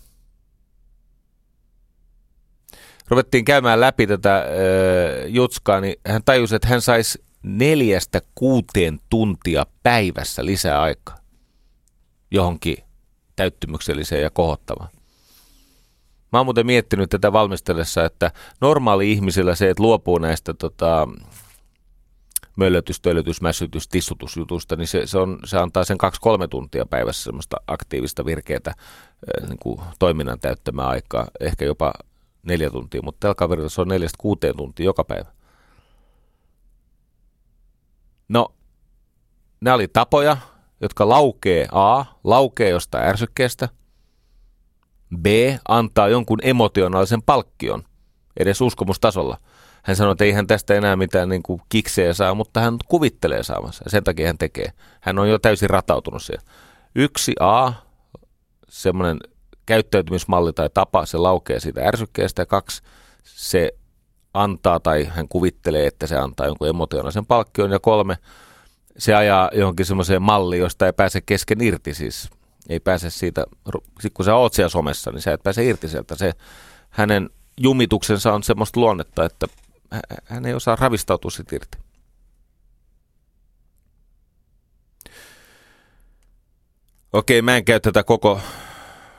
Ruvettiin 3.09 3.45
käymään 3.45 3.81
läpi 3.81 4.07
tätä 4.07 4.37
äh, 4.37 4.43
jutskaa, 5.27 5.81
niin 5.81 5.95
hän 6.07 6.21
tajusi, 6.25 6.55
että 6.55 6.67
hän 6.67 6.81
saisi 6.81 7.23
neljästä 7.43 8.21
kuuteen 8.35 8.99
tuntia 9.09 9.65
päivässä 9.83 10.45
lisää 10.45 10.81
aikaa 10.81 11.17
johonkin 12.31 12.77
täyttymykselliseen 13.35 14.21
ja 14.21 14.29
kohottavaan. 14.29 14.89
Mä 16.31 16.39
oon 16.39 16.45
muuten 16.45 16.65
miettinyt 16.65 17.09
tätä 17.09 17.33
valmistellessa, 17.33 18.05
että 18.05 18.31
normaali 18.61 19.11
ihmisillä 19.11 19.55
se, 19.55 19.69
että 19.69 19.83
luopuu 19.83 20.17
näistä 20.17 20.53
tota, 20.53 21.07
möllötys, 22.55 22.99
töllötys, 23.01 23.41
mässytys, 23.41 23.87
tissutusjutusta, 23.87 24.75
niin 24.75 24.87
se, 24.87 25.07
se, 25.07 25.17
on, 25.17 25.39
se 25.45 25.57
antaa 25.57 25.83
sen 25.83 25.97
kaksi-kolme 25.97 26.47
tuntia 26.47 26.85
päivässä 26.85 27.23
semmoista 27.23 27.57
aktiivista, 27.67 28.25
virkeätä 28.25 28.73
niin 29.47 29.59
kuin 29.59 29.81
toiminnan 29.99 30.39
täyttämää 30.39 30.87
aikaa, 30.87 31.27
ehkä 31.39 31.65
jopa 31.65 31.93
neljä 32.45 32.69
tuntia, 32.69 33.01
mutta 33.01 33.19
tällä 33.19 33.35
kaverilla 33.35 33.69
se 33.69 33.81
on 33.81 33.87
neljästä 33.87 34.17
kuuteen 34.19 34.57
tuntia 34.57 34.85
joka 34.85 35.03
päivä. 35.03 35.31
No, 38.29 38.55
nämä 39.61 39.75
oli 39.75 39.87
tapoja, 39.87 40.37
jotka 40.81 41.09
laukee 41.09 41.67
A, 41.71 42.05
laukee 42.23 42.69
jostain 42.69 43.07
ärsykkeestä– 43.07 43.69
B 45.17 45.25
antaa 45.67 46.07
jonkun 46.07 46.39
emotionaalisen 46.41 47.21
palkkion 47.21 47.83
edes 48.37 48.61
uskomustasolla. 48.61 49.37
Hän 49.83 49.95
sanoi, 49.95 50.11
että 50.11 50.23
ei 50.23 50.31
hän 50.31 50.47
tästä 50.47 50.73
enää 50.73 50.95
mitään 50.95 51.29
niin 51.29 51.43
kuin 51.43 51.61
kiksejä 51.69 52.13
saa, 52.13 52.33
mutta 52.33 52.59
hän 52.59 52.77
kuvittelee 52.87 53.43
saavansa. 53.43 53.83
Sen 53.87 54.03
takia 54.03 54.27
hän 54.27 54.37
tekee. 54.37 54.73
Hän 55.01 55.19
on 55.19 55.29
jo 55.29 55.39
täysin 55.39 55.69
ratautunut 55.69 56.23
siihen. 56.23 56.45
Yksi 56.95 57.33
A, 57.39 57.71
semmoinen 58.69 59.19
käyttäytymismalli 59.65 60.53
tai 60.53 60.69
tapa, 60.73 61.05
se 61.05 61.17
laukee 61.17 61.59
siitä 61.59 61.81
ärsykkeestä. 61.81 62.41
Ja 62.41 62.45
kaksi, 62.45 62.81
se 63.23 63.71
antaa 64.33 64.79
tai 64.79 65.05
hän 65.05 65.27
kuvittelee, 65.27 65.87
että 65.87 66.07
se 66.07 66.17
antaa 66.17 66.45
jonkun 66.45 66.67
emotionaalisen 66.67 67.25
palkkion. 67.25 67.71
Ja 67.71 67.79
kolme, 67.79 68.17
se 68.97 69.15
ajaa 69.15 69.49
johonkin 69.53 69.85
semmoiseen 69.85 70.21
malliin, 70.21 70.59
josta 70.59 70.85
ei 70.85 70.93
pääse 70.93 71.21
kesken 71.21 71.61
irti. 71.61 71.93
Siis 71.93 72.29
ei 72.69 72.79
pääse 72.79 73.09
siitä, 73.09 73.45
kun 74.13 74.25
sä 74.25 74.35
oot 74.35 74.53
siellä 74.53 74.69
somessa, 74.69 75.11
niin 75.11 75.21
sä 75.21 75.33
et 75.33 75.43
pääse 75.43 75.65
irti 75.65 75.87
sieltä. 75.87 76.15
Se, 76.15 76.31
hänen 76.89 77.29
jumituksensa 77.57 78.33
on 78.33 78.43
semmoista 78.43 78.79
luonnetta, 78.79 79.25
että 79.25 79.47
hän 80.25 80.45
ei 80.45 80.53
osaa 80.53 80.75
ravistautua 80.75 81.31
siitä 81.31 81.55
irti. 81.55 81.77
Okei, 87.13 87.41
mä 87.41 87.57
en 87.57 87.65
käy 87.65 87.79
tätä 87.79 88.03
koko 88.03 88.41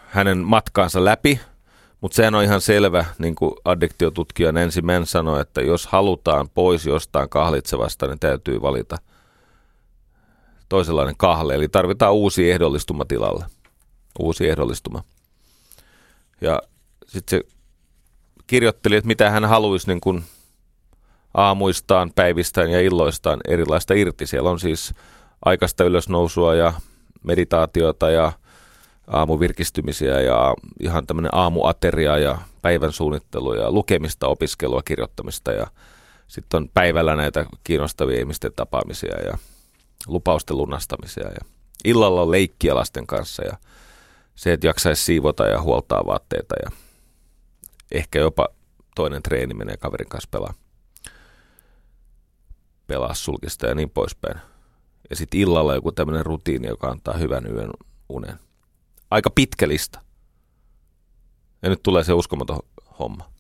hänen 0.07 0.39
matkaansa 0.39 1.05
läpi, 1.05 1.41
mutta 2.01 2.17
sehän 2.17 2.35
on 2.35 2.45
ihan 2.45 2.61
selvä, 2.61 3.05
niin 3.19 3.35
kuin 3.35 3.53
addiktiotutkija 3.65 4.53
Nancy 4.53 4.81
sanoi, 5.05 5.41
että 5.41 5.61
jos 5.61 5.87
halutaan 5.87 6.49
pois 6.55 6.87
jostain 6.87 7.29
kahlitsevasta, 7.29 8.07
niin 8.07 8.19
täytyy 8.19 8.63
valita– 8.63 8.97
toisenlainen 10.69 11.17
kahle, 11.17 11.55
eli 11.55 11.69
tarvitaan 11.69 12.15
uusi 12.15 12.51
ehdollistuma 12.51 13.05
tilalle. 13.05 13.45
Uusi 14.19 14.49
ehdollistuma. 14.49 15.05
Ja 16.41 16.63
sitten 17.07 17.39
se 17.39 17.49
kirjoitteli, 18.47 18.97
että 18.97 19.09
mitä 19.09 19.31
hän 19.31 19.45
haluaisi 19.45 19.87
niin 19.87 20.01
kuin 20.01 20.25
aamuistaan, 21.35 22.13
päivistään 22.15 22.71
ja 22.71 22.81
illoistaan 22.81 23.41
erilaista 23.49 23.95
irti. 23.95 24.27
Siellä 24.27 24.51
on 24.51 24.61
siis 24.61 24.95
aikaista 25.45 25.85
ylösnousua 25.85 26.55
ja 26.55 26.73
meditaatiota 27.23 28.11
ja 28.11 28.33
aamuvirkistymisiä 29.07 30.21
ja 30.21 30.55
ihan 30.81 31.07
tämmöinen 31.07 31.35
aamuateria 31.35 32.19
ja 32.19 32.39
päivän 32.63 32.93
suunnittelu 32.93 33.55
ja 33.55 33.71
lukemista, 33.71 34.27
opiskelua, 34.29 34.83
kirjoittamista 34.83 35.53
ja 35.53 35.67
sitten 36.29 36.59
on 36.59 36.69
päivällä 36.75 37.17
näitä 37.17 37.47
kiinnostavia 37.65 38.19
ihmisten 38.19 38.53
tapaamisia 38.57 39.21
ja 39.21 39.39
lupausten 40.07 40.57
lunastamisia 40.57 41.29
ja 41.29 41.41
illalla 41.85 42.23
on 42.23 42.31
leikkiä 42.31 42.75
lasten 42.75 43.07
kanssa 43.07 43.45
ja 43.45 43.57
se, 44.35 44.53
että 44.53 44.67
jaksaisi 44.67 45.05
siivota 45.05 45.47
ja 45.47 45.63
huoltaa 45.63 46.07
vaatteita 46.07 46.55
ja 46.63 46.71
ehkä 47.93 48.19
jopa 48.19 48.49
toinen 48.95 49.23
treeni 49.23 49.55
menee 49.55 49.77
kaverin 49.77 50.09
kanssa 50.09 50.29
pelaa, 50.31 50.55
pelaa 52.87 53.15
sulkista 53.15 53.67
ja 53.67 53.75
niin 53.75 53.91
poispäin. 53.91 54.41
Ja 55.11 55.17
sitten 55.17 55.41
illalla 55.41 55.75
joku 55.75 55.93
tämmöinen 55.93 56.27
rutiini, 56.27 56.69
joka 56.69 56.89
antaa 56.89 57.15
hyvän 57.15 57.47
yön 57.53 57.71
unen. 58.09 58.46
Aika 59.11 59.31
pitkä 59.31 59.69
lista. 59.69 60.01
Ja 61.63 61.69
nyt 61.69 61.83
tulee 61.83 62.05
se 62.05 62.13
uskomaton 62.13 62.61
homma. 62.99 63.31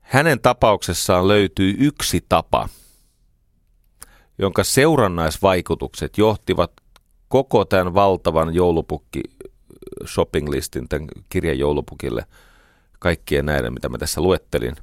Hänen 0.00 0.40
tapauksessaan 0.40 1.28
löytyy 1.28 1.74
yksi 1.78 2.24
tapa– 2.28 2.68
jonka 4.38 4.64
seurannaisvaikutukset 4.64 6.18
johtivat 6.18 6.72
koko 7.28 7.64
tämän 7.64 7.94
valtavan 7.94 8.54
joulupukki 8.54 9.20
shopping 10.06 10.48
listin, 10.48 10.88
tämän 10.88 11.08
kirjan 11.28 11.58
joulupukille, 11.58 12.26
kaikkien 12.98 13.46
näiden, 13.46 13.72
mitä 13.72 13.88
mä 13.88 13.98
tässä 13.98 14.20
luettelin. 14.20 14.76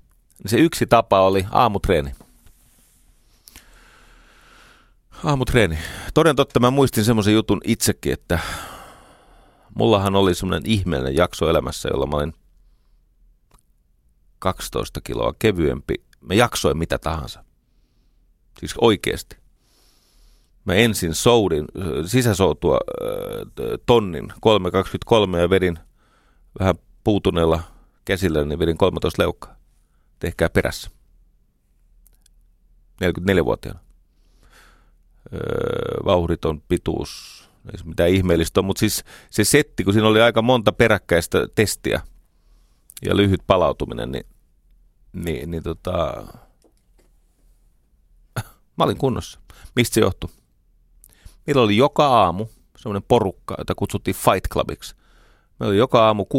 Se 0.46 0.58
yksi 0.58 0.86
tapa 0.86 1.22
oli 1.22 1.46
aamutreeni. 1.52 2.12
Aamutreeni. 5.24 5.78
Toden 6.14 6.36
totta 6.36 6.60
mä 6.60 6.72
muistin 6.72 7.06
semmoisen 7.06 7.34
jutun 7.34 7.62
itsekin, 7.64 8.14
että 8.14 8.40
mullahan 9.76 10.16
oli 10.16 10.36
semmoinen 10.36 10.70
ihmeellinen 10.70 11.16
jakso 11.16 11.50
elämässä, 11.50 11.90
jolla 11.90 12.06
mä 12.06 12.18
olin 12.18 12.34
12 14.40 15.02
kiloa 15.02 15.34
kevyempi. 15.40 15.96
Mä 16.22 16.34
jaksoin 16.34 16.78
mitä 16.78 16.98
tahansa. 16.98 17.44
Siis 18.60 18.74
oikeasti 18.82 19.38
mä 20.66 20.74
ensin 20.74 21.16
soudin, 21.16 21.66
sisäsoutua 22.06 22.78
tonnin 23.86 24.32
3,23 25.34 25.38
ja 25.38 25.50
vedin 25.50 25.80
vähän 26.60 26.76
puutuneella 27.04 27.60
käsillä, 28.06 28.44
niin 28.44 28.60
vedin 28.60 28.78
13 28.78 29.22
leukkaa. 29.22 29.56
Tehkää 30.20 30.50
perässä. 30.50 30.90
44-vuotiaana. 33.04 33.80
Vauhditon 36.06 36.62
pituus, 36.62 37.44
ei 37.72 37.78
se 37.78 37.86
mitään 37.86 38.10
ihmeellistä 38.10 38.62
mutta 38.62 38.80
siis 38.80 39.04
se 39.30 39.44
setti, 39.44 39.84
kun 39.84 39.94
siinä 39.94 40.08
oli 40.08 40.22
aika 40.22 40.42
monta 40.42 40.72
peräkkäistä 40.72 41.48
testiä, 41.56 42.02
ja 43.06 43.18
lyhyt 43.18 43.42
palautuminen, 43.48 44.12
niin, 44.12 44.26
niin, 45.14 45.52
niin 45.52 45.64
tota, 45.64 46.24
mä 48.78 48.84
olin 48.84 48.98
kunnossa. 48.98 49.40
Mistä 49.76 49.94
se 49.94 50.02
johtui? 50.02 50.30
Meillä 51.48 51.62
oli 51.62 51.78
joka 51.78 52.08
aamu 52.08 52.48
semmoinen 52.78 53.04
porukka, 53.08 53.56
jota 53.58 53.76
kutsuttiin 53.76 54.16
Fight 54.16 54.48
Clubiksi. 54.50 54.96
Meillä 55.60 55.72
oli 55.72 55.78
joka 55.78 56.06
aamu 56.06 56.24
6.45 56.24 56.30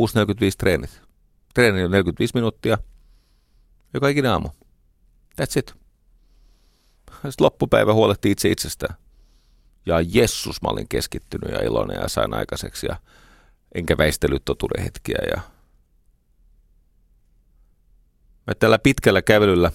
treenit. 0.59 1.03
Treeni 1.55 1.85
on 1.85 1.91
45 1.91 2.35
minuuttia. 2.35 2.79
Joka 3.95 4.09
ikinen 4.09 4.31
aamu. 4.31 4.49
That's 5.41 5.59
it. 5.59 5.84
Sitten 7.31 7.45
loppupäivä 7.45 7.95
huolehti 7.95 8.31
itse 8.31 8.51
itsestään. 8.51 8.95
Ja 9.87 10.01
Jessus, 10.01 10.63
mä 10.63 10.69
olin 10.69 10.89
keskittynyt 10.89 11.51
ja 11.53 11.65
iloinen 11.65 12.01
ja 12.01 12.09
sain 12.09 12.35
aikaiseksi 12.35 12.87
ja 12.87 12.97
enkä 13.75 13.99
väistellyt 13.99 14.45
totuudenhetkiä. 14.45 15.19
Ja... 15.31 15.41
Mä 18.47 18.55
tällä 18.55 18.79
pitkällä 18.79 19.23
kävelyllä 19.23 19.73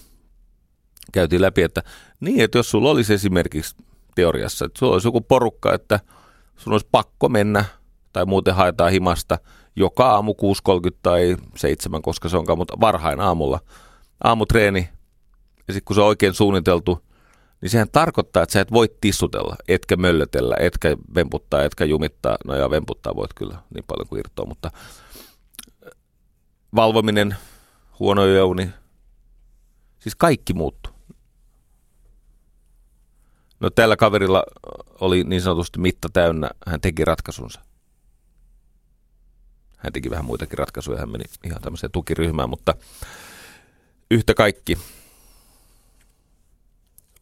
käytiin 1.12 1.42
läpi, 1.42 1.62
että 1.62 1.82
niin, 2.20 2.40
että 2.40 2.58
jos 2.58 2.70
sulla 2.70 2.90
olisi 2.90 3.14
esimerkiksi 3.14 3.76
teoriassa, 4.14 4.64
että 4.64 4.78
sulla 4.78 4.92
olisi 4.92 5.08
joku 5.08 5.20
porukka, 5.20 5.74
että 5.74 6.00
sun 6.56 6.72
olisi 6.72 6.88
pakko 6.92 7.28
mennä 7.28 7.64
tai 8.12 8.26
muuten 8.26 8.54
haetaan 8.54 8.92
himasta 8.92 9.38
joka 9.76 10.10
aamu 10.10 10.32
6.30 10.32 10.96
tai 11.02 11.36
7, 11.56 12.02
koska 12.02 12.28
se 12.28 12.36
onkaan, 12.36 12.58
mutta 12.58 12.80
varhain 12.80 13.20
aamulla. 13.20 13.60
Aamutreeni 14.24 14.88
ja 15.68 15.74
sitten 15.74 15.84
kun 15.84 15.94
se 15.96 16.00
on 16.00 16.06
oikein 16.06 16.34
suunniteltu, 16.34 17.04
niin 17.60 17.70
sehän 17.70 17.90
tarkoittaa, 17.92 18.42
että 18.42 18.52
sä 18.52 18.60
et 18.60 18.72
voi 18.72 18.88
tissutella, 19.00 19.56
etkä 19.68 19.96
möllötellä, 19.96 20.56
etkä 20.60 20.96
vemputtaa, 21.14 21.62
etkä 21.62 21.84
jumittaa. 21.84 22.36
No 22.44 22.54
ja 22.54 22.70
vemputtaa 22.70 23.16
voit 23.16 23.34
kyllä 23.34 23.58
niin 23.74 23.84
paljon 23.86 24.08
kuin 24.08 24.18
irtoa, 24.18 24.46
mutta 24.46 24.70
valvominen, 26.74 27.36
huono 27.98 28.26
jouni, 28.26 28.70
siis 29.98 30.16
kaikki 30.16 30.54
muuttuu. 30.54 30.92
No 33.60 33.70
tällä 33.70 33.96
kaverilla 33.96 34.44
oli 35.00 35.24
niin 35.24 35.42
sanotusti 35.42 35.80
mitta 35.80 36.08
täynnä, 36.12 36.50
hän 36.66 36.80
teki 36.80 37.04
ratkaisunsa. 37.04 37.60
Hän 39.76 39.92
teki 39.92 40.10
vähän 40.10 40.24
muitakin 40.24 40.58
ratkaisuja, 40.58 40.98
hän 40.98 41.10
meni 41.10 41.24
ihan 41.44 41.62
tämmöiseen 41.62 41.92
tukiryhmään, 41.92 42.50
mutta 42.50 42.74
yhtä 44.10 44.34
kaikki– 44.34 44.78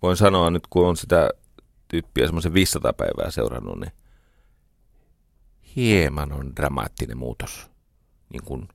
voin 0.02 0.16
sanoa 0.16 0.50
nyt, 0.50 0.66
kun 0.70 0.86
on 0.86 0.96
sitä 0.96 1.30
tyyppiä 1.88 2.26
semmoisen 2.26 2.54
500 2.54 2.92
päivää 2.92 3.30
seurannut, 3.30 3.80
niin 3.80 3.92
hieman 5.76 6.32
on 6.32 6.56
dramaattinen 6.56 7.18
muutos 7.18 7.70
niin 8.28 8.44
kuin 8.44 8.68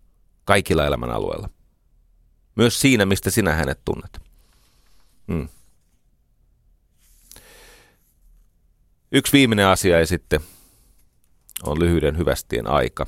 kaikilla 0.45 0.85
elämän 0.85 1.11
alueilla. 1.11 1.49
Myös 2.55 2.81
siinä, 2.81 3.05
mistä 3.05 3.29
sinä 3.29 3.53
hänet 3.53 3.79
tunnet. 3.85 4.21
Hmm. 5.27 5.49
Yksi 9.11 9.33
viimeinen 9.33 9.67
asia 9.67 9.99
ja 9.99 10.07
sitten 10.07 10.41
on 11.63 11.79
lyhyiden 11.79 12.17
hyvästien 12.17 12.67
aika. 12.67 13.07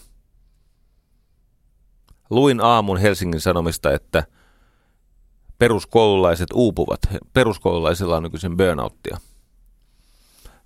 Luin 2.30 2.62
aamun 2.62 2.98
Helsingin 2.98 3.42
Sanomista, 3.42 3.94
että– 3.94 4.24
peruskoululaiset 5.60 6.48
uupuvat. 6.54 7.00
Peruskoululaisilla 7.34 8.18
on 8.18 8.24
nykyisin 8.24 8.58
burnouttia. 8.58 9.18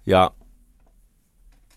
Ja 0.06 0.32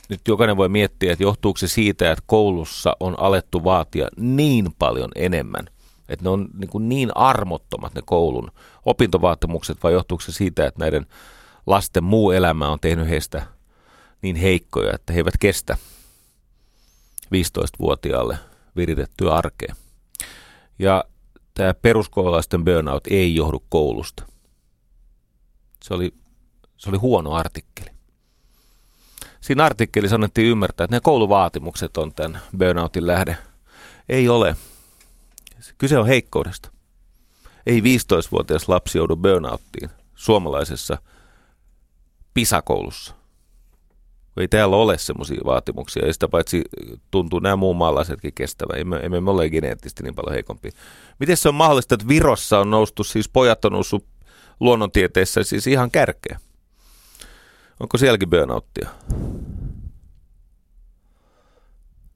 nyt 0.08 0.20
jokainen 0.28 0.56
voi 0.56 0.68
miettiä, 0.68 1.12
että 1.12 1.24
johtuuko 1.24 1.58
se 1.58 1.68
siitä, 1.68 2.12
että 2.12 2.24
koulussa 2.26 2.96
on 3.00 3.18
alettu 3.18 3.64
vaatia 3.64 4.08
niin 4.16 4.74
paljon 4.78 5.10
enemmän, 5.14 5.66
että 6.08 6.24
ne 6.24 6.30
on 6.30 6.48
niin, 6.58 6.70
kuin 6.70 6.88
niin 6.88 7.16
armottomat 7.16 7.94
ne 7.94 8.02
koulun 8.04 8.50
opintovaatimukset, 8.84 9.78
vai 9.82 9.92
johtuuko 9.92 10.22
se 10.22 10.32
siitä, 10.32 10.66
että 10.66 10.80
näiden 10.80 11.06
lasten 11.66 12.04
muu 12.04 12.30
elämä 12.30 12.68
on 12.68 12.80
tehnyt 12.80 13.08
heistä 13.08 13.46
niin 14.22 14.36
heikkoja, 14.36 14.94
että 14.94 15.12
he 15.12 15.18
eivät 15.18 15.34
kestä 15.40 15.76
15-vuotiaalle 17.24 18.38
viritettyä 18.76 19.34
arkea. 19.34 19.74
Ja 20.78 21.04
tämä 21.54 21.74
peruskoululaisten 21.74 22.64
burnout 22.64 23.06
ei 23.06 23.34
johdu 23.34 23.64
koulusta. 23.68 24.26
Se 25.82 25.94
oli, 25.94 26.14
se 26.76 26.90
oli 26.90 26.98
huono 26.98 27.32
artikkeli. 27.32 27.90
Siinä 29.40 29.64
artikkelissa 29.64 30.14
annettiin 30.14 30.46
ymmärtää, 30.46 30.84
että 30.84 30.96
ne 30.96 31.00
kouluvaatimukset 31.00 31.96
on 31.96 32.14
tämän 32.14 32.40
burnoutin 32.58 33.06
lähde. 33.06 33.36
Ei 34.08 34.28
ole. 34.28 34.56
Kyse 35.78 35.98
on 35.98 36.06
heikkoudesta. 36.06 36.70
Ei 37.66 37.80
15-vuotias 37.80 38.68
lapsi 38.68 38.98
joudu 38.98 39.16
burnouttiin 39.16 39.90
suomalaisessa 40.14 40.98
pisakoulussa 42.34 43.21
ei 44.36 44.48
täällä 44.48 44.76
ole 44.76 44.98
semmoisia 44.98 45.40
vaatimuksia, 45.44 46.06
ja 46.06 46.12
sitä 46.12 46.28
paitsi 46.28 46.64
tuntuu 47.10 47.38
nämä 47.38 47.56
muun 47.56 47.76
maalaisetkin 47.76 48.32
kestävä. 48.34 48.76
Emme, 48.76 48.96
emme 48.96 49.20
me 49.20 49.30
ole 49.30 49.50
geneettisesti 49.50 50.02
niin 50.02 50.14
paljon 50.14 50.34
heikompi. 50.34 50.70
Miten 51.18 51.36
se 51.36 51.48
on 51.48 51.54
mahdollista, 51.54 51.94
että 51.94 52.08
Virossa 52.08 52.58
on 52.58 52.70
noustu, 52.70 53.04
siis 53.04 53.28
pojat 53.28 53.64
on 53.64 53.72
noussut 53.72 54.06
luonnontieteessä 54.60 55.42
siis 55.42 55.66
ihan 55.66 55.90
kärkeä? 55.90 56.40
Onko 57.80 57.98
sielläkin 57.98 58.30
burnouttia? 58.30 58.88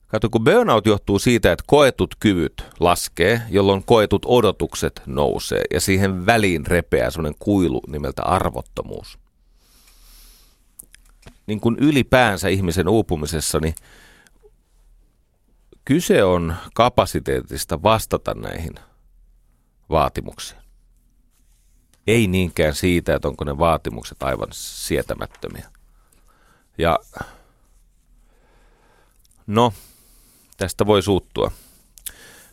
Kato, 0.07 0.31
kun 0.31 0.45
burnout 0.45 0.87
johtuu 0.87 1.19
siitä, 1.19 1.53
että 1.53 1.65
koetut 1.67 2.15
kyvyt 2.21 2.65
laskee, 2.81 3.41
jolloin 3.51 3.85
koetut 3.85 4.23
odotukset 4.27 5.03
nousee, 5.07 5.63
ja 5.75 5.81
siihen 5.81 6.27
väliin 6.27 6.67
repeää 6.67 7.11
sellainen 7.11 7.39
kuilu 7.39 7.81
nimeltä 7.89 8.23
arvottomuus 8.23 9.19
niin 11.47 11.61
kuin 11.61 11.77
ylipäänsä 11.81 12.49
ihmisen 12.49 12.89
uupumisessa, 12.89 13.59
niin 13.61 13.75
kyse 15.85 16.25
on 16.25 16.55
kapasiteetista 16.75 17.83
vastata 17.83 18.35
näihin 18.35 18.75
vaatimuksiin. 19.91 20.61
Ei 22.07 22.27
niinkään 22.27 22.75
siitä, 22.75 23.15
että 23.15 23.29
onko 23.29 23.45
ne 23.45 23.59
vaatimukset 23.59 24.23
aivan 24.23 24.49
sietämättömiä. 24.51 25.69
Ja 26.79 26.99
no, 29.47 29.73
tästä 30.57 30.87
voi 30.87 31.03
suuttua. 31.03 31.51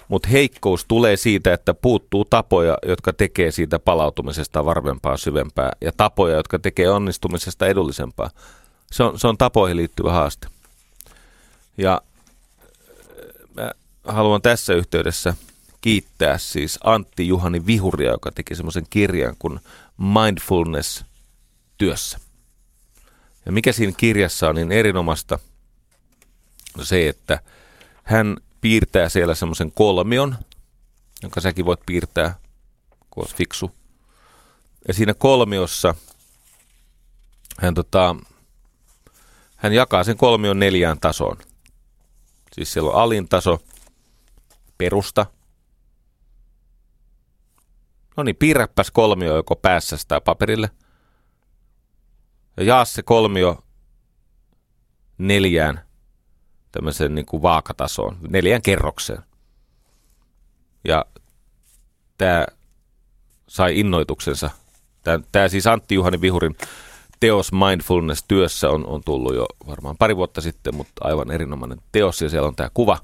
Mutta 0.08 0.30
heikkous 0.30 0.86
tulee 0.86 1.18
siitä, 1.18 1.54
että 1.54 1.74
puuttuu 1.74 2.26
tapoja, 2.26 2.78
jotka 2.88 3.14
tekee 3.14 3.52
siitä 3.52 3.80
palautumisesta 3.80 4.66
varvempaa, 4.66 5.18
syvempää, 5.18 5.72
ja 5.82 5.92
tapoja, 5.98 6.36
jotka 6.36 6.60
tekee 6.60 6.90
onnistumisesta 6.90 7.68
edullisempaa 7.68 8.30
se 8.94 9.04
on, 9.04 9.20
se 9.20 9.28
on 9.28 9.38
tapoihin 9.38 9.78
liittyvä 9.78 10.12
haaste. 10.12 10.48
Ja 11.78 12.02
äh, 13.60 13.70
mä 14.06 14.14
haluan 14.14 14.42
tässä 14.42 14.74
yhteydessä 14.74 15.34
kiittää 15.82 16.38
siis 16.38 16.80
Antti 16.84 17.28
Juhani 17.28 17.66
Vihuria, 17.66 18.12
joka 18.12 18.32
teki 18.32 18.56
semmoisen 18.56 18.86
kirjan 18.90 19.36
kuin 19.40 19.60
Mindfulness 19.98 21.06
työssä. 21.78 22.20
Ja 23.46 23.52
mikä 23.52 23.72
siinä 23.72 23.94
kirjassa 23.98 24.50
on 24.50 24.56
niin 24.56 24.72
erinomasta, 24.72 25.40
no 26.78 26.86
se, 26.86 27.10
että 27.10 27.40
hän 28.04 28.38
piirtää 28.62 29.10
siellä 29.10 29.36
semmoisen 29.36 29.72
kolmion, 29.72 30.36
jonka 31.22 31.42
säkin 31.42 31.66
voit 31.66 31.80
piirtää, 31.86 32.36
kun 33.10 33.24
olet 33.24 33.36
fiksu. 33.36 33.72
Ja 34.88 34.94
siinä 34.94 35.14
kolmiossa 35.14 35.96
hän 37.60 37.74
tota, 37.74 38.16
hän 39.64 39.74
jakaa 39.74 40.04
sen 40.04 40.18
kolmion 40.18 40.60
neljään 40.60 41.00
tasoon. 41.00 41.38
Siis 42.54 42.74
siellä 42.74 42.92
on 42.92 42.96
alin 42.96 43.30
taso, 43.30 43.60
perusta. 44.78 45.26
No 48.18 48.24
niin, 48.24 48.36
piirräpäs 48.36 48.92
kolmio 48.92 49.36
joko 49.36 49.56
päässä 49.56 49.98
tai 50.08 50.22
paperille. 50.22 50.70
Ja 52.58 52.64
jaa 52.64 52.86
se 52.86 53.04
kolmio 53.04 53.64
neljään 55.18 55.86
tämmöiseen 56.72 57.16
niin 57.16 57.26
kuin 57.26 57.42
vaakatasoon, 57.42 58.18
neljään 58.30 58.62
kerrokseen. 58.62 59.24
Ja 60.84 61.06
tämä 62.18 62.46
sai 63.48 63.80
innoituksensa. 63.80 64.50
Tämä 65.32 65.48
siis 65.48 65.68
Antti 65.68 65.96
Juhani 65.96 66.22
Vihurin 66.22 66.58
teos 67.24 67.52
mindfulness-työssä 67.52 68.70
on, 68.70 68.86
on 68.88 69.02
tullut 69.06 69.36
jo 69.36 69.46
varmaan 69.68 69.98
pari 69.98 70.16
vuotta 70.16 70.42
sitten, 70.42 70.76
mutta 70.76 71.08
aivan 71.08 71.32
erinomainen 71.32 71.82
teos 71.92 72.22
ja 72.22 72.30
siellä 72.30 72.48
on 72.48 72.56
tämä 72.56 72.70
kuva. 72.74 72.98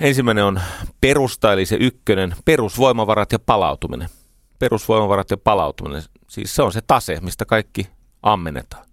Ensimmäinen 0.00 0.44
on 0.44 0.60
perusta, 1.00 1.52
eli 1.52 1.66
se 1.66 1.76
ykkönen, 1.80 2.34
perusvoimavarat 2.44 3.32
ja 3.32 3.38
palautuminen. 3.38 4.08
Perusvoimavarat 4.58 5.30
ja 5.30 5.36
palautuminen, 5.36 6.02
siis 6.28 6.54
se 6.54 6.62
on 6.62 6.72
se 6.72 6.80
tase, 6.86 7.18
mistä 7.20 7.44
kaikki 7.44 7.88
ammennetaan. 8.22 8.86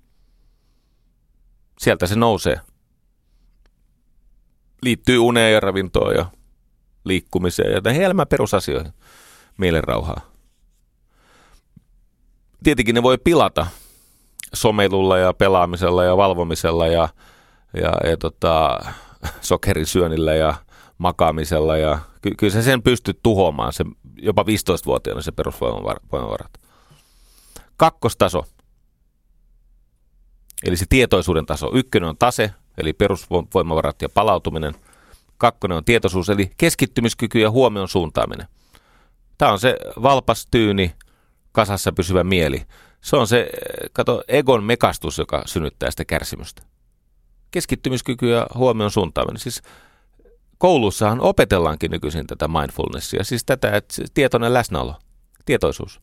Sieltä 1.80 2.08
se 2.08 2.16
nousee. 2.16 2.60
Liittyy 4.82 5.18
uneen 5.18 5.54
ja 5.54 5.60
ravintoon 5.60 6.16
ja 6.16 6.26
liikkumiseen 7.04 7.72
ja 7.72 7.82
näihin 7.84 8.04
elämän 8.04 8.28
perusasioihin, 8.28 8.94
mielenrauhaa. 9.58 10.22
Tietenkin 12.64 12.96
ne 12.96 13.04
voi 13.04 13.18
pilata 13.18 13.68
someilulla 14.54 15.18
ja 15.18 15.34
pelaamisella 15.34 16.04
ja 16.04 16.18
valvomisella 16.18 16.88
ja, 16.88 17.10
ja, 17.74 18.10
ja 18.10 18.18
tota, 18.18 18.80
sokerisyönnillä 19.42 20.34
ja 20.34 20.54
makaamisella 20.98 21.78
ja 21.78 22.00
ky- 22.22 22.36
kyllä 22.38 22.54
sä 22.54 22.62
sen 22.62 22.82
pystyt 22.82 23.20
tuhoamaan, 23.24 23.74
se, 23.74 23.84
jopa 24.18 24.44
15-vuotiaana 24.44 25.22
se 25.22 25.32
perusvoimavarat. 25.32 26.52
Kakkostaso, 27.78 28.46
eli 30.64 30.78
se 30.78 30.86
tietoisuuden 30.90 31.46
taso. 31.46 31.72
Ykkönen 31.74 32.10
on 32.10 32.18
tase, 32.18 32.54
eli 32.78 32.94
perusvoimavarat 32.94 34.02
ja 34.02 34.10
palautuminen. 34.10 34.76
Kakkonen 35.38 35.78
on 35.78 35.86
tietoisuus, 35.86 36.30
eli 36.30 36.52
keskittymiskyky 36.58 37.40
ja 37.40 37.52
huomion 37.52 37.88
suuntaaminen. 37.88 38.48
Tämä 39.38 39.52
on 39.52 39.60
se 39.60 39.78
valpas 40.02 40.48
tyyni, 40.52 40.94
kasassa 41.52 41.92
pysyvä 41.92 42.24
mieli. 42.24 42.66
Se 43.02 43.16
on 43.16 43.28
se, 43.28 43.50
kato, 43.94 44.24
egon 44.28 44.64
mekastus, 44.64 45.18
joka 45.18 45.44
synnyttää 45.46 45.92
sitä 45.92 46.06
kärsimystä. 46.06 46.62
Keskittymiskyky 47.52 48.30
ja 48.30 48.48
huomion 48.56 48.92
suuntaaminen. 48.92 49.40
Siis 49.40 49.62
koulussahan 50.58 51.22
opetellaankin 51.22 51.92
nykyisin 51.92 52.28
tätä 52.28 52.48
mindfulnessia, 52.48 53.24
siis 53.24 53.46
tätä 53.46 53.72
että 53.72 54.04
tietoinen 54.14 54.54
läsnäolo, 54.54 54.96
tietoisuus. 55.46 56.02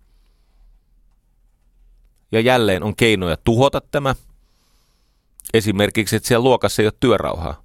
Ja 2.33 2.41
jälleen 2.41 2.83
on 2.83 2.97
keinoja 2.97 3.37
tuhota 3.37 3.81
tämä. 3.91 4.15
Esimerkiksi, 5.55 6.17
että 6.17 6.29
siellä 6.29 6.45
luokassa 6.45 6.83
ei 6.83 6.87
ole 6.87 6.93
työrauhaa, 7.01 7.63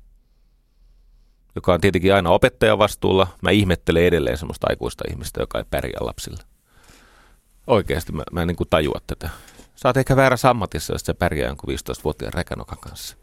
joka 1.56 1.74
on 1.74 1.82
tietenkin 1.82 2.14
aina 2.14 2.30
opettajan 2.30 2.78
vastuulla. 2.78 3.28
Mä 3.42 3.50
ihmettelen 3.50 4.04
edelleen 4.04 4.38
semmoista 4.38 4.68
aikuista 4.70 5.04
ihmistä, 5.12 5.42
joka 5.42 5.58
ei 5.58 5.66
pärjää 5.70 6.00
lapsille. 6.06 6.44
Oikeasti 7.68 8.12
mä, 8.12 8.24
mä 8.32 8.42
en 8.42 8.48
niin 8.48 8.56
kuin 8.56 8.70
tajua 8.70 9.02
tätä. 9.08 9.30
Sä 9.76 9.90
oot 9.90 9.98
ehkä 9.98 10.16
väärässä 10.16 10.50
ammatissa, 10.50 10.94
jos 10.94 11.02
sä 11.02 11.14
pärjää 11.14 11.48
jonkun 11.48 11.74
15-vuotiaan 11.74 12.34
räkänokan 12.34 12.78
kanssa. 12.78 13.18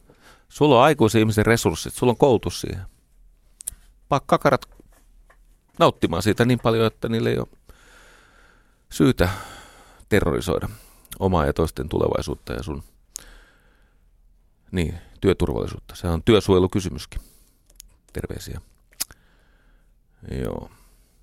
Sulla 0.49 0.77
on 0.79 0.85
aikuisen 0.85 1.19
ihmisen 1.19 1.47
resurssit, 1.47 1.95
sulla 1.95 2.11
on 2.11 2.17
koulutus 2.17 2.61
siihen 2.61 2.83
kakarat 4.27 4.67
nauttimaan 5.79 6.23
siitä 6.23 6.45
niin 6.45 6.59
paljon, 6.63 6.87
että 6.87 7.09
niille 7.09 7.31
ei 7.31 7.39
ole 7.39 7.49
syytä 8.93 9.29
terrorisoida 10.09 10.69
omaa 11.19 11.47
ja 11.47 11.53
toisten 11.53 11.89
tulevaisuutta 11.89 12.53
ja 12.53 12.63
sun 12.63 12.83
niin, 14.71 14.95
työturvallisuutta. 15.21 15.95
Se 15.95 16.09
on 16.09 16.23
työsuojelukysymyskin. 16.23 17.21
Terveisiä. 18.13 18.61
Joo. 20.45 20.71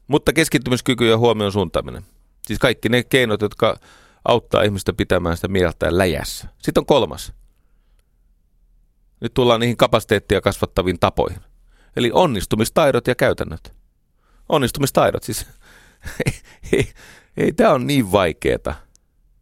Mutta 0.08 0.34
keskittymiskyky 0.34 1.10
ja 1.10 1.18
huomion 1.18 1.52
suuntaaminen. 1.52 2.06
Siis 2.48 2.60
kaikki 2.60 2.90
ne 2.90 3.04
keinot, 3.04 3.42
jotka 3.42 3.80
auttaa 4.26 4.64
ihmistä 4.64 4.94
pitämään 4.94 5.36
sitä 5.36 5.48
mieltään 5.48 5.98
läjässä. 5.98 6.48
Sitten 6.62 6.82
on 6.82 6.86
kolmas. 6.86 7.34
Nyt 9.20 9.34
tullaan 9.34 9.60
niihin 9.60 9.78
kapasiteettia 9.78 10.42
kasvattaviin 10.42 11.00
tapoihin. 11.00 11.42
Eli 11.96 12.12
onnistumistaidot 12.14 13.08
ja 13.08 13.16
käytännöt. 13.16 13.74
Onnistumistaidot 14.50 15.24
siis. 15.24 15.46
ei, 16.74 16.92
ei, 17.38 17.54
tämä 17.54 17.74
on 17.74 17.88
niin 17.88 18.12
vaikeeta. 18.12 18.76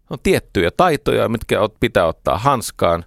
On 0.09 0.17
tiettyjä 0.23 0.71
taitoja, 0.77 1.29
mitkä 1.29 1.57
pitää 1.79 2.05
ottaa 2.05 2.37
hanskaan. 2.37 3.05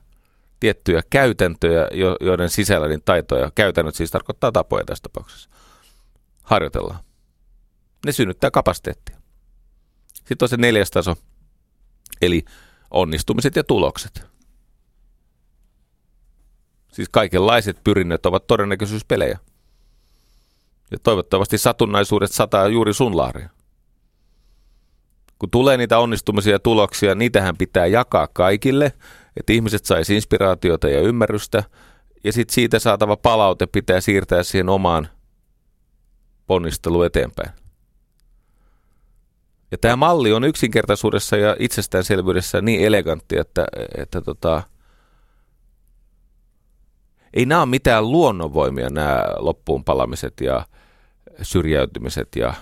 Tiettyjä 0.60 1.02
käytäntöjä, 1.10 1.88
joiden 2.20 2.50
sisällä 2.50 2.88
niin 2.88 3.02
taitoja, 3.04 3.50
käytännöt 3.54 3.94
siis 3.94 4.10
tarkoittaa 4.10 4.52
tapoja 4.52 4.84
tässä 4.84 5.02
tapauksessa. 5.02 5.50
Harjoitellaan. 6.42 7.00
Ne 8.06 8.12
synnyttää 8.12 8.50
kapasiteettia. 8.50 9.16
Sitten 10.26 10.44
on 10.44 10.48
se 10.48 10.56
neljäs 10.56 10.90
taso, 10.90 11.16
eli 12.22 12.44
onnistumiset 12.90 13.56
ja 13.56 13.64
tulokset. 13.64 14.26
Siis 16.92 17.08
kaikenlaiset 17.08 17.84
pyrinnöt 17.84 18.26
ovat 18.26 18.46
todennäköisyyspelejä. 18.46 19.38
Ja 20.90 20.98
toivottavasti 20.98 21.58
satunnaisuudet 21.58 22.32
sataa 22.32 22.68
juuri 22.68 22.94
sun 22.94 23.16
laariin. 23.16 23.50
Kun 25.38 25.50
tulee 25.50 25.76
niitä 25.76 25.98
onnistumisia 25.98 26.52
ja 26.52 26.58
tuloksia, 26.58 27.14
niitähän 27.14 27.56
pitää 27.56 27.86
jakaa 27.86 28.28
kaikille, 28.32 28.92
että 29.36 29.52
ihmiset 29.52 29.84
saisi 29.84 30.14
inspiraatiota 30.14 30.88
ja 30.88 31.00
ymmärrystä, 31.00 31.64
ja 32.24 32.32
sitten 32.32 32.54
siitä 32.54 32.78
saatava 32.78 33.16
palaute 33.16 33.66
pitää 33.66 34.00
siirtää 34.00 34.42
siihen 34.42 34.68
omaan 34.68 35.08
ponnisteluun 36.46 37.06
eteenpäin. 37.06 37.65
Ja 39.76 39.80
tämä 39.80 39.96
malli 39.96 40.32
on 40.32 40.44
yksinkertaisuudessa 40.44 41.36
ja 41.36 41.56
itsestäänselvyydessä 41.58 42.60
niin 42.60 42.84
elegantti, 42.84 43.38
että, 43.38 43.66
että 43.98 44.20
tota, 44.20 44.62
ei 47.34 47.46
nämä 47.46 47.60
ole 47.60 47.68
mitään 47.68 48.10
luonnonvoimia 48.10 48.90
nämä 48.90 49.24
loppuun 49.38 49.84
palamiset 49.84 50.40
ja 50.40 50.66
syrjäytymiset 51.42 52.28
ja 52.36 52.54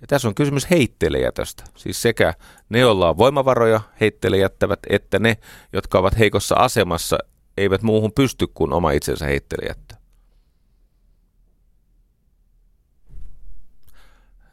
ja 0.00 0.06
tässä 0.06 0.28
on 0.28 0.34
kysymys 0.34 0.70
heittelejätöstä. 0.70 1.64
Siis 1.76 2.02
sekä 2.02 2.34
ne, 2.68 2.78
joilla 2.78 3.08
on 3.08 3.18
voimavaroja 3.18 3.80
heitteille 4.00 4.38
jättävät, 4.38 4.80
että 4.90 5.18
ne, 5.18 5.36
jotka 5.72 5.98
ovat 5.98 6.18
heikossa 6.18 6.54
asemassa, 6.54 7.18
eivät 7.56 7.82
muuhun 7.82 8.12
pysty 8.12 8.46
kuin 8.54 8.72
oma 8.72 8.90
itsensä 8.90 9.24
heitteille 9.24 9.66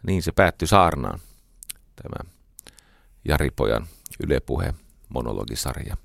Niin 0.04 0.24
se 0.24 0.32
päättyi 0.32 0.68
saarnaan, 0.68 1.20
tämä 1.96 2.32
Jari 3.26 3.52
Pojan 3.52 3.88
Yle 4.24 4.42
monologisarja. 5.10 5.98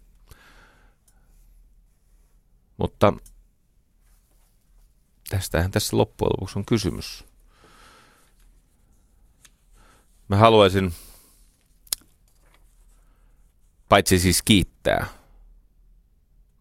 Mutta 2.76 3.12
tästähän 5.28 5.70
tässä 5.70 5.96
loppujen 5.96 6.30
lopuksi 6.30 6.58
on 6.58 6.64
kysymys. 6.64 7.24
Mä 10.28 10.36
haluaisin 10.36 10.94
paitsi 13.88 14.18
siis 14.18 14.42
kiittää 14.42 15.06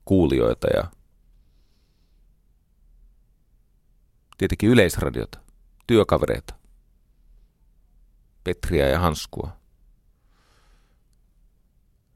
kuulijoita 0.06 0.68
ja 0.68 0.92
tietenkin 4.38 4.70
yleisradiota, 4.70 5.40
työkavereita, 5.88 6.54
Petriä 8.44 8.90
ja 8.90 9.00
Hanskua. 9.00 9.50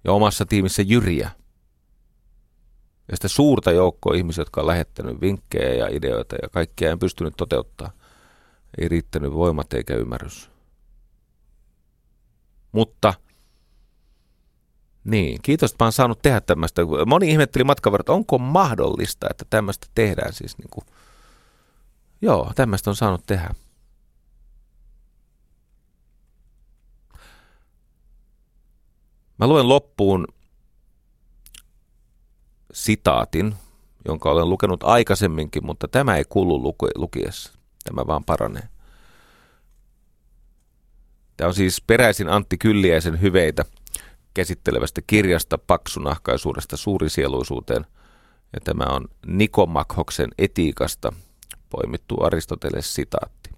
Ja 0.04 0.12
omassa 0.12 0.46
tiimissä 0.46 0.82
Jyriä– 0.82 1.32
ja 3.12 3.18
sitä 3.18 3.28
suurta 3.28 3.72
joukkoa 3.72 4.16
ihmisiä, 4.16 4.42
jotka 4.42 4.62
on 4.62 4.68
lähettänyt 4.68 5.22
vinkkejä 5.22 5.74
ja 5.74 5.88
ideoita 5.92 6.36
ja 6.42 6.50
kaikkia 6.50 6.92
en 6.92 7.00
pystynyt 7.00 7.34
toteuttaa. 7.38 7.92
Ei 8.78 8.88
riittänyt 8.88 9.34
voimat 9.34 9.74
eikä 9.74 9.96
ymmärrys. 9.96 10.52
Mutta 12.72 13.14
niin, 15.04 15.40
kiitos, 15.42 15.72
että 15.72 15.84
mä 15.84 15.86
oon 15.86 15.92
saanut 15.92 16.22
tehdä 16.22 16.42
tämmöistä. 16.42 16.82
Moni 17.06 17.30
ihmetteli 17.30 17.64
matkan 17.64 17.96
että 18.00 18.14
onko 18.14 18.38
mahdollista, 18.38 19.28
että 19.30 19.46
tämmöistä 19.50 19.88
tehdään 19.96 20.34
siis 20.34 20.58
niin 20.58 20.70
kuin, 20.70 20.86
joo, 22.22 22.52
tämmöistä 22.56 22.90
on 22.90 22.96
saanut 22.96 23.24
tehdä. 23.28 23.50
Mä 29.38 29.48
luen 29.48 29.70
loppuun 29.70 30.28
sitaatin, 32.74 33.56
jonka 34.06 34.32
olen 34.32 34.50
lukenut 34.50 34.84
aikaisemminkin, 34.84 35.66
mutta 35.66 35.88
tämä 35.88 36.16
ei 36.16 36.24
kuulu 36.30 36.76
lukiessa. 36.96 37.54
Tämä 37.84 38.08
vaan 38.08 38.24
paranee. 38.24 38.70
Tämä 41.38 41.48
on 41.48 41.54
siis 41.54 41.82
peräisin 41.82 42.30
Antti 42.30 42.58
Kylliäisen 42.58 43.22
hyveitä 43.22 43.66
käsittelevästä 44.34 45.02
kirjasta 45.08 45.58
paksunahkaisuudesta 45.58 46.78
suurisieluisuuteen. 46.78 47.86
Ja 48.54 48.60
tämä 48.64 48.84
on 48.84 49.08
Nikomakhoksen 49.26 50.30
etiikasta 50.38 51.14
poimittu 51.70 52.24
Aristoteles 52.24 52.94
sitaatti, 52.94 53.50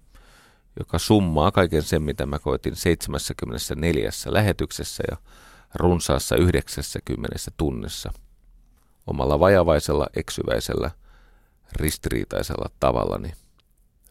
joka 0.78 0.98
summaa 0.98 1.50
kaiken 1.50 1.82
sen, 1.82 2.02
mitä 2.02 2.26
mä 2.26 2.38
koitin 2.38 2.76
74 2.76 4.10
lähetyksessä 4.26 5.02
ja 5.10 5.16
runsaassa 5.74 6.36
90 6.36 7.36
tunnissa– 7.56 8.12
omalla 9.10 9.40
vajavaisella, 9.40 10.06
eksyväisellä, 10.16 10.90
ristiriitaisella 11.72 12.70
tavallani 12.80 13.32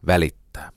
välittää. 0.06 0.72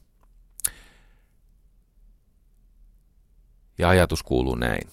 Ja 3.79 3.89
ajatus 3.89 4.23
kuuluu 4.23 4.55
näin. 4.55 4.89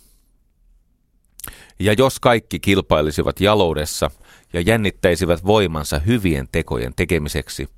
Ja 1.80 1.94
jos 1.94 2.20
kaikki 2.20 2.60
kilpailisivat 2.60 3.41
jaloudessa 3.41 4.11
ja 4.53 4.61
jännittäisivät 4.61 5.45
voimansa 5.45 5.99
hyvien 5.99 6.48
tekojen 6.52 6.94
tekemiseksi, 6.95 7.70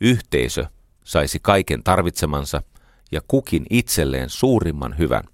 yhteisö 0.00 0.66
saisi 1.04 1.38
kaiken 1.42 1.82
tarvitsemansa 1.82 2.62
ja 3.12 3.20
kukin 3.28 3.66
itselleen 3.70 4.30
suurimman 4.30 4.98
hyvän, 4.98 5.24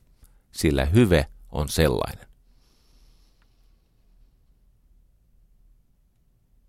sillä 0.53 0.85
hyve 0.85 1.27
on 1.53 1.69
sellainen. 1.69 2.27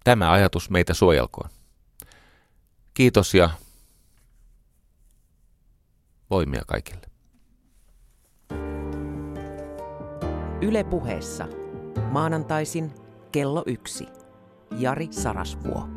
Tämä 0.04 0.32
ajatus 0.32 0.70
meitä 0.70 0.94
suojelkoon. 0.94 1.50
Kiitos 2.94 3.34
ja 3.34 3.50
voimia 6.30 6.62
kaikille. 6.68 7.12
Yle 10.62 10.84
puheessa. 10.84 11.48
Maanantaisin 12.12 12.92
kello 13.32 13.64
yksi. 13.66 14.08
Jari 14.78 15.08
Sarasvuo. 15.12 15.88